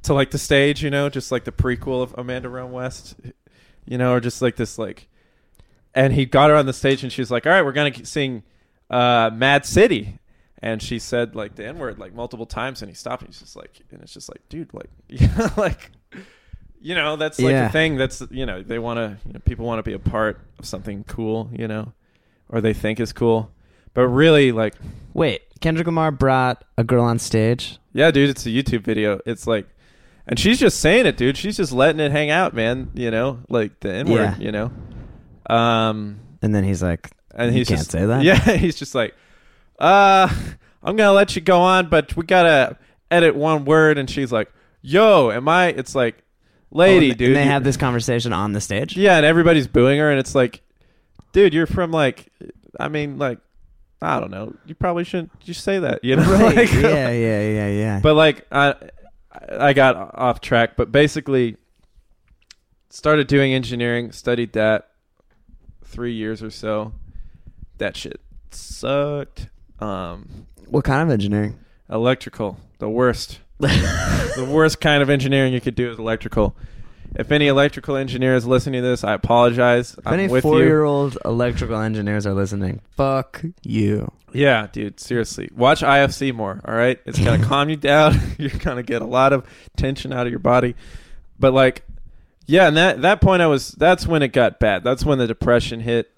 to 0.05 0.14
like 0.14 0.30
the 0.30 0.38
stage, 0.38 0.82
you 0.82 0.90
know, 0.90 1.09
just 1.09 1.32
like 1.32 1.44
the 1.44 1.53
prequel 1.53 2.03
of 2.03 2.14
Amanda 2.16 2.49
Rome 2.49 2.72
West, 2.72 3.16
you 3.89 3.99
know, 3.99 4.12
or 4.12 4.20
just 4.20 4.43
like 4.43 4.57
this 4.57 4.78
like, 4.78 5.09
and 5.95 6.12
he 6.12 6.26
got 6.26 6.51
her 6.51 6.57
on 6.57 6.66
the 6.66 6.72
stage 6.72 7.03
and 7.03 7.12
she 7.12 7.20
was 7.22 7.30
like, 7.30 7.47
all 7.47 7.53
right, 7.53 7.62
we're 7.64 7.72
gonna 7.72 8.05
sing 8.05 8.43
uh, 8.91 9.30
Mad 9.32 9.64
City. 9.66 10.18
And 10.61 10.82
she 10.82 10.99
said 10.99 11.36
like 11.36 11.55
the 11.55 11.64
N 11.66 11.78
word 11.78 11.99
like 12.01 12.12
multiple 12.14 12.45
times, 12.47 12.82
and 12.82 12.91
he 12.91 12.95
stopped. 12.95 13.22
And 13.22 13.28
he's 13.28 13.39
just 13.41 13.55
like, 13.55 13.80
and 13.93 14.03
it's 14.03 14.12
just 14.12 14.28
like, 14.28 14.43
dude, 14.49 14.74
like, 14.74 14.91
yeah, 15.09 15.51
like, 15.57 15.93
you 16.80 16.97
know, 16.97 17.14
that's 17.16 17.39
like 17.39 17.53
Yeah. 17.53 17.66
the 17.68 17.72
thing. 17.72 17.97
That's 17.97 18.22
you 18.30 18.45
know, 18.45 18.62
they 18.64 18.80
want 18.80 18.99
to, 18.99 19.16
you 19.24 19.34
know, 19.34 19.41
people 19.41 19.66
want 19.66 19.78
to 19.78 19.84
be 19.84 19.93
a 19.95 20.01
part 20.01 20.41
of 20.59 20.64
something 20.66 21.05
cool, 21.05 21.49
you 21.53 21.68
know, 21.68 21.93
or 22.49 22.61
they 22.61 22.74
think 22.74 22.99
is 22.99 23.12
cool. 23.12 23.53
But 23.95 24.09
really, 24.09 24.51
like, 24.51 24.74
Wait, 25.14 25.43
Kendrick 25.61 25.86
Lamar 25.86 26.11
brought 26.11 26.64
a 26.76 26.82
girl 26.84 27.05
on 27.05 27.18
stage. 27.20 27.78
Yeah, 27.93 28.11
dude, 28.11 28.28
it's 28.30 28.45
a 28.45 28.51
YouTube 28.51 28.82
video. 28.82 29.20
It's 29.26 29.47
like, 29.47 29.66
and 30.29 30.39
she's 30.39 30.59
just 30.61 30.81
saying 30.81 31.07
it, 31.07 31.16
dude. 31.16 31.37
She's 31.37 31.57
just 31.57 31.72
letting 31.72 32.01
it 32.01 32.12
hang 32.12 32.31
out, 32.31 32.55
man. 32.55 32.91
You 32.95 33.11
know, 33.11 33.41
like 33.49 33.81
the 33.81 33.93
N 33.93 34.09
word. 34.11 34.20
Yeah. 34.20 34.37
You 34.39 34.53
know, 34.53 34.72
um, 35.49 36.20
And 36.43 36.55
then 36.55 36.64
he's 36.64 36.83
like, 36.83 37.11
and 37.35 37.53
he's 37.55 37.68
can't 37.68 37.81
just, 37.81 37.91
say 37.91 38.05
that. 38.07 38.22
Yeah, 38.22 38.39
he's 38.57 38.76
just 38.76 38.95
like, 38.95 39.14
uh, 39.79 40.29
I'm 40.83 40.97
gonna 40.97 41.12
let 41.12 41.35
you 41.37 41.43
go 41.43 41.61
on, 41.61 41.89
but 41.89 42.16
we 42.16 42.24
gotta 42.24 42.76
edit 43.11 43.35
one 43.35 43.64
word. 43.64 43.99
And 43.99 44.09
she's 44.09 44.31
like, 44.33 44.51
Yo, 44.83 45.31
am 45.31 45.49
I? 45.49 45.66
It's 45.68 45.95
like, 45.95 46.22
lady, 46.70 47.09
Oh, 47.09 47.11
and 47.11 47.18
dude. 47.18 47.37
they 47.37 47.45
have 47.45 47.64
this 47.64 47.76
conversation 47.76 48.33
on 48.33 48.53
the 48.53 48.61
stage. 48.61 48.97
Yeah, 48.97 49.16
and 49.16 49.26
everybody's 49.26 49.66
booing 49.66 49.99
her, 49.99 50.11
and 50.11 50.20
it's 50.20 50.35
like, 50.35 50.62
dude, 51.33 51.53
you're 51.53 51.66
from 51.66 51.91
like, 51.91 52.29
I 52.79 52.89
mean, 52.89 53.18
like, 53.18 53.39
I 54.01 54.20
don't 54.20 54.31
know. 54.31 54.55
You 54.66 54.76
probably 54.76 55.03
shouldn't 55.03 55.39
just 55.41 55.64
say 55.64 55.81
that, 55.81 56.05
you 56.05 56.14
know? 56.14 56.22
Right. 56.31 56.55
Like, 56.57 56.72
yeah, 56.72 57.11
yeah, 57.11 57.41
yeah, 57.43 57.68
yeah. 57.68 58.01
But 58.01 58.14
like, 58.14 58.47
I, 58.53 58.76
I 59.59 59.72
got 59.72 60.14
off 60.14 60.41
track. 60.41 60.76
But 60.76 60.93
basically, 60.93 61.57
started 62.91 63.26
doing 63.26 63.53
engineering, 63.53 64.12
studied 64.12 64.53
that 64.55 64.91
three 65.84 66.14
years 66.14 66.43
or 66.43 66.51
so. 66.51 66.93
That 67.78 67.97
shit 67.97 68.20
sucked. 68.51 69.49
Um, 69.80 70.47
what 70.66 70.84
kind 70.84 71.03
of 71.03 71.11
engineering? 71.12 71.59
electrical, 71.91 72.59
the 72.78 72.89
worst. 72.89 73.41
the 73.59 74.49
worst 74.49 74.80
kind 74.80 75.03
of 75.03 75.11
engineering 75.11 75.53
you 75.53 75.61
could 75.61 75.74
do 75.74 75.91
is 75.91 75.99
electrical. 75.99 76.55
If 77.14 77.32
any 77.32 77.48
electrical 77.48 77.96
engineer 77.96 78.34
is 78.34 78.46
listening 78.46 78.82
to 78.82 78.88
this, 78.88 79.02
I 79.02 79.14
apologize. 79.14 79.94
If 79.98 80.06
I'm 80.06 80.14
any 80.14 80.28
with 80.28 80.44
you. 80.44 80.50
four-year-old 80.50 81.18
electrical 81.24 81.80
engineers 81.80 82.26
are 82.26 82.34
listening, 82.34 82.80
fuck 82.96 83.42
you. 83.62 84.12
Yeah, 84.32 84.68
dude, 84.70 85.00
seriously. 85.00 85.48
Watch 85.56 85.80
IFC 85.80 86.34
more, 86.34 86.61
all 86.66 86.74
right? 86.74 87.00
It's 87.06 87.18
going 87.18 87.40
to 87.42 87.46
calm 87.46 87.70
you 87.70 87.76
down. 87.76 88.20
You're 88.38 88.50
going 88.50 88.76
to 88.76 88.82
get 88.82 89.02
a 89.02 89.06
lot 89.06 89.32
of 89.32 89.46
tension 89.76 90.12
out 90.12 90.26
of 90.26 90.30
your 90.30 90.38
body. 90.38 90.76
But 91.38 91.54
like 91.54 91.84
yeah, 92.48 92.66
and 92.66 92.76
that 92.78 93.02
that 93.02 93.20
point 93.20 93.42
I 93.42 93.46
was 93.46 93.72
that's 93.72 94.06
when 94.06 94.22
it 94.22 94.28
got 94.32 94.59
bad. 94.59 94.82
That's 94.82 95.04
when 95.04 95.18
the 95.18 95.26
depression 95.26 95.80
hit 95.80 96.11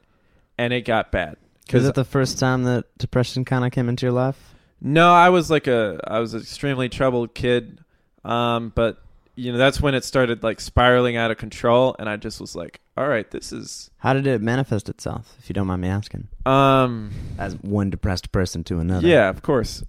and 0.56 0.72
it 0.72 0.82
got 0.82 1.10
bad. 1.10 1.36
Is 1.72 1.86
it 1.86 1.96
the 1.96 2.04
first 2.04 2.38
time 2.38 2.62
that 2.64 2.84
depression 2.98 3.44
kind 3.44 3.64
of 3.64 3.72
came 3.72 3.88
into 3.88 4.06
your 4.06 4.12
life? 4.12 4.54
No, 4.80 5.12
I 5.12 5.28
was 5.28 5.50
like 5.50 5.66
a 5.66 6.00
I 6.04 6.20
was 6.20 6.32
an 6.32 6.40
extremely 6.40 6.88
troubled 6.88 7.34
kid. 7.34 7.80
Um, 8.24 8.70
but 8.74 9.02
you 9.40 9.52
know, 9.52 9.58
that's 9.58 9.80
when 9.80 9.94
it 9.94 10.04
started 10.04 10.42
like 10.42 10.60
spiraling 10.60 11.16
out 11.16 11.30
of 11.30 11.36
control 11.38 11.96
and 11.98 12.08
I 12.08 12.16
just 12.16 12.40
was 12.40 12.54
like, 12.54 12.80
all 12.96 13.08
right, 13.08 13.30
this 13.30 13.52
is 13.52 13.90
How 13.98 14.12
did 14.12 14.26
it 14.26 14.40
manifest 14.42 14.88
itself, 14.88 15.34
if 15.38 15.48
you 15.48 15.54
don't 15.54 15.66
mind 15.66 15.82
me 15.82 15.88
asking? 15.88 16.28
um 16.46 17.10
As 17.38 17.54
one 17.56 17.90
depressed 17.90 18.32
person 18.32 18.64
to 18.64 18.78
another. 18.78 19.06
Yeah, 19.06 19.28
of 19.28 19.42
course. 19.42 19.82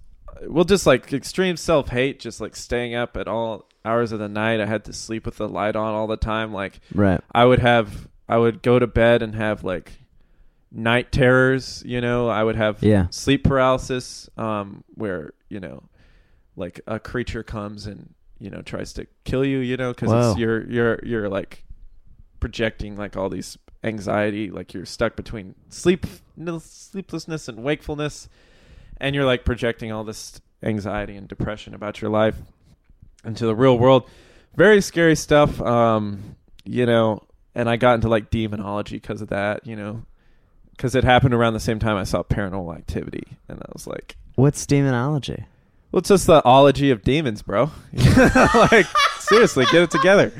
Well, 0.46 0.64
just 0.64 0.86
like 0.86 1.12
extreme 1.12 1.56
self 1.56 1.88
hate, 1.90 2.18
just 2.18 2.40
like 2.40 2.56
staying 2.56 2.94
up 2.94 3.16
at 3.16 3.28
all 3.28 3.68
hours 3.84 4.12
of 4.12 4.18
the 4.18 4.28
night. 4.28 4.60
I 4.60 4.66
had 4.66 4.84
to 4.86 4.92
sleep 4.92 5.26
with 5.26 5.36
the 5.36 5.48
light 5.48 5.76
on 5.76 5.92
all 5.94 6.06
the 6.06 6.16
time. 6.16 6.52
Like 6.52 6.80
Right. 6.94 7.20
I 7.32 7.44
would 7.44 7.58
have, 7.60 8.08
I 8.28 8.38
would 8.38 8.62
go 8.62 8.78
to 8.78 8.86
bed 8.86 9.22
and 9.22 9.34
have 9.34 9.62
like 9.64 9.92
night 10.72 11.12
terrors. 11.12 11.82
You 11.86 12.00
know, 12.00 12.28
I 12.28 12.42
would 12.42 12.56
have 12.56 12.82
Yeah. 12.82 13.06
sleep 13.10 13.44
paralysis, 13.44 14.28
um, 14.36 14.82
where 14.94 15.32
you 15.48 15.60
know, 15.60 15.82
like 16.56 16.80
a 16.86 16.98
creature 16.98 17.42
comes 17.42 17.86
and 17.86 18.14
you 18.42 18.50
know 18.50 18.60
tries 18.60 18.92
to 18.94 19.06
kill 19.24 19.44
you. 19.44 19.58
You 19.58 19.76
know, 19.76 19.92
because 19.92 20.36
you're 20.36 20.68
you're 20.68 21.00
you're 21.04 21.28
like 21.28 21.64
projecting 22.40 22.96
like 22.96 23.16
all 23.16 23.28
these 23.28 23.56
anxiety, 23.84 24.50
like 24.50 24.74
you're 24.74 24.84
stuck 24.84 25.14
between 25.16 25.54
sleep 25.68 26.06
sleeplessness 26.36 27.48
and 27.48 27.62
wakefulness, 27.62 28.28
and 28.98 29.14
you're 29.14 29.24
like 29.24 29.44
projecting 29.44 29.92
all 29.92 30.02
this 30.02 30.40
anxiety 30.62 31.16
and 31.16 31.28
depression 31.28 31.72
about 31.74 32.02
your 32.02 32.10
life 32.10 32.36
into 33.24 33.46
the 33.46 33.54
real 33.54 33.78
world. 33.78 34.08
Very 34.56 34.80
scary 34.80 35.14
stuff. 35.16 35.60
Um, 35.60 36.36
you 36.64 36.84
know, 36.84 37.22
and 37.54 37.70
I 37.70 37.76
got 37.76 37.94
into 37.94 38.08
like 38.08 38.30
demonology 38.30 38.96
because 38.96 39.22
of 39.22 39.28
that. 39.28 39.66
You 39.66 39.76
know, 39.76 40.02
because 40.72 40.96
it 40.96 41.04
happened 41.04 41.32
around 41.32 41.54
the 41.54 41.60
same 41.60 41.78
time 41.78 41.96
I 41.96 42.04
saw 42.04 42.24
Paranormal 42.24 42.76
Activity, 42.76 43.24
and 43.48 43.60
I 43.60 43.70
was 43.72 43.86
like, 43.86 44.16
What's 44.34 44.66
demonology? 44.66 45.44
Well, 45.92 45.98
it's 45.98 46.08
just 46.08 46.26
the 46.26 46.42
ology 46.44 46.90
of 46.90 47.02
demons, 47.02 47.42
bro. 47.42 47.70
like, 47.92 48.86
seriously, 49.20 49.66
get 49.70 49.82
it 49.82 49.90
together. 49.90 50.32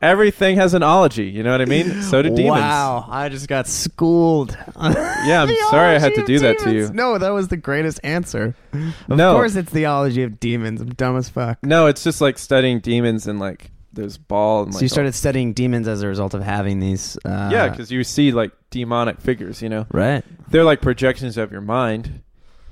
Everything 0.00 0.56
has 0.56 0.74
an 0.74 0.82
ology, 0.82 1.24
you 1.24 1.42
know 1.42 1.50
what 1.50 1.62
I 1.62 1.64
mean? 1.64 2.02
So 2.02 2.20
do 2.22 2.28
demons. 2.28 2.60
Wow, 2.60 3.06
I 3.10 3.30
just 3.30 3.48
got 3.48 3.66
schooled. 3.66 4.56
Yeah, 5.24 5.42
I'm 5.42 5.56
sorry 5.70 5.96
I 5.96 5.98
had 5.98 6.14
to 6.16 6.24
do 6.26 6.38
that 6.40 6.58
to 6.58 6.72
you. 6.74 6.90
No, 6.92 7.16
that 7.16 7.30
was 7.30 7.48
the 7.48 7.56
greatest 7.56 7.98
answer. 8.04 8.54
Of 8.74 9.16
No. 9.16 9.32
course, 9.32 9.56
it's 9.56 9.72
the 9.72 9.86
ology 9.86 10.22
of 10.22 10.38
demons. 10.38 10.82
I'm 10.82 10.90
dumb 10.90 11.16
as 11.16 11.30
fuck. 11.30 11.56
No, 11.62 11.86
it's 11.86 12.04
just 12.04 12.20
like 12.20 12.36
studying 12.36 12.80
demons 12.80 13.26
and 13.26 13.40
like 13.40 13.70
there's 13.94 14.18
Baal 14.18 14.64
and 14.64 14.74
like 14.74 14.80
so 14.80 14.84
you 14.84 14.88
started 14.88 15.14
studying 15.14 15.54
demons 15.54 15.88
as 15.88 16.02
a 16.02 16.08
result 16.08 16.34
of 16.34 16.42
having 16.42 16.78
these. 16.80 17.16
Uh, 17.24 17.48
yeah, 17.50 17.68
because 17.70 17.90
you 17.90 18.04
see 18.04 18.32
like 18.32 18.52
demonic 18.68 19.22
figures, 19.22 19.62
you 19.62 19.70
know, 19.70 19.86
right. 19.92 20.22
they're 20.48 20.64
like 20.64 20.82
projections 20.82 21.38
of 21.38 21.50
your 21.50 21.62
mind, 21.62 22.20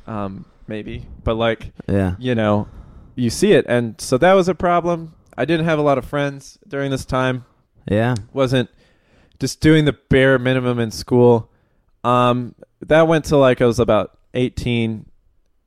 um, 0.06 0.44
maybe, 0.66 1.06
but 1.24 1.34
like 1.34 1.72
Yeah. 1.88 2.16
you 2.18 2.34
know, 2.34 2.68
you 3.14 3.30
see 3.30 3.52
it, 3.52 3.64
and 3.68 4.00
so 4.00 4.18
that 4.18 4.32
was 4.34 4.48
a 4.48 4.54
problem. 4.54 5.14
I 5.36 5.44
didn't 5.44 5.64
have 5.66 5.78
a 5.78 5.82
lot 5.82 5.98
of 5.98 6.04
friends 6.04 6.58
during 6.68 6.90
this 6.90 7.04
time. 7.04 7.44
Yeah. 7.90 8.14
wasn't 8.32 8.68
just 9.40 9.60
doing 9.60 9.84
the 9.86 9.92
bare 9.92 10.38
minimum 10.38 10.78
in 10.78 10.90
school. 10.92 11.50
Um, 12.04 12.54
that 12.80 13.08
went 13.08 13.24
to 13.26 13.36
like 13.36 13.60
I 13.60 13.66
was 13.66 13.80
about 13.80 14.16
18 14.34 15.06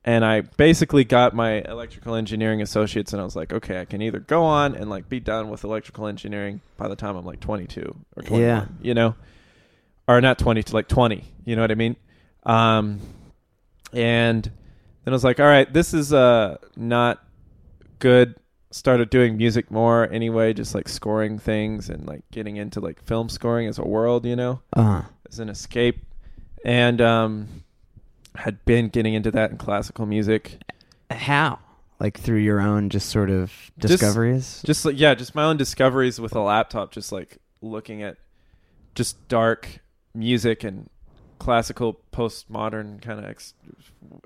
and 0.04 0.24
I 0.24 0.42
basically 0.42 1.04
got 1.04 1.34
my 1.34 1.60
electrical 1.62 2.14
engineering 2.14 2.62
associates 2.62 3.12
and 3.12 3.20
I 3.20 3.24
was 3.24 3.34
like, 3.36 3.52
okay, 3.52 3.80
I 3.80 3.84
can 3.84 4.00
either 4.02 4.20
go 4.20 4.44
on 4.44 4.74
and 4.74 4.88
like 4.88 5.08
be 5.08 5.18
done 5.20 5.50
with 5.50 5.64
electrical 5.64 6.06
engineering 6.06 6.60
by 6.76 6.88
the 6.88 6.96
time 6.96 7.16
I'm 7.16 7.24
like 7.26 7.40
22 7.40 7.96
or 8.16 8.22
21, 8.22 8.40
Yeah. 8.40 8.64
you 8.80 8.94
know, 8.94 9.14
or 10.08 10.20
not 10.20 10.38
20 10.38 10.62
to 10.62 10.74
like 10.74 10.88
20, 10.88 11.24
you 11.44 11.56
know 11.56 11.62
what 11.62 11.70
I 11.70 11.74
mean? 11.74 11.96
Um, 12.44 13.00
and 13.92 14.44
then 14.44 14.52
I 15.06 15.10
was 15.12 15.24
like, 15.24 15.40
all 15.40 15.46
right, 15.46 15.72
this 15.72 15.94
is 15.94 16.12
uh 16.12 16.58
not 16.76 17.24
good. 17.98 18.36
Started 18.70 19.08
doing 19.10 19.36
music 19.36 19.70
more 19.70 20.10
anyway, 20.10 20.52
just 20.52 20.74
like 20.74 20.88
scoring 20.88 21.38
things 21.38 21.88
and 21.88 22.06
like 22.06 22.22
getting 22.30 22.56
into 22.56 22.80
like 22.80 23.02
film 23.02 23.28
scoring 23.28 23.68
as 23.68 23.78
a 23.78 23.84
world, 23.84 24.26
you 24.26 24.36
know, 24.36 24.60
uh-huh. 24.74 25.02
as 25.30 25.38
an 25.38 25.48
escape. 25.48 26.04
And 26.64 27.00
um 27.00 27.48
had 28.34 28.64
been 28.64 28.88
getting 28.88 29.14
into 29.14 29.30
that 29.30 29.50
in 29.50 29.56
classical 29.56 30.04
music. 30.06 30.58
How? 31.10 31.58
Like 31.98 32.18
through 32.18 32.38
your 32.40 32.60
own 32.60 32.90
just 32.90 33.08
sort 33.08 33.30
of 33.30 33.52
Just- 33.78 33.92
discoveries. 33.92 34.62
Just 34.64 34.84
like 34.84 34.98
yeah, 34.98 35.14
just 35.14 35.34
my 35.34 35.44
own 35.44 35.56
discoveries 35.56 36.20
with 36.20 36.34
a 36.34 36.40
laptop, 36.40 36.92
just 36.92 37.12
like 37.12 37.38
looking 37.62 38.02
at 38.02 38.18
just 38.94 39.28
dark 39.28 39.80
music 40.14 40.64
and 40.64 40.88
classical 41.38 42.00
postmodern 42.12 43.00
kind 43.02 43.18
of 43.18 43.24
ex- 43.26 43.54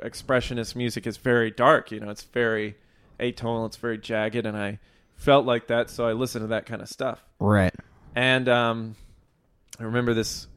expressionist 0.02 0.76
music 0.76 1.06
is 1.06 1.16
very 1.16 1.50
dark, 1.50 1.90
you 1.90 2.00
know, 2.00 2.10
it's 2.10 2.22
very 2.22 2.76
atonal, 3.18 3.66
it's 3.66 3.76
very 3.76 3.98
jagged 3.98 4.46
and 4.46 4.56
I 4.56 4.78
felt 5.16 5.44
like 5.44 5.66
that 5.68 5.90
so 5.90 6.06
I 6.06 6.12
listened 6.12 6.44
to 6.44 6.48
that 6.48 6.66
kind 6.66 6.82
of 6.82 6.88
stuff. 6.88 7.24
right. 7.38 7.74
And 8.14 8.48
um, 8.48 8.96
I 9.78 9.84
remember 9.84 10.14
this 10.14 10.48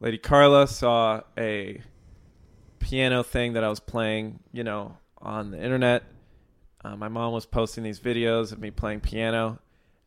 lady 0.00 0.18
Carla 0.18 0.66
saw 0.66 1.20
a 1.38 1.80
piano 2.78 3.22
thing 3.22 3.54
that 3.54 3.64
I 3.64 3.68
was 3.68 3.80
playing, 3.80 4.40
you 4.52 4.64
know, 4.64 4.96
on 5.20 5.50
the 5.50 5.62
internet. 5.62 6.04
Uh, 6.84 6.96
my 6.96 7.08
mom 7.08 7.32
was 7.32 7.46
posting 7.46 7.82
these 7.82 7.98
videos 7.98 8.52
of 8.52 8.60
me 8.60 8.70
playing 8.70 9.00
piano, 9.00 9.58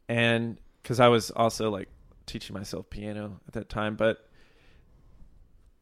and 0.07 0.57
because 0.81 0.99
I 0.99 1.09
was 1.09 1.29
also 1.31 1.69
like 1.69 1.89
teaching 2.25 2.53
myself 2.53 2.89
piano 2.89 3.39
at 3.47 3.53
that 3.53 3.69
time, 3.69 3.95
but 3.95 4.28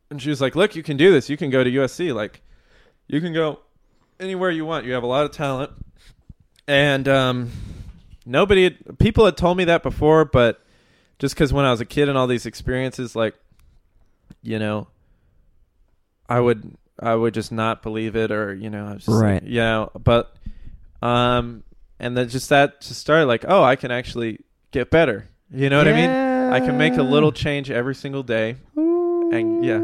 and 0.09 0.21
she 0.21 0.29
was 0.29 0.41
like, 0.41 0.55
"Look, 0.55 0.75
you 0.75 0.83
can 0.83 0.97
do 0.97 1.11
this. 1.11 1.29
You 1.29 1.37
can 1.37 1.49
go 1.49 1.63
to 1.63 1.69
USC. 1.69 2.13
Like, 2.13 2.41
you 3.07 3.19
can 3.21 3.33
go 3.33 3.59
anywhere 4.19 4.49
you 4.51 4.65
want. 4.65 4.85
You 4.85 4.93
have 4.93 5.03
a 5.03 5.07
lot 5.07 5.25
of 5.25 5.31
talent." 5.31 5.71
And 6.67 7.07
um, 7.07 7.51
nobody, 8.25 8.65
had, 8.65 8.99
people 8.99 9.23
had 9.25 9.37
told 9.37 9.57
me 9.57 9.63
that 9.65 9.83
before, 9.83 10.25
but 10.25 10.61
just 11.17 11.33
because 11.33 11.53
when 11.53 11.63
I 11.65 11.71
was 11.71 11.79
a 11.79 11.85
kid 11.85 12.09
and 12.09 12.17
all 12.17 12.27
these 12.27 12.45
experiences, 12.45 13.15
like, 13.15 13.35
you 14.43 14.59
know, 14.59 14.87
I 16.27 16.39
would 16.39 16.75
I 16.99 17.15
would 17.15 17.33
just 17.33 17.51
not 17.51 17.81
believe 17.83 18.15
it, 18.15 18.31
or 18.31 18.53
you 18.53 18.69
know, 18.69 18.87
I 18.87 18.93
was 18.93 19.05
just 19.05 19.21
Right. 19.21 19.41
you 19.43 19.59
know, 19.59 19.91
but 20.03 20.35
um, 21.01 21.63
and 21.99 22.17
then 22.17 22.27
just 22.29 22.49
that 22.49 22.81
just 22.81 22.99
started 22.99 23.27
like, 23.27 23.45
oh, 23.47 23.63
I 23.63 23.75
can 23.75 23.91
actually 23.91 24.39
get 24.71 24.89
better. 24.91 25.27
You 25.49 25.69
know 25.69 25.77
what 25.77 25.87
I 25.87 25.93
mean? 25.93 26.09
I 26.09 26.59
can 26.59 26.77
make 26.77 26.95
a 26.97 27.03
little 27.03 27.31
change 27.31 27.71
every 27.71 27.95
single 27.95 28.23
day, 28.23 28.57
and 29.33 29.63
yeah, 29.63 29.79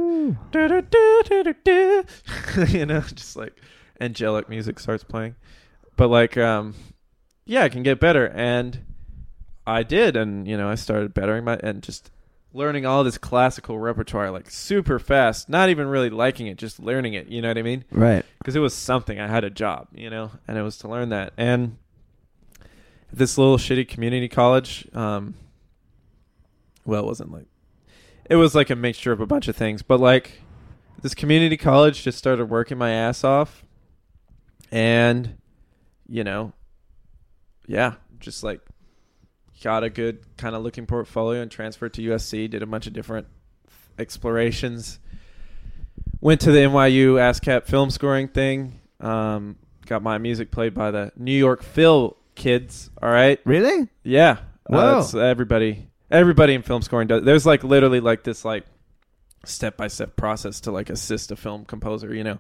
you 2.68 2.86
know, 2.86 3.02
just 3.02 3.36
like 3.36 3.53
angelic 3.99 4.49
music 4.49 4.80
starts 4.80 5.03
playing, 5.03 5.36
but 5.95 6.07
like, 6.10 6.38
um, 6.38 6.76
yeah, 7.45 7.64
I 7.64 7.70
can 7.70 7.84
get 7.84 7.99
better, 7.99 8.28
and 8.28 8.86
I 9.65 9.84
did, 9.84 10.15
and 10.15 10.48
you 10.48 10.57
know, 10.57 10.70
I 10.70 10.76
started 10.76 11.14
bettering 11.14 11.44
my 11.44 11.57
and 11.57 11.82
just 11.82 12.11
learning 12.53 12.86
all 12.86 13.03
this 13.03 13.18
classical 13.18 13.80
repertoire 13.80 14.30
like 14.30 14.49
super 14.49 14.99
fast, 14.99 15.49
not 15.49 15.70
even 15.70 15.88
really 15.88 16.10
liking 16.10 16.48
it, 16.48 16.57
just 16.57 16.80
learning 16.80 17.14
it. 17.14 17.28
You 17.28 17.41
know 17.41 17.48
what 17.48 17.57
I 17.57 17.64
mean? 17.64 17.84
Right. 17.91 18.24
Because 18.38 18.56
it 18.56 18.60
was 18.60 18.74
something. 18.74 19.20
I 19.20 19.28
had 19.28 19.44
a 19.44 19.49
job, 19.49 19.88
you 19.94 20.10
know, 20.10 20.32
and 20.48 20.57
it 20.57 20.61
was 20.61 20.78
to 20.80 20.88
learn 20.88 21.10
that. 21.10 21.34
And 21.36 21.78
this 23.11 23.38
little 23.38 23.57
shitty 23.57 23.88
community 23.88 24.28
college, 24.28 24.88
um, 24.94 25.34
well, 26.86 27.03
it 27.03 27.06
wasn't 27.06 27.32
like 27.32 27.48
it 28.30 28.36
was 28.36 28.56
like 28.56 28.70
a 28.70 28.76
mixture 28.76 29.12
of 29.12 29.20
a 29.22 29.26
bunch 29.26 29.48
of 29.48 29.56
things, 29.56 29.82
but 29.82 30.00
like 30.00 30.41
this 31.02 31.14
community 31.14 31.58
college 31.58 32.04
just 32.04 32.18
started 32.18 32.45
working 32.50 32.78
my 32.78 32.91
ass 32.91 33.24
off, 33.24 33.64
and 34.72 35.38
you 36.08 36.24
know, 36.24 36.54
yeah, 37.68 37.95
just 38.20 38.44
like 38.44 38.62
got 39.64 39.84
a 39.84 39.90
good 39.90 40.20
kind 40.38 40.56
of 40.56 40.64
looking 40.64 40.86
portfolio 40.86 41.41
and 41.41 41.50
transferred 41.52 41.94
to 41.95 42.02
USC. 42.02 42.50
Did 42.50 42.64
a 42.64 42.66
bunch 42.66 42.88
of 42.88 42.94
different 42.94 43.28
explorations. 43.98 45.00
Went 46.22 46.41
to 46.41 46.52
the 46.52 46.60
NYU 46.60 47.16
ASCAP 47.16 47.66
film 47.66 47.90
scoring 47.90 48.30
thing. 48.30 48.80
Um, 49.02 49.58
got 49.86 50.02
my 50.02 50.18
music 50.18 50.52
played 50.52 50.74
by 50.74 50.91
the 50.91 51.12
New 51.18 51.34
York 51.38 51.62
Phil 51.64 52.16
kids. 52.36 52.90
All 53.02 53.10
right, 53.10 53.40
Really? 53.45 53.90
yeah. 54.04 54.38
Uh, 54.72 54.95
that's 54.95 55.14
everybody. 55.14 55.90
Everybody 56.14 56.53
in 56.53 56.61
film 56.61 56.81
scoring 56.81 57.07
does. 57.07 57.23
There's 57.23 57.45
like 57.45 57.64
literally 57.64 57.99
like 57.99 58.23
this 58.23 58.45
like 58.45 58.65
step 59.45 59.76
by 59.76 59.88
step 59.88 60.15
process 60.15 60.61
to 60.61 60.72
like 60.72 60.90
assist 60.90 61.31
a 61.31 61.35
film 61.35 61.65
composer, 61.65 62.14
you 62.14 62.23
know. 62.23 62.40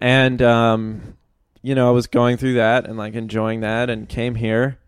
And 0.00 0.40
um, 0.42 1.16
you 1.62 1.74
know, 1.74 1.88
I 1.88 1.92
was 1.92 2.06
going 2.06 2.36
through 2.36 2.54
that 2.54 2.86
and 2.86 2.96
like 2.98 3.14
enjoying 3.14 3.60
that, 3.60 3.90
and 3.90 4.08
came 4.08 4.34
here. 4.34 4.78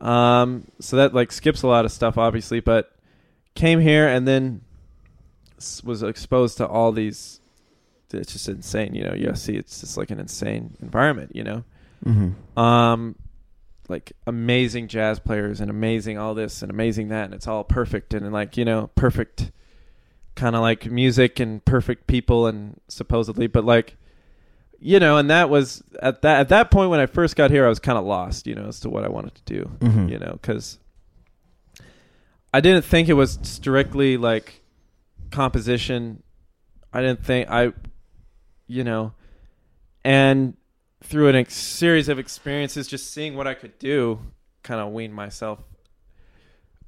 Um, 0.00 0.66
so 0.80 0.96
that 0.96 1.14
like 1.14 1.32
skips 1.32 1.62
a 1.62 1.66
lot 1.68 1.84
of 1.84 1.92
stuff, 1.92 2.18
obviously, 2.18 2.60
but 2.60 2.94
came 3.54 3.80
here 3.80 4.06
and 4.08 4.26
then 4.28 4.60
was 5.84 6.02
exposed 6.02 6.58
to 6.58 6.66
all 6.66 6.92
these. 6.92 7.40
It's 8.12 8.32
just 8.32 8.48
insane, 8.48 8.94
you 8.94 9.04
know. 9.04 9.12
USC, 9.12 9.56
it's 9.56 9.80
just 9.80 9.96
like 9.96 10.10
an 10.10 10.20
insane 10.20 10.76
environment, 10.82 11.34
you 11.34 11.44
know 11.44 11.64
Mm-hmm. 12.04 12.58
um 12.58 13.14
like 13.92 14.12
amazing 14.26 14.88
jazz 14.88 15.20
players 15.20 15.60
and 15.60 15.70
amazing 15.70 16.18
all 16.18 16.34
this 16.34 16.62
and 16.62 16.70
amazing 16.70 17.08
that 17.08 17.26
and 17.26 17.34
it's 17.34 17.46
all 17.46 17.62
perfect 17.62 18.12
and 18.14 18.32
like 18.32 18.56
you 18.56 18.64
know 18.64 18.90
perfect 18.96 19.52
kind 20.34 20.56
of 20.56 20.62
like 20.62 20.90
music 20.90 21.38
and 21.38 21.64
perfect 21.64 22.06
people 22.08 22.46
and 22.48 22.80
supposedly 22.88 23.46
but 23.46 23.64
like 23.64 23.96
you 24.80 24.98
know 24.98 25.16
and 25.18 25.30
that 25.30 25.48
was 25.48 25.82
at 26.00 26.22
that 26.22 26.40
at 26.40 26.48
that 26.48 26.70
point 26.72 26.90
when 26.90 26.98
I 26.98 27.06
first 27.06 27.36
got 27.36 27.50
here 27.52 27.64
I 27.64 27.68
was 27.68 27.78
kind 27.78 27.96
of 27.98 28.04
lost 28.04 28.46
you 28.48 28.54
know 28.56 28.66
as 28.66 28.80
to 28.80 28.88
what 28.90 29.04
I 29.04 29.08
wanted 29.08 29.34
to 29.36 29.42
do 29.44 29.70
Mhm. 29.80 30.10
you 30.10 30.18
know 30.18 30.38
cuz 30.42 30.78
I 32.54 32.60
didn't 32.60 32.84
think 32.84 33.08
it 33.08 33.14
was 33.14 33.38
strictly 33.42 34.16
like 34.16 34.62
composition 35.30 36.22
I 36.92 37.00
didn't 37.00 37.24
think 37.24 37.48
I 37.50 37.72
you 38.66 38.84
know 38.84 39.12
and 40.04 40.56
through 41.02 41.28
a 41.28 41.32
ex- 41.34 41.54
series 41.54 42.08
of 42.08 42.18
experiences, 42.18 42.86
just 42.88 43.12
seeing 43.12 43.36
what 43.36 43.46
I 43.46 43.54
could 43.54 43.78
do, 43.78 44.20
kind 44.62 44.80
of 44.80 44.92
weaned 44.92 45.14
myself 45.14 45.60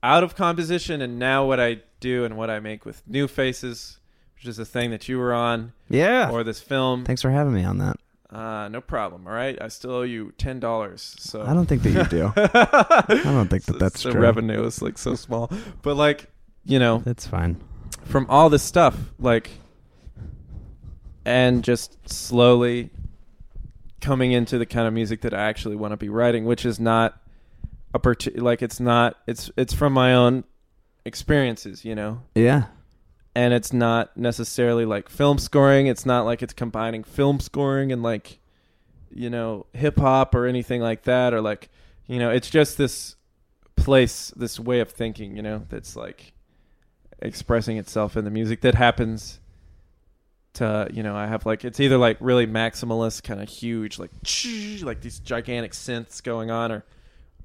out 0.02 0.22
of 0.22 0.36
composition, 0.36 1.00
and 1.02 1.18
now 1.18 1.46
what 1.46 1.58
I 1.60 1.80
do 2.00 2.24
and 2.24 2.36
what 2.36 2.50
I 2.50 2.60
make 2.60 2.84
with 2.84 3.02
New 3.06 3.26
Faces, 3.26 3.98
which 4.36 4.46
is 4.46 4.58
a 4.58 4.64
thing 4.64 4.90
that 4.90 5.08
you 5.08 5.18
were 5.18 5.32
on, 5.32 5.72
Yeah. 5.88 6.30
or 6.30 6.44
this 6.44 6.60
film. 6.60 7.04
Thanks 7.04 7.22
for 7.22 7.30
having 7.30 7.54
me 7.54 7.64
on 7.64 7.78
that. 7.78 7.96
Uh, 8.30 8.68
no 8.68 8.80
problem. 8.80 9.26
All 9.26 9.32
right, 9.32 9.56
I 9.62 9.68
still 9.68 9.92
owe 9.92 10.02
you 10.02 10.32
ten 10.38 10.58
dollars. 10.58 11.14
So 11.20 11.42
I 11.42 11.54
don't 11.54 11.66
think 11.66 11.82
that 11.84 11.90
you 11.90 12.04
do. 12.04 12.32
I 12.36 13.20
don't 13.24 13.48
think 13.48 13.64
that 13.66 13.78
that's 13.78 14.02
the 14.02 14.10
true. 14.10 14.20
revenue 14.20 14.64
is 14.64 14.82
like 14.82 14.98
so 14.98 15.14
small, 15.14 15.50
but 15.82 15.96
like 15.96 16.26
you 16.64 16.78
know, 16.80 16.98
That's 16.98 17.26
fine. 17.26 17.60
from 18.04 18.26
all 18.28 18.50
this 18.50 18.62
stuff, 18.62 18.96
like, 19.20 19.50
and 21.24 21.62
just 21.62 21.96
slowly 22.08 22.90
coming 24.04 24.32
into 24.32 24.58
the 24.58 24.66
kind 24.66 24.86
of 24.86 24.92
music 24.92 25.22
that 25.22 25.32
I 25.34 25.42
actually 25.48 25.76
want 25.76 25.92
to 25.92 25.96
be 25.96 26.08
writing, 26.08 26.44
which 26.44 26.64
is 26.66 26.78
not 26.78 27.20
a 27.94 27.98
parti- 27.98 28.38
like 28.38 28.60
it's 28.62 28.78
not 28.80 29.16
it's 29.26 29.50
it's 29.56 29.72
from 29.72 29.92
my 29.92 30.12
own 30.14 30.44
experiences, 31.04 31.84
you 31.84 31.94
know, 31.94 32.20
Yeah. 32.34 32.64
and 33.34 33.52
it's 33.54 33.72
not 33.72 34.16
necessarily 34.16 34.84
like 34.84 35.08
film 35.08 35.38
scoring. 35.38 35.86
It's 35.86 36.04
not 36.06 36.24
like 36.24 36.42
it's 36.42 36.52
combining 36.52 37.02
film 37.04 37.40
scoring 37.40 37.92
and 37.92 38.02
like 38.02 38.38
you 39.10 39.30
know 39.30 39.66
hip 39.72 39.98
hop 39.98 40.34
or 40.34 40.46
anything 40.46 40.80
like 40.80 41.02
that, 41.04 41.32
or 41.32 41.40
like 41.40 41.68
you 42.06 42.18
know, 42.18 42.30
it's 42.30 42.50
just 42.50 42.76
this 42.76 43.16
place, 43.76 44.32
this 44.36 44.60
way 44.60 44.80
of 44.80 44.90
thinking, 44.90 45.36
you 45.36 45.42
know, 45.42 45.62
that's 45.70 45.96
like 45.96 46.32
expressing 47.20 47.76
itself 47.78 48.16
in 48.16 48.24
the 48.24 48.30
music 48.30 48.60
that 48.60 48.74
happens 48.74 49.40
to 50.54 50.88
you 50.92 51.02
know 51.02 51.14
i 51.16 51.26
have 51.26 51.44
like 51.46 51.64
it's 51.64 51.80
either 51.80 51.98
like 51.98 52.16
really 52.20 52.46
maximalist 52.46 53.22
kind 53.24 53.40
of 53.42 53.48
huge 53.48 53.98
like 53.98 54.10
like 54.84 55.00
these 55.00 55.18
gigantic 55.18 55.72
synths 55.72 56.22
going 56.22 56.50
on 56.50 56.70
or 56.72 56.84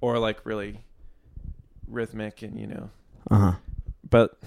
or 0.02 0.19
like 0.19 0.40
really 0.45 0.80
rhythmic 1.88 2.41
and 2.41 2.60
you 2.60 2.68
know 2.68 2.90
Uh 3.31 3.38
huh. 3.38 3.52
but 4.10 4.38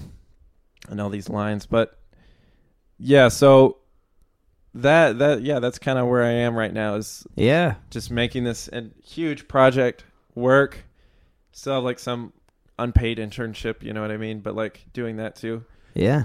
and 0.88 1.00
all 1.00 1.10
these 1.10 1.28
lines 1.28 1.66
but 1.66 1.98
yeah 2.98 3.28
so 3.28 3.78
that 4.74 5.18
that 5.18 5.42
yeah 5.42 5.58
that's 5.58 5.78
kind 5.78 5.98
of 5.98 6.06
where 6.06 6.22
i 6.22 6.30
am 6.30 6.54
right 6.56 6.72
now 6.72 6.94
is 6.94 7.26
Yeah. 7.36 7.74
just 7.90 8.10
making 8.10 8.44
this 8.44 8.68
a 8.72 8.84
huge 9.04 9.48
project 9.48 10.04
work 10.34 10.84
still 11.52 11.74
have 11.74 11.84
like 11.84 11.98
some 11.98 12.32
unpaid 12.78 13.18
internship 13.18 13.82
you 13.82 13.92
know 13.92 14.00
what 14.00 14.10
i 14.10 14.16
mean 14.16 14.40
but 14.40 14.54
like 14.54 14.84
doing 14.92 15.16
that 15.16 15.36
too 15.36 15.64
Yeah. 15.94 16.24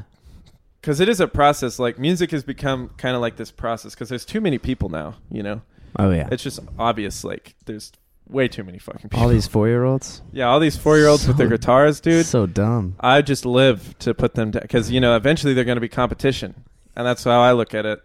Because 0.87 1.01
it 1.01 1.09
is 1.09 1.19
a 1.19 1.27
process 1.27 1.79
like 1.79 1.99
music 1.99 2.31
has 2.31 2.45
become 2.45 2.91
kind 2.95 3.13
of 3.13 3.19
like 3.21 3.35
this 3.35 3.51
process 3.51 3.93
because 3.93 4.07
there's 4.07 4.23
too 4.23 4.39
many 4.39 4.57
people 4.57 4.87
now 4.87 5.15
you 5.29 5.43
know 5.43 5.61
Oh 5.99 6.11
yeah. 6.11 6.29
it's 6.31 6.41
just 6.41 6.61
obvious 6.79 7.25
like 7.25 7.55
there's 7.65 7.91
way 8.29 8.47
too 8.47 8.63
many 8.63 8.77
fucking 8.79 9.09
people 9.09 9.19
All 9.21 9.27
these 9.27 9.47
four 9.47 9.67
year 9.67 9.83
olds. 9.83 10.21
yeah 10.31 10.45
all 10.45 10.61
these 10.61 10.77
four 10.77 10.97
year 10.97 11.07
olds 11.09 11.27
with 11.27 11.35
their 11.35 11.49
guitars 11.49 11.99
dude 11.99 12.25
So 12.25 12.45
dumb. 12.45 12.95
i 13.01 13.21
just 13.21 13.45
live 13.45 13.99
to 13.99 14.13
put 14.13 14.35
them 14.35 14.51
down 14.51 14.61
because 14.61 14.89
you 14.89 15.01
know 15.01 15.17
eventually 15.17 15.53
they're 15.53 15.65
going 15.65 15.75
to 15.75 15.81
be 15.81 15.89
competition 15.89 16.55
and 16.95 17.05
that's 17.05 17.25
how 17.25 17.41
i 17.41 17.51
look 17.51 17.73
at 17.73 17.85
it 17.85 17.99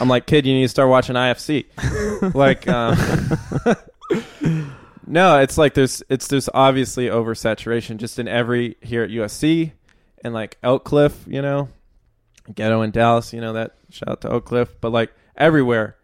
i'm 0.00 0.08
like 0.08 0.26
kid 0.26 0.44
you 0.44 0.54
need 0.54 0.62
to 0.64 0.68
start 0.68 0.88
watching 0.90 1.14
ifc 1.14 1.66
like 2.34 2.66
um 2.66 2.96
no 5.06 5.38
it's 5.38 5.56
like 5.56 5.74
there's 5.74 6.02
it's 6.08 6.26
there's 6.26 6.48
obviously 6.52 7.06
oversaturation 7.06 7.96
just 7.96 8.18
in 8.18 8.26
every 8.26 8.76
here 8.82 9.04
at 9.04 9.10
usc 9.10 9.70
and 10.24 10.34
like 10.34 10.58
oak 10.64 10.82
cliff 10.84 11.24
you 11.28 11.40
know 11.40 11.68
ghetto 12.54 12.82
in 12.82 12.90
dallas 12.90 13.32
you 13.32 13.40
know 13.40 13.52
that 13.52 13.76
shout 13.90 14.08
out 14.08 14.20
to 14.20 14.28
oak 14.28 14.46
cliff 14.46 14.74
but 14.80 14.90
like 14.90 15.12
everywhere 15.36 15.98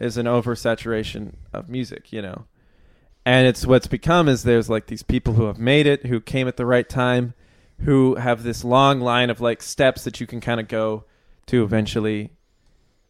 is 0.00 0.16
an 0.16 0.26
oversaturation 0.26 1.34
of 1.52 1.68
music 1.68 2.12
you 2.12 2.22
know. 2.22 2.46
And 3.26 3.46
it's 3.46 3.66
what's 3.66 3.86
become 3.86 4.28
is 4.28 4.42
there's 4.42 4.70
like 4.70 4.86
these 4.86 5.02
people 5.02 5.34
who 5.34 5.44
have 5.44 5.58
made 5.58 5.86
it 5.86 6.06
who 6.06 6.20
came 6.20 6.48
at 6.48 6.56
the 6.56 6.66
right 6.66 6.88
time 6.88 7.34
who 7.80 8.16
have 8.16 8.42
this 8.42 8.64
long 8.64 9.00
line 9.00 9.30
of 9.30 9.40
like 9.40 9.62
steps 9.62 10.04
that 10.04 10.20
you 10.20 10.26
can 10.26 10.40
kind 10.40 10.58
of 10.58 10.68
go 10.68 11.04
to 11.46 11.62
eventually 11.62 12.30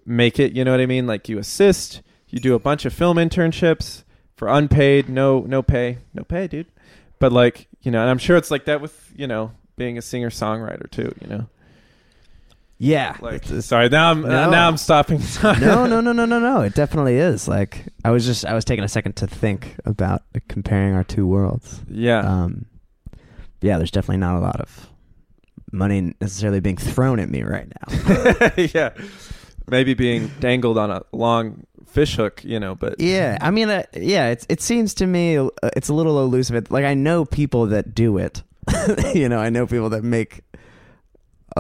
make 0.05 0.39
it 0.39 0.53
you 0.53 0.65
know 0.65 0.73
what 0.73 0.81
i 0.81 0.87
mean? 0.87 1.07
Like 1.07 1.29
you 1.29 1.39
assist 1.39 2.03
you 2.29 2.41
do 2.41 2.55
a 2.55 2.59
bunch 2.59 2.85
of 2.85 2.93
film 2.93 3.17
internships 3.17 4.05
for 4.37 4.49
unpaid 4.49 5.09
no 5.09 5.41
no 5.41 5.63
pay 5.63 5.99
no 6.13 6.25
pay 6.25 6.49
dude. 6.49 6.67
But 7.21 7.33
like 7.33 7.69
you 7.83 7.91
know 7.91 8.01
and 8.01 8.11
i'm 8.11 8.19
sure 8.19 8.37
it's 8.37 8.51
like 8.51 8.65
that 8.65 8.81
with 8.81 9.13
you 9.17 9.29
know 9.29 9.53
being 9.77 9.97
a 9.97 10.03
singer 10.03 10.31
songwriter 10.31 10.91
too 10.91 11.15
you 11.21 11.27
know 11.29 11.47
Yeah. 12.83 13.15
like 13.21 13.45
sorry 13.45 13.91
now 13.91 14.11
i'm 14.11 14.25
uh, 14.25 14.29
No. 14.29 14.51
now 14.51 14.67
i'm 14.69 14.79
stopping 14.79 15.21
no, 15.43 15.85
no, 15.87 16.01
no, 16.01 16.13
no, 16.13 16.25
no, 16.25 16.39
no. 16.41 16.63
It 16.63 16.75
definitely 16.75 17.17
is. 17.19 17.47
Like 17.47 17.85
I 18.05 18.11
was 18.11 18.25
just 18.25 18.47
I 18.47 18.55
was 18.55 18.65
taking 18.65 18.83
a 18.85 18.89
second 18.89 19.17
to 19.17 19.27
think 19.27 19.77
about 19.85 20.23
comparing 20.49 20.95
our 20.95 21.05
two 21.05 21.27
worlds. 21.27 21.81
yeah 21.91 22.21
Um, 22.21 22.65
yeah, 23.61 23.77
there's 23.77 23.91
definitely 23.91 24.17
not 24.17 24.37
a 24.39 24.41
lot 24.41 24.59
of 24.61 24.89
money 25.73 26.15
necessarily 26.23 26.61
being 26.61 26.79
thrown 26.79 27.21
at 27.21 27.29
me 27.29 27.43
right 27.43 27.69
now. 27.69 28.51
yeah 28.75 28.91
maybe 29.69 29.93
being 29.95 30.29
dangled 30.41 30.79
on 30.79 30.91
a 30.91 31.03
long 31.13 31.65
fish 31.87 32.17
hook 32.17 32.43
you 32.45 32.59
know 32.59 32.75
but 32.75 32.99
yeah, 32.99 33.37
I 33.43 33.51
mean, 33.51 33.69
uh, 33.69 33.83
yeah, 33.95 34.29
it's 34.31 34.47
it 34.49 34.61
seems 34.63 34.95
to 34.95 35.07
me 35.07 35.37
uh, 35.39 35.49
it's 35.77 35.91
a 35.91 35.95
little 35.95 36.19
elusive. 36.23 36.71
Like 36.71 36.85
I 36.87 36.95
know 36.95 37.25
people 37.27 37.67
that 37.67 37.95
do 37.95 38.17
it. 38.19 38.43
you 39.15 39.29
know, 39.29 39.39
I 39.39 39.51
know 39.51 39.67
people 39.67 39.91
that 39.91 40.03
make 40.05 40.41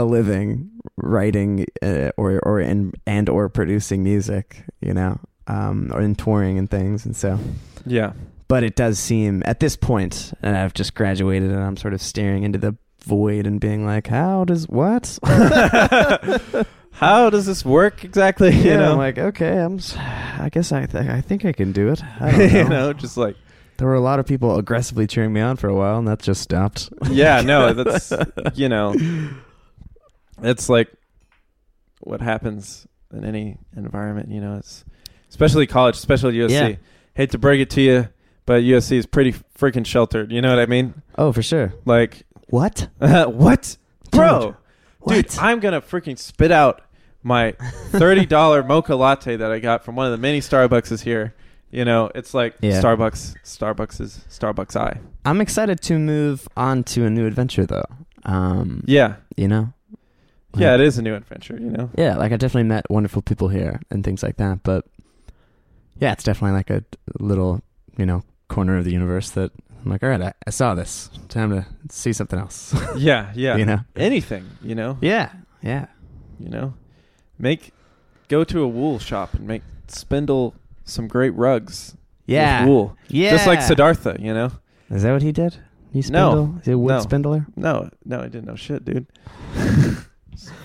a 0.00 0.04
living 0.04 0.70
writing 0.96 1.66
uh, 1.82 2.10
or 2.16 2.40
or 2.44 2.60
in 2.60 2.92
and 3.06 3.28
or 3.28 3.48
producing 3.48 4.02
music. 4.02 4.64
You 4.80 4.94
know, 4.94 5.18
um, 5.46 5.90
or 5.92 6.00
in 6.00 6.14
touring 6.14 6.58
and 6.58 6.70
things, 6.70 7.04
and 7.06 7.14
so. 7.16 7.38
yeah 7.86 8.12
but 8.48 8.64
it 8.64 8.74
does 8.74 8.98
seem 8.98 9.42
at 9.46 9.60
this 9.60 9.76
point 9.76 10.32
and 10.42 10.56
i've 10.56 10.74
just 10.74 10.94
graduated 10.96 11.50
and 11.52 11.62
i'm 11.62 11.76
sort 11.76 11.94
of 11.94 12.02
staring 12.02 12.42
into 12.42 12.58
the 12.58 12.74
void 13.04 13.46
and 13.46 13.60
being 13.60 13.86
like 13.86 14.08
how 14.08 14.44
does 14.44 14.68
what 14.68 15.18
how 16.92 17.30
does 17.30 17.46
this 17.46 17.64
work 17.64 18.04
exactly 18.04 18.54
you 18.56 18.76
know 18.76 18.92
i'm 18.92 18.98
like 18.98 19.18
okay 19.18 19.56
i'm 19.58 19.78
i 20.38 20.48
guess 20.50 20.72
i 20.72 20.84
th- 20.84 21.08
i 21.08 21.20
think 21.20 21.44
i 21.44 21.52
can 21.52 21.70
do 21.72 21.88
it 21.88 22.02
I 22.20 22.30
don't 22.36 22.38
know. 22.52 22.58
you 22.58 22.68
know 22.68 22.92
just 22.92 23.16
like 23.16 23.36
there 23.76 23.86
were 23.86 23.94
a 23.94 24.00
lot 24.00 24.18
of 24.18 24.26
people 24.26 24.58
aggressively 24.58 25.06
cheering 25.06 25.32
me 25.32 25.40
on 25.40 25.56
for 25.56 25.68
a 25.68 25.74
while, 25.74 25.96
and 25.98 26.06
that 26.06 26.20
just 26.20 26.42
stopped. 26.42 26.90
yeah, 27.08 27.40
no, 27.40 27.72
that's 27.72 28.12
you 28.54 28.68
know, 28.68 28.94
it's 30.42 30.68
like 30.68 30.90
what 32.00 32.20
happens 32.20 32.86
in 33.12 33.24
any 33.24 33.58
environment. 33.76 34.30
You 34.30 34.40
know, 34.40 34.56
it's 34.56 34.84
especially 35.28 35.66
college, 35.66 35.96
especially 35.96 36.34
USC. 36.34 36.50
Yeah. 36.50 36.76
Hate 37.14 37.30
to 37.32 37.38
break 37.38 37.60
it 37.60 37.70
to 37.70 37.80
you, 37.80 38.08
but 38.46 38.62
USC 38.62 38.92
is 38.92 39.06
pretty 39.06 39.34
freaking 39.58 39.84
sheltered. 39.84 40.32
You 40.32 40.40
know 40.40 40.50
what 40.50 40.58
I 40.62 40.66
mean? 40.66 41.02
Oh, 41.18 41.32
for 41.32 41.42
sure. 41.42 41.74
Like, 41.84 42.22
What? 42.48 42.88
what, 42.98 43.76
bro? 44.10 44.56
What? 45.00 45.14
Dude, 45.14 45.38
I'm 45.38 45.60
gonna 45.60 45.80
freaking 45.80 46.18
spit 46.18 46.52
out 46.52 46.82
my 47.22 47.52
thirty 47.90 48.26
dollar 48.26 48.62
mocha 48.72 48.94
latte 48.94 49.36
that 49.36 49.50
I 49.50 49.58
got 49.58 49.84
from 49.84 49.96
one 49.96 50.06
of 50.06 50.12
the 50.12 50.18
many 50.18 50.40
Starbucks 50.40 51.02
here. 51.02 51.34
You 51.70 51.84
know, 51.84 52.10
it's 52.14 52.34
like 52.34 52.56
Yeah. 52.60 52.80
Starbucks. 52.80 53.36
Starbucks 53.44 54.00
is 54.00 54.24
Starbucks 54.28 54.74
I. 54.76 54.98
I'm 55.24 55.40
excited 55.40 55.80
to 55.82 55.98
move 55.98 56.48
on 56.56 56.82
to 56.84 57.04
a 57.04 57.10
new 57.10 57.26
adventure, 57.26 57.64
though. 57.64 57.84
Um, 58.24 58.82
Yeah, 58.86 59.16
you 59.36 59.46
know. 59.48 59.72
Yeah, 60.56 60.74
it 60.74 60.80
is 60.80 60.98
a 60.98 61.02
new 61.02 61.14
adventure. 61.14 61.54
You 61.54 61.70
know. 61.70 61.90
Yeah, 61.96 62.16
like 62.16 62.32
I 62.32 62.36
definitely 62.36 62.68
met 62.68 62.90
wonderful 62.90 63.22
people 63.22 63.48
here 63.48 63.80
and 63.90 64.04
things 64.04 64.22
like 64.22 64.36
that. 64.38 64.62
But 64.62 64.84
yeah, 65.98 66.12
it's 66.12 66.24
definitely 66.24 66.56
like 66.56 66.70
a 66.70 66.84
little, 67.18 67.62
you 67.96 68.06
know, 68.06 68.22
corner 68.48 68.76
of 68.78 68.84
the 68.84 68.92
universe 68.92 69.30
that 69.30 69.52
I'm 69.84 69.90
like, 69.90 70.02
all 70.02 70.08
right, 70.10 70.20
I, 70.20 70.32
I 70.46 70.50
saw 70.50 70.74
this. 70.74 71.10
Time 71.28 71.50
to 71.50 71.66
see 71.90 72.12
something 72.12 72.38
else. 72.38 72.74
Yeah, 72.96 73.32
yeah. 73.34 73.56
You 73.56 73.64
know? 73.64 73.80
anything. 73.96 74.44
You 74.62 74.74
know. 74.74 74.98
Yeah, 75.00 75.30
yeah. 75.62 75.86
You 76.38 76.48
know, 76.50 76.74
make 77.38 77.72
go 78.28 78.44
to 78.44 78.62
a 78.62 78.68
wool 78.68 78.98
shop 78.98 79.34
and 79.34 79.46
make 79.46 79.62
spindle 79.88 80.54
some 80.84 81.06
great 81.08 81.30
rugs. 81.34 81.96
Yeah. 82.26 82.60
with 82.60 82.68
wool. 82.68 82.96
Yeah. 83.08 83.30
just 83.30 83.46
like 83.46 83.60
Siddhartha. 83.60 84.16
You 84.20 84.32
know. 84.34 84.52
Is 84.90 85.02
that 85.02 85.12
what 85.12 85.22
he 85.22 85.32
did? 85.32 85.56
He 85.92 85.98
No. 85.98 86.02
spindle? 86.02 86.54
Is 86.60 86.66
he 86.66 86.72
a 86.72 86.78
wood 86.78 86.88
No. 86.92 87.00
spindler? 87.00 87.46
No, 87.56 87.90
no, 88.04 88.20
I 88.20 88.24
didn't 88.28 88.46
know 88.46 88.56
shit, 88.56 88.84
dude. 88.84 89.06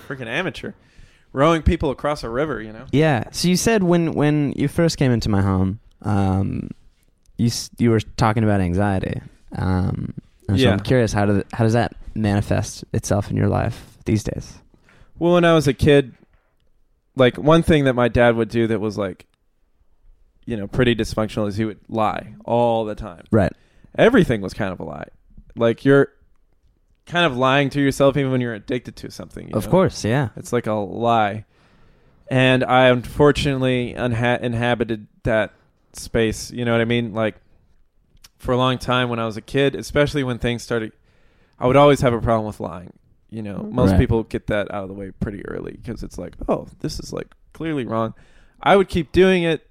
Freaking 0.08 0.26
amateur, 0.26 0.72
rowing 1.32 1.62
people 1.62 1.90
across 1.90 2.22
a 2.22 2.28
river. 2.30 2.60
You 2.62 2.72
know. 2.72 2.86
Yeah. 2.92 3.24
So 3.32 3.48
you 3.48 3.56
said 3.56 3.82
when 3.82 4.12
when 4.12 4.52
you 4.56 4.68
first 4.68 4.96
came 4.98 5.12
into 5.12 5.28
my 5.28 5.42
home, 5.42 5.80
um, 6.02 6.70
you 7.36 7.50
you 7.78 7.90
were 7.90 8.00
talking 8.00 8.44
about 8.44 8.60
anxiety. 8.60 9.20
Um, 9.56 10.14
and 10.48 10.58
so 10.58 10.64
Yeah. 10.64 10.72
I'm 10.72 10.80
curious 10.80 11.12
how 11.12 11.26
does 11.26 11.42
how 11.52 11.64
does 11.64 11.72
that 11.74 11.94
manifest 12.14 12.84
itself 12.92 13.30
in 13.30 13.36
your 13.36 13.48
life 13.48 13.98
these 14.04 14.24
days? 14.24 14.58
Well, 15.18 15.34
when 15.34 15.44
I 15.44 15.54
was 15.54 15.66
a 15.66 15.74
kid, 15.74 16.14
like 17.14 17.36
one 17.36 17.62
thing 17.62 17.84
that 17.84 17.94
my 17.94 18.08
dad 18.08 18.36
would 18.36 18.48
do 18.48 18.66
that 18.66 18.80
was 18.80 18.96
like, 18.98 19.26
you 20.44 20.56
know, 20.56 20.66
pretty 20.66 20.94
dysfunctional 20.94 21.48
is 21.48 21.56
he 21.56 21.64
would 21.64 21.80
lie 21.88 22.34
all 22.44 22.84
the 22.84 22.94
time. 22.94 23.24
Right. 23.30 23.52
Everything 23.98 24.40
was 24.42 24.52
kind 24.54 24.72
of 24.72 24.80
a 24.80 24.84
lie. 24.84 25.08
Like 25.56 25.84
you're 25.84 26.08
kind 27.06 27.24
of 27.24 27.36
lying 27.36 27.70
to 27.70 27.80
yourself 27.80 28.16
even 28.16 28.32
when 28.32 28.40
you're 28.40 28.54
addicted 28.54 28.96
to 28.96 29.10
something. 29.10 29.48
you 29.48 29.54
Of 29.54 29.64
know? 29.66 29.70
course. 29.70 30.04
Yeah. 30.04 30.30
It's 30.36 30.52
like 30.52 30.66
a 30.66 30.72
lie. 30.74 31.44
And 32.28 32.64
I 32.64 32.88
unfortunately 32.88 33.94
unha- 33.96 34.40
inhabited 34.40 35.06
that 35.22 35.52
space. 35.92 36.50
You 36.50 36.64
know 36.64 36.72
what 36.72 36.80
I 36.80 36.84
mean? 36.84 37.14
Like 37.14 37.36
for 38.38 38.52
a 38.52 38.56
long 38.56 38.78
time 38.78 39.08
when 39.08 39.18
I 39.18 39.26
was 39.26 39.36
a 39.36 39.40
kid, 39.40 39.74
especially 39.76 40.24
when 40.24 40.38
things 40.38 40.62
started, 40.62 40.92
I 41.58 41.66
would 41.66 41.76
always 41.76 42.00
have 42.00 42.12
a 42.12 42.20
problem 42.20 42.46
with 42.46 42.58
lying. 42.60 42.92
You 43.30 43.42
know, 43.42 43.68
most 43.70 43.92
Right. 43.92 44.00
people 44.00 44.22
get 44.24 44.46
that 44.48 44.70
out 44.72 44.82
of 44.84 44.88
the 44.88 44.94
way 44.94 45.10
pretty 45.12 45.44
early 45.46 45.72
because 45.80 46.02
it's 46.02 46.18
like, 46.18 46.34
oh, 46.48 46.66
this 46.80 46.98
is 47.00 47.12
like 47.12 47.28
clearly 47.52 47.84
wrong. 47.84 48.14
I 48.62 48.76
would 48.76 48.88
keep 48.88 49.12
doing 49.12 49.42
it, 49.42 49.66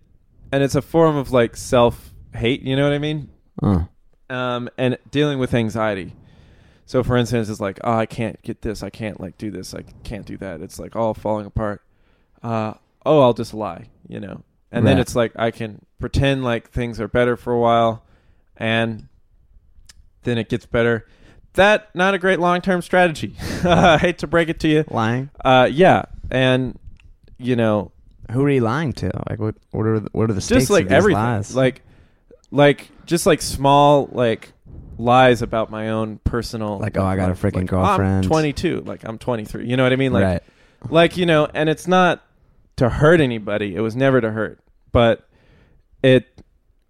and 0.51 0.61
it's 0.63 0.75
a 0.75 0.81
form 0.81 1.15
of 1.15 1.31
like 1.31 1.55
self 1.55 2.13
hate. 2.33 2.61
You 2.63 2.75
know 2.75 2.83
what 2.83 2.93
I 2.93 2.99
mean? 2.99 3.29
Uh. 3.61 3.85
um, 4.29 4.69
and 4.77 4.97
dealing 5.11 5.39
with 5.39 5.53
anxiety. 5.53 6.13
So, 6.85 7.03
for 7.03 7.17
instance, 7.17 7.49
it's 7.49 7.59
like, 7.59 7.79
oh, 7.83 7.93
I 7.93 8.05
can't 8.05 8.41
get 8.43 8.61
this, 8.61 8.83
I 8.83 8.89
can't 8.89 9.19
like 9.19 9.37
do 9.37 9.49
this, 9.49 9.73
I 9.73 9.83
can't 10.03 10.25
do 10.25 10.37
that. 10.37 10.61
It's 10.61 10.79
like 10.79 10.95
all 10.95 11.13
falling 11.13 11.47
apart. 11.47 11.81
Uh, 12.43 12.75
oh, 13.05 13.21
I'll 13.21 13.33
just 13.33 13.53
lie, 13.53 13.89
you 14.07 14.19
know. 14.19 14.43
And 14.71 14.85
then 14.85 14.99
it's 14.99 15.15
like 15.15 15.31
I 15.37 15.51
can 15.51 15.85
pretend 15.99 16.43
like 16.43 16.69
things 16.69 16.99
are 16.99 17.07
better 17.07 17.37
for 17.37 17.53
a 17.53 17.59
while, 17.59 18.03
and 18.57 19.07
then 20.23 20.37
it 20.37 20.49
gets 20.49 20.65
better. 20.65 21.07
That 21.53 21.95
not 21.95 22.13
a 22.13 22.17
great 22.17 22.39
long 22.39 22.59
term 22.59 22.81
strategy. 22.81 23.35
I 23.63 23.97
hate 23.97 24.17
to 24.17 24.27
break 24.27 24.49
it 24.49 24.59
to 24.59 24.67
you. 24.67 24.83
Lying. 24.89 25.29
Uh, 25.43 25.69
yeah, 25.71 26.03
and 26.29 26.77
you 27.37 27.55
know, 27.55 27.93
Who 28.31 28.43
are 28.43 28.49
you 28.49 28.59
lying 28.59 28.91
to? 28.93 29.11
Like 29.29 29.39
what? 29.39 29.55
What 29.71 29.85
are 29.85 29.99
the, 30.01 30.09
what 30.11 30.29
are 30.29 30.33
the 30.33 30.41
stakes 30.41 30.63
just 30.63 30.71
like 30.71 30.87
everything 30.87 31.23
lies? 31.23 31.55
like 31.55 31.81
like 32.51 32.89
just 33.05 33.25
like 33.25 33.41
small 33.41 34.09
like 34.11 34.51
lies 34.97 35.41
about 35.41 35.69
my 35.69 35.89
own 35.89 36.19
personal 36.23 36.79
Like, 36.79 36.97
oh, 36.97 37.03
I 37.03 37.15
got 37.15 37.29
a 37.29 37.33
freaking 37.33 37.55
Like, 37.55 37.67
girlfriend. 37.67 38.23
i'm 38.25 38.29
22 38.29 38.81
like 38.81 39.03
i'm 39.03 39.17
23 39.17 39.67
you 39.67 39.75
know 39.77 39.83
what 39.83 39.91
i 39.93 39.95
mean 39.95 40.13
like 40.13 40.23
right. 40.23 40.43
like 40.89 41.17
you 41.17 41.25
know 41.25 41.47
and 41.53 41.69
it's 41.69 41.87
not 41.87 42.23
to 42.77 42.89
hurt 42.89 43.19
anybody 43.21 43.75
it 43.75 43.81
was 43.81 43.95
never 43.95 44.21
to 44.21 44.31
hurt 44.31 44.59
but 44.91 45.27
it 46.03 46.41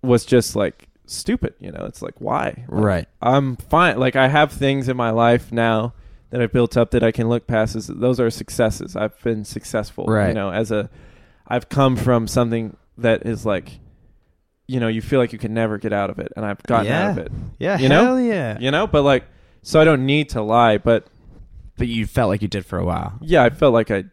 was 0.02 0.26
just 0.26 0.56
like 0.56 0.88
stupid 1.08 1.54
you 1.60 1.72
know 1.72 1.86
it's 1.86 2.02
like 2.02 2.16
why 2.20 2.46
Like, 2.68 2.84
Right. 2.84 3.08
i'm 3.22 3.56
fine 3.58 4.00
like 4.00 4.16
i 4.16 4.28
have 4.28 4.52
things 4.52 4.90
in 4.90 4.98
my 4.98 5.12
life 5.12 5.52
now 5.52 5.94
that 6.32 6.42
i've 6.42 6.52
built 6.52 6.76
up 6.78 6.92
that 6.92 7.04
i 7.04 7.12
can 7.12 7.30
look 7.30 7.46
past 7.48 7.76
as 7.76 7.88
those 7.88 8.20
are 8.20 8.30
successes 8.30 8.96
i've 8.96 9.20
been 9.24 9.46
successful 9.46 10.06
right 10.06 10.30
you 10.30 10.34
know 10.34 10.52
as 10.52 10.72
a 10.72 10.90
i've 11.48 11.70
come 11.70 11.96
from 11.96 12.28
something 12.28 12.76
that 12.98 13.26
is 13.26 13.46
like 13.46 13.80
you 14.68 14.80
know 14.80 14.88
you 14.88 15.02
feel 15.02 15.20
like 15.20 15.32
you 15.34 15.40
can 15.40 15.54
never 15.54 15.78
get 15.78 15.94
out 15.94 16.10
of 16.10 16.18
it 16.20 16.32
and 16.36 16.46
i've 16.46 16.62
gotten 16.64 16.92
out 16.92 17.12
of 17.12 17.18
it 17.20 17.32
Yeah. 17.60 17.78
You 17.78 17.88
know? 17.90 18.18
yeah. 18.18 18.58
you 18.60 18.72
know 18.72 18.88
but 18.88 19.04
like 19.04 19.26
so 19.62 19.80
i 19.80 19.84
don't 19.84 20.06
need 20.06 20.30
to 20.30 20.42
lie 20.42 20.78
but 20.78 21.08
But 21.78 21.88
you 21.88 22.06
felt 22.08 22.30
like 22.30 22.42
you 22.42 22.48
did 22.48 22.66
for 22.66 22.78
a 22.80 22.86
while. 22.86 23.14
yeah 23.22 23.44
i 23.44 23.50
felt 23.50 23.74
like 23.74 23.92
i 23.92 24.06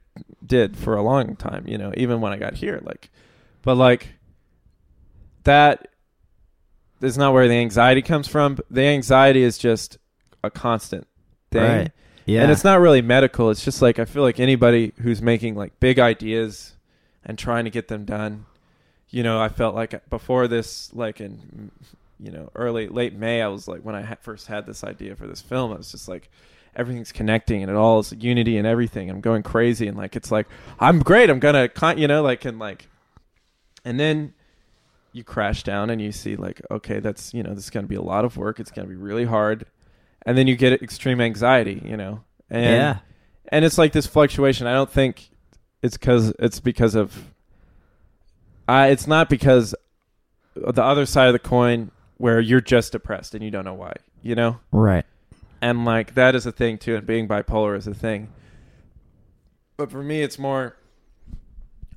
did 0.45 0.77
for 0.77 0.95
a 0.97 1.03
long 1.03 1.37
time 1.37 1.67
you 1.67 1.79
know 1.79 1.93
even 1.97 2.21
when 2.21 2.33
i 2.33 2.37
got 2.37 2.55
here 2.55 2.81
like 2.85 3.11
but 3.63 3.77
like 3.77 4.09
that 5.45 5.89
is 7.01 7.19
not 7.19 7.33
where 7.33 7.49
the 7.49 7.55
anxiety 7.55 8.03
comes 8.03 8.29
from 8.29 8.59
the 8.71 8.83
anxiety 8.83 9.43
is 9.43 9.59
just 9.59 9.99
a 10.45 10.51
constant 10.51 11.07
thing 11.51 11.63
Right. 11.63 11.93
Yeah. 12.27 12.43
and 12.43 12.53
it's 12.53 12.63
not 12.65 12.81
really 12.81 13.03
medical 13.03 13.51
it's 13.51 13.65
just 13.65 13.83
like 13.83 13.99
i 13.99 14.05
feel 14.05 14.23
like 14.23 14.39
anybody 14.39 14.93
who's 15.01 15.21
making 15.23 15.55
like 15.57 15.79
big 15.81 15.99
ideas 15.99 16.77
and 17.25 17.39
trying 17.39 17.65
to 17.65 17.71
get 17.71 17.89
them 17.89 18.05
done 18.05 18.47
you 19.13 19.23
know 19.23 19.41
i 19.41 19.49
felt 19.49 19.75
like 19.75 20.09
before 20.11 20.49
this 20.49 20.93
like 20.93 21.21
in 21.21 21.71
you 22.19 22.33
know 22.33 22.51
early 22.57 22.89
late 22.89 23.15
may 23.15 23.41
i 23.41 23.47
was 23.47 23.69
like 23.69 23.83
when 23.83 23.95
i 23.95 24.03
ha- 24.03 24.17
first 24.21 24.49
had 24.49 24.67
this 24.67 24.83
idea 24.83 25.15
for 25.15 25.29
this 25.29 25.41
film 25.41 25.73
i 25.73 25.77
was 25.77 25.93
just 25.93 26.09
like 26.09 26.29
everything's 26.75 27.13
connecting 27.13 27.63
and 27.63 27.71
it 27.71 27.77
all 27.77 28.01
is 28.01 28.13
unity 28.19 28.57
and 28.57 28.67
everything. 28.67 29.11
I'm 29.11 29.21
going 29.21 29.43
crazy 29.43 29.87
and 29.87 29.97
like 29.97 30.17
it's 30.17 30.31
like 30.31 30.47
i'm 30.81 31.01
great. 31.01 31.31
I'm 31.31 31.41
gonna 31.41 31.69
con- 31.69 31.99
you 31.99 32.09
know 32.09 32.23
like 32.23 32.45
and 32.45 32.59
like 32.59 32.89
and 33.85 33.99
then 33.99 34.35
you 35.13 35.25
crash 35.25 35.63
down 35.63 35.91
and 35.91 36.01
you 36.01 36.13
see 36.13 36.37
like 36.37 36.63
okay 36.71 37.01
that's 37.01 37.35
you 37.35 37.43
know 37.43 37.55
this 37.55 37.65
is 37.65 37.71
going 37.71 37.85
to 37.85 37.89
be 37.89 37.97
a 37.97 38.03
lot 38.03 38.25
of 38.25 38.37
work. 38.37 38.61
It's 38.61 38.71
going 38.71 38.89
to 38.89 38.95
be 38.95 39.01
really 39.01 39.25
hard. 39.25 39.67
And 40.25 40.39
then 40.39 40.47
you 40.47 40.57
get 40.57 40.83
extreme 40.83 41.21
anxiety 41.21 41.83
you 41.85 41.97
know 41.97 42.23
and 42.49 42.65
yeah. 42.65 42.99
and 43.49 43.65
it's 43.65 43.79
like 43.79 43.93
this 43.93 44.07
fluctuation. 44.07 44.67
I 44.67 44.73
don't 44.73 44.91
think 44.91 45.31
it's 45.83 45.97
because 45.97 46.31
it's 46.39 46.61
because 46.61 46.95
of 46.95 47.32
I 48.73 48.89
it's 48.89 49.07
not 49.07 49.29
because 49.29 49.75
the 50.55 50.83
other 50.83 51.05
side 51.07 51.27
of 51.27 51.33
the 51.35 51.39
coin 51.39 51.91
where 52.17 52.41
you're 52.41 52.61
just 52.61 52.93
depressed 52.93 53.35
and 53.35 53.45
you 53.45 53.51
don't 53.51 53.65
know 53.65 53.75
why 53.75 53.95
you 54.23 54.35
know? 54.35 54.61
Right. 54.71 55.05
and 55.61 55.85
like 55.85 56.15
that 56.15 56.35
is 56.35 56.47
a 56.47 56.53
thing 56.53 56.79
too 56.79 56.95
and 56.97 57.07
being 57.07 57.27
bipolar 57.29 57.77
is 57.77 57.87
a 57.87 57.95
thing. 57.95 58.29
But 59.77 59.91
for 59.91 60.03
me 60.03 60.23
it's 60.23 60.39
more 60.39 60.77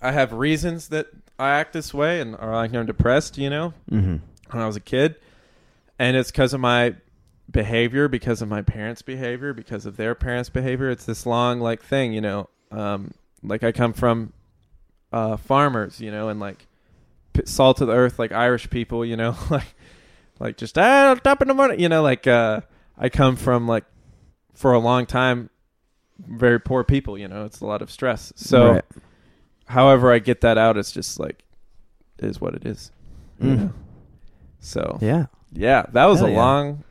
i 0.02 0.12
have 0.12 0.34
reasons 0.34 0.90
that 0.90 1.08
i 1.40 1.50
act 1.52 1.72
this 1.74 1.94
way 1.94 2.20
and 2.20 2.36
or 2.36 2.54
like 2.54 2.74
i'm 2.74 2.86
depressed 2.86 3.38
you 3.38 3.50
know? 3.50 3.74
Mm-hmm. 3.92 4.18
when 4.52 4.64
i 4.64 4.68
was 4.68 4.76
a 4.76 4.82
kid. 4.82 5.16
And 5.98 6.18
it's 6.18 6.30
because 6.32 6.54
of 6.54 6.60
my 6.60 6.96
behavior 7.50 8.08
because 8.10 8.42
of 8.42 8.50
my 8.50 8.62
parents 8.62 9.02
behavior 9.02 9.54
because 9.54 9.86
of 9.86 9.96
their 9.98 10.14
parents 10.16 10.50
behavior. 10.50 10.90
It's 10.90 11.06
this 11.06 11.26
long 11.26 11.62
like 11.62 11.82
thing 11.82 12.12
you 12.12 12.22
know? 12.22 12.50
Um 12.72 13.14
like 13.44 13.64
i 13.64 13.72
come 13.72 13.94
from 13.94 14.34
uh 15.16 15.38
farmers 15.38 16.02
you 16.02 16.12
know 16.12 16.28
and 16.30 16.40
like 16.40 16.68
salt 17.46 17.80
of 17.82 17.88
the 17.88 17.94
earth 17.94 18.20
like 18.20 18.32
irish 18.32 18.70
people 18.70 19.06
you 19.06 19.16
know 19.16 19.36
like 19.50 19.74
like 20.40 20.58
just 20.58 20.78
ah 20.78 21.16
top 21.24 21.42
in 21.42 21.48
the 21.48 21.54
morning 21.54 21.80
you 21.80 21.88
know 21.90 22.02
like 22.02 22.28
uh 22.28 22.60
i 22.98 23.08
come 23.10 23.36
from 23.36 23.68
like 23.68 23.86
for 24.54 24.74
a 24.74 24.80
long 24.80 25.06
time 25.06 25.50
very 26.20 26.60
poor 26.60 26.84
people 26.84 27.18
you 27.18 27.28
know 27.28 27.46
it's 27.46 27.62
a 27.62 27.66
lot 27.66 27.82
of 27.82 27.90
stress 27.92 28.34
so 28.36 28.74
Right. 28.74 28.84
however 29.68 30.12
i 30.12 30.20
get 30.20 30.42
that 30.42 30.58
out 30.58 30.78
it's 30.78 30.92
just 30.92 31.20
like 31.20 31.44
is 32.20 32.40
what 32.42 32.54
it 32.56 32.66
is 32.66 32.92
you 33.40 33.50
Mm. 33.52 33.58
know? 33.58 33.74
so 34.60 34.98
Yeah. 35.02 35.26
yeah, 35.54 35.86
that 35.94 36.06
was 36.06 36.20
Hell 36.20 36.28
a 36.28 36.32
yeah. 36.32 36.38
long. 36.38 36.84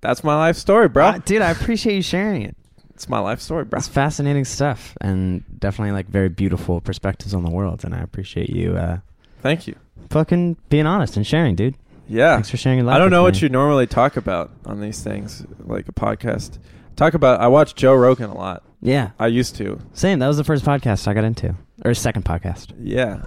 That's 0.00 0.22
my 0.24 0.34
life 0.36 0.56
story, 0.56 0.88
bro. 0.88 1.06
Uh, 1.06 1.18
dude, 1.18 1.42
I 1.42 1.50
appreciate 1.50 1.96
you 1.96 2.02
sharing 2.02 2.42
it. 2.42 2.56
It's 2.96 3.10
my 3.10 3.18
life 3.18 3.42
story, 3.42 3.64
bro. 3.64 3.76
It's 3.76 3.88
fascinating 3.88 4.46
stuff 4.46 4.96
and 5.02 5.44
definitely 5.60 5.92
like 5.92 6.06
very 6.06 6.30
beautiful 6.30 6.80
perspectives 6.80 7.34
on 7.34 7.44
the 7.44 7.50
world. 7.50 7.84
And 7.84 7.94
I 7.94 7.98
appreciate 8.00 8.48
you 8.48 8.74
uh, 8.74 9.00
Thank 9.42 9.66
you. 9.66 9.76
fucking 10.08 10.56
being 10.70 10.86
honest 10.86 11.14
and 11.18 11.26
sharing, 11.26 11.54
dude. 11.56 11.74
Yeah. 12.08 12.36
Thanks 12.36 12.48
for 12.48 12.56
sharing 12.56 12.78
your 12.78 12.86
life. 12.86 12.96
I 12.96 12.98
don't 12.98 13.10
know 13.10 13.20
me. 13.20 13.24
what 13.24 13.42
you 13.42 13.50
normally 13.50 13.86
talk 13.86 14.16
about 14.16 14.50
on 14.64 14.80
these 14.80 15.02
things, 15.02 15.44
like 15.58 15.88
a 15.88 15.92
podcast. 15.92 16.56
Talk 16.96 17.12
about. 17.12 17.38
I 17.40 17.48
watch 17.48 17.74
Joe 17.74 17.94
Rogan 17.94 18.30
a 18.30 18.34
lot. 18.34 18.62
Yeah, 18.80 19.10
I 19.18 19.26
used 19.26 19.56
to. 19.56 19.78
same. 19.92 20.18
That 20.20 20.28
was 20.28 20.38
the 20.38 20.44
first 20.44 20.64
podcast 20.64 21.06
I 21.06 21.12
got 21.12 21.24
into, 21.24 21.54
or 21.84 21.92
second 21.92 22.24
podcast. 22.24 22.72
Yeah, 22.80 23.24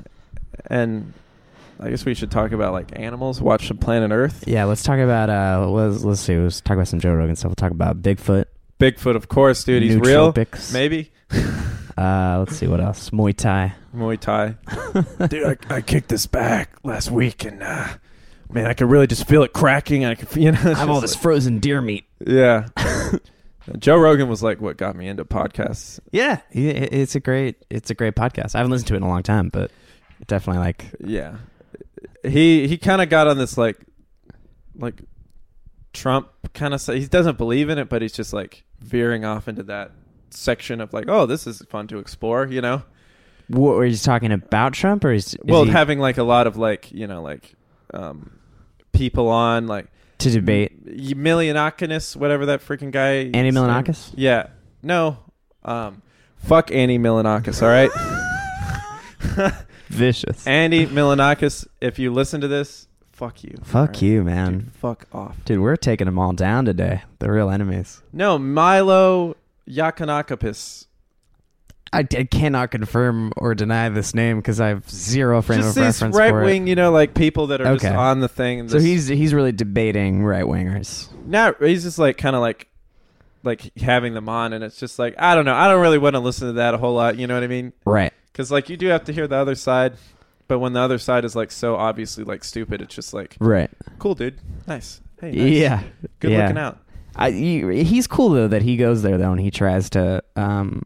and 0.65 1.13
I 1.79 1.89
guess 1.91 2.05
we 2.05 2.15
should 2.15 2.31
talk 2.31 2.51
about 2.53 2.73
like 2.73 2.97
animals. 2.97 3.39
Watch 3.41 3.67
some 3.67 3.77
Planet 3.77 4.11
Earth. 4.11 4.45
Yeah, 4.47 4.63
let's 4.65 4.81
talk 4.81 4.97
about. 4.97 5.29
uh 5.29 5.69
Let's 5.69 6.03
let's 6.03 6.21
see. 6.21 6.35
Let's 6.37 6.61
talk 6.61 6.75
about 6.75 6.87
some 6.87 6.99
Joe 6.99 7.13
Rogan 7.13 7.35
stuff. 7.35 7.49
We'll 7.49 7.55
talk 7.55 7.71
about 7.71 8.01
Bigfoot. 8.01 8.45
Bigfoot, 8.79 9.15
of 9.15 9.27
course, 9.27 9.63
dude. 9.63 9.83
He's 9.83 9.95
real. 9.97 10.31
nootropics. 10.33 10.73
Maybe 10.73 11.11
Uh, 11.97 12.37
let's 12.39 12.55
see 12.55 12.65
what 12.65 12.79
else. 12.79 13.09
Muay 13.09 13.35
Thai. 13.35 13.73
Muay 13.93 14.17
Thai. 14.17 14.55
dude, 15.27 15.57
I, 15.69 15.75
I 15.75 15.81
kicked 15.81 16.07
this 16.07 16.27
back 16.27 16.69
last 16.81 17.11
week, 17.11 17.43
and 17.43 17.61
uh, 17.61 17.89
man, 18.49 18.67
I 18.67 18.73
could 18.73 18.89
really 18.89 19.05
just 19.05 19.27
feel 19.27 19.43
it 19.43 19.51
cracking. 19.51 20.05
I 20.05 20.15
could, 20.15 20.33
you 20.41 20.53
know, 20.53 20.59
I 20.63 20.75
have 20.75 20.89
all 20.89 21.01
this 21.01 21.13
frozen 21.15 21.59
deer 21.59 21.81
meat. 21.81 22.05
yeah. 22.25 22.67
Joe 23.79 23.97
Rogan 23.97 24.29
was 24.29 24.41
like 24.41 24.61
what 24.61 24.77
got 24.77 24.95
me 24.95 25.09
into 25.09 25.25
podcasts. 25.25 25.99
Yeah, 26.11 26.39
he- 26.49 26.69
it's 26.69 27.15
a 27.15 27.19
great 27.19 27.57
it's 27.69 27.89
a 27.89 27.93
great 27.93 28.15
podcast. 28.15 28.55
I 28.55 28.59
haven't 28.59 28.71
listened 28.71 28.87
to 28.87 28.93
it 28.93 28.97
in 28.97 29.03
a 29.03 29.07
long 29.09 29.21
time, 29.21 29.49
but 29.49 29.69
definitely 30.25 30.61
like 30.63 30.85
Yeah, 31.03 31.35
he 32.23 32.65
he 32.69 32.77
kind 32.77 33.01
of 33.01 33.09
got 33.09 33.27
on 33.27 33.37
this 33.37 33.57
like 33.57 33.77
like 34.75 35.01
Trump 35.93 36.29
kind 36.53 36.73
of 36.73 36.85
he 36.85 37.07
doesn't 37.07 37.37
believe 37.37 37.69
in 37.69 37.77
it, 37.77 37.89
but 37.89 38.01
he's 38.01 38.13
just 38.13 38.33
like 38.33 38.63
veering 38.79 39.25
off 39.25 39.47
into 39.47 39.63
that 39.63 39.91
section 40.29 40.81
of 40.81 40.93
like, 40.93 41.05
oh, 41.07 41.25
this 41.25 41.47
is 41.47 41.61
fun 41.69 41.87
to 41.87 41.99
explore, 41.99 42.47
you 42.47 42.61
know. 42.61 42.83
what 43.47 43.75
were 43.75 43.85
you 43.85 43.97
talking 43.97 44.31
about 44.31 44.73
Trump 44.73 45.03
or 45.03 45.11
is, 45.11 45.33
is 45.33 45.37
well, 45.43 45.63
he 45.63 45.71
having 45.71 45.99
like 45.99 46.17
a 46.17 46.23
lot 46.23 46.47
of 46.47 46.57
like 46.57 46.91
you 46.91 47.07
know 47.07 47.21
like 47.21 47.55
um 47.93 48.31
people 48.91 49.27
on 49.27 49.67
like 49.67 49.87
to 50.19 50.29
debate 50.29 50.85
Milionakis, 50.85 52.15
whatever 52.15 52.47
that 52.47 52.61
freaking 52.61 52.91
guy. 52.91 53.29
Andy 53.33 53.51
Milonakis? 53.51 54.13
Yeah, 54.15 54.47
no, 54.83 55.17
um, 55.63 56.01
fuck 56.37 56.71
Andy 56.71 56.99
Milonakis. 56.99 57.61
All 57.61 57.69
right. 57.69 57.89
vicious. 59.87 60.45
Andy 60.47 60.85
Milonakis, 60.87 61.67
if 61.81 61.99
you 61.99 62.13
listen 62.13 62.41
to 62.41 62.47
this, 62.47 62.87
fuck 63.19 63.43
you. 63.43 63.57
Fuck 63.63 63.75
Alright? 63.89 64.01
you, 64.01 64.23
man. 64.23 64.53
Dude, 64.59 64.71
fuck 64.73 65.05
off. 65.13 65.35
Dude, 65.45 65.59
we're 65.59 65.75
taking 65.75 66.05
them 66.05 66.17
all 66.17 66.33
down 66.33 66.65
today. 66.65 67.03
The 67.19 67.29
real 67.31 67.49
enemies. 67.49 68.01
No, 68.13 68.39
Milo 68.39 69.35
Yakanakapis. 69.69 70.85
I, 71.91 71.99
I 71.99 72.23
cannot 72.23 72.69
confirm 72.69 73.33
or 73.35 73.55
deny 73.55 73.89
this 73.89 74.13
name 74.13 74.37
because 74.37 74.61
I 74.61 74.67
have 74.69 74.87
zero 74.89 75.41
frame 75.41 75.59
Just 75.61 75.69
of 75.69 75.75
these 75.75 75.83
reference 76.01 76.15
right 76.15 76.29
for 76.29 76.43
wing, 76.43 76.67
you 76.67 76.75
know, 76.75 76.91
like 76.91 77.15
people 77.15 77.47
that 77.47 77.61
are 77.61 77.67
Okay. 77.67 77.87
just 77.87 77.95
on 77.95 78.19
the 78.19 78.27
thing. 78.27 78.69
So 78.69 78.79
he's 78.79 79.07
he's 79.07 79.33
really 79.33 79.51
debating 79.51 80.23
right 80.23 80.45
wingers. 80.45 81.07
not. 81.25 81.61
He's 81.63 81.81
just 81.83 81.97
like 81.97 82.17
kind 82.17 82.35
of 82.35 82.43
like 82.43 82.67
like 83.43 83.75
having 83.79 84.13
them 84.13 84.29
on, 84.29 84.53
and 84.53 84.63
it's 84.63 84.77
just 84.77 84.99
like 84.99 85.15
I 85.17 85.33
don't 85.33 85.45
know. 85.45 85.55
I 85.55 85.67
don't 85.67 85.81
really 85.81 85.97
want 85.97 86.13
to 86.13 86.19
listen 86.19 86.47
to 86.49 86.53
that 86.53 86.75
a 86.75 86.77
whole 86.77 86.93
lot. 86.93 87.17
You 87.17 87.25
know 87.25 87.33
what 87.33 87.43
I 87.43 87.47
mean? 87.47 87.73
Right. 87.85 88.13
Because 88.31 88.51
like 88.51 88.69
you 88.69 88.77
do 88.77 88.85
have 88.89 89.05
to 89.05 89.11
hear 89.13 89.27
the 89.27 89.37
other 89.37 89.55
side, 89.55 89.93
but 90.49 90.59
when 90.59 90.73
the 90.73 90.81
other 90.81 90.97
side 90.97 91.23
is 91.23 91.35
like 91.35 91.51
so 91.51 91.75
obviously 91.77 92.25
like 92.25 92.43
stupid, 92.43 92.81
it's 92.81 92.93
just 92.93 93.13
like 93.13 93.37
Right. 93.39 93.69
cool, 93.99 94.15
dude. 94.15 94.37
Nice. 94.67 94.99
Hey, 95.21 95.31
nice. 95.31 95.51
Yeah. 95.51 95.83
Good 96.19 96.31
yeah. 96.31 96.41
looking 96.41 96.57
out. 96.57 96.79
I, 97.15 97.31
he, 97.31 97.83
he's 97.83 98.07
cool 98.07 98.29
though 98.29 98.47
that 98.49 98.63
he 98.63 98.75
goes 98.75 99.01
there 99.03 99.17
though 99.17 99.31
and 99.31 99.39
he 99.39 99.51
tries 99.51 99.89
to 99.91 100.23
um, 100.35 100.83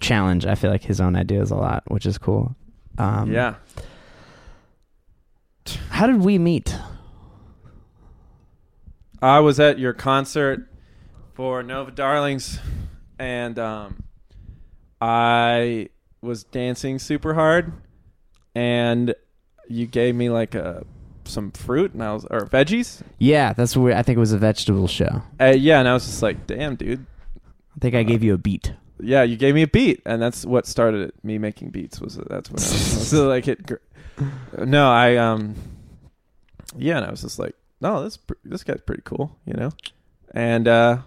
challenge. 0.00 0.46
I 0.46 0.54
feel 0.54 0.70
like 0.70 0.84
his 0.84 1.00
own 1.00 1.16
ideas 1.16 1.50
a 1.50 1.56
lot, 1.56 1.82
which 1.88 2.06
is 2.06 2.18
cool. 2.18 2.54
Um, 2.98 3.32
yeah. 3.32 3.54
How 5.90 6.06
did 6.06 6.20
we 6.20 6.38
meet? 6.38 6.76
I 9.20 9.40
was 9.40 9.58
at 9.58 9.78
your 9.78 9.92
concert 9.92 10.68
for 11.34 11.62
Nova 11.62 11.90
Darlings, 11.90 12.60
and 13.18 13.58
um, 13.58 14.04
I 15.00 15.88
was 16.22 16.44
dancing 16.44 16.98
super 16.98 17.34
hard, 17.34 17.72
and 18.58 19.14
you 19.68 19.86
gave 19.86 20.16
me 20.16 20.30
like 20.30 20.56
a 20.56 20.84
some 21.24 21.52
fruit, 21.52 21.92
and 21.92 22.02
I 22.02 22.12
was 22.12 22.24
or 22.24 22.40
veggies. 22.46 23.02
Yeah, 23.18 23.52
that's 23.52 23.76
where 23.76 23.96
I 23.96 24.02
think 24.02 24.16
it 24.16 24.20
was 24.20 24.32
a 24.32 24.38
vegetable 24.38 24.88
show. 24.88 25.22
Uh, 25.40 25.54
yeah, 25.56 25.78
and 25.78 25.88
I 25.88 25.94
was 25.94 26.04
just 26.04 26.22
like, 26.22 26.46
damn, 26.48 26.74
dude. 26.74 27.06
I 27.76 27.78
think 27.80 27.94
I 27.94 28.02
gave 28.02 28.24
you 28.24 28.34
a 28.34 28.38
beat. 28.38 28.72
Yeah, 29.00 29.22
you 29.22 29.36
gave 29.36 29.54
me 29.54 29.62
a 29.62 29.68
beat, 29.68 30.02
and 30.04 30.20
that's 30.20 30.44
what 30.44 30.66
started 30.66 31.08
it, 31.08 31.14
me 31.22 31.38
making 31.38 31.70
beats. 31.70 32.00
Was 32.00 32.16
that's 32.16 32.50
what 32.50 32.60
I 32.60 32.64
was 32.64 33.08
so 33.08 33.28
like 33.28 33.46
it. 33.46 33.60
No, 34.58 34.90
I 34.90 35.14
um, 35.14 35.54
yeah, 36.76 36.96
and 36.96 37.06
I 37.06 37.10
was 37.12 37.22
just 37.22 37.38
like, 37.38 37.54
no, 37.80 38.02
this 38.02 38.18
this 38.44 38.64
guy's 38.64 38.80
pretty 38.80 39.02
cool, 39.04 39.36
you 39.46 39.54
know, 39.54 39.70
and 40.34 40.66
uh, 40.66 40.98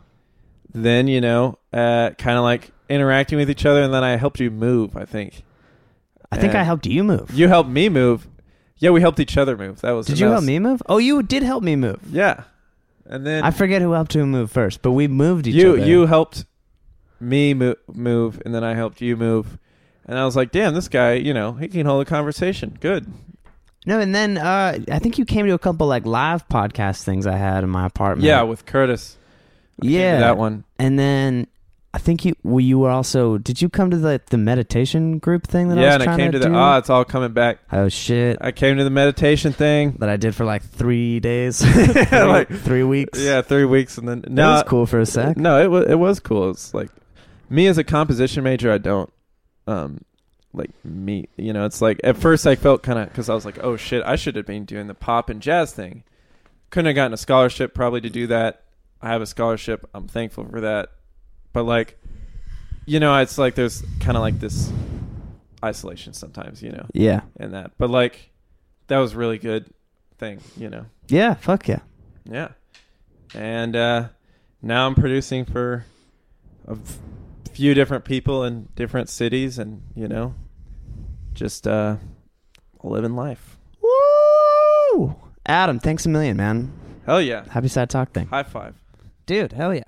then 0.73 1.09
you 1.09 1.19
know, 1.19 1.59
uh, 1.73 2.11
kind 2.11 2.37
of 2.37 2.43
like 2.45 2.71
interacting 2.87 3.37
with 3.37 3.49
each 3.49 3.65
other, 3.65 3.81
and 3.81 3.93
then 3.93 4.05
I 4.05 4.15
helped 4.15 4.39
you 4.39 4.49
move. 4.49 4.95
I 4.95 5.03
think 5.03 5.43
I 6.31 6.37
think 6.37 6.55
I 6.55 6.63
helped 6.63 6.85
you 6.85 7.03
move. 7.03 7.31
You 7.31 7.47
helped 7.47 7.69
me 7.69 7.89
move. 7.89 8.27
Yeah, 8.77 8.89
we 8.89 9.01
helped 9.01 9.19
each 9.19 9.37
other 9.37 9.57
move. 9.57 9.81
That 9.81 9.91
was. 9.91 10.07
Did 10.07 10.19
you 10.19 10.27
help 10.27 10.43
me 10.43 10.57
move? 10.59 10.81
Oh, 10.87 10.97
you 10.97 11.21
did 11.21 11.43
help 11.43 11.63
me 11.63 11.75
move. 11.75 11.99
Yeah, 12.09 12.43
and 13.05 13.25
then 13.25 13.43
I 13.43 13.51
forget 13.51 13.81
who 13.81 13.91
helped 13.91 14.13
who 14.13 14.25
move 14.25 14.51
first, 14.51 14.81
but 14.81 14.91
we 14.91 15.07
moved 15.07 15.45
each 15.47 15.55
you 15.55 15.73
other. 15.73 15.85
you 15.85 16.05
helped 16.07 16.45
me 17.19 17.53
mo- 17.53 17.75
move, 17.93 18.41
and 18.45 18.55
then 18.55 18.63
I 18.63 18.73
helped 18.73 19.01
you 19.01 19.15
move, 19.15 19.59
and 20.05 20.17
I 20.17 20.25
was 20.25 20.35
like, 20.35 20.51
damn, 20.51 20.73
this 20.73 20.87
guy, 20.87 21.13
you 21.13 21.33
know, 21.33 21.53
he 21.53 21.67
can 21.67 21.85
hold 21.85 22.01
a 22.01 22.09
conversation. 22.09 22.77
Good. 22.79 23.11
no, 23.85 23.99
and 23.99 24.15
then 24.15 24.37
uh, 24.37 24.79
I 24.89 24.99
think 24.99 25.17
you 25.19 25.25
came 25.25 25.45
to 25.45 25.53
a 25.53 25.59
couple 25.59 25.85
like 25.87 26.05
live 26.05 26.47
podcast 26.47 27.03
things 27.03 27.27
I 27.27 27.37
had 27.37 27.63
in 27.63 27.69
my 27.69 27.85
apartment. 27.85 28.25
Yeah, 28.25 28.43
with 28.43 28.65
Curtis. 28.65 29.17
I 29.79 29.83
came 29.83 29.91
to 29.91 29.97
yeah, 29.97 30.19
that 30.19 30.37
one. 30.37 30.63
And 30.79 30.97
then 30.97 31.47
I 31.93 31.97
think 31.97 32.23
you 32.23 32.35
well, 32.43 32.61
you 32.61 32.79
were 32.79 32.89
also. 32.89 33.37
Did 33.37 33.61
you 33.61 33.67
come 33.67 33.91
to 33.91 33.97
the 33.97 34.21
the 34.29 34.37
meditation 34.37 35.19
group 35.19 35.45
thing 35.45 35.67
that 35.69 35.77
I 35.77 35.81
Yeah, 35.81 35.97
was 35.97 36.03
and 36.05 36.09
I 36.11 36.17
came 36.17 36.31
to, 36.31 36.39
to 36.39 36.47
the. 36.49 36.55
Ah, 36.55 36.77
it's 36.77 36.89
all 36.89 37.03
coming 37.03 37.33
back. 37.33 37.59
oh 37.71 37.89
shit! 37.89 38.37
I 38.39 38.51
came 38.53 38.77
to 38.77 38.83
the 38.85 38.89
meditation 38.89 39.51
thing. 39.51 39.97
that 39.99 40.07
I 40.07 40.15
did 40.15 40.33
for 40.33 40.45
like 40.45 40.63
three 40.63 41.19
days, 41.19 41.59
three, 41.73 42.03
like- 42.21 42.49
three 42.49 42.83
weeks. 42.83 43.19
Yeah, 43.19 43.41
three 43.41 43.65
weeks, 43.65 43.97
and 43.97 44.07
then 44.07 44.23
no, 44.29 44.51
was 44.51 44.63
cool 44.63 44.85
for 44.85 44.99
a 45.01 45.05
sec. 45.05 45.35
No, 45.35 45.61
it 45.61 45.67
was 45.67 45.85
it 45.89 45.99
was 45.99 46.21
cool. 46.21 46.49
It's 46.51 46.73
like 46.73 46.89
me 47.49 47.67
as 47.67 47.77
a 47.77 47.83
composition 47.83 48.43
major, 48.45 48.71
I 48.71 48.77
don't 48.77 49.11
um 49.67 49.99
like 50.53 50.71
me. 50.85 51.27
You 51.35 51.51
know, 51.51 51.65
it's 51.65 51.81
like 51.81 51.99
at 52.05 52.15
first 52.15 52.47
I 52.47 52.55
felt 52.55 52.83
kind 52.83 52.99
of 52.99 53.09
because 53.09 53.27
I 53.29 53.33
was 53.33 53.43
like, 53.43 53.61
oh 53.61 53.75
shit, 53.75 54.01
I 54.05 54.15
should 54.15 54.37
have 54.37 54.45
been 54.45 54.63
doing 54.63 54.87
the 54.87 54.93
pop 54.93 55.29
and 55.29 55.41
jazz 55.41 55.73
thing. 55.73 56.03
Couldn't 56.69 56.85
have 56.85 56.95
gotten 56.95 57.13
a 57.13 57.17
scholarship 57.17 57.73
probably 57.73 57.99
to 57.99 58.09
do 58.09 58.27
that. 58.27 58.63
I 59.01 59.09
have 59.09 59.21
a 59.21 59.25
scholarship. 59.25 59.89
I'm 59.93 60.07
thankful 60.07 60.45
for 60.45 60.61
that. 60.61 60.89
But 61.53 61.63
like, 61.63 61.97
you 62.85 62.99
know, 62.99 63.17
it's 63.17 63.37
like 63.37 63.55
there's 63.55 63.83
kind 63.99 64.17
of 64.17 64.21
like 64.21 64.39
this 64.39 64.71
isolation 65.63 66.13
sometimes. 66.13 66.61
You 66.61 66.71
know, 66.71 66.85
Yeah, 66.93 67.21
And 67.37 67.53
that. 67.53 67.71
But 67.77 67.89
like, 67.89 68.31
that 68.87 68.97
was 68.99 69.15
really 69.15 69.37
good 69.37 69.71
thing. 70.17 70.39
You 70.57 70.69
know. 70.69 70.85
yeah, 71.07 71.33
fuck 71.35 71.67
yeah. 71.67 71.79
Yeah. 72.25 72.49
And 73.33 73.75
uh, 73.75 74.09
now 74.61 74.87
I'm 74.87 74.95
producing 74.95 75.45
for 75.45 75.85
a 76.67 76.77
few 77.51 77.73
different 77.73 78.05
people 78.05 78.43
in 78.43 78.67
different 78.75 79.09
cities 79.09 79.57
and, 79.57 79.81
you 79.95 80.07
know, 80.07 80.35
just 81.33 81.67
uh, 81.67 81.95
living 82.83 83.15
life. 83.15 83.57
Woo! 83.81 85.15
Adam, 85.45 85.79
thanks 85.79 86.05
a 86.05 86.09
million, 86.09 86.37
man. 86.37 86.71
Hell 87.05 87.21
yeah. 87.21 87.45
Happy 87.49 87.67
sad 87.67 87.89
talk 87.89 88.11
thing, 88.11 88.27
High 88.27 88.43
five. 88.43 88.75
dude. 89.25 89.53
Hell 89.53 89.73
yeah. 89.73 89.83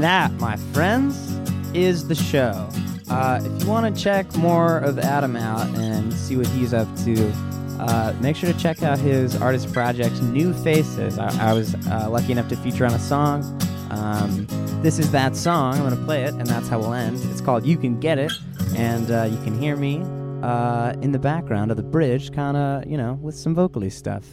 That, 0.00 0.32
my 0.40 0.56
friends, 0.72 1.30
is 1.74 2.08
the 2.08 2.14
show. 2.14 2.70
Uh, 3.10 3.38
if 3.44 3.62
you 3.62 3.68
want 3.68 3.94
to 3.94 4.02
check 4.02 4.34
more 4.34 4.78
of 4.78 4.98
Adam 4.98 5.36
out 5.36 5.66
and 5.76 6.10
see 6.14 6.38
what 6.38 6.46
he's 6.46 6.72
up 6.72 6.88
to, 7.04 7.30
uh, 7.78 8.14
make 8.18 8.34
sure 8.34 8.50
to 8.50 8.58
check 8.58 8.82
out 8.82 8.98
his 8.98 9.36
artist 9.36 9.70
project, 9.74 10.22
New 10.22 10.54
Faces. 10.54 11.18
I, 11.18 11.50
I 11.50 11.52
was 11.52 11.74
uh, 11.86 12.08
lucky 12.08 12.32
enough 12.32 12.48
to 12.48 12.56
feature 12.56 12.86
on 12.86 12.94
a 12.94 12.98
song. 12.98 13.42
Um, 13.90 14.46
this 14.80 14.98
is 14.98 15.12
that 15.12 15.36
song. 15.36 15.74
I'm 15.74 15.80
going 15.80 15.94
to 15.94 16.04
play 16.06 16.24
it, 16.24 16.32
and 16.32 16.46
that's 16.46 16.68
how 16.68 16.78
we'll 16.78 16.94
end. 16.94 17.20
It's 17.30 17.42
called 17.42 17.66
You 17.66 17.76
Can 17.76 18.00
Get 18.00 18.18
It, 18.18 18.32
and 18.74 19.10
uh, 19.10 19.28
you 19.30 19.36
can 19.44 19.60
hear 19.60 19.76
me 19.76 20.00
uh, 20.42 20.94
in 21.02 21.12
the 21.12 21.18
background 21.18 21.70
of 21.70 21.76
the 21.76 21.82
bridge, 21.82 22.32
kind 22.32 22.56
of, 22.56 22.86
you 22.86 22.96
know, 22.96 23.18
with 23.20 23.34
some 23.34 23.54
vocally 23.54 23.90
stuff. 23.90 24.24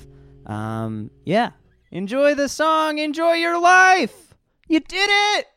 Um, 0.45 1.11
yeah. 1.25 1.51
Enjoy 1.91 2.35
the 2.35 2.47
song. 2.47 2.99
Enjoy 2.99 3.33
your 3.33 3.59
life. 3.59 4.33
You 4.69 4.79
did 4.79 5.09
it. 5.09 5.47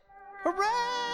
Hooray! 0.42 1.09